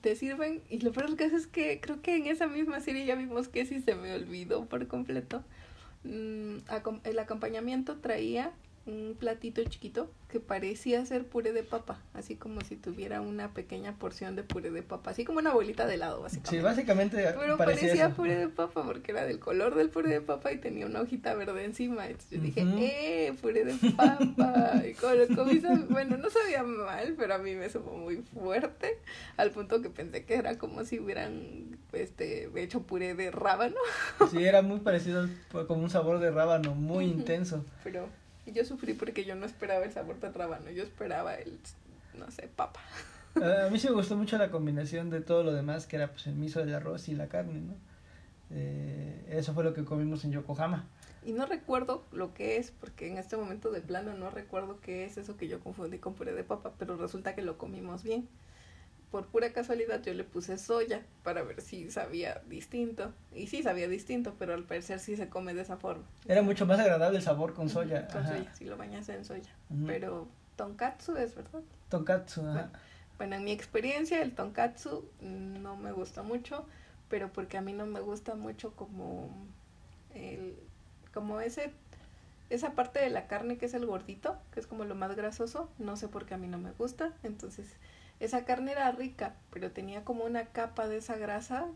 te 0.00 0.14
sirven. 0.14 0.62
Y 0.70 0.78
lo 0.78 0.92
peor 0.92 1.16
caso 1.16 1.36
es 1.36 1.48
que 1.48 1.80
creo 1.80 2.00
que 2.00 2.14
en 2.14 2.26
esa 2.26 2.46
misma 2.46 2.80
serie 2.80 3.04
ya 3.04 3.16
vimos 3.16 3.48
que 3.48 3.66
sí 3.66 3.80
se 3.80 3.96
me 3.96 4.14
olvidó 4.14 4.66
por 4.66 4.86
completo. 4.86 5.42
Mm, 6.04 6.58
el 7.02 7.18
acompañamiento 7.18 7.96
traía 7.96 8.52
un 8.86 9.16
platito 9.18 9.62
chiquito 9.64 10.10
que 10.28 10.40
parecía 10.40 11.04
ser 11.04 11.26
puré 11.26 11.52
de 11.52 11.62
papa, 11.62 12.00
así 12.14 12.36
como 12.36 12.62
si 12.62 12.74
tuviera 12.74 13.20
una 13.20 13.52
pequeña 13.52 13.96
porción 13.98 14.34
de 14.34 14.42
puré 14.42 14.70
de 14.70 14.82
papa, 14.82 15.10
así 15.10 15.24
como 15.24 15.38
una 15.38 15.52
bolita 15.52 15.86
de 15.86 15.94
helado, 15.94 16.22
básicamente. 16.22 16.56
Sí, 16.56 16.62
básicamente 16.62 17.34
Pero 17.38 17.58
parecía 17.58 18.10
puré 18.10 18.36
de 18.36 18.48
papa 18.48 18.82
porque 18.82 19.12
era 19.12 19.24
del 19.24 19.38
color 19.38 19.74
del 19.74 19.90
puré 19.90 20.08
de 20.08 20.20
papa 20.22 20.50
y 20.52 20.58
tenía 20.58 20.86
una 20.86 21.02
hojita 21.02 21.34
verde 21.34 21.64
encima. 21.64 22.06
Entonces 22.06 22.30
yo 22.30 22.40
dije. 22.40 22.62
¡eh! 22.78 23.34
Puré 23.40 23.64
de 23.64 23.74
papa. 23.90 24.82
Y 24.88 24.94
cuando 24.94 25.26
lo 25.26 25.36
comí, 25.36 25.60
bueno, 25.90 26.16
no 26.16 26.30
sabía 26.30 26.62
mal, 26.62 27.14
pero 27.18 27.34
a 27.34 27.38
mí 27.38 27.54
me 27.54 27.68
supo 27.68 27.92
muy 27.92 28.16
fuerte. 28.16 28.98
Al 29.36 29.50
punto 29.50 29.82
que 29.82 29.90
pensé 29.90 30.24
que 30.24 30.34
era 30.34 30.56
como 30.56 30.84
si 30.84 30.98
hubieran 30.98 31.78
este, 31.92 32.50
hecho 32.56 32.82
puré 32.82 33.14
de 33.14 33.30
rábano. 33.30 33.76
Sí, 34.30 34.42
era 34.42 34.62
muy 34.62 34.80
parecido, 34.80 35.28
como 35.68 35.82
un 35.82 35.90
sabor 35.90 36.20
de 36.20 36.30
rábano, 36.30 36.74
muy 36.74 37.04
intenso. 37.04 37.64
Pero 37.84 38.08
yo 38.46 38.64
sufrí 38.64 38.94
porque 38.94 39.24
yo 39.24 39.36
no 39.36 39.46
esperaba 39.46 39.84
el 39.84 39.92
sabor 39.92 40.18
del 40.18 40.34
rábano. 40.34 40.70
Yo 40.70 40.82
esperaba 40.82 41.34
el, 41.34 41.58
no 42.18 42.30
sé, 42.30 42.48
papa. 42.48 42.80
A 43.36 43.66
a 43.66 43.70
mí 43.70 43.78
sí 43.78 43.88
me 43.88 43.94
gustó 43.94 44.16
mucho 44.16 44.36
la 44.38 44.50
combinación 44.50 45.10
de 45.10 45.20
todo 45.20 45.44
lo 45.44 45.52
demás, 45.52 45.86
que 45.86 45.96
era 45.96 46.08
pues 46.10 46.26
el 46.26 46.34
miso, 46.34 46.60
el 46.60 46.74
arroz 46.74 47.08
y 47.08 47.14
la 47.14 47.28
carne, 47.28 47.60
¿no? 47.60 47.74
Eh, 48.50 49.26
eso 49.30 49.54
fue 49.54 49.64
lo 49.64 49.72
que 49.72 49.84
comimos 49.84 50.24
en 50.24 50.32
Yokohama. 50.32 50.86
Y 51.24 51.32
no 51.32 51.46
recuerdo 51.46 52.04
lo 52.10 52.34
que 52.34 52.56
es, 52.56 52.72
porque 52.72 53.08
en 53.08 53.16
este 53.16 53.36
momento 53.36 53.70
de 53.70 53.80
plano 53.80 54.12
no 54.14 54.30
recuerdo 54.30 54.80
qué 54.80 55.04
es 55.04 55.16
eso 55.16 55.36
que 55.36 55.46
yo 55.46 55.60
confundí 55.60 55.98
con 55.98 56.14
puré 56.14 56.32
de 56.32 56.42
papa, 56.42 56.72
pero 56.78 56.96
resulta 56.96 57.34
que 57.34 57.42
lo 57.42 57.58
comimos 57.58 58.02
bien. 58.02 58.28
Por 59.12 59.26
pura 59.26 59.52
casualidad 59.52 60.02
yo 60.02 60.14
le 60.14 60.24
puse 60.24 60.56
soya 60.56 61.02
para 61.22 61.42
ver 61.42 61.60
si 61.60 61.90
sabía 61.90 62.42
distinto. 62.48 63.12
Y 63.34 63.46
sí 63.46 63.62
sabía 63.62 63.86
distinto, 63.86 64.34
pero 64.38 64.54
al 64.54 64.64
parecer 64.64 64.98
sí 64.98 65.16
se 65.16 65.28
come 65.28 65.54
de 65.54 65.62
esa 65.62 65.76
forma. 65.76 66.04
Era 66.26 66.42
mucho 66.42 66.66
más 66.66 66.80
agradable 66.80 67.18
el 67.18 67.22
sabor 67.22 67.52
con 67.52 67.68
soya. 67.68 68.08
Con 68.08 68.22
ajá. 68.22 68.38
soya, 68.38 68.54
si 68.54 68.64
lo 68.64 68.76
bañas 68.76 69.08
en 69.10 69.24
soya. 69.24 69.54
Pero 69.86 70.26
tonkatsu 70.56 71.16
es 71.16 71.34
verdad. 71.34 71.60
Tonkatsu, 71.90 72.40
ajá. 72.40 72.52
Bueno. 72.52 72.70
Bueno, 73.18 73.36
en 73.36 73.44
mi 73.44 73.52
experiencia 73.52 74.20
el 74.22 74.34
tonkatsu 74.34 75.04
no 75.20 75.76
me 75.76 75.92
gusta 75.92 76.22
mucho, 76.22 76.66
pero 77.08 77.32
porque 77.32 77.58
a 77.58 77.60
mí 77.60 77.72
no 77.72 77.86
me 77.86 78.00
gusta 78.00 78.34
mucho 78.34 78.72
como 78.72 79.30
el 80.14 80.56
como 81.12 81.40
ese 81.40 81.72
esa 82.50 82.72
parte 82.72 83.00
de 83.00 83.10
la 83.10 83.26
carne 83.28 83.58
que 83.58 83.66
es 83.66 83.74
el 83.74 83.86
gordito, 83.86 84.36
que 84.52 84.60
es 84.60 84.66
como 84.66 84.84
lo 84.84 84.94
más 84.94 85.14
grasoso, 85.16 85.70
no 85.78 85.96
sé 85.96 86.08
por 86.08 86.26
qué 86.26 86.34
a 86.34 86.38
mí 86.38 86.48
no 86.48 86.58
me 86.58 86.72
gusta, 86.72 87.12
entonces 87.22 87.66
esa 88.20 88.44
carne 88.44 88.72
era 88.72 88.90
rica, 88.92 89.34
pero 89.50 89.70
tenía 89.72 90.04
como 90.04 90.24
una 90.24 90.46
capa 90.46 90.88
de 90.88 90.98
esa 90.98 91.16
grasa 91.16 91.66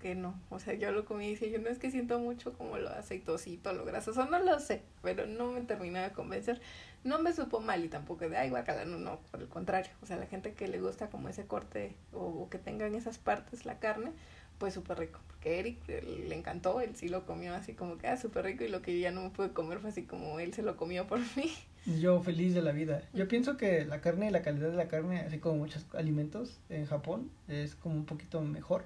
que, 0.00 0.14
no, 0.14 0.40
o 0.50 0.60
sea, 0.60 0.74
yo 0.74 0.92
lo 0.92 1.04
comí 1.04 1.26
y 1.26 1.30
decía, 1.32 1.48
yo 1.48 1.58
no 1.58 1.68
es 1.68 1.78
que 1.78 1.90
siento 1.90 2.20
mucho 2.20 2.52
como 2.52 2.78
lo 2.78 2.88
aceitosito, 2.88 3.72
lo 3.72 3.84
grasoso, 3.84 4.26
no 4.26 4.38
lo 4.38 4.60
sé, 4.60 4.82
pero 5.02 5.26
no 5.26 5.52
me 5.52 5.62
terminó 5.62 6.00
de 6.00 6.12
convencer. 6.12 6.60
No 7.04 7.18
me 7.20 7.32
supo 7.32 7.60
mal 7.60 7.84
y 7.84 7.88
tampoco 7.88 8.28
de, 8.28 8.36
ay, 8.36 8.50
guacala, 8.50 8.84
no, 8.84 8.98
no, 8.98 9.20
por 9.30 9.40
el 9.40 9.48
contrario. 9.48 9.90
O 10.02 10.06
sea, 10.06 10.16
la 10.16 10.26
gente 10.26 10.54
que 10.54 10.68
le 10.68 10.80
gusta 10.80 11.10
como 11.10 11.28
ese 11.28 11.46
corte 11.46 11.96
o, 12.12 12.18
o 12.18 12.50
que 12.50 12.58
tengan 12.58 12.94
esas 12.94 13.18
partes 13.18 13.66
la 13.66 13.78
carne, 13.78 14.12
pues 14.58 14.74
súper 14.74 14.98
rico. 14.98 15.20
Porque 15.28 15.58
Eric 15.58 15.78
le 15.88 16.34
encantó, 16.34 16.80
él 16.80 16.96
sí 16.96 17.08
lo 17.08 17.24
comió 17.24 17.54
así 17.54 17.74
como 17.74 17.96
que, 17.98 18.08
ah, 18.08 18.16
súper 18.16 18.44
rico 18.44 18.64
y 18.64 18.68
lo 18.68 18.82
que 18.82 18.94
yo 18.94 19.00
ya 19.00 19.10
no 19.12 19.22
me 19.22 19.30
pude 19.30 19.52
comer 19.52 19.78
fue 19.78 19.90
así 19.90 20.02
como 20.02 20.40
él 20.40 20.52
se 20.52 20.62
lo 20.62 20.76
comió 20.76 21.06
por 21.06 21.20
mí. 21.36 21.52
Yo 22.00 22.20
feliz 22.20 22.54
de 22.54 22.60
la 22.60 22.72
vida. 22.72 23.02
Yo 23.14 23.28
pienso 23.28 23.56
que 23.56 23.86
la 23.86 24.00
carne 24.00 24.28
y 24.28 24.30
la 24.30 24.42
calidad 24.42 24.70
de 24.70 24.76
la 24.76 24.88
carne, 24.88 25.20
así 25.20 25.38
como 25.38 25.56
muchos 25.58 25.86
alimentos 25.94 26.58
en 26.68 26.86
Japón, 26.86 27.30
es 27.46 27.74
como 27.76 27.94
un 27.94 28.04
poquito 28.04 28.42
mejor. 28.42 28.84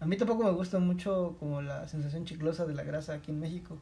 A 0.00 0.06
mí 0.06 0.16
tampoco 0.16 0.44
me 0.44 0.50
gusta 0.50 0.78
mucho 0.78 1.36
como 1.38 1.62
la 1.62 1.88
sensación 1.88 2.24
chiclosa 2.24 2.66
de 2.66 2.74
la 2.74 2.82
grasa 2.82 3.14
aquí 3.14 3.30
en 3.30 3.40
México, 3.40 3.78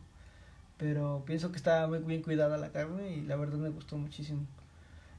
pero 0.76 1.22
pienso 1.26 1.50
que 1.50 1.56
está 1.56 1.86
muy 1.88 2.00
bien 2.00 2.22
cuidada 2.22 2.56
la 2.56 2.70
carne 2.70 3.16
y 3.16 3.22
la 3.22 3.36
verdad 3.36 3.58
me 3.58 3.70
gustó 3.70 3.96
muchísimo. 3.96 4.46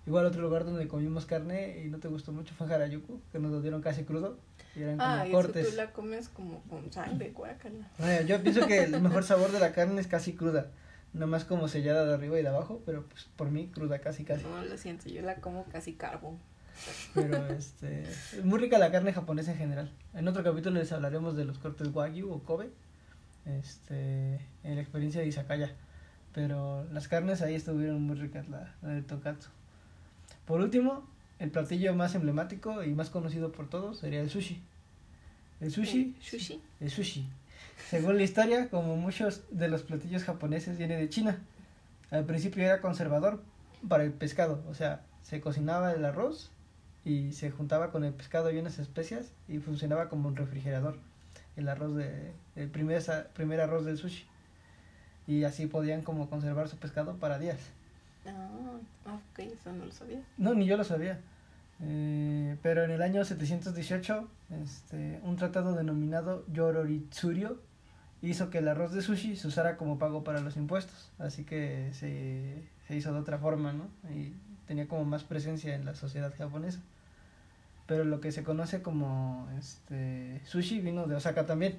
Igual 0.06 0.26
otro 0.26 0.42
lugar 0.42 0.66
donde 0.66 0.88
comimos 0.88 1.26
carne 1.26 1.82
y 1.84 1.90
no 1.90 1.98
te 1.98 2.08
gustó 2.08 2.32
mucho 2.32 2.54
fue 2.54 2.68
en 2.68 2.74
Harajuku, 2.74 3.22
que 3.32 3.40
nos 3.40 3.52
lo 3.52 3.62
dieron 3.62 3.82
casi 3.82 4.04
crudo 4.04 4.38
y 4.76 4.84
eran 4.84 4.98
como 4.98 5.10
Ah, 5.10 5.28
y 5.28 5.32
eso 5.32 5.52
tú 5.52 5.76
la 5.76 5.92
comes 5.94 6.30
como 6.30 6.62
con 6.64 6.92
sangre, 6.92 7.32
guacala. 7.32 7.90
Bueno, 7.98 8.28
yo 8.28 8.42
pienso 8.44 8.68
que 8.68 8.84
el 8.84 9.02
mejor 9.02 9.24
sabor 9.24 9.52
de 9.52 9.60
la 9.60 9.72
carne 9.72 10.00
es 10.00 10.08
casi 10.08 10.34
cruda, 10.34 10.68
nomás 11.14 11.44
como 11.46 11.68
sellada 11.68 12.06
de 12.06 12.14
arriba 12.14 12.40
y 12.40 12.44
de 12.44 12.50
abajo, 12.50 12.84
pero 12.86 13.04
pues 13.08 13.28
por 13.36 13.50
mí 13.50 13.68
cruda 13.74 14.00
casi 14.00 14.26
casi. 14.26 14.44
No, 14.44 14.64
lo 14.64 14.78
siento, 14.78 15.10
yo 15.10 15.22
la 15.24 15.36
como 15.38 15.66
casi 15.66 15.94
carbón. 15.94 16.38
Pero 17.14 17.48
este, 17.48 18.04
es 18.04 18.44
muy 18.44 18.60
rica 18.60 18.78
la 18.78 18.92
carne 18.92 19.14
japonesa 19.14 19.54
en 19.54 19.58
general. 19.58 19.92
En 20.14 20.28
otro 20.28 20.44
capítulo 20.44 20.78
les 20.78 20.92
hablaremos 20.92 21.36
de 21.36 21.46
los 21.46 21.58
cortes 21.58 21.88
Wagyu 21.88 22.32
o 22.32 22.44
Kobe, 22.44 22.70
este, 23.46 24.42
en 24.64 24.76
la 24.76 24.82
experiencia 24.82 25.22
de 25.22 25.28
Izakaya. 25.28 25.74
Pero 26.34 26.84
las 26.92 27.08
carnes 27.08 27.42
ahí 27.42 27.56
estuvieron 27.56 28.02
muy 28.02 28.18
ricas, 28.18 28.50
la, 28.50 28.76
la 28.82 28.90
de 28.90 29.02
Tokatsu. 29.02 29.50
Por 30.46 30.62
último, 30.62 31.08
el 31.40 31.52
platillo 31.52 31.94
más 31.96 32.16
emblemático 32.16 32.84
y 32.84 32.94
más 32.94 33.10
conocido 33.10 33.52
por 33.52 33.68
todos 33.70 34.00
sería 34.00 34.22
el 34.22 34.30
sushi. 34.30 34.62
El 35.62 35.72
sushi, 35.72 36.16
sushi. 36.22 36.62
el 36.80 36.90
sushi. 36.90 37.28
Según 37.90 38.18
la 38.18 38.24
historia, 38.24 38.70
como 38.70 38.96
muchos 38.96 39.42
de 39.52 39.68
los 39.68 39.84
platillos 39.84 40.24
japoneses, 40.24 40.78
viene 40.78 40.98
de 40.98 41.10
China. 41.10 41.40
Al 42.12 42.26
principio 42.26 42.64
era 42.64 42.82
conservador 42.82 43.42
para 43.88 44.04
el 44.04 44.12
pescado, 44.12 44.64
o 44.70 44.74
sea, 44.74 45.02
se 45.24 45.42
cocinaba 45.42 45.94
el 45.94 46.06
arroz 46.06 46.52
y 47.04 47.34
se 47.34 47.52
juntaba 47.52 47.92
con 47.92 48.04
el 48.04 48.14
pescado 48.14 48.52
y 48.52 48.58
unas 48.58 48.80
especias 48.80 49.32
y 49.48 49.60
funcionaba 49.60 50.10
como 50.10 50.28
un 50.28 50.36
refrigerador. 50.36 50.98
El 51.56 51.70
arroz 51.70 51.96
de 51.96 52.34
el 52.56 52.70
primer 52.70 53.02
primer 53.34 53.62
arroz 53.62 53.86
del 53.86 53.98
sushi. 53.98 54.26
Y 55.28 55.44
así 55.44 55.68
podían 55.68 56.02
como 56.02 56.30
conservar 56.30 56.68
su 56.68 56.78
pescado 56.78 57.16
para 57.16 57.40
días. 57.40 57.60
Ah, 58.28 58.78
ok, 59.06 59.40
eso 59.40 59.72
no 59.72 59.86
lo 59.86 59.92
sabía. 59.92 60.22
No, 60.38 60.54
ni 60.54 60.66
yo 60.66 60.78
lo 60.78 60.84
sabía. 60.84 61.20
Eh, 61.82 62.58
pero 62.64 62.84
en 62.84 62.92
el 62.92 63.02
año 63.02 63.24
718, 63.26 64.28
este, 64.64 65.20
un 65.24 65.36
tratado 65.36 65.74
denominado 65.76 66.46
Yororitsurio 66.52 67.60
hizo 68.22 68.50
que 68.50 68.60
el 68.60 68.68
arroz 68.68 68.94
de 68.94 69.02
sushi 69.02 69.36
se 69.36 69.48
usara 69.48 69.78
como 69.78 70.00
pago 70.00 70.24
para 70.24 70.40
los 70.42 70.56
impuestos. 70.58 71.12
Así 71.20 71.44
que 71.44 71.90
se, 71.94 72.64
se 72.88 72.96
hizo 72.96 73.14
de 73.14 73.20
otra 73.20 73.38
forma, 73.38 73.74
¿no? 73.74 73.88
Y 74.10 74.34
tenía 74.68 74.88
como 74.88 75.06
más 75.06 75.24
presencia 75.24 75.76
en 75.76 75.86
la 75.86 75.96
sociedad 75.96 76.34
japonesa. 76.38 76.80
Pero 77.88 78.04
lo 78.04 78.20
que 78.20 78.32
se 78.32 78.44
conoce 78.44 78.82
como 78.82 79.48
este, 79.60 80.42
sushi 80.46 80.80
vino 80.82 81.06
de 81.08 81.16
Osaka 81.16 81.46
también. 81.46 81.78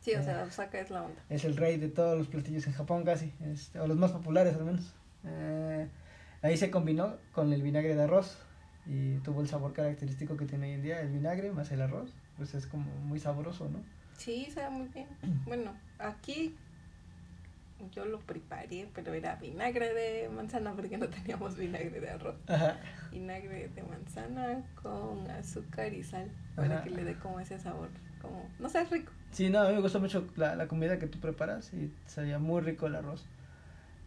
Sí, 0.00 0.12
o 0.14 0.20
Eh. 0.20 0.24
sea, 0.24 0.44
Osaka 0.44 0.80
es 0.80 0.90
la 0.90 1.02
onda. 1.02 1.20
Es 1.28 1.44
el 1.44 1.56
rey 1.58 1.76
de 1.76 1.88
todos 1.88 2.16
los 2.16 2.28
platillos 2.28 2.66
en 2.66 2.72
Japón 2.72 3.04
casi, 3.04 3.34
este, 3.52 3.80
o 3.80 3.86
los 3.86 3.98
más 3.98 4.12
populares 4.12 4.54
al 4.56 4.64
menos. 4.64 4.94
Eh, 5.24 5.88
ahí 6.42 6.56
se 6.56 6.70
combinó 6.70 7.16
con 7.32 7.52
el 7.52 7.62
vinagre 7.62 7.94
de 7.94 8.02
arroz 8.02 8.38
y 8.86 9.16
tuvo 9.18 9.40
el 9.42 9.48
sabor 9.48 9.72
característico 9.72 10.36
que 10.36 10.46
tiene 10.46 10.66
hoy 10.68 10.72
en 10.74 10.82
día 10.82 11.00
el 11.00 11.10
vinagre 11.10 11.52
más 11.52 11.70
el 11.72 11.82
arroz. 11.82 12.12
Pues 12.36 12.54
es 12.54 12.66
como 12.66 12.90
muy 13.02 13.18
sabroso, 13.20 13.68
¿no? 13.68 13.80
Sí, 14.16 14.48
sabe 14.52 14.70
muy 14.70 14.88
bien. 14.88 15.08
Bueno, 15.46 15.72
aquí 15.98 16.54
yo 17.94 18.04
lo 18.04 18.20
preparé, 18.20 18.88
pero 18.94 19.14
era 19.14 19.36
vinagre 19.36 19.94
de 19.94 20.28
manzana 20.28 20.72
porque 20.74 20.98
no 20.98 21.08
teníamos 21.08 21.56
vinagre 21.56 22.00
de 22.00 22.10
arroz. 22.10 22.36
Ajá. 22.46 22.78
Vinagre 23.10 23.68
de 23.68 23.82
manzana 23.82 24.62
con 24.82 25.30
azúcar 25.30 25.92
y 25.92 26.02
sal 26.02 26.30
para 26.56 26.76
Ajá. 26.76 26.84
que 26.84 26.90
le 26.90 27.04
dé 27.04 27.14
como 27.16 27.40
ese 27.40 27.58
sabor, 27.58 27.88
como, 28.20 28.48
no 28.58 28.68
sé, 28.68 28.82
es 28.82 28.90
rico. 28.90 29.12
Sí, 29.32 29.48
no, 29.48 29.60
a 29.60 29.68
mí 29.68 29.74
me 29.74 29.80
gusta 29.80 29.98
mucho 29.98 30.26
la, 30.36 30.56
la 30.56 30.66
comida 30.68 30.98
que 30.98 31.06
tú 31.06 31.20
preparas 31.20 31.72
y 31.72 31.90
sabía 32.06 32.38
muy 32.38 32.60
rico 32.60 32.86
el 32.86 32.96
arroz. 32.96 33.24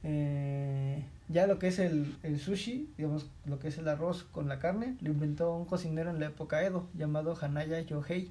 Eh, 0.04 1.04
ya 1.30 1.48
lo 1.48 1.60
que 1.60 1.68
es 1.68 1.80
el, 1.80 2.16
el 2.24 2.40
sushi, 2.40 2.90
digamos, 2.98 3.26
lo 3.46 3.60
que 3.60 3.70
es 3.70 3.78
el 3.78 3.88
arroz 3.88 4.24
con 4.24 4.48
la 4.48 4.60
carne, 4.60 4.98
lo 5.02 5.12
inventó 5.12 5.56
un 5.56 5.66
cocinero 5.66 6.10
en 6.10 6.20
la 6.20 6.28
época 6.28 6.64
Edo 6.64 6.88
llamado 6.94 7.38
Hanaya 7.40 7.80
Yohei. 7.82 8.30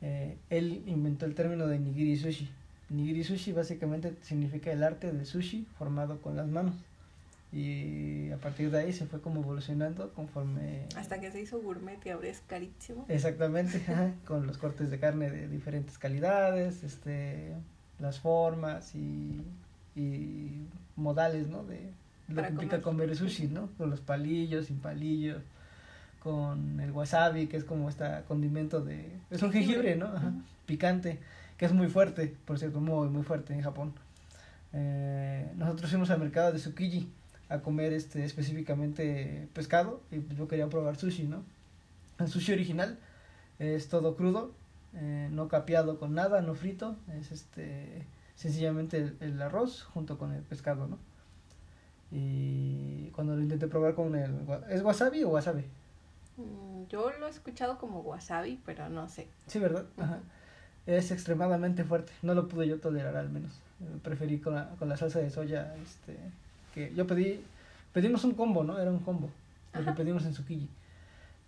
eh, 0.00 0.36
él 0.50 0.82
inventó 0.86 1.26
el 1.26 1.34
término 1.34 1.66
de 1.68 1.78
nigiri 1.78 2.16
sushi. 2.16 2.50
Nigiri 2.90 3.24
sushi 3.24 3.52
básicamente 3.52 4.14
significa 4.22 4.72
el 4.72 4.82
arte 4.82 5.12
del 5.12 5.24
sushi 5.24 5.66
formado 5.78 6.20
con 6.20 6.36
las 6.36 6.48
manos. 6.48 6.74
Y 7.52 8.30
a 8.30 8.38
partir 8.38 8.70
de 8.70 8.78
ahí 8.78 8.92
se 8.94 9.06
fue 9.06 9.20
como 9.20 9.42
evolucionando 9.42 10.12
conforme... 10.14 10.86
Hasta 10.96 11.20
que 11.20 11.30
se 11.30 11.42
hizo 11.42 11.60
gourmet 11.60 12.04
y 12.06 12.08
ahora 12.08 12.28
es 12.28 12.40
carísimo. 12.46 13.04
Exactamente, 13.08 13.82
con 14.26 14.46
los 14.46 14.56
cortes 14.56 14.90
de 14.90 14.98
carne 14.98 15.30
de 15.30 15.48
diferentes 15.48 15.98
calidades, 15.98 16.82
este, 16.82 17.52
las 17.98 18.20
formas 18.20 18.94
y, 18.94 19.42
y 19.96 20.64
modales, 20.96 21.48
¿no? 21.48 21.64
De 21.64 21.90
lo 22.28 22.36
Para 22.36 22.48
que 22.48 22.52
implica 22.54 22.80
comer. 22.80 23.08
comer 23.08 23.16
sushi, 23.16 23.48
¿no? 23.48 23.68
Con 23.78 23.90
los 23.90 24.00
palillos, 24.00 24.66
sin 24.66 24.78
palillos, 24.78 25.42
con 26.22 26.80
el 26.80 26.90
wasabi, 26.92 27.46
que 27.46 27.56
es 27.56 27.64
como 27.64 27.88
este 27.88 28.04
condimento 28.28 28.80
de... 28.80 29.10
Es 29.30 29.42
un 29.42 29.52
Jengibre. 29.52 29.96
¿no? 29.96 30.06
Ajá, 30.06 30.28
Ujú. 30.28 30.42
Picante, 30.66 31.18
que 31.58 31.66
es 31.66 31.72
muy 31.72 31.88
fuerte, 31.88 32.34
por 32.44 32.58
cierto, 32.58 32.80
muy, 32.80 33.08
muy 33.08 33.22
fuerte 33.24 33.52
en 33.52 33.62
Japón. 33.62 33.92
Eh, 34.72 35.50
nosotros 35.56 35.90
fuimos 35.90 36.10
al 36.10 36.20
mercado 36.20 36.52
de 36.52 36.58
Tsukiji 36.58 37.08
a 37.48 37.58
comer 37.58 37.92
este 37.92 38.24
específicamente 38.24 39.46
pescado 39.52 40.00
y 40.10 40.18
pues 40.20 40.38
yo 40.38 40.48
quería 40.48 40.68
probar 40.68 40.96
sushi, 40.96 41.24
¿no? 41.24 41.42
El 42.18 42.28
sushi 42.28 42.52
original 42.52 42.98
es 43.58 43.88
todo 43.88 44.16
crudo, 44.16 44.52
eh, 44.94 45.28
no 45.30 45.48
capeado 45.48 45.98
con 45.98 46.14
nada, 46.14 46.40
no 46.40 46.54
frito, 46.54 46.96
es 47.18 47.30
este 47.32 48.04
sencillamente 48.36 48.96
el, 48.98 49.16
el 49.20 49.42
arroz 49.42 49.82
junto 49.82 50.18
con 50.18 50.32
el 50.32 50.42
pescado, 50.42 50.86
¿no? 50.86 50.98
Y 52.10 53.08
cuando 53.14 53.34
lo 53.34 53.42
intenté 53.42 53.68
probar 53.68 53.94
con 53.94 54.14
el 54.14 54.34
¿es 54.68 54.82
wasabi 54.82 55.24
o 55.24 55.30
wasabi? 55.30 55.64
Mm, 56.36 56.84
Yo 56.90 57.10
lo 57.18 57.26
he 57.26 57.30
escuchado 57.30 57.78
como 57.78 58.00
wasabi, 58.00 58.60
pero 58.66 58.88
no 58.90 59.08
sé. 59.08 59.28
Sí, 59.46 59.58
¿verdad? 59.58 59.86
Ajá. 59.96 60.18
Es 60.86 61.10
extremadamente 61.10 61.84
fuerte, 61.84 62.12
no 62.22 62.34
lo 62.34 62.48
pude 62.48 62.66
yo 62.68 62.80
tolerar 62.80 63.16
al 63.16 63.30
menos. 63.30 63.52
Eh, 63.80 63.98
Preferí 64.02 64.38
con 64.38 64.54
la, 64.54 64.68
con 64.78 64.88
la 64.88 64.96
salsa 64.96 65.20
de 65.20 65.30
soya, 65.30 65.74
este, 65.76 66.16
que 66.74 66.92
yo 66.94 67.06
pedí, 67.06 67.40
pedimos 67.92 68.24
un 68.24 68.32
combo, 68.32 68.64
¿no? 68.64 68.78
Era 68.78 68.90
un 68.90 68.98
combo, 68.98 69.30
lo 69.74 69.84
que 69.84 69.92
pedimos 69.92 70.24
en 70.26 70.32
Tsukiji. 70.32 70.68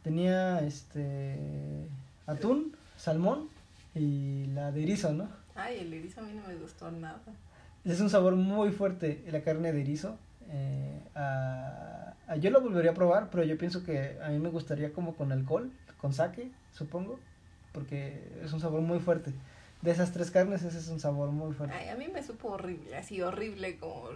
Tenía, 0.03 0.61
este, 0.61 1.89
atún, 2.27 2.75
salmón 2.97 3.49
y 3.95 4.47
la 4.55 4.71
de 4.71 4.83
erizo, 4.85 5.13
¿no? 5.13 5.29
Ay, 5.55 5.79
el 5.81 5.93
erizo 5.93 6.21
a 6.21 6.25
mí 6.25 6.33
no 6.33 6.47
me 6.47 6.57
gustó 6.57 6.91
nada. 6.91 7.21
Es 7.85 8.01
un 8.01 8.11
sabor 8.11 8.35
muy 8.37 8.71
fuerte 8.73 9.23
la 9.31 9.43
carne 9.43 9.73
de 9.73 9.81
erizo. 9.83 10.19
eh, 10.51 11.01
a- 11.15 12.13
a- 12.29 12.37
yo 12.37 12.51
lo 12.51 12.61
volvería 12.61 12.91
a 12.91 12.95
probar, 12.95 13.31
pero 13.31 13.45
yo 13.45 13.57
pienso 13.57 13.83
que 13.83 14.19
a 14.23 14.29
mí 14.29 14.39
me 14.39 14.51
gustaría 14.51 14.93
como 14.93 15.15
con 15.17 15.33
alcohol, 15.33 15.73
con 15.97 16.13
sake, 16.13 16.51
supongo, 16.73 17.19
porque 17.73 18.23
es 18.45 18.53
un 18.53 18.61
sabor 18.61 18.83
muy 18.83 19.01
fuerte. 19.01 19.33
De 19.81 19.91
esas 19.91 20.13
tres 20.13 20.31
carnes, 20.31 20.63
ese 20.63 20.77
es 20.79 20.89
un 20.89 21.01
sabor 21.01 21.31
muy 21.31 21.55
fuerte. 21.55 21.75
Ay, 21.75 21.89
a 21.89 21.97
mí 21.97 22.09
me 22.13 22.23
supo 22.23 22.49
horrible, 22.51 22.95
así 22.95 23.23
horrible 23.23 23.79
como 23.79 24.11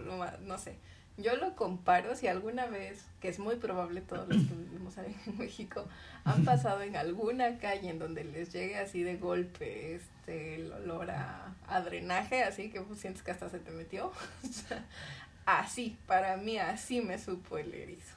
no 0.45 0.57
sé. 0.59 0.75
Yo 1.21 1.35
lo 1.35 1.55
comparo 1.55 2.15
si 2.15 2.27
alguna 2.27 2.65
vez, 2.67 3.05
que 3.19 3.27
es 3.27 3.39
muy 3.39 3.55
probable 3.55 4.01
todos 4.01 4.27
los 4.29 4.37
que 4.37 4.53
vivimos 4.53 4.97
en 4.97 5.37
México, 5.37 5.85
han 6.23 6.45
pasado 6.45 6.81
en 6.81 6.95
alguna 6.95 7.57
calle 7.57 7.89
en 7.89 7.99
donde 7.99 8.23
les 8.23 8.53
llegue 8.53 8.77
así 8.77 9.03
de 9.03 9.17
golpe 9.17 9.95
este 9.95 10.55
el 10.55 10.71
olor 10.71 11.11
a, 11.11 11.81
drenaje, 11.83 12.43
así 12.43 12.69
que 12.69 12.81
pues, 12.81 12.99
sientes 12.99 13.21
que 13.23 13.31
hasta 13.31 13.49
se 13.49 13.59
te 13.59 13.71
metió. 13.71 14.11
Así, 15.45 15.97
para 16.05 16.37
mí 16.37 16.59
así 16.59 17.01
me 17.01 17.17
supo 17.17 17.57
el 17.57 17.73
erizo. 17.73 18.13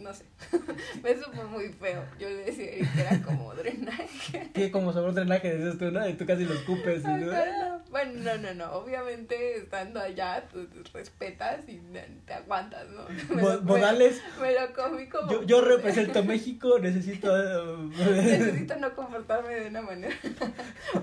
No 0.00 0.14
sé, 0.14 0.24
me 1.02 1.14
supo 1.14 1.44
muy 1.44 1.68
feo. 1.68 2.02
Yo 2.18 2.28
le 2.28 2.44
decía 2.44 2.70
que 2.70 3.00
era 3.00 3.22
como 3.22 3.54
drenaje. 3.54 4.50
Que 4.54 4.70
como 4.70 4.92
sabor 4.92 5.12
drenaje, 5.14 5.56
dices 5.56 5.78
tú, 5.78 5.90
¿no? 5.90 6.08
Y 6.08 6.14
tú 6.14 6.24
casi 6.26 6.44
lo 6.44 6.54
escupes. 6.54 7.02
no, 7.04 7.16
no. 7.18 7.80
Bueno, 7.90 8.12
no, 8.22 8.38
no, 8.38 8.54
no. 8.54 8.72
Obviamente, 8.74 9.56
estando 9.56 10.00
allá, 10.00 10.46
tú 10.50 10.64
te 10.66 10.88
respetas 10.92 11.68
y 11.68 11.80
te 12.24 12.32
aguantas, 12.32 12.88
¿no? 12.90 13.02
Me 13.34 13.42
lo- 13.42 13.62
Me, 14.40 14.52
lo 14.54 14.72
comí 14.72 15.08
como. 15.08 15.30
yo, 15.30 15.42
yo 15.42 15.60
represento 15.60 16.22
México, 16.24 16.78
necesito... 16.78 17.78
Necesito 17.88 18.76
no 18.76 18.94
comportarme 18.94 19.54
de 19.54 19.68
una 19.68 19.82
manera 19.82 20.14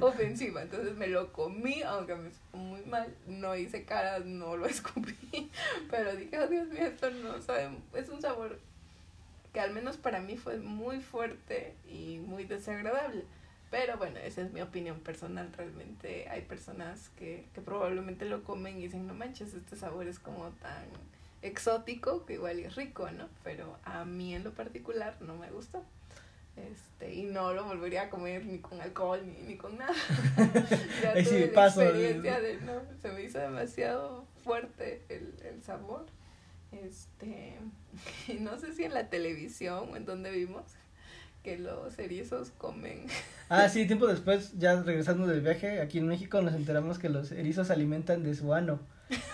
ofensiva. 0.02 0.62
Entonces 0.62 0.96
me 0.96 1.08
lo 1.08 1.32
comí, 1.34 1.82
aunque 1.84 2.16
me 2.16 2.32
supo 2.32 2.58
muy 2.58 2.82
mal. 2.86 3.14
No 3.28 3.56
hice 3.56 3.84
caras, 3.86 4.26
no 4.26 4.56
lo 4.58 4.66
escupí. 4.66 5.52
Pero 5.92 6.16
dije, 6.16 6.40
oh 6.40 6.48
Dios 6.48 6.68
mío, 6.70 6.86
esto 6.86 7.10
no 7.12 7.42
sabe. 7.42 7.70
Es 7.94 8.10
un 8.10 8.22
sabor 8.22 8.60
que 9.58 9.62
al 9.62 9.74
menos 9.74 9.98
para 9.98 10.20
mí 10.20 10.38
fue 10.38 10.60
muy 10.60 11.00
fuerte 11.00 11.74
y 11.90 12.20
muy 12.20 12.44
desagradable. 12.44 13.24
Pero 13.72 13.98
bueno, 13.98 14.20
esa 14.20 14.44
es 14.44 14.54
mi 14.54 14.62
opinión 14.62 15.00
personal. 15.00 15.52
Realmente 15.58 16.30
hay 16.30 16.44
personas 16.44 17.10
que, 17.18 17.48
que 17.56 17.62
probablemente 17.62 18.26
lo 18.26 18.44
comen 18.44 18.78
y 18.78 18.84
dicen, 18.84 19.08
no 19.08 19.16
manches, 19.16 19.56
este 19.56 19.76
sabor 19.76 20.08
es 20.08 20.20
como 20.20 20.52
tan 20.62 20.86
exótico 21.42 22.24
que 22.28 22.34
igual 22.34 22.60
es 22.60 22.76
rico, 22.76 23.10
¿no? 23.10 23.30
Pero 23.44 23.80
a 23.84 24.06
mí 24.06 24.36
en 24.36 24.44
lo 24.44 24.52
particular 24.52 25.20
no 25.22 25.36
me 25.36 25.50
gustó. 25.50 25.84
Este, 26.56 27.16
y 27.16 27.24
no 27.24 27.52
lo 27.52 27.66
volvería 27.66 28.04
a 28.04 28.10
comer 28.12 28.46
ni 28.46 28.60
con 28.60 28.80
alcohol 28.80 29.24
ni, 29.26 29.42
ni 29.42 29.58
con 29.58 29.76
nada. 29.76 29.96
ya 31.02 31.14
Ahí 31.14 31.26
sí 31.26 31.32
tuve 31.32 31.48
la 31.48 31.54
paso, 31.54 31.82
experiencia 31.82 32.40
de 32.42 32.62
no, 32.62 32.74
se 33.02 33.12
me 33.12 33.24
hizo 33.24 33.40
demasiado 33.40 34.24
fuerte 34.44 35.02
el, 35.10 35.34
el 35.44 35.64
sabor. 35.64 36.06
Este, 36.72 37.56
no 38.40 38.58
sé 38.60 38.74
si 38.74 38.84
en 38.84 38.94
la 38.94 39.10
televisión 39.10 39.90
o 39.92 39.96
en 39.96 40.06
donde 40.06 40.32
vimos 40.32 40.64
que 41.44 41.58
los 41.58 41.98
erizos 42.00 42.52
comen. 42.58 43.06
Ah, 43.50 43.70
sí, 43.70 43.88
tiempo 43.88 44.08
después, 44.08 44.60
ya 44.60 44.82
regresando 44.84 45.26
del 45.26 45.40
viaje, 45.40 45.80
aquí 45.80 46.00
en 46.00 46.08
México 46.10 46.42
nos 46.42 46.54
enteramos 46.54 47.00
que 47.00 47.08
los 47.08 47.32
erizos 47.32 47.68
se 47.68 47.74
alimentan 47.74 48.22
de 48.22 48.36
su 48.36 48.54
ano. 48.54 48.82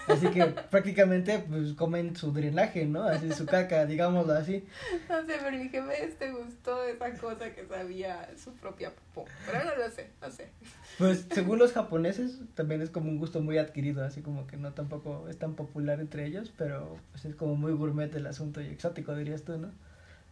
Así 0.07 0.27
que 0.27 0.45
prácticamente 0.45 1.39
pues 1.39 1.73
comen 1.73 2.15
su 2.15 2.31
drenaje, 2.31 2.85
¿no? 2.85 3.03
Así 3.03 3.31
su 3.31 3.45
caca, 3.45 3.85
digámoslo 3.85 4.33
así. 4.33 4.65
No 5.09 5.25
sé, 5.25 5.37
pero 5.41 5.57
mi 5.57 5.69
jefe 5.69 6.05
este 6.05 6.31
gustó 6.31 6.83
esa 6.83 7.11
cosa 7.17 7.53
que 7.53 7.65
sabía 7.65 8.29
su 8.37 8.53
propia 8.53 8.91
popó. 8.91 9.27
Pero 9.45 9.63
no 9.63 9.75
lo 9.75 9.89
sé, 9.89 10.09
no 10.21 10.29
sé. 10.29 10.49
Pues 10.97 11.25
según 11.31 11.59
los 11.59 11.73
japoneses 11.73 12.39
también 12.55 12.81
es 12.81 12.89
como 12.89 13.09
un 13.09 13.17
gusto 13.17 13.41
muy 13.41 13.57
adquirido, 13.57 14.03
así 14.03 14.21
como 14.21 14.45
que 14.45 14.57
no 14.57 14.73
tampoco 14.73 15.27
es 15.29 15.37
tan 15.37 15.55
popular 15.55 15.99
entre 15.99 16.25
ellos, 16.25 16.53
pero 16.57 16.97
pues 17.11 17.25
es 17.25 17.35
como 17.35 17.55
muy 17.55 17.73
gourmet 17.73 18.13
el 18.15 18.27
asunto 18.27 18.61
y 18.61 18.67
exótico 18.67 19.15
dirías 19.15 19.43
tú, 19.43 19.57
¿no? 19.57 19.71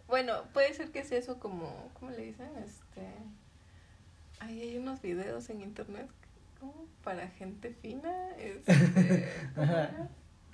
Bueno, 0.08 0.44
puede 0.54 0.74
ser 0.74 0.92
que 0.92 1.04
sea 1.06 1.18
eso 1.18 1.40
como, 1.40 1.90
¿cómo 1.98 2.12
le 2.12 2.26
dicen? 2.26 2.50
Este, 2.64 3.08
ay, 4.40 4.62
hay 4.62 4.78
unos 4.78 5.02
videos 5.02 5.50
en 5.50 5.62
internet 5.62 6.08
como 6.62 6.86
para 7.04 7.28
gente 7.28 7.76
fina, 7.82 8.30
este, 8.38 9.28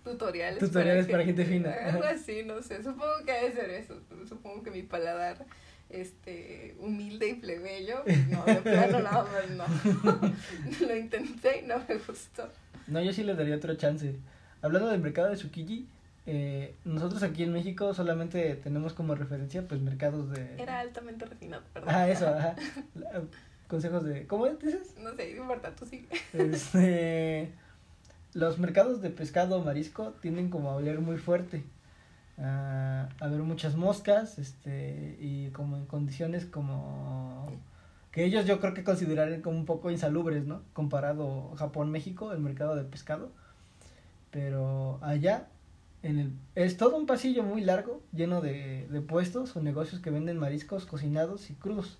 tutoriales, 0.03 0.59
Tutoriales 0.59 1.05
para 1.07 1.25
gente 1.25 1.43
fina, 1.43 1.73
algo 1.83 2.03
así, 2.05 2.43
no 2.43 2.61
sé, 2.61 2.81
supongo 2.81 3.25
que 3.25 3.33
debe 3.33 3.51
ser 3.51 3.69
eso, 3.71 4.01
supongo 4.27 4.63
que 4.63 4.71
mi 4.71 4.83
paladar 4.83 5.45
este 5.89 6.75
humilde 6.79 7.27
y 7.27 7.33
plebeyo, 7.35 8.03
no, 8.29 8.43
de 8.45 8.55
plano 8.55 8.99
nada 9.03 9.25
más 9.25 9.49
no, 9.51 10.87
lo 10.87 10.95
intenté 10.95 11.59
y 11.59 11.67
no 11.67 11.75
me 11.87 11.97
gustó. 11.97 12.49
No, 12.87 13.01
yo 13.01 13.11
sí 13.11 13.23
le 13.23 13.35
daría 13.35 13.57
otro 13.57 13.75
chance. 13.75 14.15
Hablando 14.61 14.87
del 14.87 15.01
mercado 15.01 15.29
de 15.29 15.35
Tsukiji, 15.35 15.87
eh, 16.25 16.75
nosotros 16.85 17.21
aquí 17.23 17.43
en 17.43 17.51
México 17.51 17.93
solamente 17.93 18.55
tenemos 18.55 18.93
como 18.93 19.13
referencia 19.13 19.67
pues 19.67 19.81
mercados 19.81 20.31
de... 20.31 20.55
Era 20.57 20.79
altamente 20.79 21.25
refinado, 21.25 21.63
perdón. 21.73 21.89
Ah, 21.93 22.09
eso, 22.09 22.27
ajá. 22.27 22.55
Consejos 23.67 24.03
de... 24.03 24.27
¿Cómo 24.27 24.47
dices? 24.47 24.95
No 24.99 25.13
sé, 25.15 25.33
no 25.35 25.41
importa, 25.41 25.75
tú 25.75 25.85
sí. 25.85 26.07
Este, 26.33 27.51
los 28.33 28.59
mercados 28.59 29.01
de 29.01 29.09
pescado 29.09 29.57
o 29.57 29.63
marisco 29.63 30.13
tienden 30.21 30.49
como 30.49 30.69
a 30.69 30.75
oler 30.75 30.99
muy 30.99 31.17
fuerte. 31.17 31.63
A 32.37 32.87
a 33.19 33.25
haber 33.25 33.41
muchas 33.41 33.75
moscas, 33.75 34.37
este, 34.39 35.17
y 35.19 35.49
como 35.51 35.77
en 35.77 35.85
condiciones 35.85 36.45
como 36.45 37.47
que 38.11 38.25
ellos 38.25 38.45
yo 38.45 38.59
creo 38.59 38.73
que 38.73 38.83
considerarían 38.83 39.41
como 39.41 39.57
un 39.57 39.65
poco 39.65 39.91
insalubres, 39.91 40.45
¿no? 40.45 40.61
Comparado 40.73 41.53
Japón-México, 41.55 42.31
el 42.31 42.39
mercado 42.39 42.75
de 42.75 42.83
pescado. 42.83 43.31
Pero 44.31 44.99
allá 45.01 45.47
en 46.03 46.19
el, 46.19 46.31
es 46.55 46.77
todo 46.77 46.97
un 46.97 47.05
pasillo 47.05 47.43
muy 47.43 47.61
largo, 47.61 48.01
lleno 48.13 48.41
de, 48.41 48.87
de 48.87 49.01
puestos 49.01 49.55
o 49.55 49.61
negocios 49.61 50.01
que 50.01 50.09
venden 50.09 50.37
mariscos 50.37 50.85
cocinados 50.85 51.49
y 51.49 51.53
crudos. 51.53 51.97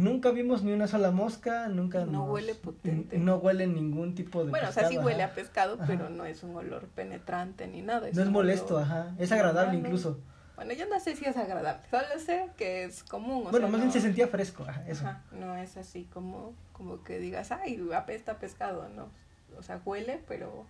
Nunca 0.00 0.30
vimos 0.30 0.62
ni 0.62 0.72
una 0.72 0.86
sola 0.86 1.10
mosca, 1.10 1.68
nunca 1.68 2.04
no 2.06 2.12
nos- 2.12 2.28
huele 2.30 2.54
potente. 2.54 3.18
No 3.18 3.36
huele 3.36 3.66
ningún 3.66 4.14
tipo 4.14 4.44
de 4.44 4.50
Bueno, 4.50 4.68
o 4.68 4.72
sea, 4.72 4.88
sí 4.88 4.96
huele 4.98 5.22
ajá. 5.22 5.32
a 5.32 5.34
pescado, 5.34 5.74
Ajá. 5.74 5.84
pero 5.86 6.08
no 6.08 6.24
es 6.24 6.42
un 6.42 6.56
olor 6.56 6.86
penetrante 6.88 7.66
ni 7.66 7.82
nada. 7.82 8.08
No 8.12 8.22
es 8.22 8.28
molesto, 8.30 8.76
olor 8.76 8.86
ajá. 8.86 9.14
Es 9.18 9.30
agradable 9.32 9.78
incluso. 9.78 10.18
Bueno, 10.56 10.72
yo 10.74 10.86
no 10.88 10.98
sé 11.00 11.16
si 11.16 11.24
es 11.24 11.36
agradable, 11.36 11.82
solo 11.90 12.06
sé 12.24 12.48
que 12.56 12.84
es 12.84 13.02
común. 13.02 13.46
O 13.46 13.50
Bueno, 13.50 13.66
sea, 13.66 13.68
más 13.72 13.80
bien 13.80 13.92
se 13.92 14.00
sentía 14.00 14.28
fresco, 14.28 14.64
ajá, 14.68 14.84
eso. 14.86 15.06
Ajá, 15.06 15.22
no 15.32 15.56
es 15.56 15.76
así 15.76 16.04
como, 16.12 16.54
como 16.72 17.02
que 17.02 17.18
digas, 17.18 17.50
ay, 17.52 17.80
apesta 17.94 18.38
pescado, 18.38 18.88
¿no? 18.90 19.08
O 19.58 19.62
sea, 19.62 19.80
huele, 19.84 20.22
pero 20.28 20.66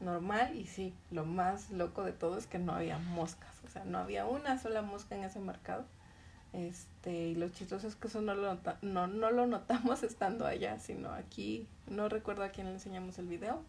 normal 0.00 0.54
y 0.56 0.66
sí, 0.66 0.94
lo 1.10 1.24
más 1.26 1.70
loco 1.70 2.04
de 2.04 2.12
todo 2.12 2.38
es 2.38 2.46
que 2.46 2.58
no 2.58 2.72
había 2.72 2.98
moscas, 2.98 3.50
o 3.66 3.68
sea, 3.68 3.84
no 3.84 3.98
había 3.98 4.24
una 4.26 4.58
sola 4.58 4.80
mosca 4.82 5.14
en 5.14 5.24
ese 5.24 5.40
mercado. 5.40 5.84
Este, 6.52 7.28
y 7.28 7.34
lo 7.36 7.48
chistoso 7.50 7.86
es 7.86 7.94
que 7.94 8.08
eso 8.08 8.20
no 8.20 8.34
lo, 8.34 8.42
nota- 8.54 8.78
no, 8.82 9.06
no 9.06 9.30
lo 9.30 9.46
notamos 9.46 10.02
estando 10.02 10.46
allá, 10.46 10.78
sino 10.80 11.12
aquí, 11.12 11.66
no 11.86 12.08
recuerdo 12.08 12.42
a 12.42 12.48
quién 12.48 12.66
le 12.66 12.72
enseñamos 12.72 13.18
el 13.18 13.26
video, 13.28 13.62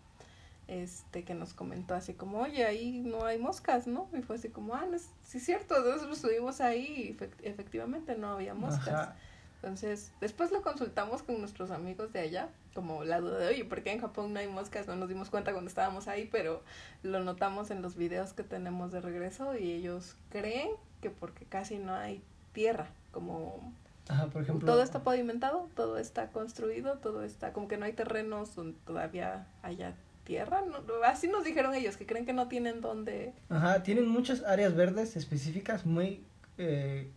este, 0.68 1.24
que 1.24 1.34
nos 1.36 1.54
comentó 1.54 1.94
así 1.96 2.14
como, 2.14 2.40
oye, 2.40 2.66
ahí 2.66 3.00
no 3.00 3.26
hay 3.26 3.38
moscas, 3.38 3.88
¿no? 3.88 4.08
Y 4.18 4.22
fue 4.22 4.38
así 4.38 4.50
como, 4.50 4.74
ah, 4.76 4.86
no 4.90 4.96
es, 4.96 5.10
sí 5.24 5.38
es 5.38 5.46
cierto, 5.46 5.80
nosotros 5.80 6.18
estuvimos 6.18 6.62
ahí 6.62 6.86
y 6.86 7.18
efect- 7.18 7.40
efectivamente 7.44 8.16
no 8.16 8.30
había 8.32 8.54
moscas. 8.54 8.88
Ajá. 8.88 9.16
Entonces, 9.58 10.12
después 10.20 10.52
lo 10.52 10.64
consultamos 10.64 11.22
con 11.22 11.40
nuestros 11.40 11.70
amigos 11.70 12.12
de 12.14 12.22
allá, 12.22 12.50
como 12.74 13.04
la 13.04 13.20
duda 13.20 13.38
de, 13.38 13.48
oye, 13.48 13.64
¿por 13.64 13.84
qué 13.84 13.92
en 13.92 14.02
Japón 14.02 14.34
no 14.34 14.40
hay 14.40 14.48
moscas? 14.48 14.88
No 14.88 14.96
nos 14.96 15.08
dimos 15.08 15.30
cuenta 15.30 15.52
cuando 15.52 15.70
estábamos 15.70 16.08
ahí, 16.08 16.28
pero 16.32 16.64
lo 17.04 17.20
notamos 17.20 17.70
en 17.70 17.84
los 17.84 17.96
videos 17.96 18.34
que 18.34 18.42
tenemos 18.44 18.92
de 18.92 19.02
regreso 19.02 19.56
y 19.56 19.72
ellos 19.72 20.16
creen 20.32 20.72
que 21.00 21.12
porque 21.12 21.46
casi 21.46 21.78
no 21.78 21.94
hay 21.94 22.24
tierra, 22.54 22.88
como 23.12 23.74
Ajá, 24.08 24.28
por 24.28 24.42
ejemplo. 24.42 24.66
todo 24.66 24.84
está 24.84 25.04
pavimentado, 25.04 25.70
todo 25.76 25.98
está 25.98 26.30
construido, 26.32 26.98
todo 27.00 27.24
está, 27.24 27.54
como 27.54 27.68
que 27.68 27.78
no 27.78 27.86
hay 27.86 27.94
terrenos 27.94 28.56
donde 28.56 28.78
todavía 28.86 29.48
haya 29.62 29.96
tierra, 30.24 30.62
no, 30.62 30.78
así 31.04 31.28
nos 31.28 31.44
dijeron 31.44 31.74
ellos, 31.74 31.98
que 31.98 32.06
creen 32.06 32.26
que 32.26 32.34
no 32.34 32.48
tienen 32.48 32.82
donde 32.82 33.34
Ajá, 33.50 33.84
tienen 33.84 34.08
muchas 34.08 34.44
áreas 34.44 34.76
verdes 34.76 35.16
específicas 35.16 35.86
muy 35.86 36.24
eh, 36.58 37.10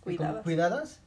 cuidadas. 0.00 0.42
cuidadas, 0.42 1.00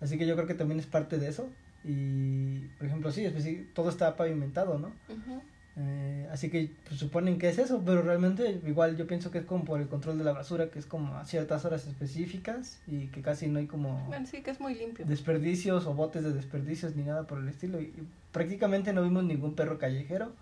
así 0.00 0.18
que 0.18 0.26
yo 0.26 0.34
creo 0.36 0.46
que 0.46 0.54
también 0.54 0.78
es 0.80 0.86
parte 0.86 1.18
de 1.18 1.28
eso. 1.28 1.48
Y, 1.82 2.66
por 2.76 2.86
ejemplo, 2.86 3.10
sí, 3.10 3.26
todo 3.74 3.88
está 3.88 4.14
pavimentado, 4.16 4.78
¿no? 4.78 4.88
Ujú. 5.08 5.42
Eh, 5.76 6.28
así 6.32 6.50
que 6.50 6.72
pues, 6.88 6.98
suponen 7.00 7.38
que 7.38 7.48
es 7.48 7.58
eso, 7.58 7.80
pero 7.86 8.02
realmente 8.02 8.60
igual 8.66 8.96
yo 8.96 9.06
pienso 9.06 9.30
que 9.30 9.38
es 9.38 9.44
como 9.44 9.64
por 9.64 9.80
el 9.80 9.88
control 9.88 10.18
de 10.18 10.24
la 10.24 10.32
basura, 10.32 10.68
que 10.70 10.78
es 10.78 10.86
como 10.86 11.14
a 11.16 11.24
ciertas 11.24 11.64
horas 11.64 11.86
específicas 11.86 12.80
y 12.86 13.06
que 13.06 13.22
casi 13.22 13.46
no 13.46 13.60
hay 13.60 13.66
como 13.66 14.04
Bueno, 14.08 14.26
sí 14.26 14.42
que 14.42 14.50
es 14.50 14.60
muy 14.60 14.74
limpio. 14.74 15.06
desperdicios 15.06 15.86
o 15.86 15.94
botes 15.94 16.24
de 16.24 16.32
desperdicios 16.32 16.96
ni 16.96 17.04
nada 17.04 17.22
por 17.26 17.38
el 17.38 17.48
estilo. 17.48 17.80
Y, 17.80 17.84
y 17.84 18.08
prácticamente 18.32 18.92
no 18.92 19.02
vimos 19.02 19.24
ningún 19.24 19.54
perro 19.54 19.78
callejero 19.78 20.32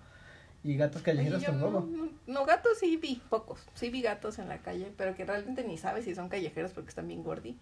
y 0.65 0.77
gatos 0.77 1.03
callejeros 1.03 1.43
tampoco. 1.45 1.87
no- 1.89 2.09
no, 2.27 2.45
gatos 2.45 2.79
sí 2.81 2.97
vi, 2.97 3.23
pocos. 3.31 3.61
Sí 3.75 3.91
vi 3.91 4.03
gatos 4.03 4.39
en 4.39 4.49
la 4.49 4.59
calle, 4.59 4.91
pero 4.97 5.15
que 5.15 5.25
realmente 5.25 5.63
ni 5.63 5.77
sabes 5.79 6.05
si 6.05 6.15
son 6.15 6.29
callejeros 6.29 6.73
porque 6.73 6.89
están 6.89 7.07
bien 7.07 7.23
gordi. 7.23 7.57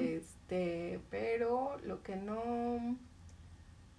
Este, 0.00 1.00
pero 1.10 1.78
lo 1.84 2.02
que 2.02 2.16
no 2.16 2.96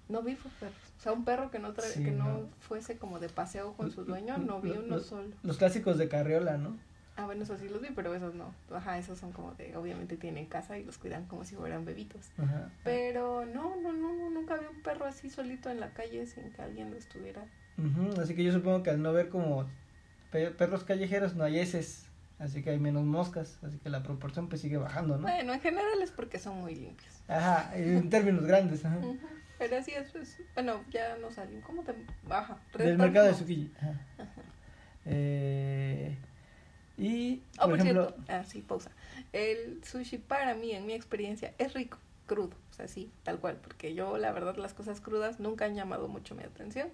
no 0.10 0.22
vi 0.22 0.36
fue 0.36 0.52
perros. 0.60 0.76
O 0.98 1.02
sea, 1.02 1.14
un 1.14 1.23
perro 1.23 1.49
que 1.52 1.60
no 1.60 1.73
tra- 1.73 1.81
Sí, 1.84 2.03
que 2.03 2.11
no, 2.11 2.26
no. 2.26 2.49
fuese 2.60 2.98
como 2.98 3.19
de 3.19 3.30
paseo 3.30 3.73
con 3.73 3.91
su 3.91 4.03
dueño, 4.03 4.38
no 4.38 4.60
vi 4.61 4.72
uno 4.72 4.98
lo- 4.98 4.99
solo. 4.99 5.30
Los 5.44 5.57
clásicos 5.57 5.98
de 5.98 6.10
carriola, 6.10 6.57
¿no? 6.57 6.77
Ah, 7.15 7.26
bueno, 7.26 7.44
esos 7.44 7.60
sí 7.60 7.68
los 7.68 7.81
vi, 7.81 7.90
pero 7.95 8.15
esos 8.15 8.34
no. 8.34 8.53
Ajá, 8.73 8.98
esos 8.98 9.19
son 9.19 9.31
como 9.34 9.53
de, 9.56 9.76
obviamente 9.76 10.15
tienen 10.18 10.45
casa 10.45 10.77
y 10.77 10.84
los 10.86 10.98
cuidan 10.98 11.26
como 11.26 11.44
si 11.44 11.56
fueran 11.56 11.84
bebitos. 11.86 12.30
Ajá. 12.38 12.69
Pero 12.84 13.45
no, 13.45 13.76
no, 13.76 13.91
no, 13.94 14.14
no, 14.14 14.30
nunca 14.30 14.56
vi 14.57 14.65
un 14.65 14.81
perro 14.81 15.06
así 15.06 15.30
solito 15.30 15.69
en 15.69 15.80
la 15.81 15.94
calle 15.94 16.26
sin 16.26 16.52
que 16.52 16.61
alguien 16.61 16.91
lo 16.91 16.98
estuviera. 16.98 17.45
Ujú, 17.77 18.22
Así 18.22 18.36
que 18.36 18.44
yo 18.44 18.52
supongo 18.53 18.84
que 18.84 18.90
al 18.90 19.02
no 19.02 19.11
ver 19.14 19.30
como 19.30 19.65
pe- 20.31 20.52
perros 20.52 20.84
callejeros 20.86 21.36
no 21.36 21.44
hay 21.44 21.60
heces, 21.60 22.07
así 22.40 22.61
que 22.64 22.69
hay 22.72 22.80
menos 22.80 23.03
moscas, 23.03 23.57
así 23.64 23.77
que 23.80 23.90
la 23.90 24.02
proporción 24.03 24.48
pues 24.48 24.61
sigue 24.61 24.77
bajando, 24.77 25.15
¿no? 25.18 25.23
Bueno, 25.23 25.53
en 25.53 25.60
general 25.61 26.02
es 26.02 26.11
porque 26.11 26.40
son 26.40 26.60
muy 26.61 26.73
limpios. 26.76 27.22
Ajá, 27.27 27.72
en 27.77 28.10
términos 28.10 28.45
grandes, 28.45 28.86
ajá. 28.86 28.98
Ujú, 28.98 29.18
Pero 29.60 29.77
así 29.77 29.91
es, 29.91 30.10
pues, 30.11 30.41
bueno, 30.56 30.84
ya 30.90 31.18
no 31.18 31.30
salen. 31.31 31.61
¿Cómo 31.61 31.84
te 31.84 31.94
baja? 32.23 32.57
Del 32.77 32.98
mercado 32.98 33.27
de 33.27 33.34
Tsukiji. 33.34 33.72
Ajá. 33.77 33.94
Eh, 35.06 36.18
y, 36.98 37.41
Oh, 37.57 37.61
por 37.61 37.69
por 37.72 37.80
ejemplo, 37.80 38.07
cierto, 38.07 38.23
ah, 38.31 38.44
sí, 38.45 38.61
pausa. 38.61 38.91
El 39.34 39.84
sushi 39.84 40.18
para 40.18 40.53
mí, 40.56 40.72
en 40.72 40.86
mi 40.86 40.94
experiencia, 40.94 41.53
es 41.57 41.73
rico, 41.73 41.98
crudo, 42.27 42.56
o 42.72 42.73
sea, 42.73 42.88
sí, 42.88 43.11
tal 43.23 43.40
cual, 43.40 43.57
porque 43.57 43.94
yo, 43.94 44.18
la 44.18 44.31
verdad, 44.31 44.56
las 44.57 44.73
cosas 44.73 44.99
crudas 45.02 45.40
nunca 45.40 45.65
han 45.65 45.76
llamado 45.76 46.07
mucho 46.07 46.36
mi 46.36 46.44
atención, 46.44 46.90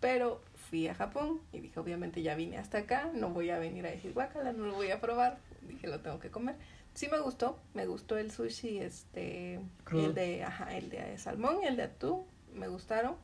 pero 0.00 0.42
fui 0.54 0.88
a 0.88 0.94
Japón 0.94 1.40
y 1.52 1.60
dije, 1.60 1.78
obviamente 1.80 2.22
ya 2.22 2.34
vine 2.34 2.58
hasta 2.58 2.78
acá, 2.78 3.10
no 3.14 3.30
voy 3.30 3.50
a 3.50 3.58
venir 3.58 3.86
a 3.86 3.90
decir, 3.90 4.12
guacala, 4.12 4.52
no 4.52 4.66
lo 4.66 4.74
voy 4.74 4.90
a 4.90 5.00
probar, 5.00 5.38
dije, 5.62 5.86
lo 5.86 6.00
tengo 6.00 6.18
que 6.20 6.30
comer. 6.30 6.56
Sí 7.00 7.08
me 7.08 7.18
gustó, 7.18 7.58
me 7.72 7.86
gustó 7.86 8.18
el 8.18 8.30
sushi, 8.30 8.76
este, 8.76 9.58
Crudo. 9.84 10.08
el 10.08 10.14
de, 10.14 10.44
ajá, 10.44 10.76
el 10.76 10.90
de 10.90 11.16
salmón 11.16 11.60
y 11.62 11.66
el 11.66 11.78
de 11.78 11.84
atún, 11.84 12.24
me 12.52 12.68
gustaron. 12.68 13.16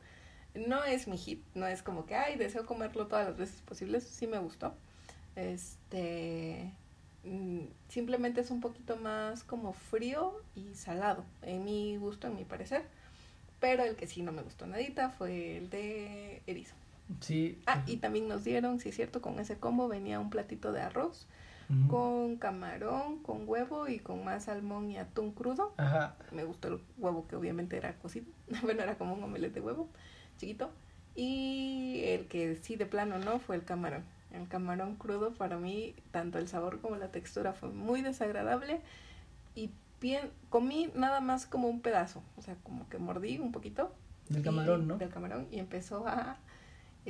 No 0.55 0.83
es 0.83 1.07
mi 1.07 1.15
hit, 1.15 1.43
no 1.53 1.67
es 1.67 1.83
como 1.83 2.07
que, 2.07 2.15
ay, 2.15 2.37
deseo 2.37 2.65
comerlo 2.65 3.05
todas 3.05 3.27
las 3.27 3.37
veces 3.37 3.61
posibles, 3.61 4.03
sí 4.03 4.25
me 4.25 4.39
gustó. 4.39 4.73
Este, 5.35 6.73
mm, 7.23 7.65
simplemente 7.87 8.41
es 8.41 8.49
un 8.49 8.61
poquito 8.61 8.95
más 8.95 9.43
como 9.43 9.73
frío 9.73 10.33
y 10.55 10.73
salado, 10.73 11.23
en 11.43 11.63
mi 11.63 11.97
gusto, 11.97 12.25
en 12.25 12.35
mi 12.35 12.45
parecer. 12.45 12.83
Pero 13.59 13.83
el 13.83 13.95
que 13.95 14.07
sí 14.07 14.23
no 14.23 14.31
me 14.31 14.41
gustó 14.41 14.65
nadita 14.65 15.11
fue 15.11 15.57
el 15.57 15.69
de 15.69 16.41
erizo. 16.47 16.73
sí. 17.21 17.59
Ah, 17.67 17.83
y 17.85 17.97
también 17.97 18.27
nos 18.27 18.43
dieron, 18.43 18.79
sí 18.79 18.89
es 18.89 18.95
cierto, 18.95 19.21
con 19.21 19.37
ese 19.39 19.59
combo 19.59 19.87
venía 19.87 20.19
un 20.19 20.31
platito 20.31 20.71
de 20.71 20.81
arroz 20.81 21.27
con 21.89 22.37
camarón, 22.37 23.19
con 23.23 23.47
huevo 23.47 23.87
y 23.87 23.99
con 23.99 24.23
más 24.23 24.45
salmón 24.45 24.89
y 24.91 24.97
atún 24.97 25.31
crudo. 25.31 25.73
Ajá, 25.77 26.15
Me 26.31 26.43
gustó 26.43 26.69
el 26.69 26.79
huevo 26.97 27.27
que 27.27 27.35
obviamente 27.35 27.77
era 27.77 27.97
cocido. 27.99 28.25
Bueno, 28.63 28.83
era 28.83 28.97
como 28.97 29.13
un 29.13 29.23
omelette 29.23 29.53
de 29.55 29.61
huevo, 29.61 29.89
chiquito. 30.37 30.71
Y 31.15 32.01
el 32.05 32.27
que 32.27 32.55
sí 32.55 32.75
de 32.75 32.85
plano 32.85 33.17
no 33.19 33.39
fue 33.39 33.55
el 33.55 33.63
camarón. 33.65 34.03
El 34.31 34.47
camarón 34.47 34.95
crudo 34.95 35.33
para 35.33 35.57
mí, 35.57 35.95
tanto 36.11 36.37
el 36.37 36.47
sabor 36.47 36.79
como 36.79 36.95
la 36.95 37.11
textura 37.11 37.53
fue 37.53 37.69
muy 37.69 38.01
desagradable. 38.01 38.81
Y 39.55 39.71
bien, 39.99 40.29
comí 40.49 40.89
nada 40.95 41.19
más 41.21 41.45
como 41.47 41.67
un 41.69 41.81
pedazo. 41.81 42.21
O 42.37 42.41
sea, 42.41 42.55
como 42.63 42.87
que 42.89 42.97
mordí 42.97 43.39
un 43.39 43.51
poquito. 43.51 43.91
del 44.29 44.41
y- 44.41 44.43
camarón, 44.43 44.87
¿no? 44.87 44.97
Del 44.97 45.09
camarón. 45.09 45.47
Y 45.51 45.59
empezó 45.59 46.07
a... 46.07 46.37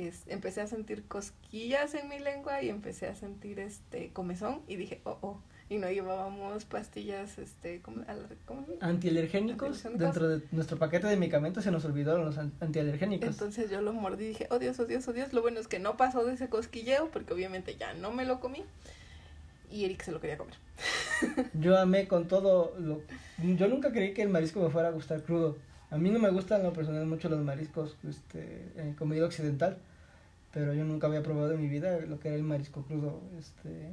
es- 0.06 0.22
empecé 0.28 0.60
a 0.60 0.66
sentir 0.66 1.04
cosquillas 1.04 1.94
en 1.94 2.08
mi 2.08 2.18
lengua 2.18 2.62
y 2.62 2.68
empecé 2.68 3.08
a 3.08 3.14
sentir 3.14 3.58
este 3.58 4.10
comezón 4.12 4.62
y 4.68 4.76
dije, 4.76 5.00
oh, 5.04 5.18
oh. 5.22 5.40
Y 5.70 5.76
no 5.76 5.90
llevábamos 5.90 6.64
pastillas, 6.64 7.36
este, 7.38 7.82
¿cómo, 7.82 8.02
cómo? 8.46 8.64
Antialergénicos, 8.80 9.84
Antialergénicos. 9.84 9.98
dentro 10.00 10.28
de 10.28 10.42
nuestro 10.50 10.78
paquete 10.78 11.06
de 11.08 11.16
medicamentos 11.18 11.62
se 11.62 11.70
nos 11.70 11.84
olvidaron 11.84 12.24
los 12.24 12.38
an- 12.38 12.54
antialergénicos. 12.60 13.28
Entonces 13.28 13.70
yo 13.70 13.82
lo 13.82 13.92
mordí 13.92 14.24
y 14.24 14.28
dije, 14.28 14.46
oh 14.50 14.58
Dios, 14.58 14.78
oh 14.80 14.86
Dios, 14.86 15.06
oh 15.08 15.12
Dios. 15.12 15.34
Lo 15.34 15.42
bueno 15.42 15.60
es 15.60 15.68
que 15.68 15.78
no 15.78 15.98
pasó 15.98 16.24
de 16.24 16.32
ese 16.32 16.48
cosquilleo 16.48 17.10
porque 17.10 17.34
obviamente 17.34 17.76
ya 17.76 17.92
no 17.92 18.10
me 18.12 18.24
lo 18.24 18.40
comí. 18.40 18.64
Y 19.70 19.84
Eric 19.84 20.02
se 20.04 20.12
lo 20.12 20.20
quería 20.22 20.38
comer. 20.38 20.54
Yo 21.52 21.76
amé 21.78 22.08
con 22.08 22.28
todo 22.28 22.74
lo... 22.78 23.02
Yo 23.56 23.68
nunca 23.68 23.92
creí 23.92 24.14
que 24.14 24.22
el 24.22 24.30
marisco 24.30 24.60
me 24.62 24.70
fuera 24.70 24.88
a 24.88 24.92
gustar 24.92 25.22
crudo. 25.22 25.58
A 25.90 25.98
mí 25.98 26.08
no 26.10 26.18
me 26.18 26.30
gustan 26.30 26.60
en 26.60 26.66
lo 26.68 26.72
personal 26.72 27.04
mucho 27.04 27.28
los 27.28 27.40
mariscos 27.44 27.96
este, 28.08 28.62
en 28.76 28.94
comida 28.94 29.26
occidental, 29.26 29.76
pero 30.58 30.74
yo 30.74 30.82
nunca 30.82 31.06
había 31.06 31.22
probado 31.22 31.52
en 31.52 31.60
mi 31.60 31.68
vida 31.68 32.00
lo 32.00 32.18
que 32.18 32.26
era 32.26 32.36
el 32.36 32.42
marisco 32.42 32.82
crudo. 32.82 33.22
Este, 33.38 33.92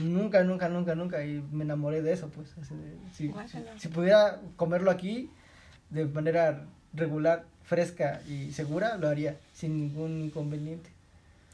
nunca, 0.00 0.42
nunca, 0.44 0.70
nunca, 0.70 0.94
nunca, 0.94 1.22
y 1.26 1.42
me 1.52 1.64
enamoré 1.64 2.00
de 2.00 2.14
eso, 2.14 2.30
pues. 2.30 2.56
así 2.56 2.74
de- 2.74 2.96
si, 3.12 3.26
si, 3.26 3.28
Guácala. 3.28 3.78
si 3.78 3.88
pudiera 3.88 4.40
comerlo 4.56 4.90
aquí 4.90 5.28
de 5.90 6.06
manera 6.06 6.64
regular, 6.94 7.44
fresca 7.64 8.22
y 8.26 8.50
segura, 8.52 8.96
lo 8.96 9.08
haría 9.08 9.36
sin 9.52 9.76
ningún 9.76 10.22
inconveniente. 10.22 10.88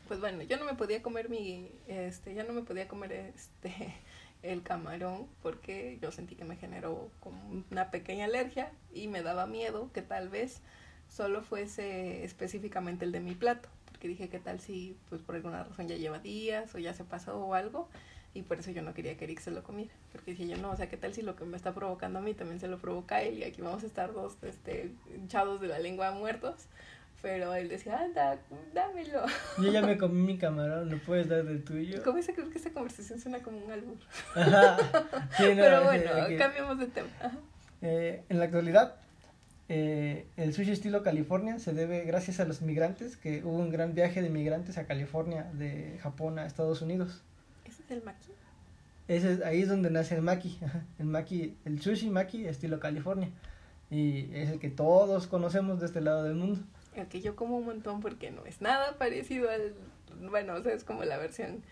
Pues 0.07 0.21
bueno, 0.21 0.43
yo 0.45 0.57
no 0.59 0.65
me 0.65 0.75
podía 0.75 1.03
comer 1.03 1.29
mi, 1.29 1.69
este, 1.89 2.33
ya 2.33 2.45
no 2.45 2.53
me 2.53 2.63
podía 2.63 2.87
comer 2.87 3.11
este, 3.35 3.73
el 4.45 4.63
camarón 4.63 5.27
porque 5.43 5.99
yo 6.01 6.13
sentí 6.13 6.37
que 6.37 6.45
me 6.45 6.55
generó 6.55 7.09
como 7.19 7.65
una 7.73 7.91
pequeña 7.91 8.27
alergia 8.27 8.71
y 8.95 9.09
me 9.09 9.23
daba 9.25 9.49
miedo 9.49 9.91
que 9.93 10.03
tal 10.03 10.29
vez 10.29 10.61
solo 11.09 11.43
fuese 11.43 12.23
específicamente 12.23 13.05
el 13.05 13.11
de 13.11 13.19
mi 13.19 13.35
plato. 13.35 13.69
Porque 14.03 14.09
dije, 14.09 14.29
¿qué 14.29 14.41
tal 14.41 14.59
si 14.59 14.97
pues 15.09 15.23
por 15.23 15.37
alguna 15.37 15.63
razón 15.63 15.87
ya 15.87 15.95
lleva 15.95 16.19
días 16.19 16.75
o 16.75 16.79
ya 16.79 16.93
se 16.93 17.05
pasó 17.05 17.39
o 17.39 17.55
algo? 17.55 17.89
Y 18.35 18.43
por 18.43 18.59
eso 18.59 18.73
yo 18.73 18.83
no 18.83 18.95
quería 18.95 19.17
que 19.17 19.27
Eric 19.27 19.39
se 19.39 19.53
lo 19.53 19.63
comiera. 19.63 19.93
Porque 20.11 20.33
dije 20.33 20.49
yo, 20.49 20.57
no, 20.57 20.73
o 20.73 20.77
sea, 20.77 20.89
¿qué 20.89 20.97
tal 20.97 21.15
si 21.15 21.23
lo 21.23 21.37
que 21.37 21.45
me 21.45 21.57
está 21.57 21.73
provocando 21.73 22.19
a 22.19 22.23
mí 22.23 22.35
también 22.35 22.59
se 22.59 22.67
lo 22.67 22.79
provoca 22.79 23.17
a 23.17 23.23
él? 23.23 23.39
Y 23.39 23.45
aquí 23.45 23.63
vamos 23.63 23.85
a 23.85 23.87
estar 23.87 24.13
dos 24.13 24.39
este, 24.43 24.91
hinchados 25.15 25.61
de 25.61 25.69
la 25.69 25.79
lengua 25.79 26.11
muertos. 26.11 26.67
Pero 27.21 27.55
él 27.55 27.69
decía, 27.69 28.01
anda, 28.01 28.41
dámelo. 28.75 29.23
Yo 29.63 29.71
ya 29.71 29.83
me 29.83 29.97
comí 29.97 30.21
mi 30.21 30.37
camarón, 30.37 30.91
¿no 30.91 30.99
puedes 30.99 31.29
dar 31.29 31.45
del 31.45 31.63
tuyo? 31.63 32.03
Como 32.03 32.17
dice, 32.17 32.35
creo 32.35 32.51
que 32.51 32.59
esta 32.59 32.73
conversación 32.73 33.21
suena 33.21 33.39
como 33.39 33.59
un 33.59 33.71
albur. 33.71 33.99
Ajá. 34.35 34.79
Sí, 35.37 35.45
no, 35.45 35.63
Pero 35.63 35.79
sí, 35.79 35.85
bueno, 35.85 36.11
cambiamos 36.39 36.77
de 36.81 36.87
tema. 36.89 37.09
Eh, 37.83 38.25
en 38.29 38.39
la 38.41 38.47
actualidad, 38.47 38.97
eh, 39.75 40.27
el 40.37 40.53
sushi 40.53 40.71
estilo 40.71 41.03
California 41.03 41.59
se 41.59 41.73
debe 41.73 42.05
gracias 42.05 42.41
a 42.41 42.45
los 42.45 42.61
migrantes, 42.61 43.17
que 43.17 43.43
hubo 43.43 43.57
un 43.57 43.71
gran 43.71 43.95
viaje 43.95 44.21
de 44.21 44.29
migrantes 44.29 44.77
a 44.77 44.87
California, 44.87 45.51
de 45.55 45.99
Japón 46.03 46.39
a 46.39 46.45
Estados 46.45 46.83
Unidos. 46.83 47.23
¿Ese 47.65 47.83
es 47.83 47.91
el 47.91 48.03
maqui? 48.03 48.33
Ese 49.09 49.33
es, 49.33 49.43
ahí 49.43 49.63
es 49.63 49.69
donde 49.69 49.91
nace 49.91 50.15
el 50.15 50.23
maki, 50.23 50.59
el 50.99 51.07
maki, 51.07 51.57
el 51.65 51.81
sushi 51.81 52.11
maki 52.11 52.47
estilo 52.47 52.79
California. 52.81 53.31
Y 53.91 54.29
es 54.35 54.51
el 54.51 54.59
que 54.59 54.69
todos 54.71 55.27
conocemos 55.27 55.81
de 55.81 55.87
este 55.87 56.01
lado 56.01 56.23
del 56.25 56.35
mundo. 56.35 56.61
El 56.95 57.07
que 57.09 57.21
yo 57.23 57.35
como 57.35 57.57
un 57.57 57.65
montón 57.65 58.01
porque 58.01 58.31
no 58.31 58.45
es 58.45 58.61
nada 58.61 58.97
parecido 58.99 59.49
al... 59.51 59.75
Bueno, 60.31 60.55
o 60.55 60.63
sea, 60.63 60.73
es 60.75 60.85
como 60.85 61.05
la 61.05 61.17
versión... 61.17 61.63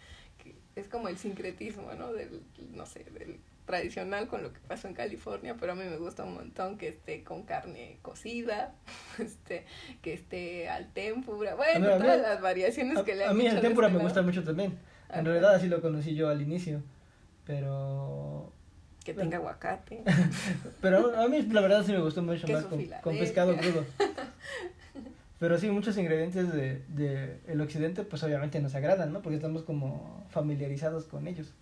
que- 0.42 0.54
es 0.74 0.88
como 0.88 1.08
el 1.08 1.18
sincretismo, 1.18 1.92
¿no? 1.98 2.12
Del, 2.12 2.40
no 2.74 2.86
sé, 2.86 3.04
del 3.18 3.38
tradicional 3.70 4.26
con 4.26 4.42
lo 4.42 4.52
que 4.52 4.58
pasó 4.66 4.88
en 4.88 4.94
California, 4.94 5.56
pero 5.58 5.72
a 5.72 5.74
mí 5.76 5.84
me 5.84 5.96
gusta 5.96 6.24
un 6.24 6.34
montón 6.34 6.76
que 6.76 6.88
esté 6.88 7.22
con 7.22 7.44
carne 7.44 7.98
cocida, 8.02 8.74
este, 9.18 9.64
que 10.02 10.12
esté 10.14 10.68
al 10.68 10.92
tempura, 10.92 11.54
bueno, 11.54 11.86
mí- 11.86 11.94
mí- 11.94 12.00
todas 12.00 12.20
las 12.20 12.40
variaciones 12.40 12.98
que 13.02 13.14
le 13.14 13.24
han 13.24 13.30
A 13.30 13.34
mí 13.34 13.46
el 13.46 13.60
tempura 13.60 13.86
este 13.86 13.98
me 13.98 14.04
gusta 14.04 14.22
mucho 14.22 14.42
también. 14.42 14.72
En 15.08 15.14
Ajá. 15.14 15.22
realidad 15.22 15.54
así 15.54 15.68
lo 15.68 15.80
conocí 15.80 16.14
yo 16.14 16.28
al 16.28 16.42
inicio. 16.42 16.82
Pero 17.46 18.52
Que 19.04 19.14
tenga 19.14 19.38
aguacate. 19.38 20.02
pero 20.80 21.16
a 21.18 21.26
mí 21.28 21.42
la 21.42 21.60
verdad 21.60 21.84
sí 21.84 21.92
me 21.92 22.00
gustó 22.00 22.22
mucho 22.22 22.46
más 22.48 22.64
con, 23.02 23.16
pescado 23.18 23.56
crudo. 23.56 23.84
Pero 25.40 25.58
sí, 25.58 25.70
muchos 25.70 25.96
ingredientes 25.96 26.52
de, 26.52 26.82
de 26.88 27.40
el 27.48 27.60
occidente 27.62 28.02
pues 28.02 28.22
obviamente 28.22 28.60
nos 28.60 28.74
agradan, 28.74 29.10
¿no? 29.10 29.22
Porque 29.22 29.36
estamos 29.36 29.62
como 29.62 30.22
familiarizados 30.28 31.06
con 31.06 31.26
ellos. 31.26 31.54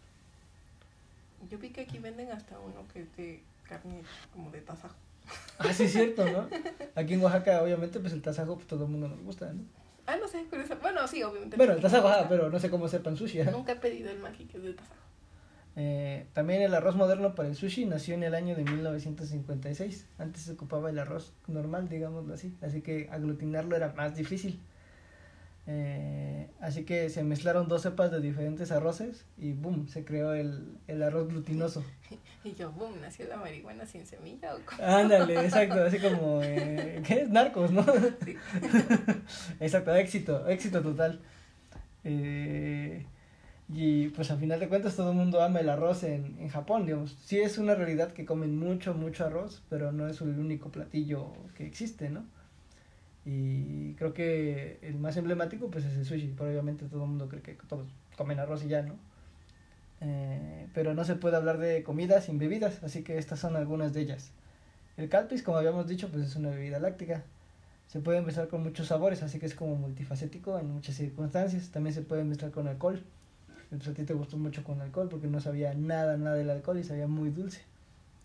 Yo 1.51 1.59
vi 1.59 1.70
que 1.70 1.83
aquí 1.83 1.99
venden 1.99 2.31
hasta 2.31 2.59
uno 2.59 2.87
que 2.93 3.03
es 3.03 3.16
de 3.16 3.43
carne 3.69 4.03
como 4.33 4.51
de 4.51 4.61
tasajo. 4.61 4.97
Ah, 5.59 5.73
sí 5.73 5.85
es 5.85 5.93
cierto, 5.93 6.25
¿no? 6.25 6.49
Aquí 6.95 7.15
en 7.15 7.23
Oaxaca 7.23 7.62
obviamente 7.62 7.99
pues 8.01 8.12
el 8.12 8.23
tasajo 8.23 8.55
pues 8.55 8.66
todo 8.66 8.85
el 8.85 8.91
mundo 8.91 9.09
nos 9.09 9.20
gusta, 9.20 9.53
¿no? 9.53 9.62
Ah, 10.07 10.16
no 10.16 10.27
sé, 10.27 10.47
pero 10.51 10.65
bueno, 10.81 11.07
sí, 11.07 11.23
obviamente. 11.23 11.57
Bueno, 11.57 11.75
el 11.75 11.83
tasajo, 11.83 12.09
gusta. 12.09 12.29
pero 12.29 12.49
no 12.49 12.59
sé 12.59 12.70
cómo 12.70 12.89
sepan 12.89 13.16
sushi. 13.16 13.41
ajá. 13.41 13.51
Nunca 13.51 13.73
he 13.73 13.77
pedido 13.77 14.11
el 14.11 14.20
maqui 14.20 14.45
que 14.47 14.57
es 14.57 14.62
de 14.62 14.73
tasajo. 14.73 14.95
Eh, 15.77 16.27
también 16.33 16.62
el 16.62 16.75
arroz 16.75 16.97
moderno 16.97 17.35
para 17.35 17.49
el 17.49 17.57
sushi 17.57 17.85
nació 17.85 18.15
en 18.15 18.23
el 18.23 18.35
año 18.35 18.57
de 18.57 18.65
1956. 18.65 20.07
Antes 20.19 20.43
se 20.43 20.53
ocupaba 20.53 20.91
el 20.91 20.99
arroz 20.99 21.35
normal, 21.47 21.89
digámoslo 21.89 22.33
así. 22.35 22.57
Así 22.62 22.81
que 22.81 23.09
aglutinarlo 23.12 23.77
era 23.77 23.93
más 23.93 24.16
difícil. 24.16 24.61
Eh, 25.70 26.49
así 26.61 26.85
que 26.85 27.11
se 27.11 27.23
mezclaron 27.23 27.69
dos 27.69 27.82
cepas 27.82 28.11
de 28.11 28.23
diferentes 28.23 28.73
arroces 28.73 29.27
y 29.36 29.53
boom, 29.53 29.86
se 29.86 30.03
creó 30.03 30.32
el, 30.32 30.78
el 30.86 31.03
arroz 31.03 31.28
glutinoso. 31.28 31.85
Y 32.45 32.55
yo, 32.55 32.73
boom, 32.73 32.95
nació 33.03 33.27
la 33.28 33.36
marihuana 33.36 33.85
sin 33.85 34.07
semilla 34.07 34.55
o 34.55 34.61
cómo? 34.65 34.82
Ándale, 34.82 35.35
exacto, 35.45 35.82
así 35.82 35.99
como, 35.99 36.40
eh, 36.43 37.03
¿qué 37.07 37.23
es? 37.23 37.28
Narcos, 37.28 37.70
¿no? 37.73 37.85
Sí. 38.24 38.36
Exacto, 39.61 39.95
éxito, 39.95 40.49
éxito 40.49 40.81
total. 40.81 41.20
Eh, 42.05 43.05
y 43.69 44.09
pues 44.11 44.31
a 44.31 44.36
final 44.39 44.61
de 44.61 44.69
cuentas 44.69 44.97
todo 44.97 45.11
el 45.11 45.16
mundo 45.16 45.43
ama 45.43 45.61
el 45.61 45.69
arroz 45.69 46.05
en, 46.05 46.36
en 46.39 46.49
Japón, 46.49 46.86
digamos. 46.86 47.19
Sí 47.23 47.39
es 47.40 47.59
una 47.59 47.74
realidad 47.74 48.12
que 48.12 48.24
comen 48.24 48.57
mucho, 48.57 48.95
mucho 48.95 49.27
arroz, 49.27 49.62
pero 49.69 49.93
no 49.93 50.09
es 50.09 50.20
el 50.23 50.39
único 50.39 50.70
platillo 50.70 51.32
que 51.55 51.66
existe, 51.66 52.09
¿no? 52.09 52.24
Y 53.31 53.93
creo 53.97 54.15
que 54.15 54.79
el 54.81 54.97
más 54.97 55.19
emblemático 55.19 55.71
pues 55.71 55.85
es 55.85 55.95
el 55.99 56.07
sushi, 56.07 56.33
pero 56.35 56.49
obviamente 56.49 56.87
todo 56.87 57.03
el 57.03 57.11
mundo 57.11 57.29
cree 57.29 57.43
que 57.43 57.53
todos 57.69 57.87
comen 58.17 58.41
arroz 58.41 58.65
y 58.65 58.69
ya, 58.69 58.81
¿no? 58.81 58.95
Eh, 60.01 60.67
pero 60.73 60.95
no 60.95 61.05
se 61.05 61.15
puede 61.15 61.37
hablar 61.37 61.59
de 61.59 61.83
comida 61.83 62.23
sin 62.23 62.39
bebidas, 62.39 62.83
así 62.83 63.03
que 63.03 63.19
estas 63.19 63.39
son 63.39 63.55
algunas 63.55 63.93
de 63.93 64.01
ellas. 64.01 64.31
El 64.97 65.11
calpis, 65.11 65.43
como 65.43 65.59
habíamos 65.59 65.87
dicho, 65.87 66.09
pues 66.09 66.25
es 66.25 66.37
una 66.37 66.49
bebida 66.49 66.79
láctica. 66.79 67.23
Se 67.89 68.01
puede 68.01 68.23
mezclar 68.23 68.49
con 68.49 68.63
muchos 68.63 68.87
sabores, 68.87 69.23
así 69.23 69.39
que 69.39 69.45
es 69.45 69.55
como 69.55 69.77
multifacético 69.77 70.59
en 70.59 70.71
muchas 70.73 70.95
circunstancias. 70.95 71.69
También 71.69 71.93
se 71.93 72.01
puede 72.01 72.25
mezclar 72.25 72.51
con 72.51 72.67
alcohol. 72.67 73.03
Pues 73.69 73.87
a 73.89 73.93
ti 73.93 74.05
te 74.05 74.15
gustó 74.15 74.39
mucho 74.39 74.65
con 74.65 74.81
alcohol 74.81 75.11
porque 75.11 75.27
no 75.27 75.39
sabía 75.43 75.75
nada, 75.75 76.17
nada 76.17 76.37
del 76.37 76.49
alcohol 76.49 76.79
y 76.79 76.85
sabía 76.85 77.07
muy 77.07 77.29
dulce. 77.29 77.61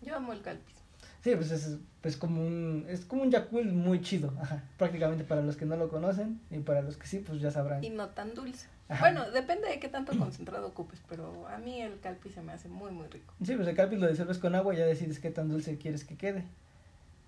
Yo 0.00 0.16
amo 0.16 0.32
el 0.32 0.40
calpis. 0.40 0.83
Sí, 1.24 1.34
pues 1.36 1.50
es, 1.52 1.78
pues 2.02 2.18
como 2.18 2.46
un, 2.46 2.84
es 2.86 3.06
como 3.06 3.22
un 3.22 3.30
Yakult 3.30 3.72
muy 3.72 4.02
chido, 4.02 4.34
ajá. 4.38 4.62
Prácticamente 4.76 5.24
para 5.24 5.40
los 5.40 5.56
que 5.56 5.64
no 5.64 5.74
lo 5.74 5.88
conocen 5.88 6.38
y 6.50 6.58
para 6.58 6.82
los 6.82 6.98
que 6.98 7.06
sí, 7.06 7.20
pues 7.20 7.40
ya 7.40 7.50
sabrán. 7.50 7.82
Y 7.82 7.88
no 7.88 8.10
tan 8.10 8.34
dulce. 8.34 8.66
Ajá. 8.90 9.00
Bueno, 9.00 9.30
depende 9.30 9.66
de 9.66 9.80
qué 9.80 9.88
tanto 9.88 10.12
concentrado 10.18 10.66
ocupes, 10.66 11.00
pero 11.08 11.48
a 11.48 11.56
mí 11.56 11.80
el 11.80 11.98
calpis 12.00 12.34
se 12.34 12.42
me 12.42 12.52
hace 12.52 12.68
muy, 12.68 12.92
muy 12.92 13.06
rico. 13.06 13.32
Sí, 13.42 13.56
pues 13.56 13.66
el 13.66 13.74
calpis 13.74 13.98
lo 13.98 14.06
disuelves 14.06 14.36
con 14.36 14.54
agua 14.54 14.74
y 14.74 14.76
ya 14.76 14.84
decides 14.84 15.18
qué 15.18 15.30
tan 15.30 15.48
dulce 15.48 15.78
quieres 15.78 16.04
que 16.04 16.16
quede. 16.16 16.44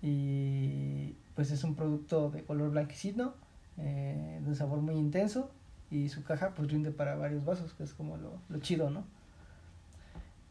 Y 0.03 1.15
pues 1.33 1.49
es 1.49 1.63
un 1.63 1.73
producto 1.73 2.29
de 2.29 2.43
color 2.43 2.69
blanquecino, 2.69 3.33
eh, 3.79 4.39
de 4.43 4.47
un 4.47 4.55
sabor 4.55 4.77
muy 4.81 4.93
intenso 4.93 5.49
y 5.89 6.09
su 6.09 6.23
caja 6.23 6.51
pues 6.51 6.69
rinde 6.71 6.91
para 6.91 7.15
varios 7.15 7.45
vasos, 7.45 7.73
que 7.73 7.81
es 7.81 7.95
como 7.95 8.17
lo, 8.17 8.33
lo 8.49 8.59
chido, 8.59 8.91
¿no? 8.91 9.05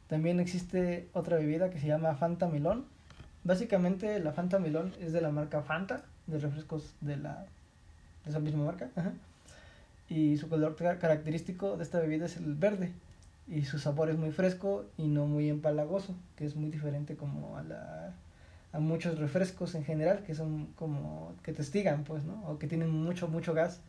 También 0.09 0.41
existe 0.41 1.09
otra 1.13 1.37
bebida 1.37 1.71
que 1.71 1.79
se 1.79 1.87
llama 1.87 2.17
Fanta 2.17 2.49
Melón. 2.49 2.96
Básicamente 3.47 4.19
la 4.19 4.33
Fanta 4.33 4.59
Melón 4.59 4.93
es 5.01 5.13
de 5.13 5.21
la 5.21 5.31
marca 5.31 5.63
Fanta, 5.63 6.03
de 6.27 6.39
refrescos 6.39 6.95
de 7.01 7.17
la 7.17 7.47
de 8.25 8.31
esa 8.31 8.41
misma 8.41 8.65
marca. 8.65 8.91
ajá. 8.97 9.13
Y 10.09 10.37
su 10.37 10.49
color 10.49 10.75
ca- 10.77 10.99
característico 10.99 11.77
de 11.77 11.83
esta 11.85 12.01
bebida 12.01 12.27
es 12.27 12.37
el 12.37 12.55
verde. 12.55 12.93
Y 13.49 13.65
su 13.65 13.79
sabor 13.79 14.11
es 14.11 14.17
muy 14.17 14.33
fresco 14.33 14.85
y 14.97 15.07
no 15.07 15.27
muy 15.27 15.49
empalagoso, 15.49 16.17
que 16.37 16.45
es 16.45 16.57
muy 16.57 16.71
diferente 16.71 17.17
como 17.17 17.57
a 17.57 17.63
la 17.63 18.13
a 18.73 18.81
muchos 18.81 19.19
refrescos 19.19 19.75
en 19.77 19.85
general 19.85 20.23
que 20.25 20.35
son 20.35 20.67
como 20.77 21.35
que 21.45 21.53
testigan 21.53 22.03
pues 22.05 22.25
no 22.25 22.43
o 22.47 22.59
que 22.59 22.67
tienen 22.67 22.91
mucho 22.91 23.27
mucho 23.29 23.55
gas 23.55 23.81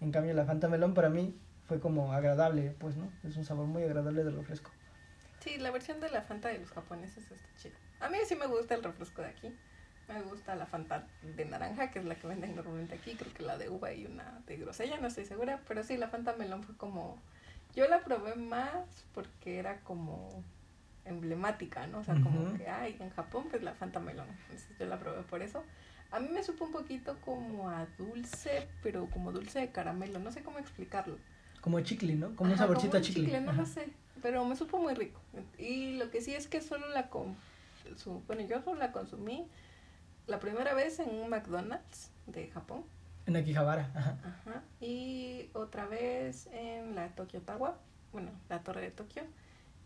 en 0.00 0.10
cambio 0.10 0.32
la 0.34 0.44
Fanta 0.46 0.66
Melón 0.68 0.94
para 0.94 1.10
mí 1.10 1.36
fue 1.68 1.78
como 1.78 2.12
agradable 2.12 2.74
pues 2.80 2.96
no 2.96 3.08
es 3.22 3.36
un 3.36 3.44
sabor 3.44 3.66
muy 3.66 3.84
agradable 3.84 4.24
del 4.24 4.34
refresco 4.34 4.70
Sí, 5.40 5.58
la 5.58 5.70
versión 5.70 6.00
de 6.00 6.08
la 6.10 6.22
Fanta 6.22 6.48
de 6.48 6.58
los 6.58 6.70
japoneses 6.70 7.30
está 7.30 7.46
chida. 7.62 7.74
A 8.00 8.08
mí 8.08 8.18
sí 8.26 8.36
me 8.36 8.46
gusta 8.46 8.74
el 8.74 8.82
refresco 8.82 9.22
de 9.22 9.28
aquí. 9.28 9.54
Me 10.08 10.22
gusta 10.22 10.54
la 10.54 10.66
Fanta 10.66 11.06
de 11.22 11.44
naranja, 11.44 11.90
que 11.90 11.98
es 11.98 12.04
la 12.04 12.14
que 12.14 12.26
venden 12.26 12.54
normalmente 12.54 12.94
aquí. 12.94 13.14
Creo 13.16 13.32
que 13.32 13.42
la 13.42 13.58
de 13.58 13.68
uva 13.68 13.92
y 13.92 14.06
una 14.06 14.40
de 14.46 14.56
grosella, 14.56 14.98
no 15.00 15.08
estoy 15.08 15.24
segura. 15.24 15.60
Pero 15.66 15.82
sí, 15.82 15.96
la 15.96 16.08
Fanta 16.08 16.34
melón 16.36 16.62
fue 16.62 16.76
como... 16.76 17.18
Yo 17.74 17.88
la 17.88 18.00
probé 18.00 18.36
más 18.36 19.04
porque 19.12 19.58
era 19.58 19.80
como 19.80 20.42
emblemática, 21.04 21.86
¿no? 21.86 21.98
O 21.98 22.04
sea, 22.04 22.14
como 22.14 22.56
que, 22.56 22.68
ay, 22.68 22.96
en 23.00 23.10
Japón, 23.10 23.46
pues 23.50 23.62
la 23.62 23.74
Fanta 23.74 24.00
melón. 24.00 24.28
Entonces 24.48 24.78
yo 24.78 24.86
la 24.86 24.98
probé 24.98 25.22
por 25.22 25.42
eso. 25.42 25.62
A 26.12 26.20
mí 26.20 26.28
me 26.28 26.42
supo 26.42 26.64
un 26.66 26.72
poquito 26.72 27.16
como 27.20 27.68
a 27.68 27.86
dulce, 27.98 28.68
pero 28.82 29.10
como 29.10 29.32
dulce 29.32 29.58
de 29.60 29.70
caramelo. 29.72 30.20
No 30.20 30.30
sé 30.30 30.42
cómo 30.42 30.58
explicarlo. 30.58 31.18
como 31.60 31.80
chicle 31.80 32.14
no 32.14 32.34
como 32.36 32.52
un 32.52 32.58
saborcito 32.58 32.92
como 32.92 32.98
a 32.98 33.04
chicle, 33.04 33.40
no 33.40 33.50
Ajá. 33.50 33.60
lo 33.62 33.66
sé, 33.66 33.88
pero 34.22 34.44
me 34.44 34.54
supo 34.54 34.78
muy 34.78 34.94
rico. 34.94 35.20
Y 35.58 35.96
lo 35.96 36.10
que 36.10 36.22
sí 36.22 36.32
es 36.32 36.46
que 36.46 36.60
solo 36.60 36.88
la 36.90 37.10
con 37.10 37.36
su, 37.96 38.22
bueno, 38.26 38.42
yo 38.42 38.62
solo 38.62 38.78
la 38.78 38.92
consumí 38.92 39.48
la 40.26 40.40
primera 40.40 40.74
vez 40.74 40.98
en 40.98 41.10
un 41.10 41.28
McDonald's 41.28 42.10
de 42.26 42.48
Japón, 42.48 42.84
en 43.26 43.36
Akihabara 43.36 43.90
ajá. 43.94 44.18
ajá, 44.22 44.62
y 44.80 45.50
otra 45.52 45.86
vez 45.86 46.48
en 46.52 46.94
la 46.94 47.08
Tokyo 47.08 47.40
Tower, 47.42 47.72
bueno, 48.12 48.30
la 48.48 48.60
Torre 48.60 48.80
de 48.82 48.90
Tokio. 48.90 49.22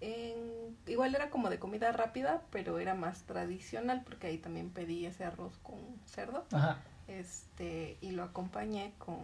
En, 0.03 0.77
igual 0.87 1.15
era 1.15 1.29
como 1.29 1.51
de 1.51 1.59
comida 1.59 1.93
rápida, 1.93 2.43
pero 2.51 2.79
era 2.79 2.95
más 2.95 3.23
tradicional 3.25 4.03
porque 4.03 4.29
ahí 4.29 4.39
también 4.39 4.71
pedí 4.71 5.05
ese 5.05 5.25
arroz 5.25 5.59
con 5.63 5.79
cerdo, 6.07 6.47
Ajá, 6.53 6.79
este, 7.09 7.99
y 8.01 8.13
lo 8.13 8.23
acompañé 8.23 8.95
con, 8.99 9.19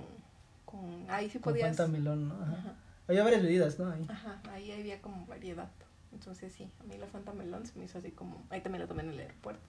con 0.64 1.06
ahí 1.08 1.30
sí 1.30 1.38
con 1.38 1.52
podías, 1.52 1.88
Melón, 1.88 2.28
¿no? 2.28 2.34
Ajá. 2.34 2.52
ajá, 2.52 2.74
Había 3.08 3.22
varias 3.24 3.42
bebidas, 3.42 3.78
¿no? 3.78 3.90
Ahí. 3.90 4.06
Ajá, 4.08 4.40
ahí 4.50 4.72
había 4.72 5.00
como 5.00 5.24
variedad. 5.26 5.70
Entonces 6.18 6.52
sí, 6.54 6.70
a 6.80 6.84
mí 6.84 6.96
la 6.96 7.06
Fanta 7.06 7.32
Melón 7.34 7.66
se 7.66 7.78
me 7.78 7.84
hizo 7.84 7.98
así 7.98 8.10
como... 8.10 8.42
Ahí 8.48 8.62
también 8.62 8.80
la 8.82 8.88
tomé 8.88 9.02
en 9.02 9.10
el 9.10 9.20
aeropuerto. 9.20 9.60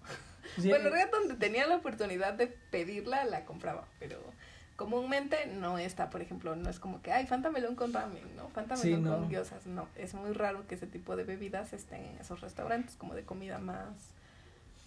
Sí, 0.55 0.69
bueno, 0.69 0.85
en 0.85 0.91
realidad 0.93 1.11
donde 1.11 1.35
tenía 1.35 1.67
la 1.67 1.75
oportunidad 1.75 2.33
de 2.35 2.47
pedirla, 2.47 3.25
la 3.25 3.43
compraba. 3.43 3.85
Pero 3.99 4.17
comúnmente 4.77 5.45
no 5.47 5.77
está, 5.77 6.09
por 6.09 6.21
ejemplo, 6.21 6.55
no 6.55 6.69
es 6.69 6.79
como 6.79 7.01
que, 7.01 7.11
ay, 7.11 7.27
Fanta 7.27 7.49
Melón 7.51 7.75
con 7.75 7.91
ramen, 7.91 8.23
¿no? 8.37 8.47
Fanta 8.49 8.77
Sí, 8.77 8.87
Melón 8.91 9.03
no. 9.03 9.17
con 9.17 9.29
gyozas. 9.29 9.65
No, 9.67 9.87
es 9.97 10.13
muy 10.13 10.31
raro 10.31 10.65
que 10.67 10.75
ese 10.75 10.87
tipo 10.87 11.17
de 11.17 11.25
bebidas 11.25 11.73
estén 11.73 12.05
en 12.05 12.17
esos 12.17 12.39
restaurantes, 12.39 12.95
como 12.95 13.13
de 13.13 13.23
comida 13.25 13.57
más, 13.59 13.89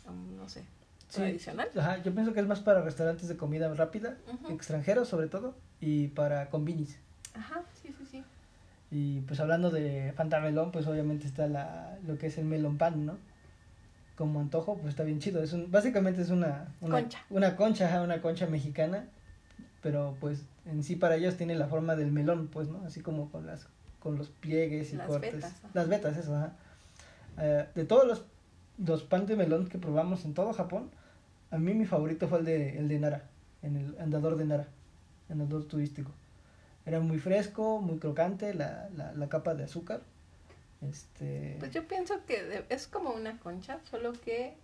um, 0.06 0.36
no 0.36 0.48
sé, 0.48 0.62
Sí. 1.08 1.16
tradicional. 1.16 1.68
Ajá, 1.76 2.02
yo 2.02 2.14
pienso 2.14 2.32
que 2.32 2.40
es 2.40 2.46
más 2.46 2.60
para 2.60 2.80
restaurantes 2.80 3.28
de 3.28 3.36
comida 3.36 3.72
rápida, 3.74 4.16
extranjeros 4.48 5.08
sobre 5.08 5.28
todo, 5.28 5.54
y 5.80 6.08
para 6.08 6.48
combinis. 6.48 6.98
Ajá, 7.34 7.62
sí. 7.82 7.94
Y 8.90 9.20
pues 9.20 9.38
hablando 9.40 9.70
de 9.70 10.12
Fanta 10.16 10.40
Melón, 10.40 10.72
pues 10.72 10.86
obviamente 10.86 11.26
está 11.26 11.46
la, 11.46 11.98
lo 12.06 12.18
que 12.18 12.26
es 12.26 12.38
el 12.38 12.44
melón 12.44 12.76
pan, 12.76 13.06
¿no? 13.06 13.18
Como 14.16 14.40
antojo, 14.40 14.76
pues 14.76 14.90
está 14.90 15.04
bien 15.04 15.20
chido. 15.20 15.42
Es 15.42 15.52
un, 15.52 15.70
básicamente 15.70 16.22
es 16.22 16.30
una, 16.30 16.68
una 16.80 17.00
Concha. 17.00 17.18
Una 17.30 17.56
concha, 17.56 18.02
una 18.02 18.20
concha 18.20 18.46
mexicana, 18.46 19.04
pero 19.82 20.16
pues 20.20 20.42
en 20.66 20.82
sí 20.82 20.96
para 20.96 21.16
ellos 21.16 21.36
tiene 21.36 21.54
la 21.54 21.68
forma 21.68 21.94
del 21.96 22.10
melón, 22.10 22.48
pues, 22.48 22.68
¿no? 22.68 22.84
Así 22.84 23.00
como 23.00 23.30
con 23.30 23.46
las 23.46 23.66
con 24.00 24.16
los 24.16 24.28
pliegues 24.28 24.92
y 24.92 24.96
Las 24.96 25.06
cortes. 25.08 25.34
vetas. 25.34 25.52
Las 25.74 25.88
vetas, 25.88 26.16
eso, 26.16 26.34
ajá. 26.34 26.52
Eh, 27.38 27.66
de 27.74 27.84
todos 27.84 28.06
los, 28.06 28.24
los 28.84 29.02
pan 29.02 29.26
de 29.26 29.36
melón 29.36 29.68
que 29.68 29.78
probamos 29.78 30.24
en 30.24 30.34
todo 30.34 30.52
Japón, 30.54 30.90
a 31.50 31.58
mí 31.58 31.74
mi 31.74 31.84
favorito 31.84 32.26
fue 32.26 32.38
el 32.38 32.44
de, 32.46 32.78
el 32.78 32.88
de 32.88 32.98
Nara, 32.98 33.24
en 33.62 33.76
el 33.76 33.96
andador 34.00 34.36
de 34.36 34.46
Nara, 34.46 34.66
andador 35.28 35.64
turístico. 35.64 36.10
Era 36.86 37.00
muy 37.00 37.18
fresco, 37.18 37.80
muy 37.80 37.98
crocante, 37.98 38.54
la, 38.54 38.88
la, 38.96 39.12
la 39.12 39.28
capa 39.28 39.54
de 39.54 39.64
azúcar. 39.64 40.02
Este, 40.82 41.56
Pues 41.58 41.72
yo 41.72 41.86
pienso 41.86 42.24
que 42.26 42.64
es 42.68 42.86
como 42.86 43.10
una 43.10 43.38
concha, 43.38 43.80
solo 43.90 44.12
que 44.12 44.56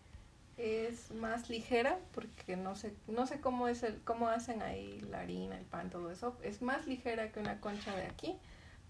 es 0.56 1.10
más 1.12 1.50
ligera 1.50 1.98
porque 2.14 2.56
no 2.56 2.74
sé 2.76 2.94
no 3.06 3.26
sé 3.26 3.40
cómo 3.40 3.68
es 3.68 3.82
el 3.82 4.00
cómo 4.04 4.28
hacen 4.28 4.62
ahí 4.62 5.00
la 5.10 5.20
harina, 5.20 5.58
el 5.58 5.64
pan, 5.66 5.90
todo 5.90 6.10
eso. 6.10 6.36
Es 6.42 6.62
más 6.62 6.86
ligera 6.86 7.30
que 7.32 7.40
una 7.40 7.60
concha 7.60 7.94
de 7.94 8.06
aquí, 8.06 8.36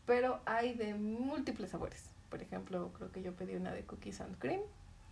pero 0.07 0.41
hay 0.47 0.75
de 0.75 0.95
múltiples 0.95 1.71
sabores. 1.71 2.11
Por 2.31 2.43
ejemplo, 2.43 2.93
creo 2.97 3.11
que 3.11 3.23
yo 3.23 3.35
pedí 3.35 3.57
una 3.57 3.73
de 3.73 3.83
cookies 3.85 4.21
and 4.21 4.39
cream. 4.39 4.61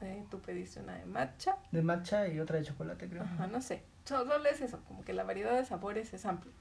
Eh, 0.01 0.24
tú 0.31 0.41
pediste 0.41 0.81
una 0.81 0.95
de 0.97 1.07
matcha. 1.07 1.57
De 1.73 1.81
matcha 1.82 2.28
y 2.28 2.39
otra 2.39 2.59
de 2.59 2.65
chocolate, 2.65 3.09
creo. 3.09 3.23
Ajá, 3.23 3.47
no 3.47 3.61
sé. 3.61 3.82
Solo 4.05 4.45
es 4.45 4.61
eso, 4.61 4.81
como 4.86 5.05
que 5.05 5.15
la 5.15 5.24
variedad 5.24 5.57
de 5.57 5.65
sabores 5.65 6.12
es 6.12 6.27
amplia. 6.27 6.53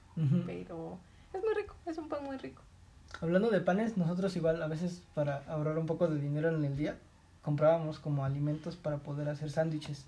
Pero 0.46 0.98
es 1.34 1.42
muy 1.44 1.54
rico, 1.54 1.74
es 1.86 1.98
un 1.98 2.08
pan 2.08 2.24
muy 2.24 2.36
rico. 2.36 2.62
Hablando 3.20 3.50
de 3.50 3.60
panes, 3.60 3.96
nosotros 3.96 4.34
igual 4.36 4.62
a 4.62 4.66
veces 4.66 5.02
para 5.14 5.44
ahorrar 5.48 5.78
un 5.78 5.86
poco 5.86 6.08
de 6.08 6.20
dinero 6.20 6.48
en 6.48 6.64
el 6.64 6.76
día, 6.76 6.96
comprábamos 7.42 7.98
como 7.98 8.24
alimentos 8.24 8.76
para 8.76 8.98
poder 8.98 9.28
hacer 9.28 9.50
sándwiches. 9.50 10.04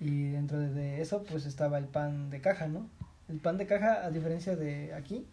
Y 0.00 0.30
dentro 0.30 0.58
de- 0.58 1.00
eso 1.00 1.24
pues 1.24 1.44
estaba 1.46 1.78
el 1.78 1.86
pan 1.86 2.30
de 2.30 2.40
caja, 2.40 2.66
¿no? 2.68 2.86
El 3.28 3.38
pan 3.38 3.58
de 3.58 3.66
caja, 3.66 4.04
a 4.04 4.10
diferencia 4.10 4.56
de 4.56 4.94
aquí, 4.94 5.26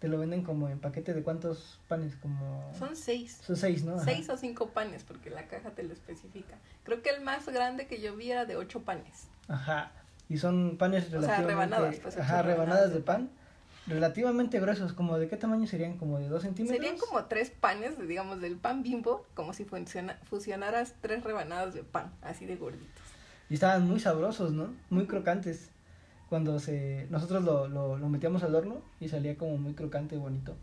te 0.00 0.08
lo 0.08 0.18
venden 0.18 0.42
como 0.42 0.68
en 0.68 0.78
paquete 0.80 1.14
de 1.14 1.22
cuántos 1.22 1.80
panes, 1.88 2.14
como... 2.16 2.70
Son 2.78 2.94
seis. 2.94 3.40
Son 3.44 3.56
seis, 3.56 3.84
¿no? 3.84 3.94
Ajá. 3.94 4.04
Seis 4.04 4.28
o 4.28 4.36
cinco 4.36 4.68
panes, 4.70 5.02
porque 5.04 5.30
la 5.30 5.46
caja 5.46 5.70
te 5.70 5.82
lo 5.82 5.92
especifica. 5.92 6.56
Creo 6.84 7.02
que 7.02 7.10
el 7.10 7.22
más 7.22 7.46
grande 7.48 7.86
que 7.86 8.00
yo 8.00 8.14
vi 8.16 8.30
era 8.30 8.44
de 8.44 8.56
ocho 8.56 8.82
panes. 8.82 9.28
Ajá. 9.48 9.92
Y 10.28 10.36
son 10.38 10.76
panes 10.78 11.04
sea, 11.04 11.12
relativamente... 11.14 11.48
rebanadas, 11.52 11.96
pues, 12.00 12.16
Ajá, 12.18 12.42
rebanadas 12.42 12.46
rebanadas 12.66 12.90
de 12.90 12.96
de 12.96 13.02
pan. 13.02 13.30
Relativamente 13.88 14.60
gruesos, 14.60 14.92
como 14.92 15.18
de 15.18 15.28
qué 15.28 15.36
tamaño 15.36 15.66
serían, 15.66 15.96
como 15.96 16.18
de 16.18 16.28
dos 16.28 16.42
centímetros. 16.42 16.76
Serían 16.78 16.98
como 16.98 17.24
tres 17.24 17.50
panes, 17.50 17.98
digamos, 18.06 18.40
del 18.40 18.56
pan 18.56 18.82
bimbo, 18.82 19.24
como 19.34 19.52
si 19.54 19.64
funciona- 19.64 20.18
fusionaras 20.24 20.94
tres 21.00 21.24
rebanadas 21.24 21.72
de 21.74 21.82
pan, 21.84 22.12
así 22.22 22.44
de 22.44 22.56
gorditos. 22.56 22.86
Y 23.48 23.54
estaban 23.54 23.86
muy 23.88 23.98
sabrosos, 23.98 24.52
¿no? 24.52 24.68
Muy 24.90 25.06
crocantes. 25.06 25.70
Cuando 26.28 26.58
se 26.60 27.06
nosotros 27.08 27.42
lo, 27.44 27.66
lo, 27.68 27.96
lo 27.96 28.08
metíamos 28.10 28.42
al 28.42 28.54
horno 28.54 28.82
y 29.00 29.08
salía 29.08 29.38
como 29.38 29.56
muy 29.56 29.72
crocante 29.72 30.16
y 30.16 30.18
bonito. 30.18 30.54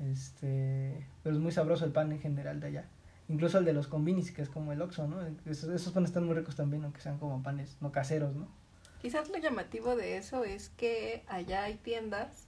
Este, 0.00 1.06
pero 1.22 1.36
es 1.36 1.40
muy 1.40 1.52
sabroso 1.52 1.84
el 1.84 1.92
pan 1.92 2.10
en 2.10 2.18
general 2.20 2.58
de 2.60 2.66
allá. 2.68 2.84
Incluso 3.28 3.58
el 3.58 3.64
de 3.64 3.72
los 3.72 3.86
combinis, 3.86 4.32
que 4.32 4.42
es 4.42 4.48
como 4.48 4.72
el 4.72 4.82
Oxxo, 4.82 5.06
¿no? 5.06 5.18
Esos, 5.46 5.70
esos 5.70 5.92
panes 5.92 6.10
están 6.10 6.24
muy 6.24 6.34
ricos 6.34 6.56
también, 6.56 6.82
aunque 6.82 7.00
sean 7.00 7.18
como 7.18 7.42
panes 7.42 7.76
no 7.80 7.92
caseros, 7.92 8.34
¿no? 8.34 8.48
Quizás 9.00 9.28
lo 9.28 9.38
llamativo 9.38 9.96
de 9.96 10.16
eso 10.16 10.44
es 10.44 10.70
que 10.70 11.22
allá 11.26 11.64
hay 11.64 11.74
tiendas 11.76 12.46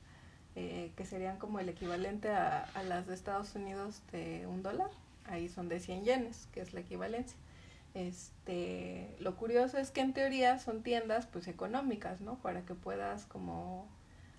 eh, 0.55 0.93
que 0.97 1.07
serían 1.07 1.39
como 1.39 1.61
el 1.61 1.69
equivalente 1.69 2.29
a, 2.29 2.65
a 2.75 2.83
las 2.83 3.07
de 3.07 3.15
Estados 3.15 3.55
Unidos 3.55 4.03
de 4.13 4.47
un 4.47 4.63
dólar. 4.63 4.91
Ahí 5.25 5.49
son 5.49 5.69
de 5.69 5.81
100 5.81 6.05
yenes, 6.05 6.49
que 6.53 6.61
es 6.61 6.75
la 6.75 6.81
equivalencia. 6.81 7.37
Este, 7.95 9.15
lo 9.19 9.37
curioso 9.37 9.79
es 9.79 9.91
que 9.91 10.01
en 10.01 10.13
teoría 10.15 10.59
son 10.59 10.83
tiendas 10.83 11.27
pues 11.27 11.47
económicas, 11.47 12.21
¿no? 12.21 12.37
Para 12.37 12.63
que 12.63 12.75
puedas 12.75 13.27
como 13.27 13.87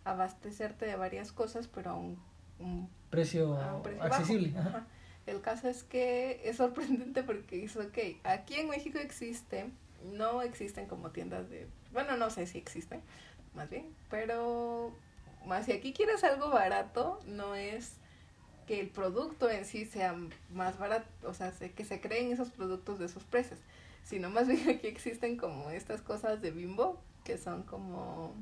abastecerte 0.06 0.86
de 0.86 0.96
varias 0.96 1.32
cosas, 1.32 1.68
pero 1.68 1.92
a 1.92 1.96
un, 1.96 2.18
un 2.60 2.90
Precio, 3.10 3.56
a 3.58 3.76
un 3.76 3.84
precio 3.84 4.02
bajo. 4.02 4.14
accesible. 4.16 4.54
Ajá. 4.58 4.88
El 5.26 5.42
caso 5.42 5.70
es 5.70 5.84
que 5.84 6.42
es 6.44 6.58
sorprendente 6.58 7.24
porque 7.24 7.58
dice, 7.58 7.80
ok, 7.80 8.20
aquí 8.24 8.56
en 8.56 8.70
México 8.70 8.98
existe, 9.00 9.70
no 10.04 10.42
existen 10.42 10.88
como 10.88 11.12
tiendas 11.12 11.50
de, 11.50 11.68
bueno, 11.92 12.18
no 12.18 12.30
sé 12.30 12.46
si 12.48 12.58
existen, 12.58 13.02
más 13.56 13.70
bien, 13.70 13.94
pero 14.10 14.92
más 15.46 15.66
si 15.66 15.72
aquí 15.74 15.94
quieres 15.94 16.24
algo 16.24 16.50
barato, 16.50 17.20
no 17.28 17.56
es 17.56 17.94
que 18.68 18.80
el 18.80 18.90
producto 18.90 19.50
en 19.50 19.66
sí 19.66 19.86
sea 19.86 20.16
más 20.52 20.78
barato, 20.80 21.06
o 21.28 21.34
sea, 21.34 21.52
se- 21.52 21.72
que 21.72 21.84
se 21.86 22.00
creen 22.00 22.32
esos 22.32 22.50
productos 22.50 22.98
de 23.00 23.06
esos 23.08 23.24
precios, 23.24 23.60
sino 24.06 24.30
más 24.30 24.48
bien 24.48 24.70
aquí 24.70 24.88
existen 24.88 25.38
como 25.38 25.70
estas 25.70 26.02
cosas 26.02 26.42
de 26.42 26.52
bimbo, 26.52 27.00
que 27.26 27.38
son 27.38 27.64
como 27.64 28.34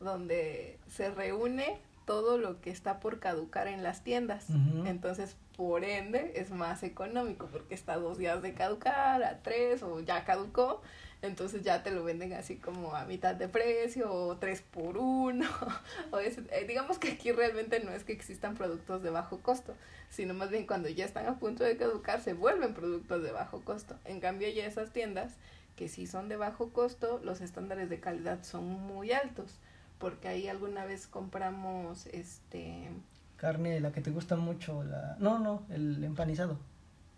donde 0.00 0.78
se 0.88 1.10
reúne 1.10 1.78
todo 2.04 2.38
lo 2.38 2.60
que 2.60 2.70
está 2.70 3.00
por 3.00 3.18
caducar 3.20 3.66
en 3.68 3.82
las 3.82 4.02
tiendas. 4.04 4.46
Entonces, 4.86 5.36
por 5.56 5.84
ende, 5.84 6.32
es 6.36 6.50
más 6.50 6.82
económico 6.82 7.48
porque 7.52 7.74
está 7.74 7.94
a 7.94 7.98
dos 7.98 8.18
días 8.18 8.42
de 8.42 8.54
caducar, 8.54 9.22
a 9.22 9.38
tres 9.42 9.82
o 9.82 10.00
ya 10.00 10.24
caducó. 10.24 10.80
Entonces 11.22 11.62
ya 11.62 11.84
te 11.84 11.92
lo 11.92 12.02
venden 12.02 12.32
así 12.32 12.56
como 12.56 12.96
a 12.96 13.04
mitad 13.04 13.36
de 13.36 13.46
precio 13.48 14.12
o 14.12 14.36
tres 14.38 14.60
por 14.62 14.96
uno. 14.98 15.46
o 16.10 16.18
es- 16.18 16.38
eh, 16.38 16.64
digamos 16.66 16.98
que 16.98 17.12
aquí 17.12 17.30
realmente 17.30 17.78
no 17.80 17.92
es 17.92 18.02
que 18.02 18.12
existan 18.12 18.56
productos 18.56 19.02
de 19.04 19.10
bajo 19.10 19.38
costo, 19.38 19.74
sino 20.10 20.34
más 20.34 20.50
bien 20.50 20.66
cuando 20.66 20.88
ya 20.88 21.04
están 21.04 21.26
a 21.26 21.38
punto 21.38 21.62
de 21.62 21.76
caducar 21.76 22.20
se 22.20 22.32
vuelven 22.32 22.74
productos 22.74 23.22
de 23.22 23.30
bajo 23.30 23.60
costo. 23.60 23.94
En 24.04 24.18
cambio 24.18 24.48
ya 24.48 24.66
esas 24.66 24.90
tiendas 24.92 25.34
que 25.76 25.88
sí 25.88 26.06
son 26.08 26.28
de 26.28 26.36
bajo 26.36 26.70
costo, 26.70 27.20
los 27.22 27.40
estándares 27.40 27.88
de 27.88 28.00
calidad 28.00 28.42
son 28.42 28.64
muy 28.68 29.12
altos. 29.12 29.54
Porque 30.02 30.28
ahí 30.28 30.48
alguna 30.48 30.84
vez 30.84 31.06
compramos 31.06 32.06
este 32.06 32.90
Carne, 33.36 33.80
la 33.80 33.92
que 33.92 34.00
te 34.00 34.10
gusta 34.10 34.36
mucho, 34.36 34.84
la... 34.84 35.16
No, 35.18 35.38
no, 35.38 35.64
el 35.70 36.04
empanizado. 36.04 36.58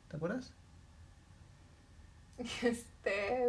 ¿Te 0.09 0.17
acuerdas? 0.17 0.53
Este. 2.63 3.47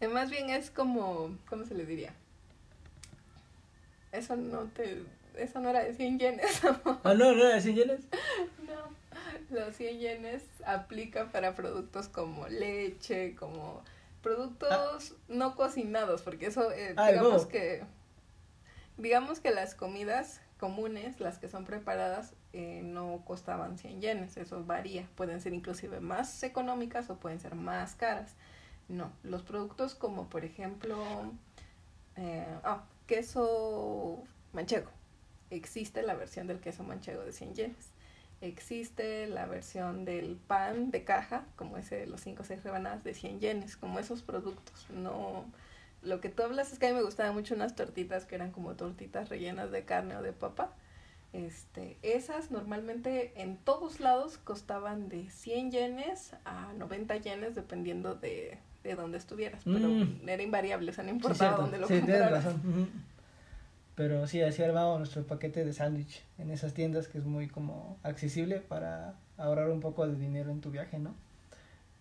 eh, 0.00 0.08
Más 0.08 0.30
bien 0.30 0.50
es 0.50 0.70
como. 0.70 1.36
¿Cómo 1.48 1.64
se 1.64 1.74
le 1.74 1.84
diría? 1.84 2.14
Eso 4.12 4.36
no 4.36 4.64
te. 4.64 5.02
Eso 5.36 5.60
no 5.60 5.70
era 5.70 5.82
de 5.82 5.94
100 5.94 6.18
yenes. 6.18 6.64
amor. 6.64 7.00
Ah, 7.04 7.14
no, 7.14 7.32
no, 7.32 7.60
¿sí 7.60 7.74
yenes? 7.74 8.00
no. 8.66 9.56
Los 9.56 9.76
100 9.76 9.98
yenes 9.98 10.42
aplica 10.64 11.30
para 11.30 11.54
productos 11.54 12.08
como 12.08 12.46
leche, 12.48 13.34
como 13.34 13.82
productos 14.22 15.14
no 15.28 15.54
cocinados, 15.54 16.22
porque 16.22 16.46
eso, 16.46 16.72
eh, 16.72 16.94
Ah, 16.96 17.08
digamos 17.10 17.46
que. 17.46 17.84
Digamos 18.96 19.40
que 19.40 19.50
las 19.50 19.74
comidas 19.74 20.40
comunes, 20.58 21.18
las 21.18 21.38
que 21.38 21.48
son 21.48 21.64
preparadas, 21.64 22.34
eh, 22.52 22.82
no 22.84 23.24
costaban 23.24 23.78
100 23.78 24.00
yenes, 24.00 24.36
eso 24.36 24.64
varía, 24.64 25.08
pueden 25.16 25.40
ser 25.40 25.54
inclusive 25.54 25.98
más 25.98 26.42
económicas 26.44 27.10
o 27.10 27.16
pueden 27.16 27.40
ser 27.40 27.56
más 27.56 27.96
caras. 27.96 28.36
No, 28.88 29.10
los 29.24 29.42
productos 29.42 29.96
como 29.96 30.28
por 30.28 30.44
ejemplo, 30.44 30.96
eh, 32.16 32.46
ah, 32.62 32.84
queso 33.06 34.22
manchego, 34.52 34.90
existe 35.50 36.02
la 36.02 36.14
versión 36.14 36.46
del 36.46 36.60
queso 36.60 36.84
manchego 36.84 37.24
de 37.24 37.32
100 37.32 37.54
yenes, 37.54 37.91
existe 38.42 39.26
la 39.26 39.46
versión 39.46 40.04
del 40.04 40.36
pan 40.36 40.90
de 40.90 41.04
caja, 41.04 41.44
como 41.56 41.78
ese 41.78 41.96
de 41.96 42.06
los 42.06 42.20
5 42.20 42.42
o 42.42 42.44
6 42.44 42.62
rebanadas 42.62 43.02
de 43.04 43.14
100 43.14 43.40
yenes, 43.40 43.76
como 43.76 43.98
esos 43.98 44.22
productos, 44.22 44.86
no... 44.90 45.44
Lo 46.02 46.20
que 46.20 46.28
tú 46.28 46.42
hablas 46.42 46.72
es 46.72 46.80
que 46.80 46.86
a 46.86 46.90
mí 46.90 46.96
me 46.96 47.02
gustaban 47.04 47.32
mucho 47.32 47.54
unas 47.54 47.76
tortitas 47.76 48.24
que 48.24 48.34
eran 48.34 48.50
como 48.50 48.74
tortitas 48.74 49.28
rellenas 49.28 49.70
de 49.70 49.84
carne 49.84 50.16
o 50.16 50.22
de 50.22 50.32
papa. 50.32 50.72
Este, 51.32 51.96
esas 52.02 52.50
normalmente 52.50 53.32
en 53.40 53.56
todos 53.56 54.00
lados 54.00 54.36
costaban 54.36 55.08
de 55.08 55.30
100 55.30 55.70
yenes 55.70 56.34
a 56.44 56.72
90 56.76 57.16
yenes 57.18 57.54
dependiendo 57.54 58.16
de, 58.16 58.58
de 58.82 58.94
dónde 58.96 59.16
estuvieras, 59.18 59.62
pero 59.64 59.88
Mm. 59.88 60.28
era 60.28 60.42
invariable, 60.42 60.90
o 60.90 60.92
sea, 60.94 61.04
no 61.04 61.10
importaba 61.10 61.56
dónde 61.56 61.78
lo 61.78 61.86
Sí, 61.86 62.00
compraras. 62.00 62.44
razón. 62.46 62.90
Pero 63.94 64.26
sí, 64.26 64.40
así 64.42 64.62
armamos 64.62 64.98
nuestro 64.98 65.22
paquete 65.24 65.64
de 65.64 65.72
sándwich 65.72 66.22
en 66.38 66.50
esas 66.50 66.72
tiendas 66.72 67.08
que 67.08 67.18
es 67.18 67.24
muy 67.24 67.48
como 67.48 67.98
accesible 68.02 68.58
para 68.58 69.14
ahorrar 69.36 69.70
un 69.70 69.80
poco 69.80 70.06
de 70.06 70.16
dinero 70.16 70.50
en 70.50 70.60
tu 70.60 70.70
viaje, 70.70 70.98
¿no? 70.98 71.14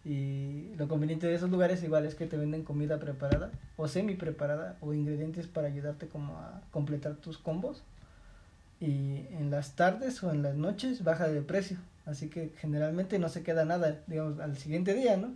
Y 0.03 0.73
lo 0.77 0.87
conveniente 0.87 1.27
de 1.27 1.35
esos 1.35 1.49
lugares 1.51 1.83
igual 1.83 2.05
es 2.05 2.15
que 2.15 2.25
te 2.25 2.37
venden 2.37 2.63
comida 2.63 2.97
preparada 2.97 3.51
o 3.77 3.87
semi 3.87 4.15
preparada 4.15 4.77
o 4.81 4.93
ingredientes 4.93 5.47
para 5.47 5.67
ayudarte 5.67 6.07
como 6.07 6.37
a 6.37 6.61
completar 6.71 7.15
tus 7.15 7.37
combos. 7.37 7.83
Y 8.79 9.27
en 9.37 9.51
las 9.51 9.75
tardes 9.75 10.23
o 10.23 10.31
en 10.31 10.41
las 10.41 10.55
noches 10.55 11.03
baja 11.03 11.27
de 11.27 11.41
precio. 11.41 11.77
Así 12.05 12.29
que 12.29 12.51
generalmente 12.57 13.19
no 13.19 13.29
se 13.29 13.43
queda 13.43 13.63
nada, 13.63 13.99
digamos, 14.07 14.39
al 14.39 14.57
siguiente 14.57 14.95
día, 14.95 15.17
¿no? 15.17 15.35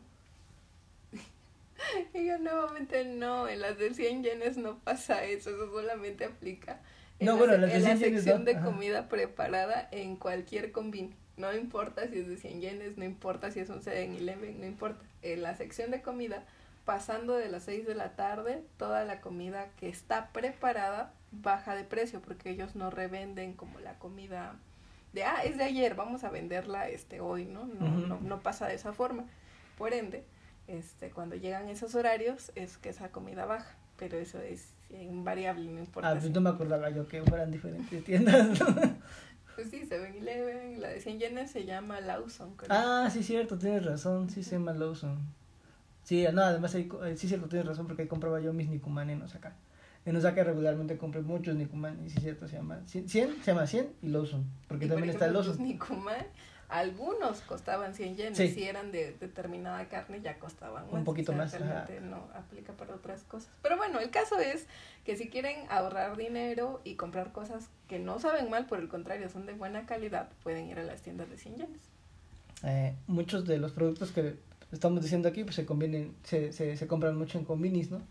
Y 2.13 2.25
yo 2.25 2.37
nuevamente 2.37 3.05
no, 3.05 3.47
en 3.47 3.61
las 3.61 3.77
de 3.77 3.93
100 3.93 4.23
yenes 4.23 4.57
no 4.57 4.79
pasa 4.79 5.23
eso, 5.23 5.49
eso 5.49 5.71
solamente 5.71 6.25
aplica 6.25 6.81
en 7.19 7.27
No, 7.27 7.33
la, 7.33 7.37
bueno, 7.39 7.53
se- 7.53 7.55
en 7.55 7.61
las 7.61 7.71
de 7.71 7.77
en 7.77 7.83
la 7.83 7.89
100 7.97 7.99
yenes 7.99 8.23
sección 8.23 8.39
no, 8.39 8.45
de 8.45 8.59
comida 8.59 9.09
preparada 9.09 9.87
en 9.91 10.15
cualquier 10.15 10.71
combine. 10.71 11.15
No 11.37 11.53
importa 11.53 12.07
si 12.07 12.19
es 12.19 12.27
de 12.27 12.37
100 12.37 12.61
yenes, 12.61 12.97
no 12.97 13.03
importa 13.03 13.51
si 13.51 13.59
es 13.59 13.69
un 13.69 13.81
7-Eleven, 13.81 14.59
no 14.61 14.65
importa. 14.65 15.03
En 15.21 15.41
la 15.43 15.55
sección 15.55 15.91
de 15.91 16.01
comida, 16.01 16.45
pasando 16.85 17.35
de 17.35 17.49
las 17.49 17.63
6 17.63 17.85
de 17.85 17.95
la 17.95 18.15
tarde, 18.15 18.63
toda 18.77 19.03
la 19.03 19.19
comida 19.19 19.67
que 19.77 19.89
está 19.89 20.29
preparada 20.31 21.13
baja 21.31 21.75
de 21.75 21.83
precio 21.83 22.21
porque 22.21 22.49
ellos 22.51 22.75
no 22.75 22.89
revenden 22.89 23.53
como 23.53 23.79
la 23.79 23.95
comida 23.99 24.55
de, 25.11 25.23
ah, 25.25 25.43
es 25.43 25.57
de 25.57 25.63
ayer, 25.65 25.95
vamos 25.95 26.23
a 26.23 26.29
venderla 26.29 26.87
este 26.89 27.19
hoy, 27.19 27.45
¿no? 27.45 27.65
No, 27.65 27.89
no, 27.89 28.19
no 28.21 28.39
pasa 28.41 28.67
de 28.67 28.75
esa 28.75 28.93
forma. 28.93 29.25
Por 29.77 29.93
ende, 29.93 30.23
este, 30.67 31.09
cuando 31.11 31.35
llegan 31.35 31.69
esos 31.69 31.95
horarios 31.95 32.51
es 32.55 32.77
que 32.77 32.89
esa 32.89 33.09
comida 33.09 33.45
baja, 33.45 33.75
pero 33.97 34.17
eso 34.17 34.39
es 34.39 34.69
invariable, 34.89 35.71
no 35.71 35.79
importa. 35.79 36.09
Ah, 36.09 36.13
si- 36.15 36.19
pues 36.21 36.33
no 36.33 36.41
me 36.41 36.49
acordaba 36.49 36.89
yo 36.89 37.07
que 37.07 37.21
fueran 37.23 37.51
diferentes 37.51 38.03
tiendas. 38.03 38.59
Pues 39.55 39.69
sí, 39.69 39.83
7-Eleven, 39.89 40.81
la 40.81 40.89
de 40.89 40.99
100 40.99 41.17
yenes 41.19 41.49
se 41.51 41.63
llama 41.65 42.01
Lawson. 42.01 42.55
creo. 42.57 42.69
ah, 42.71 43.09
sí, 43.09 43.23
cierto, 43.23 43.57
tienes 43.57 43.85
razón, 43.85 44.29
sí 44.29 44.43
se 44.43 44.57
llama 44.57 44.73
Lawson. 44.73 45.17
Sí, 46.03 46.25
no, 46.33 46.41
además 46.43 46.75
co- 46.89 47.05
eh, 47.05 47.15
sí, 47.17 47.27
cierto, 47.29 47.47
tienes 47.47 47.65
razón 47.65 47.87
porque 47.87 48.01
ahí 48.03 48.07
compraba 48.09 48.39
yo 48.41 48.51
mis 48.53 48.67
nikumanenos 48.69 49.33
acá. 49.33 49.55
En 50.05 50.15
Osaka 50.17 50.43
regularmente 50.43 50.97
compré 50.97 51.21
muchos 51.21 51.55
Nikuman, 51.55 51.99
y 52.03 52.07
es 52.07 52.13
cierto, 52.21 52.47
se 52.47 52.57
llama 52.57 52.81
100, 52.85 53.09
se 53.09 53.27
llama 53.43 53.65
100 53.65 53.91
y 54.03 54.09
Lawson, 54.09 54.45
porque 54.67 54.85
Y, 54.85 54.89
también 54.89 55.07
por 55.07 55.15
está 55.15 55.25
ejemplo, 55.25 55.41
Lawson. 55.41 55.57
los 55.57 55.67
Nikuman, 55.67 56.27
algunos 56.69 57.41
costaban 57.41 57.93
100 57.93 58.17
yenes. 58.17 58.37
Sí. 58.37 58.49
Si 58.49 58.63
eran 58.63 58.91
de 58.91 59.13
determinada 59.19 59.87
carne, 59.87 60.21
ya 60.21 60.39
costaban 60.39 60.85
más. 60.85 60.93
Un 60.93 61.03
poquito 61.03 61.31
O 61.31 61.35
sea, 61.35 61.43
más, 61.43 61.53
ajá. 61.53 61.85
Realmente 61.85 62.01
no 62.01 62.27
aplica 62.33 62.73
para 62.73 62.95
otras 62.95 63.23
cosas. 63.23 63.49
Pero 63.61 63.77
bueno, 63.77 63.99
el 63.99 64.09
caso 64.09 64.39
es 64.39 64.67
que 65.03 65.15
si 65.15 65.29
quieren 65.29 65.65
ahorrar 65.69 66.17
dinero 66.17 66.81
y 66.83 66.95
comprar 66.95 67.31
cosas 67.31 67.69
que 67.87 67.99
no 67.99 68.19
saben 68.19 68.49
mal, 68.49 68.65
por 68.65 68.79
el 68.79 68.87
contrario, 68.87 69.29
son 69.29 69.45
de 69.45 69.53
buena 69.53 69.85
calidad, 69.85 70.29
pueden 70.43 70.67
ir 70.67 70.79
a 70.79 70.83
las 70.83 71.01
tiendas 71.01 71.29
de 71.29 71.37
100 71.37 71.55
yenes. 71.57 71.81
Eh, 72.63 72.95
muchos 73.07 73.45
de 73.45 73.57
los 73.57 73.71
productos 73.71 74.11
que 74.11 74.35
estamos 74.71 75.01
diciendo 75.01 75.29
aquí 75.29 75.43
pues 75.43 75.55
se 75.55 75.65
convienen, 75.65 76.15
se, 76.23 76.51
se, 76.51 76.77
se 76.77 76.87
compran 76.87 77.15
mucho 77.17 77.37
en 77.37 77.45
combinis, 77.45 77.91
¿no? 77.91 78.01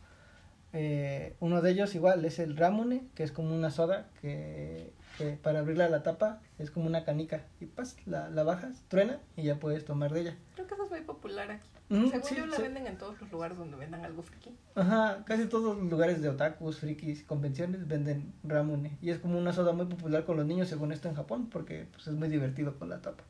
Eh, 0.77 1.37
uno 1.39 1.63
de 1.63 1.71
ellos 1.71 1.95
igual 1.95 2.25
es 2.25 2.41
el 2.41 2.57
Ramune, 2.57 3.07
que 3.15 3.23
es 3.23 3.31
como 3.31 3.55
una 3.55 3.71
soda 3.71 4.09
que, 4.21 4.93
que 5.17 5.39
para 5.41 5.61
abrirla 5.61 5.89
la 5.89 6.03
tapa 6.03 6.41
es 6.59 6.73
como 6.73 6.87
una 6.87 7.05
canica 7.05 7.45
y 7.61 7.67
pas, 7.67 7.97
la, 8.07 8.29
la 8.29 8.43
bajas, 8.43 8.83
truena 8.89 9.21
y 9.37 9.45
ya 9.45 9.61
puedes 9.61 9.85
tomar 9.85 10.13
de 10.13 10.23
ella. 10.23 10.37
Creo 10.55 10.67
que 10.67 10.75
eso 10.75 10.85
es 10.85 10.91
muy 10.91 11.01
popular 11.03 11.49
aquí. 11.51 11.69
Según 11.89 12.25
sí, 12.25 12.35
yo, 12.35 12.51
sí. 12.51 12.63
venden 12.63 12.89
en 12.89 12.99
todos 12.99 13.21
los 13.21 13.31
lugares 13.31 13.57
donde 13.57 13.77
vendan 13.77 14.05
algo 14.05 14.23
friki. 14.23 14.57
Ajá, 14.75 15.23
casi 15.27 15.47
todos 15.47 15.77
los 15.77 15.91
lugares 15.91 16.21
de 16.21 16.29
otakus, 16.29 16.81
frikis, 16.81 17.23
convenciones 17.23 17.87
venden 17.87 18.33
Ramune 18.43 18.97
y 19.01 19.11
es 19.11 19.19
como 19.19 19.39
una 19.39 19.53
soda 19.53 19.73
muy 19.73 19.87
popular 19.87 20.25
con 20.25 20.37
los 20.37 20.47
niños 20.47 20.69
según 20.69 20.91
esto 20.91 21.09
en 21.09 21.15
Japón 21.15 21.49
porque 21.51 21.87
pues, 21.93 22.09
es 22.09 22.15
muy 22.15 22.29
divertido 22.29 22.77
con 22.79 22.89
la 22.89 23.01
tapa. 23.01 23.23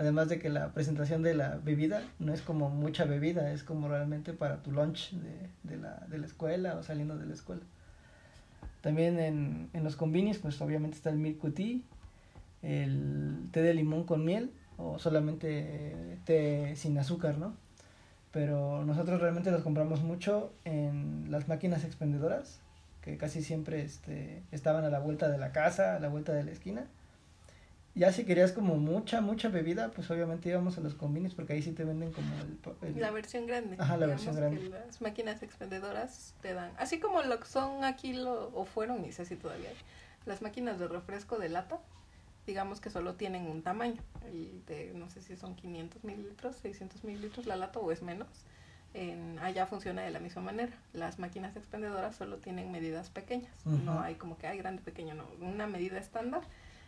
Además 0.00 0.30
de 0.30 0.38
que 0.38 0.48
la 0.48 0.72
presentación 0.72 1.22
de 1.22 1.34
la 1.34 1.56
bebida 1.56 2.02
no 2.18 2.32
es 2.32 2.40
como 2.40 2.70
mucha 2.70 3.04
bebida, 3.04 3.52
es 3.52 3.62
como 3.62 3.86
realmente 3.86 4.32
para 4.32 4.62
tu 4.62 4.72
lunch 4.72 5.12
de, 5.12 5.50
de, 5.62 5.76
la, 5.76 6.06
de 6.08 6.16
la 6.16 6.24
escuela 6.24 6.76
o 6.76 6.82
saliendo 6.82 7.18
de 7.18 7.26
la 7.26 7.34
escuela. 7.34 7.60
También 8.80 9.20
en, 9.20 9.68
en 9.74 9.84
los 9.84 9.96
combinis, 9.96 10.38
pues 10.38 10.58
obviamente 10.62 10.96
está 10.96 11.10
el 11.10 11.18
milk 11.18 11.52
tea, 11.54 11.80
el 12.62 13.50
té 13.52 13.60
de 13.60 13.74
limón 13.74 14.04
con 14.04 14.24
miel 14.24 14.50
o 14.78 14.98
solamente 14.98 16.16
té 16.24 16.74
sin 16.76 16.96
azúcar, 16.96 17.36
¿no? 17.36 17.52
Pero 18.32 18.82
nosotros 18.86 19.20
realmente 19.20 19.50
los 19.50 19.62
compramos 19.62 20.00
mucho 20.00 20.54
en 20.64 21.30
las 21.30 21.46
máquinas 21.46 21.84
expendedoras, 21.84 22.62
que 23.02 23.18
casi 23.18 23.42
siempre 23.42 23.82
este, 23.82 24.44
estaban 24.50 24.82
a 24.86 24.88
la 24.88 25.00
vuelta 25.00 25.28
de 25.28 25.36
la 25.36 25.52
casa, 25.52 25.96
a 25.96 26.00
la 26.00 26.08
vuelta 26.08 26.32
de 26.32 26.44
la 26.44 26.52
esquina. 26.52 26.86
Ya 28.00 28.10
si 28.12 28.24
querías 28.24 28.52
como 28.52 28.76
mucha, 28.76 29.20
mucha 29.20 29.50
bebida, 29.50 29.90
pues 29.90 30.10
obviamente 30.10 30.48
íbamos 30.48 30.78
a 30.78 30.80
los 30.80 30.94
combinis 30.94 31.34
porque 31.34 31.52
ahí 31.52 31.62
sí 31.62 31.72
te 31.72 31.84
venden 31.84 32.12
como 32.12 32.28
el... 32.40 32.88
el- 32.88 33.00
La 33.00 33.10
versión 33.10 33.46
grande. 33.46 33.76
Ajá, 33.78 33.98
la 33.98 34.06
versión 34.06 34.34
grande. 34.34 34.70
las 34.70 35.02
máquinas 35.02 35.42
expendedoras 35.42 36.34
te 36.40 36.54
dan, 36.54 36.72
así 36.78 36.98
como 36.98 37.22
lo 37.22 37.38
que 37.38 37.46
son 37.46 37.84
aquí 37.84 38.14
lo, 38.14 38.50
o 38.54 38.64
fueron, 38.64 39.02
ni 39.02 39.12
sé 39.12 39.26
si 39.26 39.36
todavía 39.36 39.68
hay, 39.68 39.76
las 40.24 40.40
máquinas 40.40 40.78
de 40.78 40.88
refresco 40.88 41.38
de 41.38 41.50
lata, 41.50 41.78
digamos 42.46 42.80
que 42.80 42.88
solo 42.88 43.14
tienen 43.16 43.46
un 43.46 43.62
tamaño, 43.62 44.00
el 44.24 44.64
de 44.66 44.92
no 44.94 45.10
sé 45.10 45.20
si 45.20 45.36
son 45.36 45.54
500 45.54 46.02
mililitros, 46.02 46.56
600 46.56 47.04
mililitros 47.04 47.44
la 47.46 47.56
lata 47.56 47.80
o 47.80 47.92
es 47.92 48.00
menos. 48.02 48.28
En, 48.94 49.38
allá 49.40 49.66
funciona 49.66 50.02
de 50.02 50.10
la 50.10 50.18
misma 50.20 50.42
manera. 50.42 50.72
Las 50.94 51.18
máquinas 51.20 51.54
expendedoras 51.54 52.16
solo 52.16 52.38
tienen 52.38 52.72
medidas 52.72 53.08
pequeñas. 53.10 53.52
No 53.84 54.00
hay 54.00 54.14
como 54.16 54.36
que 54.36 54.48
hay 54.48 54.58
grande, 54.58 54.82
pequeño, 54.82 55.14
no. 55.14 55.26
Una 55.40 55.66
medida 55.68 55.98
estándar. 55.98 56.40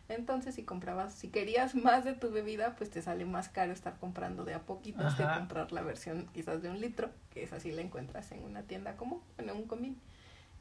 Entonces, 0.09 0.55
si 0.55 0.65
comprabas, 0.65 1.15
si 1.15 1.29
querías 1.29 1.75
más 1.75 2.05
de 2.05 2.15
tu 2.15 2.31
bebida, 2.31 2.77
pues 2.77 2.91
te 2.91 3.03
sale 3.03 3.25
más 3.25 3.49
caro 3.49 3.73
estar 3.73 3.99
comprando 3.99 4.45
de 4.45 4.55
a 4.55 4.61
poquitos 4.61 5.15
que 5.15 5.25
comprar 5.25 5.73
la 5.73 5.83
versión 5.83 6.29
quizás 6.35 6.63
de 6.63 6.69
un 6.69 6.81
litro, 6.81 7.11
que 7.33 7.43
esa 7.43 7.61
sí 7.61 7.73
la 7.73 7.83
encuentras 7.83 8.31
en 8.33 8.45
una 8.45 8.63
tienda 8.63 8.97
común, 8.97 9.21
en 9.39 9.51
un 9.51 9.65
comín. 9.65 9.99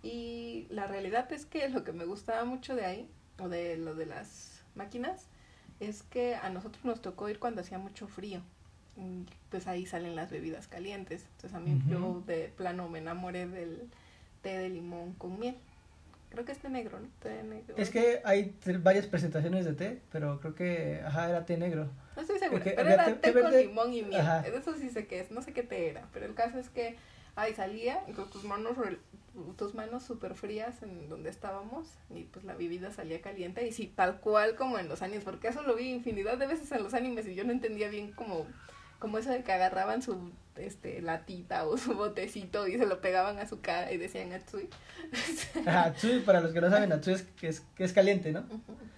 Y 0.03 0.67
la 0.69 0.87
realidad 0.87 1.31
es 1.31 1.45
que 1.45 1.67
lo 1.69 1.83
que 1.83 1.91
me 1.91 2.05
gustaba 2.05 2.45
mucho 2.45 2.75
de 2.75 2.85
ahí, 2.85 3.09
o 3.39 3.49
de 3.49 3.77
lo 3.77 3.95
de 3.95 4.05
las 4.05 4.63
máquinas, 4.75 5.27
es 5.79 6.03
que 6.03 6.35
a 6.35 6.49
nosotros 6.49 6.85
nos 6.85 7.01
tocó 7.01 7.27
ir 7.29 7.39
cuando 7.39 7.61
hacía 7.61 7.77
mucho 7.77 8.07
frío. 8.07 8.41
Y, 8.95 9.25
Pues 9.49 9.67
ahí 9.67 9.85
salen 9.85 10.15
las 10.15 10.31
bebidas 10.31 10.67
calientes. 10.67 11.25
Entonces 11.35 11.53
a 11.53 11.59
mí 11.59 11.81
yo 11.89 12.23
de 12.25 12.53
plano 12.55 12.87
me 12.87 12.99
enamoré 12.99 13.47
del 13.47 13.89
té 14.41 14.57
de 14.57 14.69
limón 14.69 15.13
con 15.13 15.39
miel. 15.39 15.57
Creo 16.31 16.45
que 16.45 16.53
es 16.53 16.59
té 16.59 16.69
negro, 16.69 16.99
¿no? 16.99 17.09
Té 17.19 17.43
negro. 17.43 17.75
Es 17.77 17.89
que 17.89 18.21
hay 18.23 18.55
varias 18.79 19.05
presentaciones 19.05 19.65
de 19.65 19.73
té, 19.73 20.01
pero 20.11 20.39
creo 20.39 20.55
que, 20.55 21.01
ajá, 21.05 21.29
era 21.29 21.45
té 21.45 21.57
negro. 21.57 21.89
No 22.15 22.21
estoy 22.21 22.39
segura, 22.39 22.63
que 22.63 22.71
pero 22.71 22.89
era 22.89 23.05
té- 23.05 23.13
té, 23.15 23.31
té 23.33 23.41
con 23.41 23.51
limón 23.51 23.93
y 23.93 24.01
miel. 24.03 24.21
Ajá. 24.21 24.39
Eso 24.47 24.75
sí 24.77 24.89
sé 24.89 25.07
qué 25.07 25.19
es, 25.19 25.29
no 25.31 25.41
sé 25.41 25.51
qué 25.53 25.61
té 25.61 25.89
era, 25.89 26.07
pero 26.13 26.25
el 26.25 26.33
caso 26.33 26.57
es 26.57 26.69
que 26.69 26.95
ahí 27.35 27.53
salía 27.53 28.01
y 28.07 28.13
con 28.13 28.29
tus 28.29 28.43
manos 28.45 28.77
tus 29.57 29.73
manos 29.73 30.03
súper 30.03 30.35
frías 30.35 30.83
en 30.83 31.07
donde 31.07 31.29
estábamos 31.29 31.87
y 32.13 32.23
pues 32.23 32.43
la 32.43 32.53
bebida 32.53 32.91
salía 32.91 33.21
caliente 33.21 33.65
y 33.65 33.71
sí, 33.71 33.87
tal 33.95 34.19
cual 34.19 34.55
como 34.55 34.77
en 34.77 34.89
los 34.89 35.01
animes, 35.01 35.23
porque 35.23 35.47
eso 35.47 35.61
lo 35.63 35.75
vi 35.75 35.89
infinidad 35.91 36.37
de 36.37 36.47
veces 36.47 36.69
en 36.73 36.83
los 36.83 36.93
animes 36.93 37.25
y 37.27 37.35
yo 37.35 37.45
no 37.45 37.51
entendía 37.53 37.87
bien 37.89 38.11
como, 38.11 38.45
como 39.01 39.17
eso 39.17 39.29
de 39.31 39.43
que 39.43 39.51
agarraban 39.51 40.01
su 40.01 40.31
este 40.55 41.01
latita 41.01 41.65
o 41.67 41.77
su 41.77 41.93
botecito 41.95 42.67
y 42.67 42.77
se 42.77 42.85
lo 42.85 43.01
pegaban 43.01 43.39
a 43.39 43.47
su 43.47 43.59
cara 43.61 43.91
y 43.91 43.97
decían 43.97 44.31
Atsui. 44.31 44.69
Atsui, 45.65 46.19
para 46.21 46.39
los 46.41 46.51
que 46.53 46.61
no 46.61 46.69
saben, 46.69 46.91
Atsui 46.93 47.13
es 47.13 47.23
que 47.39 47.47
es, 47.49 47.61
que 47.75 47.83
es 47.83 47.93
caliente, 47.93 48.31
¿no? 48.31 48.43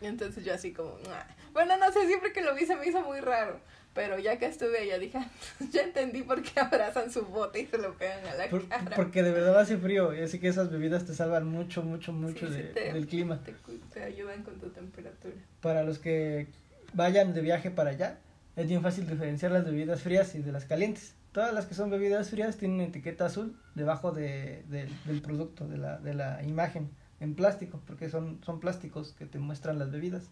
Y 0.01 0.05
entonces 0.07 0.43
yo 0.43 0.53
así 0.53 0.73
como, 0.73 0.91
"Mua". 1.05 1.25
bueno, 1.53 1.77
no 1.77 1.91
sé, 1.91 2.05
siempre 2.07 2.33
que 2.33 2.41
lo 2.41 2.53
vi 2.55 2.65
se 2.65 2.75
me 2.75 2.85
hizo 2.87 3.01
muy 3.01 3.19
raro. 3.19 3.59
Pero 3.93 4.17
ya 4.17 4.39
que 4.39 4.47
estuve 4.47 4.79
allá 4.79 4.97
dije, 4.97 5.19
"Ah, 5.19 5.29
ya 5.71 5.83
entendí 5.83 6.23
por 6.23 6.41
qué 6.41 6.59
abrazan 6.59 7.11
su 7.11 7.25
bote 7.27 7.59
y 7.59 7.67
se 7.67 7.77
lo 7.77 7.93
pegan 7.93 8.25
a 8.25 8.33
la 8.33 8.49
Por- 8.49 8.67
cara. 8.67 8.95
porque 8.95 9.21
de 9.21 9.31
verdad 9.31 9.59
hace 9.59 9.77
frío 9.77 10.15
y 10.15 10.21
así 10.21 10.39
que 10.39 10.47
esas 10.47 10.71
bebidas 10.71 11.05
te 11.05 11.13
salvan 11.13 11.45
mucho, 11.47 11.83
mucho, 11.83 12.11
mucho 12.11 12.47
Sí, 12.47 12.53
sí, 12.53 12.61
de- 12.63 12.67
te- 12.69 12.91
del 12.93 13.05
clima. 13.07 13.39
Te, 13.43 13.53
te 13.93 14.03
ayudan 14.03 14.41
con 14.41 14.55
tu 14.59 14.69
temperatura. 14.71 15.35
Para 15.61 15.83
los 15.83 15.99
que 15.99 16.47
vayan 16.93 17.35
de 17.35 17.41
viaje 17.41 17.69
para 17.69 17.91
allá, 17.91 18.17
es 18.55 18.67
bien 18.67 18.81
fácil 18.81 19.07
diferenciar 19.07 19.51
las 19.51 19.65
bebidas 19.65 20.01
frías 20.01 20.35
y 20.35 20.41
de 20.41 20.51
las 20.51 20.65
calientes. 20.65 21.15
Todas 21.31 21.53
las 21.53 21.65
que 21.65 21.73
son 21.73 21.89
bebidas 21.89 22.29
frías 22.29 22.57
tienen 22.57 22.81
etiqueta 22.81 23.25
azul 23.25 23.59
debajo 23.75 24.11
de, 24.11 24.63
de- 24.69 24.87
del 25.05 25.21
producto, 25.21 25.67
de 25.67 25.77
la, 25.77 25.97
de 25.97 26.13
la 26.13 26.43
imagen, 26.43 26.91
en 27.19 27.33
plástico, 27.35 27.81
porque 27.87 28.09
son, 28.09 28.39
son 28.43 28.59
plásticos 28.59 29.13
que 29.13 29.25
te 29.25 29.39
muestran 29.39 29.79
las 29.79 29.91
bebidas. 29.91 30.29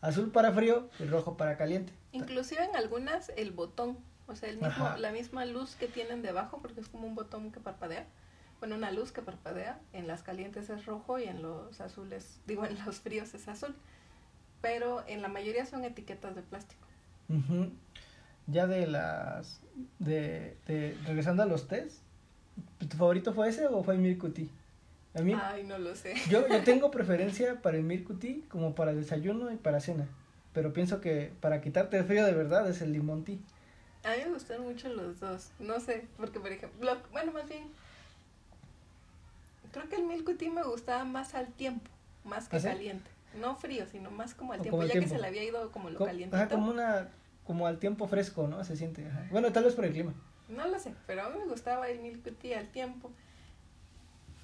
Azul 0.00 0.30
para 0.30 0.52
frío 0.52 0.88
y 0.98 1.04
rojo 1.04 1.36
para 1.36 1.56
caliente. 1.56 1.92
Inclusive 2.12 2.64
en 2.64 2.76
algunas 2.76 3.30
el 3.36 3.50
botón, 3.50 3.98
o 4.26 4.34
sea, 4.36 4.48
el 4.48 4.56
mismo, 4.56 4.68
Ajá. 4.86 4.98
la 4.98 5.10
misma 5.12 5.44
luz 5.44 5.74
que 5.74 5.88
tienen 5.88 6.22
debajo, 6.22 6.60
porque 6.62 6.80
es 6.80 6.88
como 6.88 7.06
un 7.06 7.14
botón 7.14 7.50
que 7.52 7.60
parpadea. 7.60 8.06
Bueno, 8.60 8.76
una 8.76 8.90
luz 8.90 9.12
que 9.12 9.20
parpadea, 9.20 9.80
en 9.92 10.06
las 10.06 10.22
calientes 10.22 10.70
es 10.70 10.86
rojo 10.86 11.18
y 11.18 11.24
en 11.24 11.42
los 11.42 11.78
azules, 11.82 12.40
digo, 12.46 12.64
en 12.64 12.82
los 12.86 13.00
fríos 13.00 13.34
es 13.34 13.48
azul. 13.48 13.74
Pero 14.62 15.04
en 15.06 15.20
la 15.20 15.28
mayoría 15.28 15.66
son 15.66 15.84
etiquetas 15.84 16.34
de 16.34 16.42
plástico. 16.42 16.85
Ujú. 17.28 17.70
Ya 18.46 18.66
de 18.66 18.86
las... 18.86 19.60
De, 19.98 20.56
de, 20.66 20.96
regresando 21.06 21.42
a 21.42 21.46
los 21.46 21.68
test, 21.68 21.98
¿tu 22.78 22.96
favorito 22.96 23.34
fue 23.34 23.48
ese 23.48 23.66
o 23.66 23.82
fue 23.82 23.94
el 23.96 24.18
Tea? 24.32 24.46
A 25.14 25.20
mí, 25.22 25.34
Ay, 25.34 25.64
no 25.64 25.78
lo 25.78 25.94
sé. 25.94 26.14
yo, 26.30 26.46
yo 26.48 26.60
tengo 26.64 26.90
preferencia 26.90 27.60
para 27.60 27.76
el 27.76 28.04
Tea 28.18 28.36
como 28.48 28.74
para 28.74 28.94
desayuno 28.94 29.52
y 29.52 29.56
para 29.56 29.80
cena. 29.80 30.06
Pero 30.52 30.72
pienso 30.72 31.02
que 31.02 31.32
para 31.40 31.60
quitarte 31.60 31.98
el 31.98 32.04
frío 32.04 32.24
de 32.24 32.32
verdad 32.32 32.66
es 32.70 32.80
el 32.80 32.92
limón 32.92 33.24
tea. 33.24 33.36
A 34.04 34.16
mí 34.16 34.22
me 34.24 34.32
gustan 34.32 34.62
mucho 34.62 34.88
los 34.88 35.20
dos. 35.20 35.50
No 35.58 35.80
sé, 35.80 36.06
porque 36.16 36.40
por 36.40 36.50
ejemplo, 36.50 36.94
lo- 36.94 37.02
bueno, 37.12 37.32
más 37.32 37.46
bien, 37.46 37.64
creo 39.72 39.86
que 39.90 39.96
el 39.96 40.04
milk 40.04 40.38
tea 40.38 40.50
me 40.50 40.62
gustaba 40.62 41.04
más 41.04 41.34
al 41.34 41.48
tiempo, 41.48 41.90
más 42.24 42.48
que 42.48 42.56
¿Ah, 42.56 42.60
caliente. 42.62 43.10
No 43.40 43.56
frío, 43.56 43.86
sino 43.86 44.10
más 44.10 44.34
como 44.34 44.52
al 44.52 44.60
tiempo, 44.60 44.76
como 44.78 44.86
ya 44.86 44.92
tiempo. 44.92 45.08
que 45.10 45.14
se 45.16 45.20
le 45.20 45.26
había 45.28 45.44
ido 45.44 45.70
como 45.72 45.90
lo 45.90 45.98
calientito. 45.98 46.36
ajá, 46.36 46.48
como 46.48 46.70
una 46.70 47.08
como 47.46 47.66
al 47.66 47.78
tiempo 47.78 48.08
fresco, 48.08 48.48
¿no? 48.48 48.62
Se 48.64 48.76
siente. 48.76 49.06
ajá. 49.06 49.26
Bueno, 49.30 49.52
tal 49.52 49.64
vez 49.64 49.74
por 49.74 49.84
el 49.84 49.92
clima. 49.92 50.14
No 50.48 50.66
lo 50.68 50.78
sé, 50.78 50.94
pero 51.06 51.22
a 51.24 51.30
mí 51.30 51.38
me 51.38 51.46
gustaba 51.46 51.88
el 51.88 52.00
milk 52.00 52.22
tea 52.40 52.58
al 52.60 52.68
tiempo. 52.68 53.10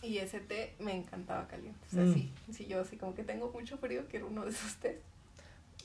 Y 0.03 0.19
ese 0.19 0.41
té 0.41 0.75
me 0.81 0.93
encantaba 0.95 1.47
caliente. 1.47 1.79
O 1.89 1.95
sea, 1.95 2.03
Mm. 2.05 2.15
sí, 2.15 2.33
sí, 2.53 2.67
yo 2.67 2.81
así 2.81 2.97
como 2.97 3.15
que 3.15 3.23
tengo 3.23 3.51
mucho 3.53 3.79
frío, 3.79 4.03
quiero 4.11 4.27
uno 4.27 4.45
de 4.45 4.51
esos 4.51 4.77
tés. 4.77 4.97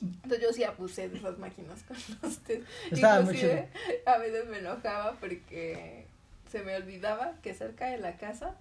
Entonces 0.00 0.40
yo 0.40 0.52
sí 0.52 0.62
abusé 0.64 1.08
de 1.08 1.18
esas 1.18 1.38
máquinas 1.38 1.82
con 1.84 1.96
los 2.22 2.38
tés. 2.40 2.62
Estaba 2.90 3.20
muy 3.20 3.34
Inclusive, 3.34 3.68
a 4.06 4.18
veces 4.18 4.46
me 4.48 4.58
enojaba 4.58 5.12
porque 5.20 6.06
se 6.50 6.62
me 6.62 6.76
olvidaba 6.76 7.34
que 7.42 7.54
cerca 7.54 7.86
de 7.86 7.98
la 7.98 8.16
casa 8.16 8.56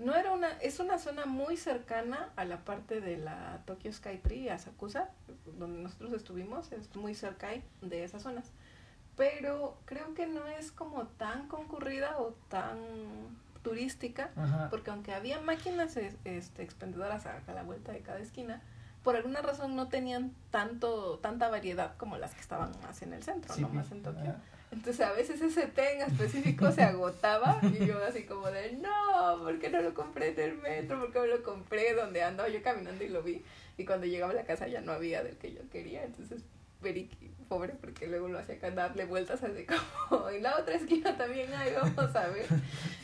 no 0.00 0.14
era 0.16 0.32
una, 0.32 0.48
es 0.60 0.80
una 0.80 0.98
zona 0.98 1.26
muy 1.26 1.56
cercana 1.56 2.30
a 2.36 2.44
la 2.44 2.58
parte 2.64 3.00
de 3.00 3.16
la 3.18 3.62
Tokyo 3.66 3.92
Sky 3.92 4.18
Tree, 4.18 4.50
Asakusa, 4.50 5.10
donde 5.58 5.82
nosotros 5.82 6.12
estuvimos, 6.12 6.72
es 6.72 6.94
muy 6.96 7.14
cerca 7.14 7.48
ahí 7.48 7.62
de 7.82 8.04
esas 8.04 8.22
zonas. 8.22 8.50
Pero 9.16 9.76
creo 9.84 10.14
que 10.14 10.26
no 10.26 10.46
es 10.46 10.72
como 10.72 11.06
tan 11.06 11.46
concurrida 11.48 12.18
o 12.18 12.34
tan 12.48 12.78
turística, 13.62 14.30
Ajá. 14.36 14.68
porque 14.70 14.90
aunque 14.90 15.12
había 15.12 15.40
máquinas 15.40 15.96
es- 15.96 16.16
este, 16.24 16.62
expendedoras 16.62 17.26
a, 17.26 17.42
a 17.46 17.52
la 17.52 17.62
vuelta 17.62 17.92
de 17.92 18.00
cada 18.00 18.18
esquina, 18.20 18.62
por 19.04 19.16
alguna 19.16 19.42
razón 19.42 19.76
no 19.76 19.88
tenían 19.88 20.32
tanto 20.50 21.18
tanta 21.18 21.48
variedad 21.48 21.96
como 21.96 22.16
las 22.16 22.34
que 22.34 22.40
estaban 22.40 22.70
más 22.82 23.02
en 23.02 23.12
el 23.12 23.22
centro, 23.22 23.54
Sí, 23.54 23.62
no 23.62 23.68
más 23.68 23.90
en 23.92 24.02
Tokio. 24.02 24.22
ajá. 24.30 24.40
Entonces 24.72 25.00
a 25.04 25.12
veces 25.12 25.40
ese 25.40 25.66
té 25.66 25.94
en 25.94 26.02
específico 26.02 26.70
se 26.70 26.82
agotaba 26.82 27.60
y 27.62 27.86
yo 27.86 28.02
así 28.04 28.22
como 28.22 28.50
de, 28.50 28.72
no, 28.72 29.42
¿por 29.42 29.58
qué 29.58 29.68
no 29.68 29.82
lo 29.82 29.94
compré 29.94 30.28
en 30.28 30.40
el 30.40 30.58
metro? 30.58 31.00
¿Por 31.00 31.12
qué 31.12 31.18
no 31.18 31.26
lo 31.26 31.42
compré 31.42 31.94
donde 31.94 32.22
andaba 32.22 32.48
yo 32.48 32.62
caminando 32.62 33.02
y 33.02 33.08
lo 33.08 33.22
vi? 33.22 33.42
Y 33.76 33.84
cuando 33.84 34.06
llegaba 34.06 34.32
a 34.32 34.36
la 34.36 34.44
casa 34.44 34.68
ya 34.68 34.80
no 34.80 34.92
había 34.92 35.24
del 35.24 35.36
que 35.36 35.52
yo 35.52 35.60
quería, 35.70 36.04
entonces 36.04 36.42
pobre, 37.48 37.74
porque 37.80 38.06
luego 38.06 38.28
lo 38.28 38.38
hacía 38.38 38.56
darle 38.70 39.04
vueltas 39.04 39.42
así 39.42 39.66
como 39.66 40.30
en 40.30 40.42
la 40.42 40.56
otra 40.56 40.76
esquina 40.76 41.16
también 41.16 41.52
hay, 41.52 41.72
vamos 41.74 42.14
a 42.14 42.28
ver. 42.28 42.46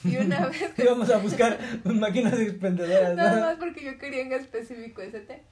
Y 0.04 0.16
una 0.16 0.46
vez... 0.46 0.72
Íbamos 0.78 1.10
a 1.10 1.18
buscar 1.18 1.58
máquinas 1.84 2.38
expendedoras. 2.38 3.16
Nada 3.16 3.40
más 3.40 3.56
porque 3.56 3.84
yo 3.84 3.98
quería 3.98 4.22
en 4.22 4.32
específico 4.32 5.02
ese 5.02 5.20
té. 5.20 5.42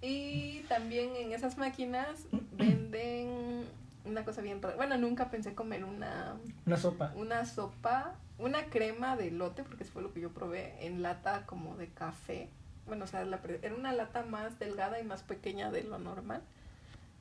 Y 0.00 0.64
también 0.68 1.14
en 1.16 1.32
esas 1.32 1.56
máquinas 1.56 2.26
venden 2.52 3.64
una 4.04 4.24
cosa 4.24 4.40
bien 4.40 4.60
rara. 4.62 4.76
Bueno, 4.76 4.98
nunca 4.98 5.30
pensé 5.30 5.54
comer 5.54 5.84
una... 5.84 6.36
Una 6.66 6.76
sopa. 6.76 7.12
Una 7.16 7.44
sopa, 7.44 8.14
una 8.38 8.66
crema 8.66 9.16
de 9.16 9.30
lote, 9.30 9.62
porque 9.62 9.84
eso 9.84 9.92
fue 9.92 10.02
lo 10.02 10.12
que 10.12 10.20
yo 10.20 10.30
probé, 10.30 10.86
en 10.86 11.02
lata 11.02 11.46
como 11.46 11.76
de 11.76 11.88
café. 11.88 12.48
Bueno, 12.86 13.04
o 13.04 13.08
sea, 13.08 13.24
la, 13.24 13.40
era 13.62 13.74
una 13.74 13.92
lata 13.92 14.22
más 14.22 14.58
delgada 14.58 15.00
y 15.00 15.04
más 15.04 15.22
pequeña 15.22 15.70
de 15.70 15.84
lo 15.84 15.98
normal. 15.98 16.42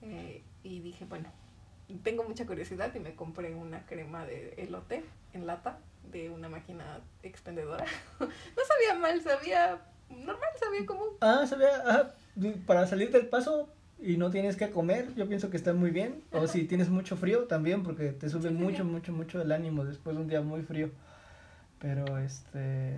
Eh, 0.01 0.43
y 0.63 0.79
dije, 0.79 1.05
bueno, 1.05 1.29
tengo 2.03 2.23
mucha 2.23 2.45
curiosidad 2.45 2.93
y 2.95 2.99
me 2.99 3.15
compré 3.15 3.53
una 3.53 3.85
crema 3.85 4.25
de 4.25 4.53
elote 4.57 5.03
en 5.33 5.45
lata 5.45 5.77
de 6.11 6.29
una 6.29 6.49
máquina 6.49 7.01
expendedora. 7.23 7.85
no 8.19 8.27
sabía 8.67 8.99
mal, 8.99 9.21
sabía 9.21 9.79
normal, 10.09 10.49
sabía 10.59 10.85
como... 10.85 11.03
Ah, 11.21 11.45
sabía, 11.47 12.13
para 12.65 12.87
salir 12.87 13.11
del 13.11 13.27
paso 13.27 13.69
y 14.01 14.17
no 14.17 14.31
tienes 14.31 14.55
que 14.55 14.71
comer, 14.71 15.13
yo 15.15 15.27
pienso 15.27 15.51
que 15.51 15.57
está 15.57 15.73
muy 15.73 15.91
bien. 15.91 16.23
O 16.31 16.47
si 16.47 16.63
tienes 16.63 16.89
mucho 16.89 17.15
frío 17.15 17.43
también, 17.43 17.83
porque 17.83 18.11
te 18.11 18.29
sube 18.29 18.49
mucho, 18.49 18.83
mucho, 18.83 19.13
mucho 19.13 19.41
el 19.41 19.51
ánimo 19.51 19.85
después 19.85 20.15
de 20.15 20.21
un 20.23 20.27
día 20.27 20.41
muy 20.41 20.63
frío. 20.63 20.89
Pero 21.79 22.17
este, 22.17 22.97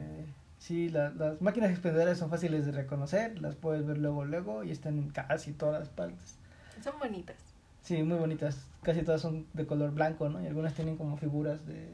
sí, 0.59 0.89
las 0.89 1.13
máquinas 1.41 1.71
expendedoras 1.71 2.17
son 2.17 2.29
fáciles 2.29 2.65
de 2.65 2.71
reconocer, 2.71 3.41
las 3.41 3.55
puedes 3.55 3.85
ver 3.85 3.97
luego, 3.97 4.23
luego 4.23 4.63
y 4.63 4.71
están 4.71 4.97
en 4.97 5.09
casi 5.09 5.51
todas 5.51 5.81
las 5.81 5.89
partes. 5.89 6.37
Son 6.81 6.97
bonitas. 6.99 7.35
Sí, 7.81 8.01
muy 8.01 8.17
bonitas. 8.17 8.65
Casi 8.81 9.01
todas 9.01 9.21
son 9.21 9.45
de 9.53 9.65
color 9.65 9.91
blanco, 9.91 10.29
¿no? 10.29 10.41
Y 10.41 10.47
algunas 10.47 10.73
tienen 10.73 10.95
como 10.95 11.17
figuras 11.17 11.65
de, 11.67 11.85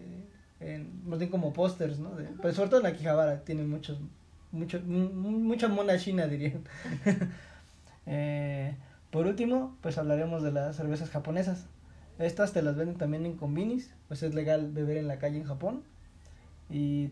en, 0.59 1.01
más 1.07 1.17
bien 1.17 1.31
como 1.31 1.51
pósters, 1.51 1.97
¿no? 1.97 2.11
De, 2.15 2.25
Pues 2.25 2.55
sobre 2.55 2.69
todo 2.69 2.79
en 2.81 2.91
la 2.91 2.93
Quijabara 2.93 3.39
tienen 3.39 3.69
muchos, 3.69 3.97
mucho, 4.51 4.79
mucha 4.81 5.67
mona 5.67 5.97
china 5.97 6.27
dirían. 6.27 6.63
eh, 8.05 8.75
por 9.11 9.25
último, 9.27 9.77
pues 9.81 9.97
hablaremos 9.97 10.43
de 10.43 10.51
las 10.51 10.75
cervezas 10.75 11.09
japonesas. 11.09 11.65
Estas 12.19 12.53
te 12.53 12.61
las 12.61 12.75
venden 12.75 12.97
también 12.97 13.25
en 13.25 13.37
combinis, 13.37 13.93
pues 14.07 14.23
es 14.23 14.35
legal 14.35 14.71
beber 14.71 14.97
en 14.97 15.07
la 15.07 15.19
calle 15.19 15.37
en 15.37 15.45
Japón. 15.45 15.83
Y 16.69 17.11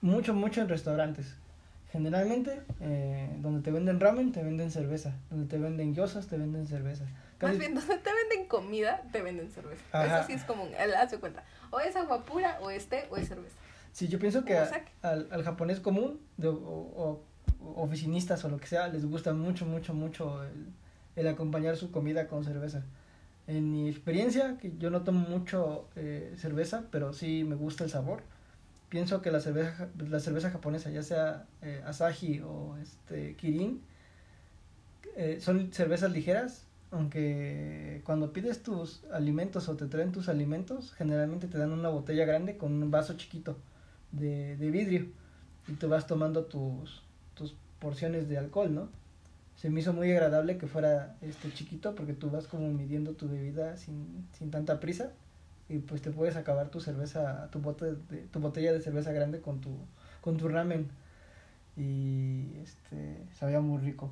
mucho, 0.00 0.34
mucho 0.34 0.60
en 0.60 0.68
restaurantes. 0.68 1.36
Generalmente, 1.92 2.60
eh, 2.80 3.28
donde 3.40 3.62
te 3.62 3.70
venden 3.70 4.00
ramen, 4.00 4.32
te 4.32 4.42
venden 4.42 4.70
cerveza. 4.70 5.14
Donde 5.30 5.46
te 5.46 5.58
venden 5.58 5.94
gyozas, 5.94 6.26
te 6.26 6.36
venden 6.36 6.66
cerveza. 6.66 7.04
Más 7.40 7.58
bien, 7.58 7.74
donde 7.76 7.96
te 7.98 8.10
venden 8.12 8.48
comida, 8.48 9.02
te 9.12 9.22
venden 9.22 9.50
cerveza. 9.50 9.82
Eso 10.04 10.26
sí 10.26 10.32
es 10.34 10.44
común, 10.44 10.68
haz 10.74 11.14
cuenta. 11.16 11.44
O 11.70 11.80
es 11.80 11.96
agua 11.96 12.24
pura, 12.24 12.58
o 12.60 12.70
es 12.70 12.86
té, 12.86 13.06
o 13.10 13.16
es 13.16 13.28
cerveza. 13.28 13.56
Sí, 13.92 14.08
yo 14.08 14.18
pienso 14.18 14.44
que 14.44 14.56
al, 14.56 15.28
al 15.30 15.42
japonés 15.42 15.80
común, 15.80 16.20
de, 16.36 16.48
o, 16.48 17.22
oficinistas 17.76 18.44
o 18.44 18.48
lo 18.48 18.58
que 18.58 18.66
sea, 18.66 18.88
les 18.88 19.04
gusta 19.04 19.32
mucho, 19.32 19.66
mucho, 19.66 19.94
mucho 19.94 20.42
el, 20.44 20.66
el 21.20 21.28
acompañar 21.28 21.76
su 21.76 21.90
comida 21.90 22.26
con 22.28 22.44
cerveza. 22.44 22.82
En 23.46 23.70
mi 23.72 23.88
experiencia, 23.88 24.58
que 24.58 24.72
yo 24.78 24.90
no 24.90 25.02
tomo 25.02 25.28
mucho 25.28 25.88
eh, 25.96 26.34
cerveza, 26.36 26.84
pero 26.90 27.12
sí 27.12 27.44
me 27.44 27.56
gusta 27.56 27.84
el 27.84 27.90
sabor. 27.90 28.22
Pienso 28.88 29.22
que 29.22 29.30
la 29.30 29.40
cerveza, 29.40 29.88
la 29.98 30.20
cerveza 30.20 30.50
japonesa, 30.50 30.90
ya 30.90 31.02
sea 31.02 31.46
eh, 31.62 31.82
Asahi 31.86 32.40
o 32.40 32.76
este 32.78 33.36
Kirin, 33.36 33.82
eh, 35.16 35.38
son 35.40 35.72
cervezas 35.72 36.12
ligeras, 36.12 36.66
aunque 36.90 38.02
cuando 38.04 38.32
pides 38.32 38.62
tus 38.62 39.04
alimentos 39.12 39.68
o 39.68 39.76
te 39.76 39.86
traen 39.86 40.12
tus 40.12 40.28
alimentos, 40.28 40.92
generalmente 40.92 41.46
te 41.46 41.58
dan 41.58 41.72
una 41.72 41.88
botella 41.88 42.24
grande 42.24 42.56
con 42.56 42.72
un 42.82 42.90
vaso 42.90 43.14
chiquito 43.14 43.56
de, 44.12 44.56
de 44.56 44.70
vidrio 44.70 45.06
y 45.68 45.74
tú 45.74 45.88
vas 45.88 46.06
tomando 46.06 46.44
tus, 46.44 47.02
tus 47.34 47.54
porciones 47.78 48.28
de 48.28 48.38
alcohol, 48.38 48.74
¿no? 48.74 48.99
Se 49.60 49.68
me 49.68 49.80
hizo 49.80 49.92
muy 49.92 50.10
agradable 50.10 50.56
que 50.56 50.66
fuera 50.66 51.16
este 51.20 51.52
chiquito 51.52 51.94
porque 51.94 52.14
tú 52.14 52.30
vas 52.30 52.46
como 52.46 52.72
midiendo 52.72 53.12
tu 53.12 53.28
bebida 53.28 53.76
sin, 53.76 54.26
sin 54.32 54.50
tanta 54.50 54.80
prisa 54.80 55.12
y 55.68 55.80
pues 55.80 56.00
te 56.00 56.10
puedes 56.10 56.36
acabar 56.36 56.70
tu 56.70 56.80
cerveza, 56.80 57.46
tu 57.52 57.58
bote 57.60 57.92
de, 57.92 58.22
tu 58.32 58.40
botella 58.40 58.72
de 58.72 58.80
cerveza 58.80 59.12
grande 59.12 59.42
con 59.42 59.60
tu 59.60 59.76
con 60.22 60.38
tu 60.38 60.48
ramen 60.48 60.88
y 61.76 62.56
este 62.62 63.18
sabía 63.38 63.60
muy 63.60 63.82
rico. 63.82 64.10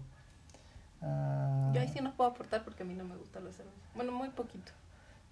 Uh, 1.00 1.72
Yo 1.72 1.80
ahí 1.80 1.88
sí 1.88 2.00
no 2.02 2.12
puedo 2.14 2.28
aportar 2.28 2.62
porque 2.62 2.82
a 2.82 2.86
mí 2.86 2.92
no 2.92 3.04
me 3.04 3.16
gusta 3.16 3.40
la 3.40 3.50
cerveza. 3.50 3.76
Bueno, 3.94 4.12
muy 4.12 4.28
poquito. 4.28 4.72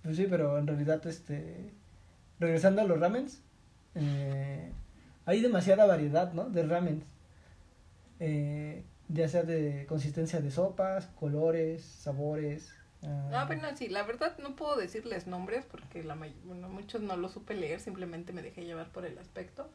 Pues 0.02 0.16
sí, 0.16 0.26
pero 0.30 0.56
en 0.56 0.66
realidad 0.66 1.06
este 1.06 1.72
regresando 2.40 2.80
a 2.80 2.84
los 2.84 2.98
ramens 2.98 3.42
eh, 3.94 4.72
hay 5.26 5.42
demasiada 5.42 5.84
variedad, 5.84 6.32
¿no? 6.32 6.48
De 6.48 6.62
ramens. 6.62 7.04
Eh, 8.18 8.82
ya 9.08 9.28
sea 9.28 9.42
de 9.42 9.86
consistencia 9.88 10.40
de 10.40 10.50
sopas, 10.50 11.06
colores, 11.18 11.82
sabores. 11.82 12.74
Uh... 13.02 13.30
No, 13.30 13.46
pero 13.48 13.76
sí, 13.76 13.88
la 13.88 14.02
verdad 14.02 14.36
no 14.38 14.56
puedo 14.56 14.76
decirles 14.76 15.26
nombres 15.26 15.64
porque 15.64 16.02
la 16.02 16.14
bueno, 16.14 16.68
muchos 16.68 17.02
no 17.02 17.16
lo 17.16 17.28
supe 17.28 17.54
leer, 17.54 17.80
simplemente 17.80 18.32
me 18.32 18.42
dejé 18.42 18.64
llevar 18.64 18.88
por 18.90 19.04
el 19.04 19.18
aspecto. 19.18 19.68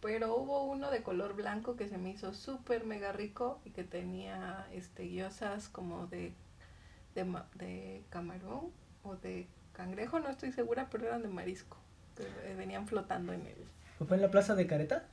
Pero 0.00 0.34
hubo 0.34 0.64
uno 0.64 0.90
de 0.90 1.02
color 1.02 1.34
blanco 1.34 1.76
que 1.76 1.86
se 1.86 1.98
me 1.98 2.10
hizo 2.10 2.32
súper 2.32 2.86
mega 2.86 3.12
rico 3.12 3.60
y 3.66 3.70
que 3.70 3.84
tenía 3.84 4.66
este 4.72 5.02
guiosas 5.02 5.68
como 5.68 6.06
de, 6.06 6.32
de, 7.14 7.26
de 7.56 8.02
camarón 8.08 8.70
o 9.02 9.16
de 9.16 9.46
cangrejo, 9.74 10.20
no 10.20 10.28
estoy 10.30 10.52
segura, 10.52 10.88
pero 10.90 11.06
eran 11.06 11.22
de 11.22 11.28
marisco, 11.28 11.76
que 12.16 12.54
venían 12.54 12.86
flotando 12.86 13.32
en 13.32 13.46
el... 13.46 13.56
¿Fue 14.06 14.16
en 14.16 14.22
la 14.22 14.30
plaza 14.30 14.54
de 14.54 14.66
Careta? 14.66 15.04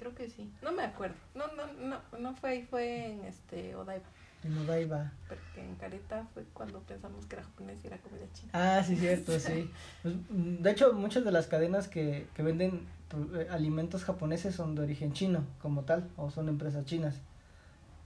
Creo 0.00 0.14
que 0.14 0.30
sí. 0.30 0.50
No 0.62 0.72
me 0.72 0.82
acuerdo. 0.82 1.14
No, 1.34 1.44
no, 1.48 1.66
no, 1.74 2.00
no 2.18 2.34
fue 2.34 2.50
ahí, 2.50 2.62
fue 2.62 3.12
en 3.12 3.24
este 3.26 3.76
Odaiba. 3.76 4.06
En 4.42 4.56
Odaiba. 4.56 5.12
Porque 5.28 5.60
en 5.60 5.74
Careta 5.74 6.26
fue 6.32 6.44
cuando 6.54 6.80
pensamos 6.80 7.26
que 7.26 7.36
era 7.36 7.44
japonés 7.44 7.84
y 7.84 7.86
era 7.86 7.98
comida 7.98 8.24
china. 8.32 8.50
Ah, 8.54 8.82
sí, 8.82 8.96
cierto, 8.96 9.38
sí. 9.38 9.70
Pues, 10.02 10.14
mm, 10.30 10.62
de 10.62 10.70
hecho, 10.70 10.94
muchas 10.94 11.22
de 11.22 11.32
las 11.32 11.48
cadenas 11.48 11.86
que, 11.86 12.26
que 12.34 12.42
venden 12.42 12.88
eh, 13.34 13.48
alimentos 13.50 14.04
japoneses 14.04 14.54
son 14.54 14.74
de 14.74 14.84
origen 14.84 15.12
chino, 15.12 15.44
como 15.60 15.82
tal, 15.82 16.08
o 16.16 16.30
son 16.30 16.48
empresas 16.48 16.86
chinas. 16.86 17.16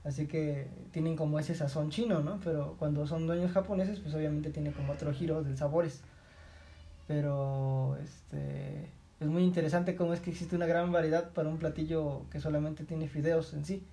Así 0.03 0.27
que 0.27 0.67
tienen 0.91 1.15
como 1.15 1.39
ese 1.39 1.55
sazón 1.55 1.91
chino, 1.91 2.19
¿no? 2.19 2.41
Pero 2.43 2.75
cuando 2.77 3.07
son 3.07 3.25
dueños 3.25 3.53
japoneses, 3.53 3.99
pues 4.01 4.13
obviamente 4.13 4.49
tiene 4.49 4.73
como 4.73 4.91
otro 4.91 5.13
giro 5.13 5.43
de 5.43 5.55
sabores. 5.55 6.01
Pero, 7.07 7.97
este 8.03 8.89
es 9.19 9.27
muy 9.27 9.43
interesante 9.43 9.95
cómo 9.95 10.13
es 10.13 10.19
que 10.19 10.29
existe 10.29 10.55
una 10.55 10.65
gran 10.65 10.91
variedad 10.91 11.31
para 11.31 11.49
un 11.49 11.57
platillo 11.57 12.25
que 12.29 12.39
solamente 12.39 12.83
tiene 12.83 13.07
fideos 13.07 13.53
en 13.53 13.65
sí. 13.65 13.85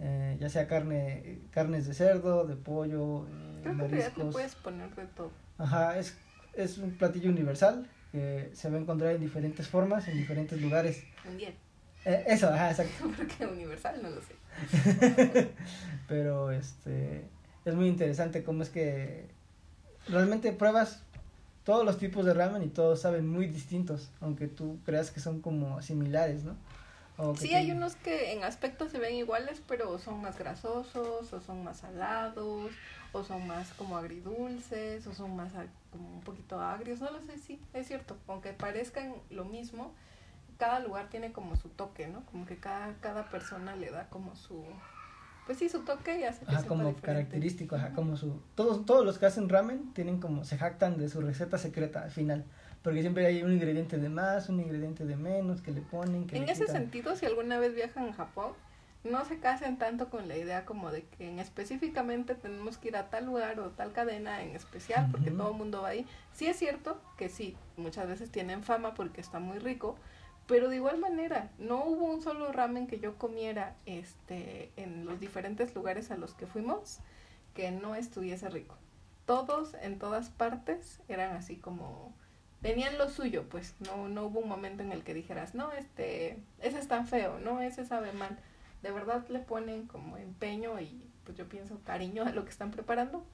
Eh, 0.00 0.36
ya 0.40 0.48
sea 0.48 0.66
carne, 0.66 1.38
carnes 1.52 1.86
de 1.86 1.94
cerdo, 1.94 2.44
de 2.44 2.56
pollo, 2.56 3.26
eh, 3.64 3.68
mariscos. 3.68 4.32
puedes 4.32 4.56
poner 4.56 4.92
de 4.96 5.06
todo. 5.06 5.30
Ajá, 5.58 5.96
es, 5.96 6.16
es 6.54 6.78
un 6.78 6.90
platillo 6.92 7.30
universal 7.30 7.88
que 8.10 8.50
se 8.52 8.68
va 8.68 8.78
a 8.78 8.80
encontrar 8.80 9.14
en 9.14 9.20
diferentes 9.20 9.68
formas, 9.68 10.08
en 10.08 10.16
diferentes 10.16 10.60
lugares. 10.60 11.04
Mundial. 11.24 11.54
Eh, 12.04 12.24
eso, 12.26 12.48
ajá, 12.48 12.70
exacto. 12.70 13.10
Porque 13.16 13.46
universal 13.46 14.02
no 14.02 14.10
lo 14.10 14.20
sé. 14.20 14.34
Pero 16.08 16.50
este 16.50 17.24
es 17.64 17.74
muy 17.74 17.86
interesante 17.86 18.42
cómo 18.42 18.64
es 18.64 18.70
que 18.70 19.28
realmente 20.08 20.52
pruebas 20.52 21.04
todos 21.64 21.84
los 21.84 21.98
tipos 21.98 22.24
de 22.24 22.34
ramen 22.34 22.62
y 22.62 22.68
todos 22.68 23.00
saben 23.00 23.28
muy 23.28 23.46
distintos, 23.46 24.10
aunque 24.20 24.48
tú 24.48 24.78
creas 24.84 25.10
que 25.10 25.20
son 25.20 25.40
como 25.40 25.80
similares, 25.82 26.44
¿no? 26.44 26.56
sí, 27.38 27.54
hay 27.54 27.70
unos 27.70 27.94
que 27.94 28.32
en 28.32 28.42
aspecto 28.42 28.88
se 28.88 28.98
ven 28.98 29.14
iguales, 29.14 29.62
pero 29.68 29.98
son 29.98 30.22
más 30.22 30.38
grasosos, 30.38 31.32
o 31.32 31.40
son 31.40 31.62
más 31.62 31.78
salados, 31.78 32.72
o 33.12 33.22
son 33.22 33.46
más 33.46 33.72
como 33.74 33.96
agridulces, 33.96 35.06
o 35.06 35.14
son 35.14 35.36
más 35.36 35.52
como 35.92 36.08
un 36.08 36.20
poquito 36.22 36.60
agrios, 36.60 37.00
no 37.00 37.10
lo 37.10 37.20
sé, 37.22 37.38
sí, 37.38 37.60
es 37.74 37.86
cierto, 37.86 38.16
aunque 38.26 38.52
parezcan 38.52 39.14
lo 39.30 39.44
mismo, 39.44 39.92
cada 40.58 40.80
lugar 40.80 41.08
tiene 41.10 41.32
como 41.32 41.56
su 41.56 41.68
toque, 41.68 42.08
¿no? 42.08 42.24
Como 42.26 42.46
que 42.46 42.56
cada, 42.56 42.94
cada 43.00 43.28
persona 43.30 43.76
le 43.76 43.90
da 43.90 44.08
como 44.08 44.34
su, 44.36 44.64
pues 45.46 45.58
sí, 45.58 45.68
su 45.68 45.80
toque 45.80 46.20
y 46.20 46.24
hace 46.24 46.44
que 46.44 46.54
ajá, 46.54 46.66
como 46.66 46.94
característico, 47.00 47.76
ajá, 47.76 47.92
como 47.92 48.16
su 48.16 48.40
todos 48.54 48.86
todos 48.86 49.04
los 49.04 49.18
que 49.18 49.26
hacen 49.26 49.48
ramen 49.48 49.92
tienen 49.92 50.20
como 50.20 50.44
se 50.44 50.56
jactan 50.56 50.98
de 50.98 51.08
su 51.08 51.20
receta 51.20 51.58
secreta 51.58 52.02
al 52.02 52.10
final, 52.10 52.44
porque 52.82 53.00
siempre 53.00 53.26
hay 53.26 53.42
un 53.42 53.52
ingrediente 53.52 53.98
de 53.98 54.08
más, 54.08 54.48
un 54.48 54.60
ingrediente 54.60 55.04
de 55.04 55.16
menos 55.16 55.62
que 55.62 55.72
le 55.72 55.80
ponen, 55.80 56.26
que 56.26 56.36
En 56.36 56.48
ese 56.48 56.66
sentido, 56.68 57.16
si 57.16 57.26
alguna 57.26 57.58
vez 57.58 57.74
viajan 57.74 58.08
a 58.08 58.12
Japón, 58.12 58.52
no 59.04 59.24
se 59.24 59.38
casen 59.40 59.78
tanto 59.78 60.10
con 60.10 60.28
la 60.28 60.36
idea 60.36 60.64
como 60.64 60.92
de 60.92 61.04
que 61.04 61.28
en 61.28 61.40
específicamente 61.40 62.34
tenemos 62.36 62.78
que 62.78 62.88
ir 62.88 62.96
a 62.96 63.10
tal 63.10 63.26
lugar 63.26 63.58
o 63.58 63.70
tal 63.70 63.92
cadena 63.92 64.42
en 64.42 64.54
especial 64.54 65.08
porque 65.10 65.30
Ujú. 65.30 65.38
todo 65.38 65.50
el 65.50 65.56
mundo 65.56 65.82
va 65.82 65.88
ahí. 65.88 66.06
Sí 66.32 66.46
es 66.46 66.56
cierto 66.56 67.00
que 67.16 67.28
sí, 67.28 67.56
muchas 67.76 68.06
veces 68.06 68.30
tienen 68.30 68.62
fama 68.62 68.94
porque 68.94 69.20
está 69.20 69.40
muy 69.40 69.58
rico, 69.58 69.96
pero 70.46 70.68
de 70.68 70.76
igual 70.76 70.98
manera, 70.98 71.50
no 71.58 71.84
hubo 71.84 72.06
un 72.06 72.22
solo 72.22 72.52
ramen 72.52 72.86
que 72.86 72.98
yo 72.98 73.16
comiera 73.16 73.76
este 73.86 74.70
en 74.76 75.04
los 75.04 75.20
diferentes 75.20 75.74
lugares 75.74 76.10
a 76.10 76.16
los 76.16 76.34
que 76.34 76.46
fuimos 76.46 76.98
que 77.54 77.70
no 77.70 77.94
estuviese 77.94 78.48
rico. 78.48 78.76
Todos 79.26 79.74
en 79.82 79.98
todas 79.98 80.30
partes 80.30 81.00
eran 81.08 81.36
así 81.36 81.56
como 81.56 82.12
tenían 82.60 82.98
lo 82.98 83.08
suyo, 83.08 83.44
pues 83.48 83.74
no 83.80 84.08
no 84.08 84.24
hubo 84.26 84.40
un 84.40 84.48
momento 84.48 84.82
en 84.82 84.92
el 84.92 85.04
que 85.04 85.14
dijeras, 85.14 85.54
"No, 85.54 85.72
este 85.72 86.38
ese 86.60 86.78
está 86.78 87.04
feo, 87.04 87.38
no, 87.38 87.60
ese 87.60 87.84
sabe 87.84 88.12
mal." 88.12 88.38
De 88.82 88.90
verdad 88.90 89.26
le 89.28 89.38
ponen 89.38 89.86
como 89.86 90.16
empeño 90.16 90.80
y 90.80 91.08
pues 91.24 91.36
yo 91.38 91.48
pienso 91.48 91.80
cariño 91.84 92.24
a 92.24 92.32
lo 92.32 92.44
que 92.44 92.50
están 92.50 92.70
preparando 92.72 93.24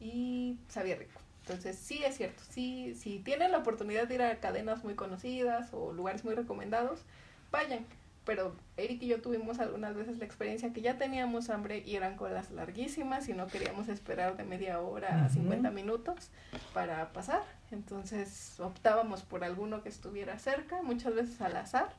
y 0.00 0.58
sabía 0.68 0.96
rico. 0.96 1.20
Entonces 1.46 1.78
sí 1.78 2.02
es 2.02 2.16
cierto, 2.16 2.42
sí, 2.50 2.96
si 2.96 3.20
tienen 3.20 3.52
la 3.52 3.58
oportunidad 3.58 4.08
de 4.08 4.16
ir 4.16 4.22
a 4.22 4.40
cadenas 4.40 4.82
muy 4.82 4.94
conocidas 4.94 5.72
o 5.72 5.92
lugares 5.92 6.24
muy 6.24 6.34
recomendados, 6.34 7.04
vayan. 7.52 7.86
Pero 8.24 8.56
Eric 8.76 9.00
y 9.04 9.06
yo 9.06 9.22
tuvimos 9.22 9.60
algunas 9.60 9.94
veces 9.94 10.18
la 10.18 10.24
experiencia 10.24 10.72
que 10.72 10.80
ya 10.80 10.98
teníamos 10.98 11.48
hambre 11.48 11.84
y 11.86 11.94
eran 11.94 12.16
colas 12.16 12.50
larguísimas 12.50 13.28
y 13.28 13.32
no 13.32 13.46
queríamos 13.46 13.86
esperar 13.86 14.36
de 14.36 14.42
media 14.42 14.80
hora 14.80 15.22
a 15.22 15.26
Ujú. 15.26 15.34
50 15.34 15.70
minutos 15.70 16.30
para 16.74 17.12
pasar. 17.12 17.44
Entonces 17.70 18.58
optábamos 18.58 19.22
por 19.22 19.44
alguno 19.44 19.84
que 19.84 19.88
estuviera 19.88 20.40
cerca, 20.40 20.82
muchas 20.82 21.14
veces 21.14 21.40
al 21.40 21.54
azar, 21.54 21.90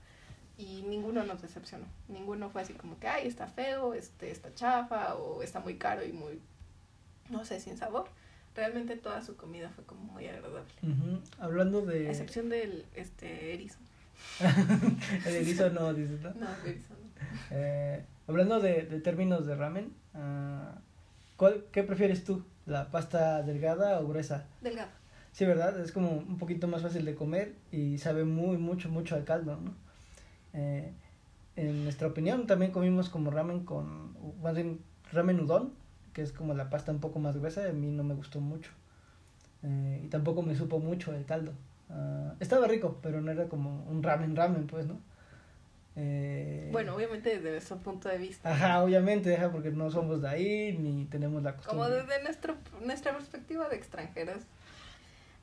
y 0.58 0.82
ninguno 0.82 1.24
nos 1.24 1.42
decepcionó. 1.42 1.86
Ninguno 2.10 2.50
fue 2.50 2.64
así 2.64 2.74
como 2.74 3.00
que, 3.00 3.08
ay, 3.08 3.28
está 3.28 3.48
feo, 3.48 3.94
este, 3.94 4.30
está 4.30 4.54
chafa 4.54 5.16
o 5.16 5.42
está 5.42 5.62
muy 5.62 5.78
caro 5.78 6.04
y 6.04 6.12
muy, 6.12 6.42
no 7.30 7.46
sé, 7.46 7.62
sin 7.62 7.78
sabor. 7.78 8.10
Realmente 8.58 8.96
toda 8.96 9.22
su 9.22 9.38
comida 9.38 9.70
fue 9.70 9.84
como 9.84 10.02
muy 10.02 10.26
agradable. 10.26 10.72
Hablando 11.40 11.84
A 11.84 11.86
de... 11.86 12.10
excepción 12.10 12.50
del 12.50 12.86
este, 12.96 13.54
erizo. 13.54 13.78
el 15.28 15.36
erizo 15.36 15.70
no, 15.70 15.94
dices, 15.94 16.20
¿no? 16.22 16.34
No, 16.34 16.48
el 16.64 16.72
erizo 16.72 16.96
no. 16.96 17.08
Eh, 17.52 18.04
hablando 18.28 18.60
de, 18.60 18.82
de 18.82 19.00
términos 19.00 19.46
de 19.46 19.56
ramen, 19.56 19.94
ah, 20.16 20.74
¿cuál, 21.36 21.66
¿qué 21.72 21.84
prefieres 21.84 22.24
tú? 22.24 22.44
¿La 22.66 22.90
pasta 22.90 23.44
delgada 23.44 24.00
o 24.00 24.08
gruesa? 24.08 24.48
Delgado. 24.62 24.90
Sí, 25.34 25.46
¿verdad? 25.46 25.80
Es 25.80 25.92
como 25.92 26.10
un 26.10 26.40
poquito 26.40 26.68
más 26.68 26.82
fácil 26.82 27.06
de 27.06 27.14
comer 27.14 27.54
y 27.72 28.00
sabe 28.00 28.24
muy, 28.24 28.58
mucho, 28.58 28.90
mucho 28.90 29.14
al 29.14 29.24
caldo, 29.24 29.56
¿no? 29.58 29.76
Eh, 30.54 30.92
en 31.56 31.84
nuestra 31.84 32.08
opinión 32.08 32.48
también 32.48 32.72
comimos 32.72 33.10
como 33.10 33.30
ramen 33.30 33.66
con, 33.66 34.16
más 34.42 34.56
bien 34.56 34.80
ramen 35.12 35.42
udon, 35.42 35.74
que 36.18 36.24
es 36.24 36.32
como 36.34 36.56
la 36.56 36.72
pasta 36.72 36.92
un 36.92 37.00
poco 37.00 37.20
más 37.20 37.38
gruesa, 37.38 37.70
a 37.70 37.74
mí 37.74 37.92
no 37.92 38.04
me 38.04 38.16
gustó 38.16 38.40
mucho. 38.42 38.72
Eh, 39.62 40.02
y 40.04 40.08
tampoco 40.08 40.42
me 40.42 40.56
supo 40.56 40.80
mucho 40.80 41.14
el 41.14 41.26
caldo. 41.26 41.54
Ah, 41.92 42.34
estaba 42.40 42.66
rico, 42.68 42.98
pero 43.04 43.22
no 43.22 43.30
era 43.32 43.48
como 43.48 43.84
un 43.84 44.02
ramen 44.02 44.36
ramen, 44.36 44.66
pues, 44.66 44.88
¿no? 44.88 45.00
Eh, 45.96 46.70
Bueno, 46.72 46.96
obviamente 46.96 47.30
desde 47.38 47.52
nuestro 47.52 47.78
punto 47.78 48.10
de 48.10 48.18
vista. 48.18 48.52
Ajá, 48.52 48.84
obviamente, 48.84 49.36
ajá, 49.38 49.52
porque 49.52 49.70
no 49.70 49.92
somos 49.92 50.24
de 50.24 50.28
ahí, 50.30 50.76
ni 50.80 51.06
tenemos 51.06 51.44
la 51.44 51.56
Como 51.56 51.82
costumbre. 51.84 52.02
desde 52.02 52.24
nuestro, 52.24 52.56
nuestra 52.84 53.12
perspectiva 53.14 53.70
de 53.70 53.76
extranjeros 53.76 54.42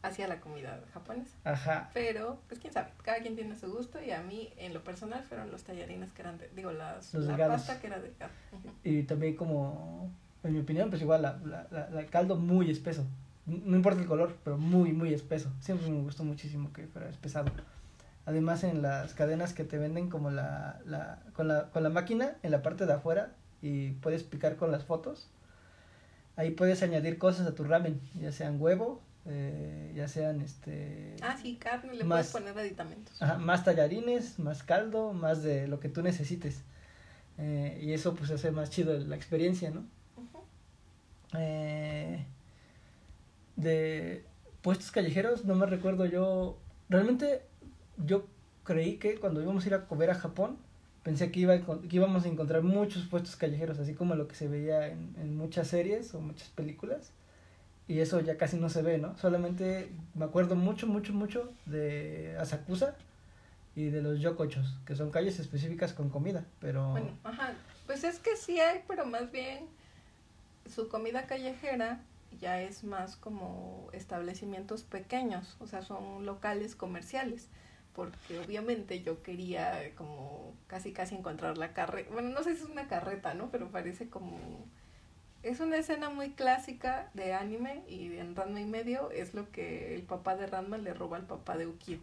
hacia 0.02 0.26
la 0.26 0.40
comida 0.40 0.80
japonesa. 0.92 1.36
Ajá, 1.44 1.88
Pero, 1.94 2.40
pues 2.48 2.58
quién 2.58 2.72
sabe, 2.72 2.90
cada 3.04 3.18
quien 3.20 3.36
tiene 3.36 3.54
su 3.54 3.70
gusto 3.72 4.02
y 4.02 4.10
a 4.10 4.22
mí 4.22 4.52
en 4.58 4.74
lo 4.74 4.82
personal 4.82 5.22
fueron 5.22 5.52
los 5.52 5.62
tallarines 5.62 6.10
que 6.10 6.22
eran, 6.22 6.36
de, 6.36 6.48
digo, 6.56 6.72
las, 6.72 7.14
Los 7.14 7.26
la 7.26 7.30
delgados. 7.30 7.62
pasta 7.62 7.80
que 7.80 7.86
era 7.86 8.00
delgada. 8.00 8.32
Ujú. 8.52 8.70
y 8.82 9.04
también 9.04 9.36
como, 9.36 10.10
en 10.44 10.54
mi 10.54 10.60
opinión, 10.60 10.90
pues 10.90 11.02
igual, 11.02 11.22
la, 11.22 11.38
la, 11.44 11.66
la- 11.70 12.00
el 12.00 12.06
caldo 12.10 12.36
muy 12.36 12.70
espeso. 12.70 13.04
No 13.46 13.76
importa 13.76 14.00
el 14.00 14.06
color, 14.06 14.36
pero 14.42 14.56
muy, 14.56 14.92
muy 14.92 15.12
espeso. 15.12 15.50
Siempre 15.60 15.88
me 15.90 16.00
gustó 16.02 16.24
muchísimo 16.24 16.72
que 16.72 16.86
fuera 16.86 17.08
espesado. 17.10 17.50
Además, 18.26 18.64
en 18.64 18.80
las 18.80 19.12
cadenas 19.12 19.52
que 19.52 19.64
te 19.64 19.76
venden 19.76 20.08
como 20.08 20.30
la, 20.30 20.80
la, 20.86 21.18
con 21.34 21.48
la, 21.48 21.70
con 21.70 21.82
la 21.82 21.90
máquina 21.90 22.36
en 22.42 22.50
la 22.52 22.62
parte 22.62 22.86
de 22.86 22.94
afuera 22.94 23.32
y 23.60 23.90
puedes 23.92 24.22
picar 24.22 24.56
con 24.56 24.70
las 24.72 24.84
fotos, 24.84 25.28
ahí 26.36 26.50
puedes 26.52 26.82
añadir 26.82 27.18
cosas 27.18 27.46
a 27.46 27.54
tu 27.54 27.64
ramen, 27.64 28.00
ya 28.18 28.32
sean 28.32 28.60
huevo, 28.60 29.02
eh, 29.26 29.92
ya 29.94 30.08
sean 30.08 30.40
este... 30.40 31.16
Ah, 31.22 31.36
sí, 31.40 31.56
carne, 31.56 31.94
le 31.94 32.04
Más- 32.04 32.30
puedes 32.30 32.46
poner 32.46 32.58
aditamentos. 32.58 33.20
Ajá, 33.22 33.36
más 33.38 33.62
tallarines, 33.64 34.38
más 34.38 34.62
caldo, 34.62 35.12
más 35.12 35.42
de 35.42 35.68
lo 35.68 35.80
que 35.80 35.90
tú 35.90 36.02
necesites. 36.02 36.62
Eh, 37.36 37.78
y 37.82 37.92
eso 37.92 38.14
pues 38.14 38.30
hace 38.30 38.50
más 38.52 38.70
chido 38.70 38.98
la 38.98 39.16
experiencia, 39.16 39.70
¿no? 39.70 39.84
Eh, 41.38 42.24
de 43.56 44.24
puestos 44.62 44.90
callejeros, 44.90 45.44
no 45.44 45.54
me 45.54 45.66
recuerdo 45.66 46.06
yo. 46.06 46.58
Realmente 46.88 47.42
yo 48.04 48.26
creí 48.64 48.96
que 48.96 49.16
cuando 49.16 49.42
íbamos 49.42 49.64
a 49.64 49.68
ir 49.68 49.74
a 49.74 49.86
comer 49.86 50.10
a 50.10 50.14
Japón, 50.14 50.56
pensé 51.02 51.30
que, 51.30 51.40
iba 51.40 51.54
a 51.54 51.60
que 51.60 51.96
íbamos 51.96 52.24
a 52.24 52.28
encontrar 52.28 52.62
muchos 52.62 53.04
puestos 53.04 53.36
callejeros, 53.36 53.78
así 53.78 53.94
como 53.94 54.14
lo 54.14 54.26
que 54.26 54.34
se 54.34 54.48
veía 54.48 54.88
en, 54.88 55.14
en 55.18 55.36
muchas 55.36 55.68
series 55.68 56.14
o 56.14 56.20
muchas 56.20 56.48
películas. 56.48 57.12
Y 57.86 58.00
eso 58.00 58.20
ya 58.20 58.38
casi 58.38 58.56
no 58.56 58.70
se 58.70 58.80
ve, 58.80 58.96
¿no? 58.96 59.16
Solamente 59.18 59.90
me 60.14 60.24
acuerdo 60.24 60.56
mucho, 60.56 60.86
mucho, 60.86 61.12
mucho 61.12 61.52
de 61.66 62.34
Asakusa 62.40 62.96
y 63.76 63.90
de 63.90 64.00
los 64.00 64.20
yokochos, 64.20 64.78
que 64.86 64.96
son 64.96 65.10
calles 65.10 65.38
específicas 65.38 65.92
con 65.92 66.08
comida, 66.08 66.44
pero... 66.60 66.92
Bueno, 66.92 67.10
ajá. 67.24 67.52
Pues 67.86 68.04
es 68.04 68.18
que 68.18 68.36
sí 68.36 68.58
hay, 68.58 68.82
pero 68.88 69.04
más 69.04 69.30
bien 69.30 69.66
su 70.68 70.88
comida 70.88 71.26
callejera 71.26 72.00
ya 72.40 72.60
es 72.60 72.84
más 72.84 73.16
como 73.16 73.88
establecimientos 73.92 74.82
pequeños, 74.82 75.56
o 75.60 75.66
sea, 75.66 75.82
son 75.82 76.26
locales 76.26 76.74
comerciales, 76.74 77.48
porque 77.94 78.38
obviamente 78.40 79.02
yo 79.02 79.22
quería 79.22 79.94
como 79.96 80.54
casi 80.66 80.92
casi 80.92 81.14
encontrar 81.14 81.58
la 81.58 81.72
carreta, 81.72 82.12
bueno, 82.12 82.30
no 82.30 82.42
sé 82.42 82.56
si 82.56 82.62
es 82.62 82.68
una 82.68 82.88
carreta, 82.88 83.34
¿no? 83.34 83.50
Pero 83.50 83.70
parece 83.70 84.08
como... 84.08 84.66
Es 85.44 85.60
una 85.60 85.76
escena 85.76 86.08
muy 86.10 86.30
clásica 86.30 87.10
de 87.14 87.34
anime 87.34 87.82
y 87.86 88.16
en 88.18 88.34
Ranma 88.34 88.60
y 88.60 88.64
medio 88.64 89.10
es 89.10 89.34
lo 89.34 89.50
que 89.50 89.94
el 89.94 90.02
papá 90.02 90.36
de 90.36 90.46
Ranma 90.46 90.78
le 90.78 90.94
roba 90.94 91.18
al 91.18 91.26
papá 91.26 91.56
de 91.58 91.66
Ukio. 91.66 91.98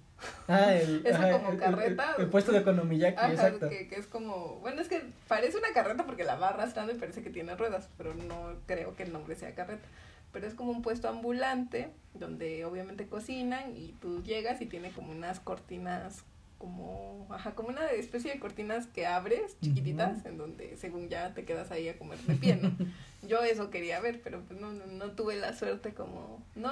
Ah, 0.48 0.74
el, 0.76 1.02
Eso 1.06 1.18
ajá, 1.18 1.32
como 1.32 1.48
el- 1.50 1.54
el- 1.56 1.60
carreta. 1.60 2.16
El, 2.20 2.28
puesto 2.30 2.52
de 2.52 2.60
Economiyaki, 2.60 3.18
Ajá, 3.18 3.32
exacto. 3.34 3.68
que, 3.70 3.88
que 3.88 3.96
es 3.96 4.06
como, 4.06 4.60
bueno, 4.60 4.80
es 4.82 4.88
que 4.88 5.02
parece 5.28 5.58
una 5.58 5.74
carreta 5.74 6.06
porque 6.06 6.24
la 6.24 6.36
va 6.36 6.50
arrastrando 6.50 6.94
y 6.94 6.98
parece 7.00 7.24
que 7.24 7.32
tiene 7.32 7.56
ruedas, 7.56 7.90
pero 7.98 8.14
no 8.14 8.54
creo 8.68 8.96
que 8.96 9.04
el 9.04 9.12
nombre 9.12 9.36
sea 9.36 9.56
carreta. 9.56 9.88
Pero 10.32 10.48
es 10.48 10.54
como 10.54 10.72
un 10.72 10.82
puesto 10.84 11.10
ambulante 11.10 11.90
donde 12.14 12.64
obviamente 12.64 13.08
cocinan 13.08 13.76
y 13.76 13.94
tú 14.02 14.24
llegas 14.24 14.62
y 14.62 14.66
tiene 14.68 14.92
como 14.92 15.12
unas 15.12 15.40
cortinas 15.40 16.24
como, 16.62 17.26
ajá, 17.32 17.56
como 17.56 17.70
una 17.70 17.88
especie 17.88 18.32
de 18.32 18.40
cortinas 18.40 18.86
que 18.86 19.08
abres 19.08 19.60
chiquititas 19.62 20.24
en 20.28 20.38
donde 20.38 20.78
según 20.78 21.10
ya 21.10 21.34
te 21.34 21.44
quedas 21.44 21.72
ahí 21.72 21.90
a 21.90 21.98
comer 21.98 22.20
de 22.20 22.36
pie, 22.36 22.56
¿no? 22.56 22.72
Yo 23.28 23.42
eso 23.42 23.72
quería 23.72 24.00
ver, 24.00 24.22
pero 24.24 24.42
pues 24.42 24.60
no, 24.60 24.72
no, 24.72 24.86
no 24.86 25.12
tuve 25.14 25.38
la 25.38 25.58
suerte 25.58 25.96
como, 25.96 26.44
no, 26.54 26.72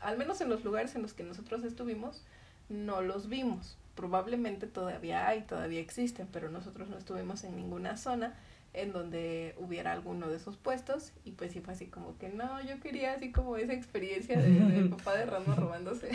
al 0.00 0.18
menos 0.18 0.42
en 0.42 0.50
los 0.50 0.62
lugares 0.62 0.94
en 0.94 1.00
los 1.00 1.14
que 1.14 1.22
nosotros 1.22 1.64
estuvimos, 1.64 2.22
no 2.68 3.00
los 3.00 3.30
vimos. 3.30 3.78
Probablemente 3.94 4.66
todavía 4.66 5.26
hay, 5.26 5.40
todavía 5.40 5.80
existen, 5.80 6.28
pero 6.30 6.50
nosotros 6.50 6.90
no 6.90 6.98
estuvimos 6.98 7.42
en 7.44 7.56
ninguna 7.56 7.96
zona 7.96 8.34
en 8.72 8.92
donde 8.92 9.54
hubiera 9.58 9.90
alguno 9.92 10.28
de 10.28 10.36
esos 10.36 10.56
puestos 10.56 11.12
y 11.24 11.32
pues 11.32 11.50
sí 11.52 11.60
fue 11.60 11.74
así 11.74 11.86
como 11.86 12.16
que 12.18 12.28
no, 12.28 12.60
yo 12.62 12.78
quería 12.80 13.14
así 13.14 13.32
como 13.32 13.56
esa 13.56 13.72
experiencia 13.72 14.38
de- 14.38 14.48
del 14.48 14.88
papá 14.96 15.14
de 15.16 15.26
Rama 15.26 15.56
robándose. 15.56 16.08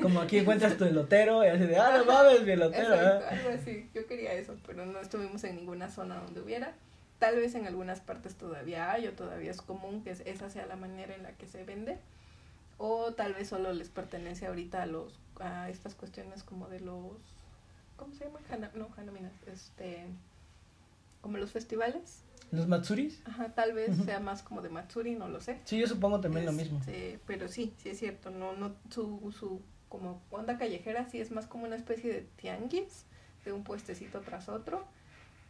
Como 0.00 0.20
aquí 0.20 0.38
encuentras 0.38 0.76
tu 0.76 0.84
elotero 0.84 1.42
y 1.44 1.48
así 1.48 1.64
de, 1.64 1.76
ah, 1.78 1.96
no 1.98 2.04
mames, 2.04 2.42
mi 2.44 2.52
elotero. 2.52 2.94
Exacto, 2.94 3.24
¿eh? 3.24 3.28
algo 3.38 3.48
así. 3.58 3.90
Yo 3.94 4.06
quería 4.06 4.34
eso, 4.34 4.54
pero 4.66 4.84
no 4.84 5.00
estuvimos 5.00 5.42
en 5.44 5.56
ninguna 5.56 5.88
zona 5.88 6.16
donde 6.16 6.40
hubiera. 6.42 6.74
Tal 7.18 7.36
vez 7.36 7.54
en 7.54 7.66
algunas 7.66 8.00
partes 8.00 8.34
todavía 8.34 8.90
hay 8.92 9.06
o 9.06 9.12
todavía 9.14 9.50
es 9.50 9.62
común 9.62 10.02
que 10.02 10.10
es- 10.10 10.20
esa 10.26 10.50
sea 10.50 10.66
la 10.66 10.76
manera 10.76 11.14
en 11.14 11.22
la 11.22 11.32
que 11.32 11.46
se 11.46 11.64
vende. 11.64 11.96
O 12.78 13.12
tal 13.12 13.32
vez 13.34 13.48
solo 13.48 13.72
les 13.72 13.88
pertenece 13.88 14.46
ahorita 14.46 14.82
a 14.82 14.86
los 14.86 15.18
a 15.40 15.70
estas 15.70 15.94
cuestiones 15.94 16.42
como 16.42 16.68
de 16.68 16.80
los 16.80 17.12
¿cómo 17.96 18.12
se 18.14 18.24
llama? 18.26 18.38
Hana- 18.50 18.70
no, 18.74 18.88
Hanaminas, 18.98 19.32
este 19.46 20.06
como 21.22 21.38
los 21.38 21.50
festivales. 21.50 22.22
Los 22.50 22.68
Matsuris. 22.68 23.22
Ajá, 23.24 23.54
tal 23.54 23.72
vez 23.72 23.96
sea 24.04 24.20
más 24.20 24.42
como 24.42 24.60
de 24.60 24.68
Matsuri, 24.68 25.14
no 25.14 25.26
lo 25.26 25.40
sé. 25.40 25.58
Sí, 25.64 25.78
yo 25.78 25.86
supongo 25.86 26.20
también 26.20 26.44
lo 26.44 26.52
mismo. 26.52 26.78
Este, 26.80 27.18
pero 27.26 27.48
sí, 27.48 27.72
sí 27.78 27.88
es 27.88 27.98
cierto, 27.98 28.30
no, 28.30 28.52
no, 28.52 28.74
su, 28.90 29.34
su 29.38 29.62
como 29.88 30.20
onda 30.30 30.58
callejera 30.58 31.08
sí 31.08 31.20
es 31.20 31.30
más 31.30 31.46
como 31.46 31.64
una 31.64 31.76
especie 31.76 32.12
de 32.12 32.20
tianguis, 32.36 33.06
de 33.46 33.52
un 33.52 33.64
puestecito 33.64 34.20
tras 34.20 34.50
otro. 34.50 34.84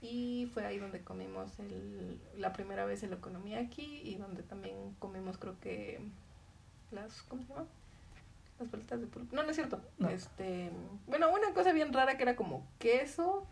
Y 0.00 0.50
fue 0.52 0.66
ahí 0.66 0.78
donde 0.78 1.00
comimos 1.00 1.58
el, 1.60 2.20
la 2.36 2.52
primera 2.52 2.84
vez 2.84 3.04
el 3.04 3.16
aquí 3.56 4.00
y 4.04 4.16
donde 4.16 4.42
también 4.42 4.74
comimos 4.98 5.38
creo 5.38 5.58
que 5.60 6.00
las, 6.90 7.22
¿cómo 7.22 7.42
se 7.42 7.48
llama? 7.48 7.66
Las 8.58 8.70
bolitas 8.70 9.00
de 9.00 9.06
pulpo. 9.06 9.34
No, 9.34 9.44
no 9.44 9.50
es 9.50 9.56
cierto. 9.56 9.80
No. 9.98 10.08
Este, 10.08 10.70
bueno, 11.06 11.30
una 11.30 11.54
cosa 11.54 11.72
bien 11.72 11.92
rara 11.92 12.16
que 12.16 12.24
era 12.24 12.34
como 12.34 12.66
queso, 12.80 13.46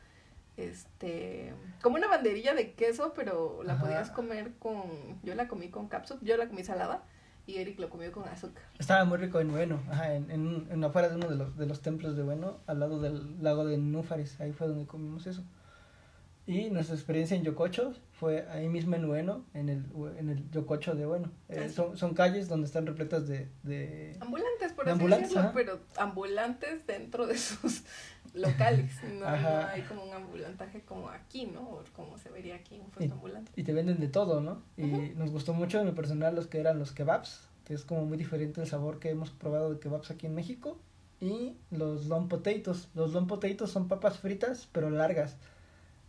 este, 0.56 1.52
como 1.82 1.97
una 1.97 2.09
banderilla 2.09 2.55
de 2.55 2.72
queso, 2.72 3.12
pero 3.14 3.62
la 3.62 3.74
Ajá. 3.74 3.82
podías 3.85 4.10
comer 4.10 4.52
con, 4.59 4.82
yo 5.22 5.35
la 5.35 5.48
comí 5.48 5.68
con 5.68 5.89
capsup, 5.89 6.18
yo 6.22 6.36
la 6.36 6.48
comí 6.48 6.62
salada 6.64 7.02
y 7.47 7.56
Eric 7.56 7.78
lo 7.81 7.89
comió 7.90 8.12
con 8.12 8.28
azúcar. 8.28 8.62
Estaba 8.78 9.05
muy 9.05 9.18
rico 9.18 9.40
en 9.40 9.51
Bueno, 9.51 9.81
ajá, 9.90 10.14
en, 10.14 10.31
en, 10.31 10.68
en 10.70 10.85
afuera 10.85 11.09
de 11.09 11.16
uno 11.16 11.28
de 11.28 11.36
los, 11.36 11.56
de 11.56 11.66
los 11.66 11.81
templos 11.82 12.16
de 12.16 12.22
Bueno, 12.22 12.59
al 12.66 12.78
lado 12.81 13.01
del 13.01 13.43
lago 13.43 13.64
de 13.64 13.78
Núfares, 13.78 14.40
ahí 14.40 14.52
fue 14.52 14.68
donde 14.68 14.86
comimos 14.86 15.27
eso. 15.27 15.43
Y 16.47 16.68
nuestra 16.70 16.97
experiencia 16.97 17.36
en 17.36 17.44
Yococho 17.44 17.94
fue 18.12 18.48
ahí 18.48 18.68
mismo 18.68 18.97
en 18.97 19.06
Bueno, 19.06 19.44
en 19.55 19.68
el, 19.68 19.85
en 20.18 20.31
el 20.31 20.51
Yococho 20.51 20.94
de 20.94 21.06
Bueno. 21.06 21.31
Eh, 21.48 21.66
Ah, 21.66 21.68
son, 21.68 21.97
son 21.97 22.14
calles 22.14 22.48
donde 22.48 22.66
están 22.66 22.86
repletas 22.86 23.28
de... 23.28 23.48
de... 23.62 24.16
Ambulantes, 24.20 24.72
por 24.72 24.85
De 24.85 24.90
así 24.90 24.98
ambulantes, 25.01 25.28
decirlo, 25.28 25.43
ajá. 25.48 25.52
pero 25.55 25.81
ambulantes 25.97 26.86
dentro 26.86 27.27
de 27.27 27.39
sus 27.39 27.85
locales. 28.35 28.93
No, 29.19 29.27
hay 29.27 29.82
como 29.82 30.05
un 30.05 30.12
ambulantaje 30.15 30.82
como 30.82 31.09
aquí, 31.09 31.47
¿no? 31.47 31.61
O 31.62 31.82
como 31.94 32.16
se 32.19 32.31
vería 32.31 32.57
aquí 32.57 32.78
un 32.78 32.90
puesto 32.90 33.15
ambulante. 33.15 33.51
y 33.57 33.62
te 33.62 33.73
venden 33.73 34.01
de 34.01 34.09
todo, 34.09 34.40
¿no? 34.40 34.62
Y 34.77 35.12
nos 35.16 35.31
gustó 35.31 35.52
mucho 35.55 35.81
en 35.81 35.86
lo 35.86 35.94
personal 35.94 36.35
los 36.35 36.47
que 36.47 36.59
eran 36.61 36.78
los 36.78 36.93
kebabs, 36.93 37.48
que 37.65 37.74
es 37.74 37.85
como 37.85 38.05
muy 38.07 38.16
diferente 38.19 38.61
el 38.61 38.66
sabor 38.66 38.98
que 38.98 39.11
hemos 39.11 39.31
probado 39.31 39.73
de 39.73 39.78
kebabs 39.81 40.11
aquí 40.11 40.27
en 40.27 40.35
México. 40.35 40.78
Y 41.20 41.55
los 41.70 42.07
long 42.07 42.28
potatoes. 42.28 42.89
Los 42.94 43.12
long 43.12 43.27
potatoes 43.27 43.70
son 43.70 43.89
papas 43.89 44.19
fritas, 44.19 44.69
pero 44.73 44.89
largas. 44.90 45.36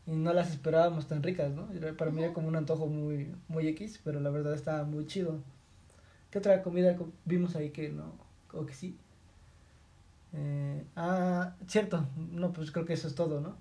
Y 0.07 0.11
no 0.11 0.33
las 0.33 0.49
esperábamos 0.51 1.07
tan 1.07 1.21
ricas, 1.21 1.51
¿no? 1.53 1.67
Para 1.97 2.11
mí 2.11 2.23
era 2.23 2.33
como 2.33 2.47
un 2.47 2.55
antojo 2.55 2.87
muy, 2.87 3.35
muy 3.49 3.67
X, 3.67 3.99
pero 4.03 4.19
la 4.19 4.29
verdad 4.29 4.53
estaba 4.53 4.83
muy 4.83 5.05
chido. 5.05 5.39
¿Qué 6.31 6.39
otra 6.39 6.63
comida 6.63 6.95
co- 6.95 7.11
vimos 7.25 7.55
ahí 7.57 7.71
que 7.71 7.89
no? 7.89 8.13
O 8.53 8.65
que 8.65 8.73
sí. 8.73 8.97
Eh, 10.33 10.83
ah, 10.95 11.53
cierto. 11.67 12.07
No, 12.15 12.53
pues 12.53 12.71
creo 12.71 12.85
que 12.85 12.93
eso 12.93 13.07
es 13.07 13.15
todo, 13.15 13.41
¿no? 13.41 13.55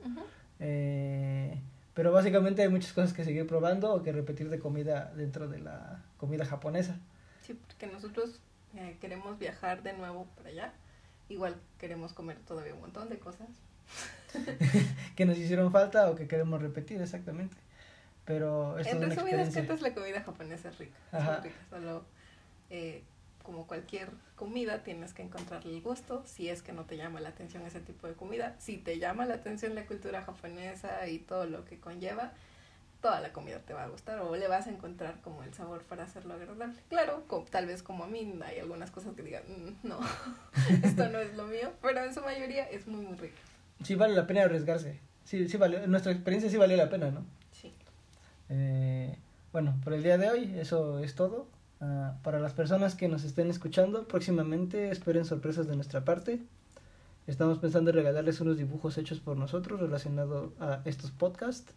Eh, 0.58 1.58
pero 1.94 2.12
básicamente 2.12 2.62
hay 2.62 2.68
muchas 2.68 2.92
cosas 2.92 3.12
que 3.12 3.24
seguir 3.24 3.46
probando 3.46 3.92
o 3.92 4.02
que 4.02 4.12
repetir 4.12 4.48
de 4.48 4.58
comida 4.58 5.12
dentro 5.16 5.48
de 5.48 5.58
la 5.58 6.02
comida 6.16 6.44
japonesa. 6.44 6.98
Sí, 7.42 7.54
porque 7.54 7.86
nosotros 7.86 8.40
eh, 8.76 8.96
queremos 9.00 9.38
viajar 9.38 9.82
de 9.82 9.92
nuevo 9.94 10.26
para 10.36 10.50
allá. 10.50 10.72
Igual 11.28 11.56
queremos 11.78 12.12
comer 12.12 12.38
todavía 12.46 12.74
un 12.74 12.80
montón 12.80 13.08
de 13.08 13.18
cosas. 13.18 13.48
Que 15.16 15.26
nos 15.26 15.36
hicieron 15.36 15.70
falta 15.72 16.08
o 16.08 16.14
que 16.14 16.26
queremos 16.26 16.62
repetir, 16.62 17.02
exactamente. 17.02 17.56
Pero 18.24 18.78
en 18.78 19.02
resumidas 19.02 19.52
cuentas, 19.52 19.82
la 19.82 19.92
comida 19.92 20.22
japonesa 20.22 20.68
es 20.68 20.78
rica. 20.78 20.96
Es 21.08 21.14
Ajá. 21.14 21.32
muy 21.32 21.48
rica. 21.48 21.60
Solo, 21.68 22.04
eh, 22.70 23.02
como 23.42 23.66
cualquier 23.66 24.10
comida, 24.36 24.82
tienes 24.82 25.12
que 25.14 25.22
encontrarle 25.22 25.74
el 25.74 25.82
gusto. 25.82 26.22
Si 26.26 26.48
es 26.48 26.62
que 26.62 26.72
no 26.72 26.84
te 26.84 26.96
llama 26.96 27.20
la 27.20 27.30
atención 27.30 27.64
ese 27.66 27.80
tipo 27.80 28.06
de 28.06 28.14
comida. 28.14 28.54
Si 28.58 28.76
te 28.78 28.98
llama 28.98 29.26
la 29.26 29.34
atención 29.34 29.74
la 29.74 29.86
cultura 29.86 30.22
japonesa 30.22 31.06
y 31.08 31.18
todo 31.18 31.46
lo 31.46 31.64
que 31.64 31.78
conlleva, 31.80 32.32
toda 33.00 33.20
la 33.20 33.32
comida 33.32 33.58
te 33.60 33.72
va 33.72 33.84
a 33.84 33.88
gustar 33.88 34.18
o 34.20 34.36
le 34.36 34.46
vas 34.46 34.66
a 34.66 34.70
encontrar 34.70 35.20
como 35.22 35.42
el 35.42 35.54
sabor 35.54 35.82
para 35.84 36.04
hacerlo 36.04 36.34
agradable. 36.34 36.78
Claro, 36.88 37.24
tal 37.50 37.66
vez 37.66 37.82
como 37.82 38.04
a 38.04 38.06
mí 38.06 38.38
hay 38.44 38.58
algunas 38.58 38.90
cosas 38.90 39.14
que 39.14 39.22
digan, 39.22 39.42
"Mm, 39.48 39.88
no, 39.88 39.98
esto 40.84 41.08
no 41.08 41.18
es 41.18 41.34
lo 41.34 41.46
mío, 41.46 41.72
pero 41.80 42.04
en 42.04 42.12
su 42.14 42.20
mayoría 42.20 42.64
es 42.68 42.86
muy, 42.86 43.00
muy 43.06 43.16
rico. 43.16 43.36
Sí 43.82 43.94
vale 43.94 44.14
la 44.14 44.26
pena 44.26 44.42
arriesgarse. 44.42 45.00
Sí, 45.24 45.48
sí 45.48 45.56
valió, 45.56 45.86
nuestra 45.86 46.12
experiencia 46.12 46.50
sí 46.50 46.56
valió 46.58 46.76
la 46.76 46.90
pena, 46.90 47.10
¿no? 47.10 47.24
Sí. 47.52 47.72
Eh, 48.50 49.16
bueno, 49.52 49.74
por 49.82 49.94
el 49.94 50.02
día 50.02 50.18
de 50.18 50.28
hoy 50.28 50.58
eso 50.58 50.98
es 50.98 51.14
todo. 51.14 51.46
Ah, 51.80 52.18
para 52.22 52.40
las 52.40 52.52
personas 52.52 52.94
que 52.94 53.08
nos 53.08 53.24
estén 53.24 53.50
escuchando, 53.50 54.06
próximamente 54.06 54.90
esperen 54.90 55.24
sorpresas 55.24 55.66
de 55.66 55.76
nuestra 55.76 56.04
parte. 56.04 56.40
Estamos 57.26 57.58
pensando 57.58 57.90
en 57.90 57.96
regalarles 57.96 58.40
unos 58.40 58.58
dibujos 58.58 58.98
hechos 58.98 59.20
por 59.20 59.36
nosotros 59.36 59.80
relacionados 59.80 60.52
a 60.60 60.82
estos 60.84 61.10
podcasts 61.10 61.72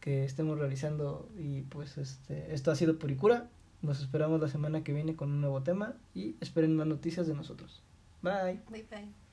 que 0.00 0.24
estemos 0.24 0.58
realizando 0.58 1.28
y 1.36 1.62
pues 1.62 1.98
este 1.98 2.54
esto 2.54 2.70
ha 2.70 2.76
sido 2.76 2.98
Puricura. 2.98 3.48
Nos 3.82 4.00
esperamos 4.00 4.40
la 4.40 4.48
semana 4.48 4.84
que 4.84 4.92
viene 4.92 5.16
con 5.16 5.30
un 5.30 5.40
nuevo 5.40 5.62
tema 5.62 5.94
y 6.14 6.36
esperen 6.40 6.76
más 6.76 6.86
noticias 6.86 7.26
de 7.26 7.34
nosotros. 7.34 7.82
Bye. 8.22 8.60
Bye 8.70 8.86
bye. 8.90 9.29